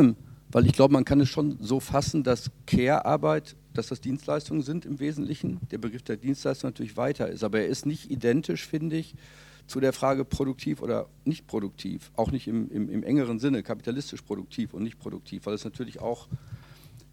Weil 0.51 0.65
ich 0.65 0.73
glaube, 0.73 0.93
man 0.93 1.05
kann 1.05 1.19
es 1.19 1.29
schon 1.29 1.57
so 1.59 1.79
fassen, 1.79 2.23
dass 2.23 2.51
Care-Arbeit, 2.67 3.55
dass 3.73 3.87
das 3.87 3.99
Dienstleistungen 3.99 4.61
sind 4.61 4.85
im 4.85 4.99
Wesentlichen. 4.99 5.59
Der 5.71 5.79
Begriff 5.79 6.03
der 6.03 6.17
Dienstleistung 6.17 6.69
natürlich 6.69 6.97
weiter 6.97 7.27
ist, 7.29 7.43
aber 7.43 7.61
er 7.61 7.67
ist 7.67 7.87
nicht 7.87 8.11
identisch, 8.11 8.67
finde 8.67 8.97
ich, 8.97 9.15
zu 9.65 9.79
der 9.79 9.93
Frage 9.93 10.23
produktiv 10.23 10.83
oder 10.83 11.07
nicht 11.25 11.47
produktiv. 11.47 12.11
Auch 12.15 12.31
nicht 12.31 12.47
im, 12.47 12.69
im, 12.69 12.89
im 12.89 13.01
engeren 13.01 13.39
Sinne, 13.39 13.63
kapitalistisch 13.63 14.21
produktiv 14.21 14.75
und 14.75 14.83
nicht 14.83 14.99
produktiv, 14.99 15.47
weil 15.47 15.55
es 15.55 15.65
natürlich 15.65 15.99
auch 15.99 16.27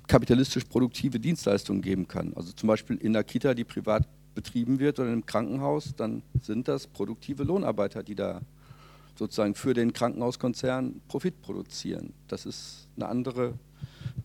kapitalistisch 0.06 0.64
produktive 0.64 1.18
Dienstleistungen 1.18 1.82
geben 1.82 2.08
kann. 2.08 2.32
Also 2.34 2.52
zum 2.52 2.66
Beispiel 2.66 2.96
in 2.96 3.12
der 3.12 3.24
Kita, 3.24 3.54
die 3.54 3.64
privat 3.64 4.06
betrieben 4.34 4.78
wird 4.78 4.98
oder 4.98 5.12
im 5.12 5.24
Krankenhaus, 5.24 5.94
dann 5.96 6.22
sind 6.42 6.68
das 6.68 6.86
produktive 6.86 7.44
Lohnarbeiter, 7.44 8.02
die 8.02 8.14
da 8.14 8.40
sozusagen 9.16 9.54
für 9.54 9.74
den 9.74 9.92
Krankenhauskonzern 9.92 11.00
Profit 11.08 11.40
produzieren. 11.40 12.12
Das 12.28 12.46
ist 12.46 12.88
eine 12.96 13.08
andere 13.08 13.54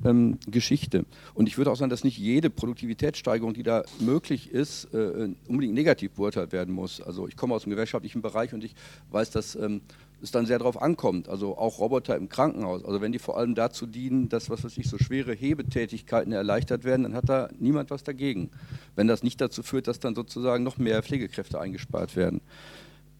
ähm, 0.03 0.39
Geschichte. 0.47 1.05
Und 1.33 1.47
ich 1.47 1.57
würde 1.57 1.71
auch 1.71 1.75
sagen, 1.75 1.89
dass 1.89 2.03
nicht 2.03 2.17
jede 2.17 2.49
Produktivitätssteigerung, 2.49 3.53
die 3.53 3.63
da 3.63 3.83
möglich 3.99 4.49
ist, 4.49 4.85
äh, 4.93 5.29
unbedingt 5.47 5.73
negativ 5.73 6.11
beurteilt 6.11 6.51
werden 6.51 6.73
muss. 6.73 7.01
Also 7.01 7.27
ich 7.27 7.35
komme 7.35 7.53
aus 7.53 7.63
dem 7.63 7.71
gewerkschaftlichen 7.71 8.21
Bereich 8.21 8.53
und 8.53 8.63
ich 8.63 8.73
weiß, 9.11 9.31
dass 9.31 9.55
ähm, 9.55 9.81
es 10.21 10.31
dann 10.31 10.45
sehr 10.45 10.59
darauf 10.59 10.81
ankommt. 10.81 11.29
Also 11.29 11.57
auch 11.57 11.79
Roboter 11.79 12.15
im 12.15 12.29
Krankenhaus. 12.29 12.83
Also 12.83 13.01
wenn 13.01 13.11
die 13.11 13.19
vor 13.19 13.37
allem 13.37 13.55
dazu 13.55 13.85
dienen, 13.85 14.29
dass 14.29 14.49
was 14.49 14.63
weiß 14.63 14.77
ich, 14.77 14.89
so 14.89 14.97
schwere 14.97 15.33
Hebetätigkeiten 15.33 16.31
erleichtert 16.31 16.83
werden, 16.83 17.03
dann 17.03 17.13
hat 17.13 17.29
da 17.29 17.49
niemand 17.59 17.89
was 17.89 18.03
dagegen. 18.03 18.49
Wenn 18.95 19.07
das 19.07 19.23
nicht 19.23 19.39
dazu 19.41 19.63
führt, 19.63 19.87
dass 19.87 19.99
dann 19.99 20.15
sozusagen 20.15 20.63
noch 20.63 20.77
mehr 20.77 21.01
Pflegekräfte 21.03 21.59
eingespart 21.59 22.15
werden. 22.15 22.41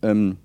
Ähm, 0.02 0.38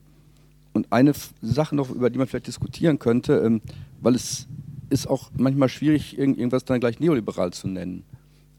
und 0.73 0.93
eine 0.93 1.13
Sache 1.41 1.77
noch, 1.77 1.91
über 1.91 2.11
die 2.11 2.19
man 2.19 2.27
vielleicht 2.27 2.49
diskutieren 2.49 2.99
könnte, 2.99 3.39
ähm, 3.39 3.61
weil 4.01 4.15
es 4.15 4.49
ist 4.91 5.07
auch 5.07 5.31
manchmal 5.37 5.69
schwierig, 5.69 6.19
irgendwas 6.19 6.65
dann 6.65 6.81
gleich 6.81 7.01
neoliberal 7.01 7.53
zu 7.53 7.69
nennen. 7.69 8.05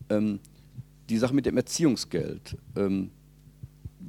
Ähm, 0.10 0.40
die 1.10 1.18
Sache 1.18 1.36
mit 1.36 1.46
dem 1.46 1.58
Erziehungsgeld. 1.58 2.58
Ähm, 2.76 3.12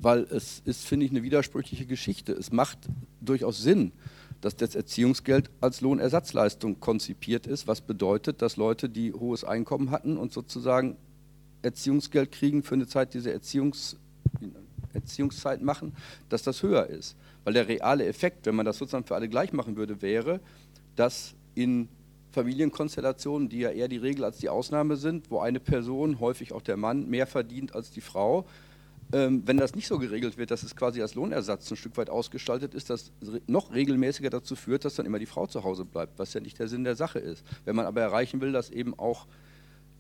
weil 0.01 0.25
es 0.25 0.61
ist, 0.65 0.87
finde 0.87 1.07
ich, 1.07 1.13
eine 1.13 1.23
widersprüchliche 1.23 1.87
Geschichte. 1.87 2.33
Es 2.33 2.53
macht 2.53 2.79
durchaus 3.21 3.63
Sinn, 3.63 3.93
dass 4.41 4.57
das 4.57 4.75
Erziehungsgeld 4.75 5.51
als 5.61 5.81
Lohnersatzleistung 5.81 6.81
konzipiert 6.81 7.47
ist, 7.47 7.67
was 7.67 7.81
bedeutet, 7.81 8.43
dass 8.43 8.57
Leute, 8.57 8.89
die 8.89 9.13
hohes 9.13 9.45
Einkommen 9.45 9.91
hatten 9.91 10.17
und 10.17 10.33
sozusagen 10.33 10.97
Erziehungsgeld 11.63 12.33
kriegen 12.33 12.63
für 12.63 12.75
eine 12.75 12.87
Zeit, 12.87 13.15
diese 13.15 13.33
Erziehungs, 13.33 13.97
Erziehungszeit 14.93 15.63
machen, 15.63 15.95
dass 16.29 16.43
das 16.43 16.63
höher 16.63 16.87
ist. 16.87 17.17
Weil 17.45 17.55
der 17.55 17.69
reale 17.69 18.07
Effekt, 18.07 18.47
wenn 18.47 18.55
man 18.55 18.67
das 18.67 18.79
sozusagen 18.79 19.05
für 19.05 19.15
alle 19.15 19.29
gleich 19.29 19.53
machen 19.53 19.77
würde, 19.77 20.03
wäre, 20.03 20.41
dass 20.95 21.35
in 21.55 21.89
Familienkonstellationen, 22.33 23.49
die 23.49 23.61
ja 23.61 23.71
eher 23.71 23.89
die 23.89 23.97
Regel 23.97 24.25
als 24.25 24.39
die 24.39 24.51
Ausnahme 24.51 24.97
sind, 24.97 25.31
wo 25.31 25.39
eine 25.39 25.59
Person, 25.59 26.21
häufig 26.21 26.53
auch 26.53 26.61
der 26.61 26.77
Mann, 26.77 27.09
mehr 27.09 27.27
verdient 27.27 27.75
als 27.75 27.91
die 27.91 28.03
Frau, 28.03 28.47
wenn 29.09 29.57
das 29.57 29.75
nicht 29.75 29.87
so 29.87 29.99
geregelt 29.99 30.37
wird, 30.37 30.51
dass 30.51 30.65
es 30.65 30.75
quasi 30.75 31.01
als 31.01 31.15
Lohnersatz 31.15 31.71
ein 31.71 31.77
Stück 31.77 31.97
weit 31.97 32.11
ausgestaltet 32.11 32.75
ist, 32.75 32.91
das 32.91 33.13
noch 33.47 33.73
regelmäßiger 33.73 34.31
dazu 34.31 34.57
führt, 34.57 34.85
dass 34.85 34.97
dann 34.97 35.07
immer 35.07 35.21
die 35.21 35.27
Frau 35.27 35.47
zu 35.47 35.63
Hause 35.63 35.85
bleibt, 35.85 36.19
was 36.19 36.35
ja 36.35 36.41
nicht 36.41 36.59
der 36.59 36.67
Sinn 36.67 36.83
der 36.83 36.97
Sache 36.97 37.21
ist. 37.21 37.45
Wenn 37.65 37.77
man 37.77 37.87
aber 37.87 38.01
erreichen 38.01 38.41
will, 38.41 38.51
dass 38.51 38.71
eben 38.71 38.99
auch 38.99 39.27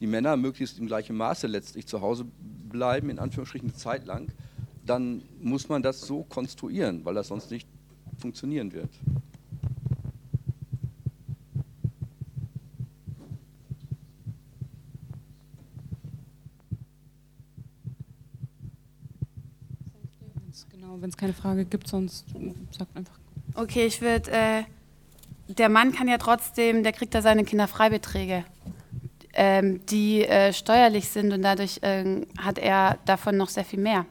die 0.00 0.08
Männer 0.08 0.36
möglichst 0.36 0.78
im 0.78 0.86
gleichen 0.86 1.16
Maße 1.16 1.46
letztlich 1.46 1.86
zu 1.86 2.00
Hause 2.00 2.26
bleiben, 2.68 3.08
in 3.08 3.18
Anführungsstrichen 3.18 3.68
eine 3.68 3.78
Zeit 3.78 4.06
lang, 4.06 4.32
dann 4.84 5.22
muss 5.40 5.68
man 5.68 5.82
das 5.82 6.00
so 6.00 6.24
konstruieren, 6.24 7.04
weil 7.04 7.14
das 7.14 7.28
sonst 7.28 7.50
nicht 7.50 7.68
funktionieren 8.18 8.72
wird. 8.72 8.90
Genau, 20.86 21.02
wenn 21.02 21.08
es 21.08 21.16
keine 21.16 21.32
Frage 21.32 21.64
gibt, 21.64 21.88
sonst 21.88 22.26
sagt 22.70 22.96
einfach. 22.96 23.18
Okay, 23.56 23.86
ich 23.86 24.00
würde, 24.00 24.30
äh, 24.30 24.62
der 25.48 25.68
Mann 25.68 25.90
kann 25.92 26.06
ja 26.06 26.16
trotzdem, 26.16 26.84
der 26.84 26.92
kriegt 26.92 27.12
da 27.12 27.22
seine 27.22 27.42
Kinderfreibeträge, 27.42 28.44
ähm, 29.32 29.84
die 29.86 30.24
äh, 30.24 30.52
steuerlich 30.52 31.08
sind 31.08 31.32
und 31.32 31.42
dadurch 31.42 31.82
äh, 31.82 32.24
hat 32.38 32.58
er 32.58 32.98
davon 33.04 33.36
noch 33.36 33.48
sehr 33.48 33.64
viel 33.64 33.80
mehr. 33.80 34.06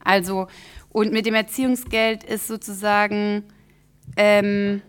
Also, 0.00 0.48
und 0.90 1.10
mit 1.10 1.24
dem 1.24 1.34
Erziehungsgeld 1.34 2.22
ist 2.22 2.48
sozusagen 2.48 3.44
ähm, 4.18 4.82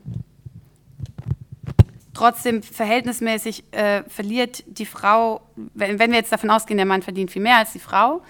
trotzdem 2.14 2.62
verhältnismäßig 2.62 3.64
äh, 3.72 4.04
verliert 4.10 4.66
die 4.68 4.86
Frau, 4.86 5.40
wenn, 5.56 5.98
wenn 5.98 6.12
wir 6.12 6.18
jetzt 6.18 6.34
davon 6.34 6.50
ausgehen, 6.50 6.78
der 6.78 6.86
Mann 6.86 7.04
verdient 7.04 7.32
viel 7.32 7.42
mehr 7.42 7.60
als 7.60 7.72
die 7.72 7.80
Frau, 7.80 8.22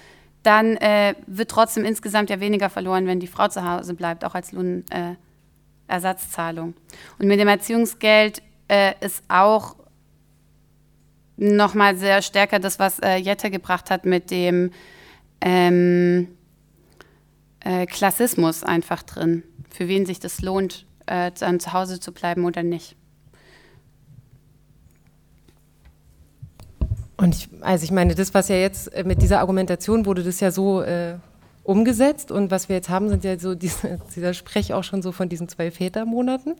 dann 0.45 0.77
äh, 0.77 1.15
wird 1.27 1.51
trotzdem 1.51 1.85
insgesamt 1.85 2.30
ja 2.30 2.39
weniger 2.39 2.69
verloren, 2.69 3.07
wenn 3.07 3.19
die 3.19 3.27
Frau 3.27 3.47
zu 3.47 3.69
Hause 3.69 3.93
bleibt, 3.93 4.26
auch 4.26 4.35
als 4.35 4.51
Lohnersatzzahlung. 4.51 6.69
Äh, 6.69 6.73
und 7.19 7.27
mit 7.27 7.39
dem 7.39 7.47
Erziehungsgeld 7.47 8.41
äh, 8.67 8.93
ist 9.01 9.23
auch 9.27 9.76
nochmal 11.38 11.97
sehr 11.97 12.22
stärker 12.22 12.59
das, 12.59 12.80
was 12.80 12.99
äh, 12.99 13.15
Jette 13.15 13.51
gebracht 13.51 13.89
hat 13.89 14.05
mit 14.05 14.31
dem 14.31 14.72
ähm, 15.41 16.30
äh, 17.59 17.85
Klassismus 17.85 18.63
einfach 18.63 19.03
drin, 19.03 19.43
für 19.69 19.88
wen 19.88 20.05
sich 20.05 20.19
das 20.19 20.41
lohnt, 20.41 20.85
äh, 21.07 21.31
dann 21.38 21.59
zu 21.59 21.73
Hause 21.73 21.99
zu 21.99 22.13
bleiben 22.13 22.45
oder 22.45 22.63
nicht. 22.63 22.95
Und 27.18 27.36
ich, 27.36 27.50
also 27.62 27.84
ich 27.84 27.92
meine, 27.92 28.16
das, 28.16 28.34
was 28.34 28.50
ja 28.50 28.56
jetzt 28.56 28.94
äh, 28.94 29.04
mit 29.04 29.22
dieser 29.22 29.40
Argumentation 29.40 30.06
wurde, 30.06 30.24
das 30.24 30.40
ja 30.40 30.52
so 30.52 30.82
äh, 30.82 31.16
umgesetzt. 31.66 32.32
Und 32.32 32.52
was 32.52 32.70
wir 32.70 32.76
jetzt 32.78 32.90
haben, 32.90 33.10
sind 33.10 33.24
ja 33.24 33.38
so 33.38 33.56
diese, 33.56 34.00
dieser 34.16 34.34
Sprech 34.34 34.74
auch 34.74 34.84
schon 34.84 35.02
so 35.02 35.12
von 35.12 35.28
diesen 35.28 35.50
zwei 35.50 35.72
Vätermonaten, 35.72 36.56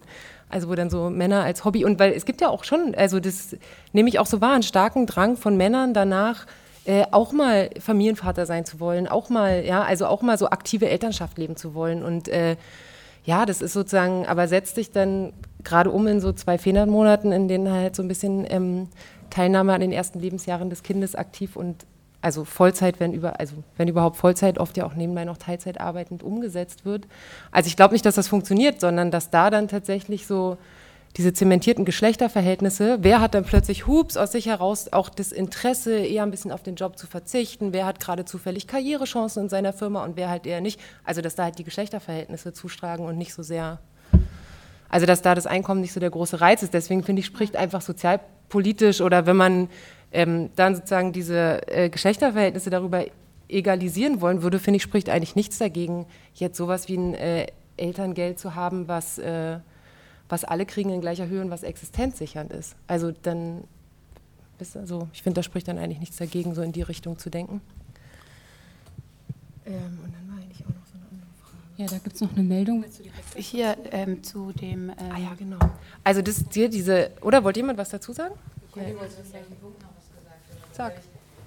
also 0.50 0.68
wo 0.68 0.76
dann 0.76 0.90
so 0.90 1.10
Männer 1.10 1.44
als 1.44 1.64
Hobby 1.64 1.86
und 1.86 2.00
weil 2.00 2.12
es 2.14 2.26
gibt 2.26 2.42
ja 2.42 2.50
auch 2.50 2.64
schon, 2.64 2.94
also 2.96 3.20
das 3.20 3.56
nehme 3.94 4.10
ich 4.10 4.20
auch 4.20 4.26
so 4.26 4.42
wahr, 4.42 4.54
einen 4.54 4.64
starken 4.64 5.06
Drang 5.06 5.38
von 5.38 5.56
Männern 5.56 5.94
danach, 5.94 6.48
äh, 6.86 7.06
auch 7.12 7.32
mal 7.32 7.70
Familienvater 7.80 8.46
sein 8.46 8.66
zu 8.66 8.80
wollen, 8.80 9.08
auch 9.08 9.30
mal, 9.30 9.64
ja, 9.66 9.84
also 9.84 10.08
auch 10.08 10.22
mal 10.22 10.38
so 10.38 10.50
aktive 10.50 10.90
Elternschaft 10.90 11.38
leben 11.38 11.56
zu 11.56 11.74
wollen. 11.74 12.04
Und 12.04 12.28
äh, 12.28 12.58
ja, 13.24 13.46
das 13.46 13.62
ist 13.62 13.74
sozusagen, 13.74 14.28
aber 14.28 14.48
setzt 14.48 14.76
sich 14.76 14.92
dann 14.92 15.34
gerade 15.64 15.90
um 15.90 16.06
in 16.06 16.20
so 16.20 16.32
zwei 16.32 16.60
Vätermonaten, 16.60 17.32
in 17.32 17.48
denen 17.48 17.72
halt 17.72 17.96
so 17.96 18.04
ein 18.04 18.08
bisschen 18.08 18.46
ähm, 18.50 18.88
Teilnahme 19.30 19.74
an 19.74 19.82
den 19.82 19.92
ersten 19.92 20.20
Lebensjahren 20.20 20.70
des 20.70 20.84
Kindes 20.84 21.16
aktiv 21.16 21.56
und 21.56 21.86
also 22.22 22.44
Vollzeit, 22.44 23.00
wenn 23.00 23.14
über, 23.14 23.40
also 23.40 23.56
wenn 23.78 23.88
überhaupt 23.88 24.18
Vollzeit, 24.18 24.58
oft 24.58 24.76
ja 24.78 24.86
auch 24.86 24.96
nebenbei 24.96 25.26
noch 25.26 25.38
Teilzeit 25.38 25.80
arbeitend 25.80 26.24
umgesetzt 26.24 26.84
wird. 26.84 27.08
Also 27.52 27.68
ich 27.68 27.76
glaube 27.76 27.94
nicht, 27.94 28.04
dass 28.04 28.16
das 28.16 28.28
funktioniert, 28.28 28.82
sondern 28.82 29.12
dass 29.12 29.30
da 29.30 29.52
dann 29.52 29.68
tatsächlich 29.68 30.26
so 30.26 30.58
diese 31.18 31.34
zementierten 31.34 31.86
Geschlechterverhältnisse, 31.86 32.98
wer 33.02 33.22
hat 33.22 33.36
dann 33.36 33.46
plötzlich 33.46 33.88
Hups 33.88 34.18
aus 34.18 34.32
sich 34.32 34.48
heraus 34.48 34.92
auch 34.92 35.10
das 35.10 35.32
Interesse, 35.32 35.98
eher 35.98 36.24
ein 36.24 36.32
bisschen 36.32 36.52
auf 36.52 36.64
den 36.64 36.76
Job 36.76 36.98
zu 36.98 37.08
verzichten, 37.08 37.74
wer 37.74 37.86
hat 37.86 38.00
gerade 38.00 38.26
zufällig 38.26 38.68
Karrierechancen 38.68 39.44
in 39.44 39.50
seiner 39.50 39.72
Firma 39.72 40.04
und 40.04 40.18
wer 40.18 40.30
halt 40.30 40.46
eher 40.46 40.62
nicht. 40.62 40.80
Also 41.04 41.22
dass 41.22 41.36
da 41.36 41.44
halt 41.44 41.58
die 41.58 41.64
Geschlechterverhältnisse 41.64 42.54
zustragen 42.54 43.06
und 43.06 43.18
nicht 43.18 43.34
so 43.34 43.44
sehr, 43.44 43.80
also 44.90 45.06
dass 45.06 45.22
da 45.22 45.36
das 45.36 45.46
Einkommen 45.48 45.82
nicht 45.82 45.94
so 45.94 46.00
der 46.00 46.10
große 46.10 46.42
Reiz 46.42 46.64
ist. 46.64 46.74
Deswegen 46.74 47.04
finde 47.04 47.20
ich, 47.22 47.28
spricht 47.28 47.56
einfach 47.56 47.82
sozial 47.82 48.20
politisch 48.50 49.02
oder 49.02 49.26
wenn 49.26 49.36
man 49.36 49.70
ähm, 50.12 50.50
dann 50.56 50.76
sozusagen 50.76 51.12
diese 51.12 51.68
äh, 51.68 51.90
Geschlechterverhältnisse 51.90 52.70
darüber 52.70 53.06
egalisieren 53.50 54.22
wollen 54.22 54.42
würde, 54.42 54.60
finde 54.60 54.78
ich, 54.78 54.84
spricht 54.84 55.10
eigentlich 55.10 55.36
nichts 55.36 55.58
dagegen, 55.58 56.06
jetzt 56.34 56.58
sowas 56.58 56.88
wie 56.88 56.98
ein 56.98 57.14
äh, 57.14 57.48
Elterngeld 57.78 58.40
zu 58.40 58.56
haben, 58.56 58.88
was, 58.88 59.18
äh, 59.20 59.60
was 60.30 60.44
alle 60.44 60.66
kriegen 60.66 60.90
in 60.90 61.02
gleicher 61.02 61.28
Höhe 61.28 61.42
und 61.42 61.52
was 61.52 61.64
existenzsichernd 61.64 62.52
ist. 62.54 62.76
Also 62.88 63.12
dann, 63.12 63.66
also 64.74 65.08
ich 65.14 65.22
finde, 65.22 65.40
da 65.40 65.44
spricht 65.44 65.68
dann 65.68 65.78
eigentlich 65.78 66.00
nichts 66.00 66.18
dagegen, 66.18 66.56
so 66.56 66.62
in 66.62 66.72
die 66.72 66.82
Richtung 66.82 67.18
zu 67.20 67.30
denken. 67.30 67.62
Ähm, 69.66 70.00
und 70.04 70.14
dann 70.14 70.30
war 70.30 70.38
eigentlich 70.38 70.62
auch 70.62 70.70
noch 70.70 70.86
so 70.86 70.96
eine 70.96 71.06
andere 71.12 71.30
Frage. 71.42 71.65
Ja, 71.78 71.88
da 71.88 71.98
gibt 71.98 72.16
es 72.16 72.22
noch 72.22 72.32
eine 72.32 72.44
Meldung. 72.44 72.86
Hier 73.36 73.76
ähm, 73.92 74.24
zu 74.24 74.54
dem. 74.54 74.90
Ähm 74.90 74.96
ah 75.12 75.20
ja, 75.20 75.34
genau. 75.38 75.60
Also 76.04 76.22
das 76.22 76.44
dir 76.46 76.70
diese. 76.70 77.12
Oder 77.22 77.44
wollt 77.44 77.58
jemand 77.58 77.78
was 77.78 77.90
dazu 77.90 78.14
sagen? 78.14 78.36
Ja, 78.76 78.84
ich 78.84 78.96
wollte 78.96 79.16
zu 79.16 79.30
gleichen 79.30 79.56
Punkt 79.58 79.82
noch 79.82 79.90
was 79.98 80.10
gesagt 80.16 80.40
haben. 80.50 80.70
Sag. 80.72 81.02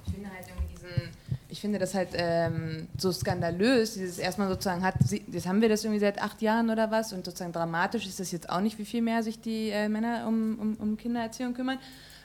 Ich, 0.06 0.12
finde 0.12 0.28
halt 0.30 0.46
irgendwie 0.48 0.74
diesen. 0.74 1.08
Ich 1.48 1.60
finde 1.62 1.78
das 1.78 1.94
halt 1.94 2.08
ähm, 2.12 2.88
so 2.98 3.10
skandalös, 3.10 3.94
dieses 3.94 4.18
erstmal 4.18 4.48
sozusagen 4.48 4.82
hat, 4.82 4.96
jetzt 5.10 5.46
haben 5.46 5.62
wir 5.62 5.70
das 5.70 5.84
irgendwie 5.84 6.00
seit 6.00 6.20
acht 6.20 6.42
Jahren 6.42 6.68
oder 6.68 6.90
was 6.90 7.14
und 7.14 7.24
sozusagen 7.24 7.52
dramatisch 7.52 8.06
ist 8.06 8.20
das 8.20 8.30
jetzt 8.30 8.50
auch 8.50 8.60
nicht, 8.60 8.78
wie 8.78 8.84
viel 8.84 9.00
mehr 9.00 9.22
sich 9.22 9.40
die 9.40 9.70
äh, 9.70 9.88
Männer 9.88 10.26
um, 10.28 10.58
um, 10.58 10.76
um 10.78 10.96
Kindererziehung 10.98 11.54
kümmern. 11.54 11.78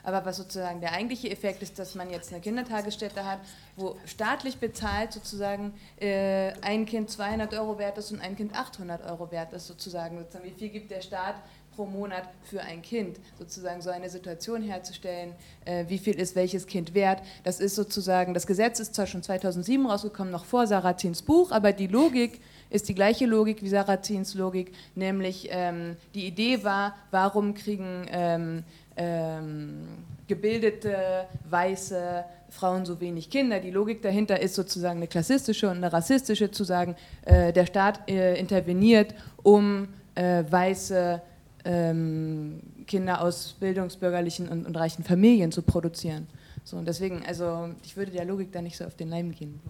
Aber 0.04 0.24
was 0.24 0.36
sozusagen 0.36 0.80
der 0.80 0.92
eigentliche 0.92 1.30
Effekt 1.30 1.62
ist, 1.62 1.78
dass 1.78 1.94
man 1.94 2.10
jetzt 2.10 2.32
eine 2.32 2.40
Kindertagesstätte 2.40 3.24
hat, 3.24 3.40
wo 3.76 3.96
staatlich 4.04 4.58
bezahlt 4.58 5.12
sozusagen 5.12 5.72
äh, 5.98 6.52
ein 6.60 6.86
Kind 6.86 7.10
200 7.10 7.54
Euro 7.54 7.78
wert 7.78 7.98
ist 7.98 8.12
und 8.12 8.20
ein 8.20 8.36
Kind 8.36 8.54
800 8.54 9.04
Euro 9.10 9.30
wert 9.30 9.52
ist 9.52 9.66
sozusagen. 9.66 10.18
sozusagen. 10.18 10.44
Wie 10.44 10.58
viel 10.58 10.68
gibt 10.68 10.90
der 10.90 11.00
Staat 11.00 11.36
pro 11.74 11.86
Monat 11.86 12.22
für 12.44 12.60
ein 12.60 12.82
Kind, 12.82 13.18
sozusagen 13.38 13.80
so 13.82 13.90
eine 13.90 14.08
Situation 14.08 14.62
herzustellen, 14.62 15.32
äh, 15.64 15.84
wie 15.88 15.98
viel 15.98 16.14
ist 16.14 16.36
welches 16.36 16.66
Kind 16.66 16.94
wert. 16.94 17.22
Das 17.42 17.60
ist 17.60 17.74
sozusagen, 17.74 18.34
das 18.34 18.46
Gesetz 18.46 18.80
ist 18.80 18.94
zwar 18.94 19.06
schon 19.06 19.22
2007 19.22 19.86
rausgekommen, 19.86 20.32
noch 20.32 20.44
vor 20.44 20.66
Sarazins 20.66 21.22
Buch, 21.22 21.50
aber 21.50 21.72
die 21.72 21.86
Logik 21.86 22.40
ist 22.70 22.88
die 22.88 22.94
gleiche 22.94 23.26
Logik 23.26 23.62
wie 23.62 23.68
Sarazins 23.68 24.34
Logik, 24.34 24.72
nämlich 24.94 25.48
ähm, 25.50 25.96
die 26.14 26.26
Idee 26.26 26.64
war, 26.64 26.94
warum 27.10 27.54
kriegen 27.54 28.06
ähm, 28.10 28.64
ähm, 28.96 29.86
gebildete, 30.26 31.26
weiße 31.48 32.24
Frauen 32.50 32.86
so 32.86 33.00
wenig 33.00 33.30
Kinder. 33.30 33.60
Die 33.60 33.70
Logik 33.70 34.02
dahinter 34.02 34.40
ist 34.40 34.54
sozusagen 34.54 34.98
eine 34.98 35.08
klassistische 35.08 35.68
und 35.68 35.78
eine 35.78 35.92
rassistische, 35.92 36.50
zu 36.50 36.64
sagen, 36.64 36.96
äh, 37.24 37.52
der 37.52 37.66
Staat 37.66 38.08
äh, 38.08 38.38
interveniert, 38.38 39.14
um 39.42 39.88
äh, 40.14 40.44
weiße 40.48 41.20
ähm, 41.64 42.60
Kinder 42.86 43.20
aus 43.22 43.56
bildungsbürgerlichen 43.58 44.48
und, 44.48 44.66
und, 44.66 44.76
reichen 44.76 45.02
Familien 45.02 45.50
zu 45.50 45.62
produzieren. 45.62 46.26
So, 46.64 46.76
und 46.76 46.86
deswegen, 46.86 47.24
also 47.26 47.70
ich 47.84 47.96
würde 47.96 48.12
der 48.12 48.24
Logik 48.24 48.52
da 48.52 48.62
nicht 48.62 48.76
so 48.76 48.84
auf 48.84 48.94
den 48.94 49.10
Leim 49.10 49.32
gehen. 49.32 49.60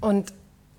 Und 0.00 0.32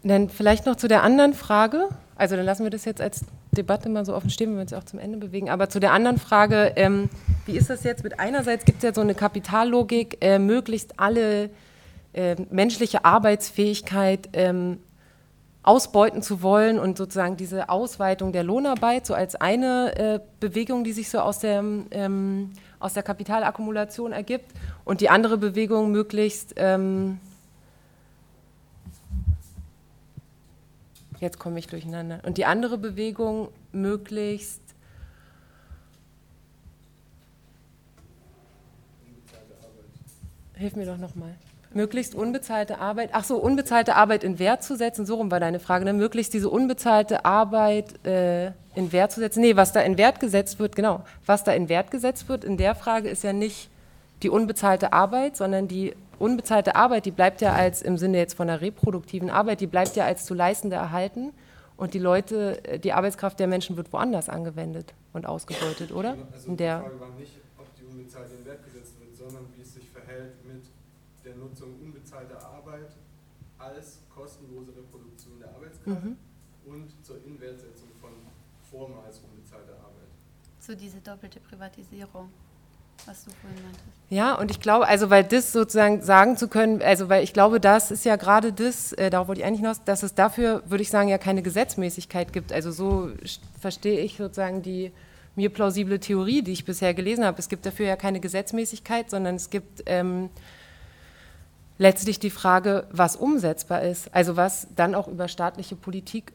dann 0.03 0.29
vielleicht 0.29 0.65
noch 0.65 0.75
zu 0.75 0.87
der 0.87 1.03
anderen 1.03 1.33
Frage, 1.33 1.89
also 2.15 2.35
dann 2.35 2.45
lassen 2.45 2.63
wir 2.63 2.69
das 2.69 2.85
jetzt 2.85 3.01
als 3.01 3.25
Debatte 3.51 3.89
mal 3.89 4.05
so 4.05 4.15
offen 4.15 4.29
stehen, 4.29 4.49
wenn 4.49 4.57
wir 4.57 4.61
uns 4.61 4.73
auch 4.73 4.83
zum 4.83 4.99
Ende 4.99 5.17
bewegen. 5.17 5.49
Aber 5.49 5.69
zu 5.69 5.79
der 5.79 5.93
anderen 5.93 6.17
Frage, 6.17 6.73
ähm, 6.75 7.09
wie 7.45 7.57
ist 7.57 7.69
das 7.69 7.83
jetzt 7.83 8.03
mit 8.03 8.19
einerseits 8.19 8.65
gibt 8.65 8.79
es 8.79 8.83
ja 8.83 8.93
so 8.93 9.01
eine 9.01 9.15
Kapitallogik, 9.15 10.17
äh, 10.21 10.39
möglichst 10.39 10.99
alle 10.99 11.49
äh, 12.13 12.35
menschliche 12.51 13.05
Arbeitsfähigkeit 13.05 14.29
ähm, 14.33 14.79
ausbeuten 15.63 16.21
zu 16.21 16.41
wollen 16.41 16.79
und 16.79 16.97
sozusagen 16.97 17.37
diese 17.37 17.69
Ausweitung 17.69 18.31
der 18.31 18.43
Lohnarbeit 18.43 19.05
so 19.05 19.13
als 19.13 19.35
eine 19.35 19.95
äh, 19.97 20.19
Bewegung, 20.39 20.83
die 20.83 20.93
sich 20.93 21.09
so 21.09 21.19
aus 21.19 21.39
der, 21.39 21.63
ähm, 21.91 22.51
aus 22.79 22.93
der 22.93 23.03
Kapitalakkumulation 23.03 24.13
ergibt 24.13 24.51
und 24.85 25.01
die 25.01 25.09
andere 25.09 25.37
Bewegung 25.37 25.91
möglichst 25.91 26.53
ähm, 26.55 27.19
Jetzt 31.19 31.39
komme 31.39 31.59
ich 31.59 31.67
durcheinander. 31.67 32.19
Und 32.25 32.37
die 32.37 32.45
andere 32.45 32.77
Bewegung 32.77 33.49
möglichst 33.71 34.61
Hilf 40.59 40.75
mir 40.75 40.85
doch 40.85 40.97
nochmal. 40.97 41.35
Möglichst 41.73 42.15
unbezahlte 42.15 42.79
Arbeit, 42.79 43.11
ach 43.13 43.23
so, 43.23 43.37
unbezahlte 43.37 43.95
Arbeit 43.95 44.25
in 44.25 44.39
Wert 44.39 44.61
zu 44.61 44.75
setzen, 44.75 45.05
so 45.05 45.15
rum 45.15 45.31
war 45.31 45.39
deine 45.39 45.59
Frage, 45.61 45.85
ne? 45.85 45.93
möglichst 45.93 46.33
diese 46.33 46.49
unbezahlte 46.49 47.23
Arbeit 47.23 48.05
äh, 48.05 48.47
in 48.75 48.91
Wert 48.91 49.13
zu 49.13 49.21
setzen. 49.21 49.39
Nee, 49.39 49.55
was 49.55 49.71
da 49.71 49.79
in 49.79 49.97
Wert 49.97 50.19
gesetzt 50.19 50.59
wird, 50.59 50.75
genau, 50.75 51.05
was 51.25 51.45
da 51.45 51.53
in 51.53 51.69
Wert 51.69 51.91
gesetzt 51.91 52.27
wird 52.27 52.43
in 52.43 52.57
der 52.57 52.75
Frage 52.75 53.07
ist 53.07 53.23
ja 53.23 53.31
nicht 53.31 53.69
die 54.21 54.29
unbezahlte 54.29 54.91
Arbeit, 54.91 55.37
sondern 55.37 55.69
die 55.69 55.93
unbezahlte 56.19 56.75
Arbeit, 56.75 57.05
die 57.05 57.11
bleibt 57.11 57.41
ja 57.41 57.53
als, 57.53 57.81
im 57.81 57.97
Sinne 57.97 58.17
jetzt 58.17 58.35
von 58.35 58.47
der 58.47 58.61
reproduktiven 58.61 59.29
Arbeit, 59.29 59.61
die 59.61 59.67
bleibt 59.67 59.95
ja 59.95 60.05
als 60.05 60.25
zu 60.25 60.33
leistende 60.33 60.75
erhalten 60.75 61.33
und 61.77 61.93
die 61.93 61.99
Leute, 61.99 62.63
äh, 62.65 62.79
die 62.79 62.93
Arbeitskraft 62.93 63.39
der 63.39 63.47
Menschen 63.47 63.77
wird 63.77 63.91
woanders 63.93 64.29
angewendet 64.29 64.93
und 65.13 65.25
ausgebeutet, 65.25 65.91
oder? 65.91 66.17
Also 66.31 66.55
die 66.55 66.63
Frage 66.63 66.99
war 66.99 67.09
nicht, 67.17 67.39
ob 67.57 67.73
die 67.75 67.85
unbezahlte 67.85 68.35
in 68.35 68.45
Wert 68.45 68.63
gesetzt 68.65 68.99
wird, 68.99 69.15
sondern 69.15 69.45
wie 69.55 69.61
es 69.61 69.73
sich 69.73 69.89
verhält 69.89 70.33
mit 70.45 70.63
der 71.23 71.35
Nutzung 71.35 71.75
unbezahlter 71.81 72.39
Arbeit 72.45 72.91
als 73.57 73.99
kostenlose 74.13 74.71
Reproduktion 74.75 75.39
der 75.39 75.49
Arbeitskraft 75.49 76.03
mhm. 76.03 76.17
und 76.65 77.05
zur 77.05 77.17
Inwertsetzung 77.25 77.89
von 78.01 78.11
vormals 78.69 79.19
unbezahlter 79.19 79.73
Arbeit. 79.73 80.09
So 80.59 80.75
diese 80.75 80.99
doppelte 80.99 81.39
Privatisierung 81.39 82.29
was 83.05 83.25
du 83.25 83.31
vorhin 83.31 83.61
meintest. 83.63 83.83
Ja, 84.11 84.33
und 84.33 84.49
ich 84.49 84.59
glaube, 84.59 84.87
also 84.87 85.11
weil 85.11 85.23
das 85.23 85.51
sozusagen 85.51 86.01
sagen 86.01 86.35
zu 86.35 86.47
können, 86.47 86.81
also 86.81 87.09
weil 87.09 87.23
ich 87.23 87.31
glaube, 87.31 87.59
das 87.59 87.91
ist 87.91 88.05
ja 88.05 88.15
gerade 88.15 88.51
das, 88.51 88.91
äh, 88.93 89.11
darauf 89.11 89.27
wollte 89.27 89.41
ich 89.41 89.47
eigentlich 89.47 89.59
hinaus, 89.59 89.83
dass 89.83 90.01
es 90.01 90.15
dafür, 90.15 90.63
würde 90.65 90.81
ich 90.81 90.89
sagen, 90.89 91.09
ja 91.09 91.19
keine 91.19 91.43
Gesetzmäßigkeit 91.43 92.33
gibt. 92.33 92.51
Also 92.51 92.71
so 92.71 93.11
verstehe 93.59 93.99
ich 93.99 94.17
sozusagen 94.17 94.63
die 94.63 94.91
mir 95.35 95.49
plausible 95.49 95.99
Theorie, 95.99 96.41
die 96.41 96.51
ich 96.51 96.65
bisher 96.65 96.93
gelesen 96.93 97.23
habe. 97.23 97.37
Es 97.39 97.49
gibt 97.49 97.65
dafür 97.65 97.85
ja 97.85 97.95
keine 97.95 98.19
Gesetzmäßigkeit, 98.19 99.09
sondern 99.09 99.35
es 99.35 99.51
gibt 99.51 99.83
ähm, 99.85 100.29
letztlich 101.77 102.19
die 102.19 102.29
Frage, 102.31 102.87
was 102.91 103.15
umsetzbar 103.15 103.83
ist. 103.83 104.13
Also 104.13 104.35
was 104.35 104.67
dann 104.75 104.95
auch 104.95 105.07
über 105.07 105.27
staatliche 105.27 105.75
Politik 105.75 106.33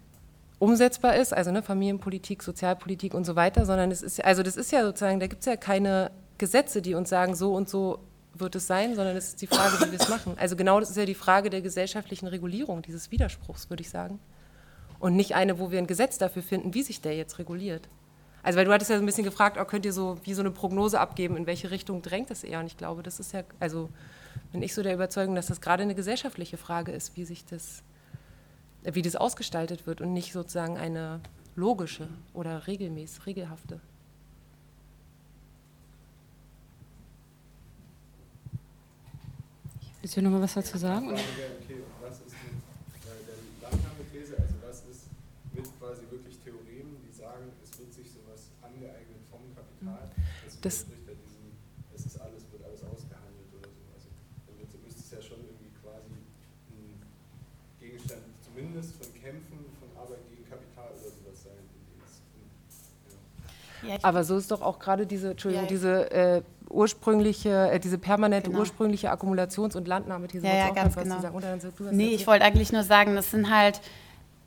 umsetzbar 0.59 1.17
ist, 1.17 1.35
also 1.35 1.51
ne, 1.51 1.63
Familienpolitik, 1.63 2.43
Sozialpolitik 2.43 3.15
und 3.15 3.25
so 3.25 3.37
weiter, 3.37 3.67
sondern 3.67 3.91
es 3.91 4.03
ist, 4.03 4.25
also 4.25 4.43
das 4.43 4.57
ist 4.57 4.73
ja 4.73 4.83
sozusagen, 4.85 5.21
da 5.21 5.27
gibt 5.27 5.41
es 5.41 5.47
ja 5.47 5.57
keine 5.57 6.11
Gesetze, 6.39 6.83
die 6.83 6.95
uns 6.95 7.09
sagen, 7.09 7.35
so 7.35 7.55
und 7.55 7.69
so 7.69 8.01
wird 8.35 8.57
es 8.57 8.67
sein, 8.67 8.95
sondern 8.95 9.17
es 9.17 9.29
ist 9.29 9.43
die 9.43 9.47
Frage, 9.47 9.79
wie 9.85 9.93
wir 9.93 10.01
es 10.01 10.09
machen. 10.09 10.35
Also 10.37 10.57
genau 10.57 10.81
das 10.81 10.91
ist 10.91 10.97
ja 10.97 11.05
die 11.05 11.15
Frage 11.15 11.51
der 11.51 11.63
gesellschaftlichen 11.63 12.27
Regulierung 12.27 12.83
dieses 12.83 13.11
Widerspruchs, 13.11 13.71
würde 13.71 13.83
ich 13.83 13.91
sagen. 13.91 14.19
Und 14.99 15.17
nicht 15.17 15.35
eine, 15.35 15.59
wo 15.59 15.71
wir 15.71 15.79
ein 15.79 15.87
Gesetz 15.87 16.19
dafür 16.19 16.43
finden, 16.43 16.75
wie 16.75 16.83
sich 16.83 17.01
der 17.01 17.17
jetzt 17.17 17.39
reguliert. 17.39 17.89
Also 18.43 18.59
weil 18.59 18.67
du 18.67 18.73
hattest 18.73 18.91
ja 18.91 18.97
so 18.97 19.03
ein 19.03 19.07
bisschen 19.07 19.25
gefragt, 19.25 19.57
oh, 19.61 19.65
könnt 19.65 19.87
ihr 19.87 19.93
so 19.93 20.19
wie 20.25 20.35
so 20.35 20.43
eine 20.43 20.51
Prognose 20.51 21.01
abgeben, 21.01 21.37
in 21.37 21.47
welche 21.47 21.71
Richtung 21.71 22.03
drängt 22.03 22.31
es 22.31 22.45
eher? 22.45 22.61
Und 22.61 22.67
ich 22.67 22.77
glaube, 22.77 23.03
das 23.03 23.21
ist 23.21 23.33
ja, 23.33 23.43
also 23.59 23.89
bin 24.53 24.63
ich 24.63 24.75
so 24.75 24.83
der 24.83 24.95
Überzeugung, 24.95 25.35
dass 25.35 25.47
das 25.47 25.61
gerade 25.61 25.83
eine 25.83 25.95
gesellschaftliche 25.95 26.57
Frage 26.57 26.93
ist, 26.93 27.17
wie 27.17 27.25
sich 27.25 27.45
das, 27.47 27.83
wie 28.83 29.03
das 29.03 29.17
ausgestaltet 29.17 29.87
wird 29.87 30.01
und 30.01 30.13
nicht 30.13 30.33
sozusagen 30.33 30.77
eine 30.77 31.21
logische 31.55 32.09
oder 32.35 32.67
regelmäßig, 32.67 33.27
regelhafte. 33.27 33.81
Willst 40.05 40.19
du 40.19 40.21
noch 40.21 40.37
mal 40.37 40.43
was 40.43 40.53
dazu 40.53 40.77
sagen? 40.77 41.17
Okay, 41.17 41.81
was 42.05 42.21
ist 42.21 42.37
die, 42.37 42.53
äh, 43.09 43.25
der 43.25 43.41
Landnahmethese, 43.65 44.37
also 44.37 44.53
was 44.61 44.85
ist 44.85 45.09
mit 45.57 45.65
quasi 45.81 46.05
wirklich 46.13 46.37
Theoremen, 46.45 47.01
die 47.01 47.09
sagen, 47.09 47.49
es 47.65 47.73
wird 47.81 47.89
sich 47.89 48.13
sowas 48.13 48.53
angeeignet 48.61 49.25
vom 49.33 49.41
Kapital, 49.57 50.13
das, 50.45 50.61
das 50.61 50.93
ja 50.93 51.17
diesem, 51.17 51.57
es 51.97 52.05
ist 52.05 52.21
alles, 52.21 52.45
wird 52.53 52.69
alles 52.69 52.85
ausgehandelt 52.85 53.49
oder 53.57 53.65
so. 53.73 53.81
Also 53.97 54.13
dann 54.53 54.85
müsste 54.85 55.01
es 55.01 55.09
ja 55.09 55.25
schon 55.25 55.41
irgendwie 55.41 55.73
quasi 55.81 56.13
ein 56.13 57.01
Gegenstand 57.81 58.29
zumindest 58.45 59.01
von 59.01 59.09
Kämpfen 59.17 59.73
von 59.81 59.89
Arbeit 59.97 60.21
gegen 60.29 60.45
Kapital 60.45 60.93
oder 61.01 61.17
sowas 61.17 61.49
sein. 61.49 61.65
Ja. 63.89 63.97
Aber 64.03 64.25
so 64.25 64.37
ist 64.37 64.51
doch 64.51 64.61
auch 64.61 64.79
gerade 64.79 65.07
diese, 65.07 65.33
Entschuldigung, 65.33 65.65
ja, 65.65 65.69
diese 65.69 66.11
äh, 66.11 66.43
ursprüngliche, 66.75 67.71
äh, 67.71 67.81
diese 67.81 67.99
permanente 67.99 68.51
genau. 68.51 68.61
ursprüngliche 68.61 69.13
Akkumulations- 69.13 69.77
und 69.77 69.89
Landnahmethese. 69.89 70.47
Ja, 70.47 70.55
ja 70.55 70.71
ganz 70.71 70.97
genau. 70.97 71.21
Sagen, 71.21 71.37
oder, 71.37 71.59
nee, 71.93 72.09
ich 72.09 72.27
wollte 72.27 72.45
eigentlich 72.45 72.73
nur 72.73 72.83
sagen, 72.83 73.15
das 73.15 73.31
sind 73.31 73.51
halt, 73.51 73.81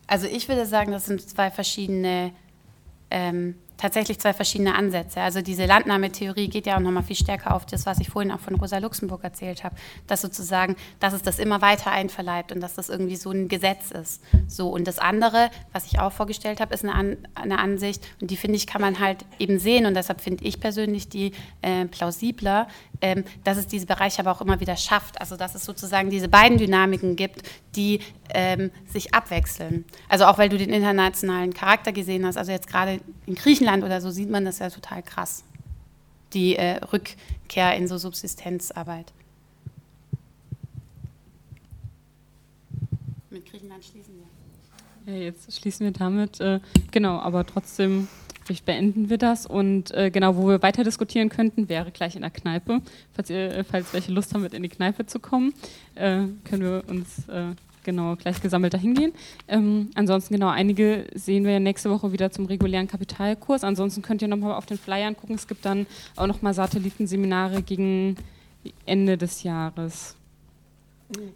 also 0.06 0.28
ich 0.28 0.48
würde 0.48 0.66
sagen, 0.66 0.92
das 0.92 1.06
sind 1.06 1.22
zwei 1.28 1.50
verschiedene 1.50 2.32
ähm, 3.10 3.56
tatsächlich 3.78 4.20
zwei 4.20 4.34
verschiedene 4.34 4.76
Ansätze. 4.76 5.22
Also 5.22 5.42
diese 5.42 5.66
Landnahmetheorie 5.66 6.48
geht 6.50 6.66
ja 6.66 6.76
auch 6.76 6.82
nochmal 6.82 7.04
viel 7.04 7.16
stärker 7.16 7.56
auf 7.56 7.66
das, 7.66 7.86
was 7.86 8.00
ich 8.00 8.10
vorhin 8.10 8.32
auch 8.32 8.40
von 8.40 8.56
Rosa 8.56 8.80
Luxemburg 8.80 9.24
erzählt 9.24 9.64
habe, 9.64 9.76
dass 10.08 10.22
sozusagen, 10.22 10.76
dass 11.00 11.14
es 11.14 11.22
das 11.22 11.40
immer 11.40 11.62
weiter 11.62 11.92
einverleibt 11.92 12.52
und 12.52 12.62
dass 12.62 12.74
das 12.74 12.90
irgendwie 12.90 13.16
so 13.16 13.32
ein 13.32 13.48
Gesetz 13.48 13.92
ist. 13.92 14.24
So 14.48 14.70
und 14.70 14.88
das 14.88 15.00
andere, 15.00 15.50
was 15.74 15.86
ich 15.86 16.00
auch 16.00 16.12
vorgestellt 16.12 16.60
habe, 16.60 16.74
ist 16.74 16.84
eine, 16.84 16.96
An 16.96 17.18
eine 17.36 17.60
Ansicht 17.60 18.08
und 18.22 18.32
die 18.32 18.38
finde 18.38 18.58
ich 18.58 18.68
kann 18.68 18.82
man 18.82 19.00
halt 19.00 19.26
eben 19.40 19.60
sehen 19.60 19.86
und 19.86 19.94
deshalb 19.94 20.22
finde 20.22 20.44
ich 20.44 20.60
persönlich 20.60 21.10
die 21.10 21.32
äh, 21.62 21.86
plausibler, 21.86 22.68
ähm, 23.02 23.24
dass 23.44 23.58
es 23.58 23.68
diese 23.68 23.86
Bereiche 23.86 24.20
aber 24.20 24.32
auch 24.32 24.42
immer 24.42 24.60
wieder 24.60 24.76
schafft. 24.76 25.22
Also 25.22 25.38
dass 25.38 25.56
es 25.56 25.64
sozusagen 25.64 26.10
diese 26.10 26.28
beiden 26.28 26.58
Dynamiken 26.58 27.16
gibt, 27.16 27.44
die 27.76 28.00
ähm, 28.34 28.72
sich 28.88 29.14
abwechseln. 29.14 29.86
Also 30.10 30.26
auch 30.26 30.38
weil 30.38 30.50
du 30.50 30.58
den 30.58 30.70
internationalen 30.70 31.54
Charakter 31.54 31.92
gesehen 31.92 32.26
hast. 32.26 32.38
Also 32.38 32.52
jetzt 32.52 32.68
gerade 32.68 33.00
in 33.26 33.36
Griechenland 33.36 33.84
oder 33.84 34.02
so 34.02 34.10
sieht 34.12 34.30
man 34.30 34.46
das 34.46 34.60
ja 34.60 34.70
total 34.70 35.04
krass. 35.04 35.44
Die 36.34 36.56
äh, 36.56 36.78
Rückkehr 36.86 37.76
in 37.76 37.88
so 37.88 37.98
Subsistenzarbeit. 37.98 39.14
Mit 43.30 43.50
Griechenland 43.50 43.84
schließen 43.84 44.14
wir. 44.16 45.14
Ja, 45.14 45.20
jetzt 45.22 45.54
schließen 45.58 45.86
wir 45.86 45.94
damit. 45.94 46.40
Äh, 46.42 46.60
genau, 46.92 47.20
aber 47.20 47.46
trotzdem 47.46 48.08
vielleicht 48.48 48.66
beenden 48.66 49.10
wir 49.10 49.18
das. 49.18 49.46
Und 49.46 49.92
äh, 49.92 50.10
genau, 50.10 50.38
wo 50.38 50.48
wir 50.48 50.62
weiter 50.62 50.84
diskutieren 50.84 51.30
könnten, 51.30 51.70
wäre 51.70 51.92
gleich 51.92 52.16
in 52.16 52.22
der 52.22 52.32
Kneipe. 52.32 52.82
Falls, 53.14 53.30
ihr, 53.30 53.54
äh, 53.54 53.64
falls 53.64 53.94
welche 53.94 54.12
Lust 54.12 54.34
haben, 54.34 54.42
mit 54.42 54.54
in 54.54 54.64
die 54.64 54.70
Kneipe 54.70 55.06
zu 55.06 55.20
kommen, 55.20 55.54
äh, 55.96 56.24
können 56.46 56.64
wir 56.64 56.84
uns 56.88 57.28
äh, 57.28 57.52
genau 57.88 58.18
gleich 58.18 58.42
gesammelt 58.42 58.74
dahin 58.74 58.94
gehen. 58.94 59.14
Ähm, 59.48 59.90
ansonsten 59.96 60.34
genau, 60.36 60.50
einige 60.50 61.08
sehen 61.16 61.46
wir 61.46 61.60
nächste 61.60 61.90
Woche 61.90 62.12
wieder 62.12 62.30
zum 62.32 62.46
regulären 62.46 62.88
Kapitalkurs. 62.88 63.64
Ansonsten 63.64 64.02
könnt 64.04 64.22
ihr 64.22 64.28
nochmal 64.28 64.54
auf 64.54 64.66
den 64.66 64.78
Flyern 64.78 65.16
gucken. 65.16 65.36
Es 65.36 65.48
gibt 65.48 65.66
dann 65.66 65.88
auch 66.18 66.28
nochmal 66.28 66.54
Satellitenseminare 66.54 67.64
gegen 67.64 68.18
Ende 68.86 69.18
des 69.18 69.44
Jahres. 69.44 70.16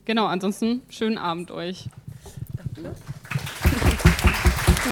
Genau, 0.04 0.26
ansonsten 0.26 0.82
schönen 0.90 1.18
Abend 1.18 1.52
euch. 1.52 1.90
Danke. 2.58 2.96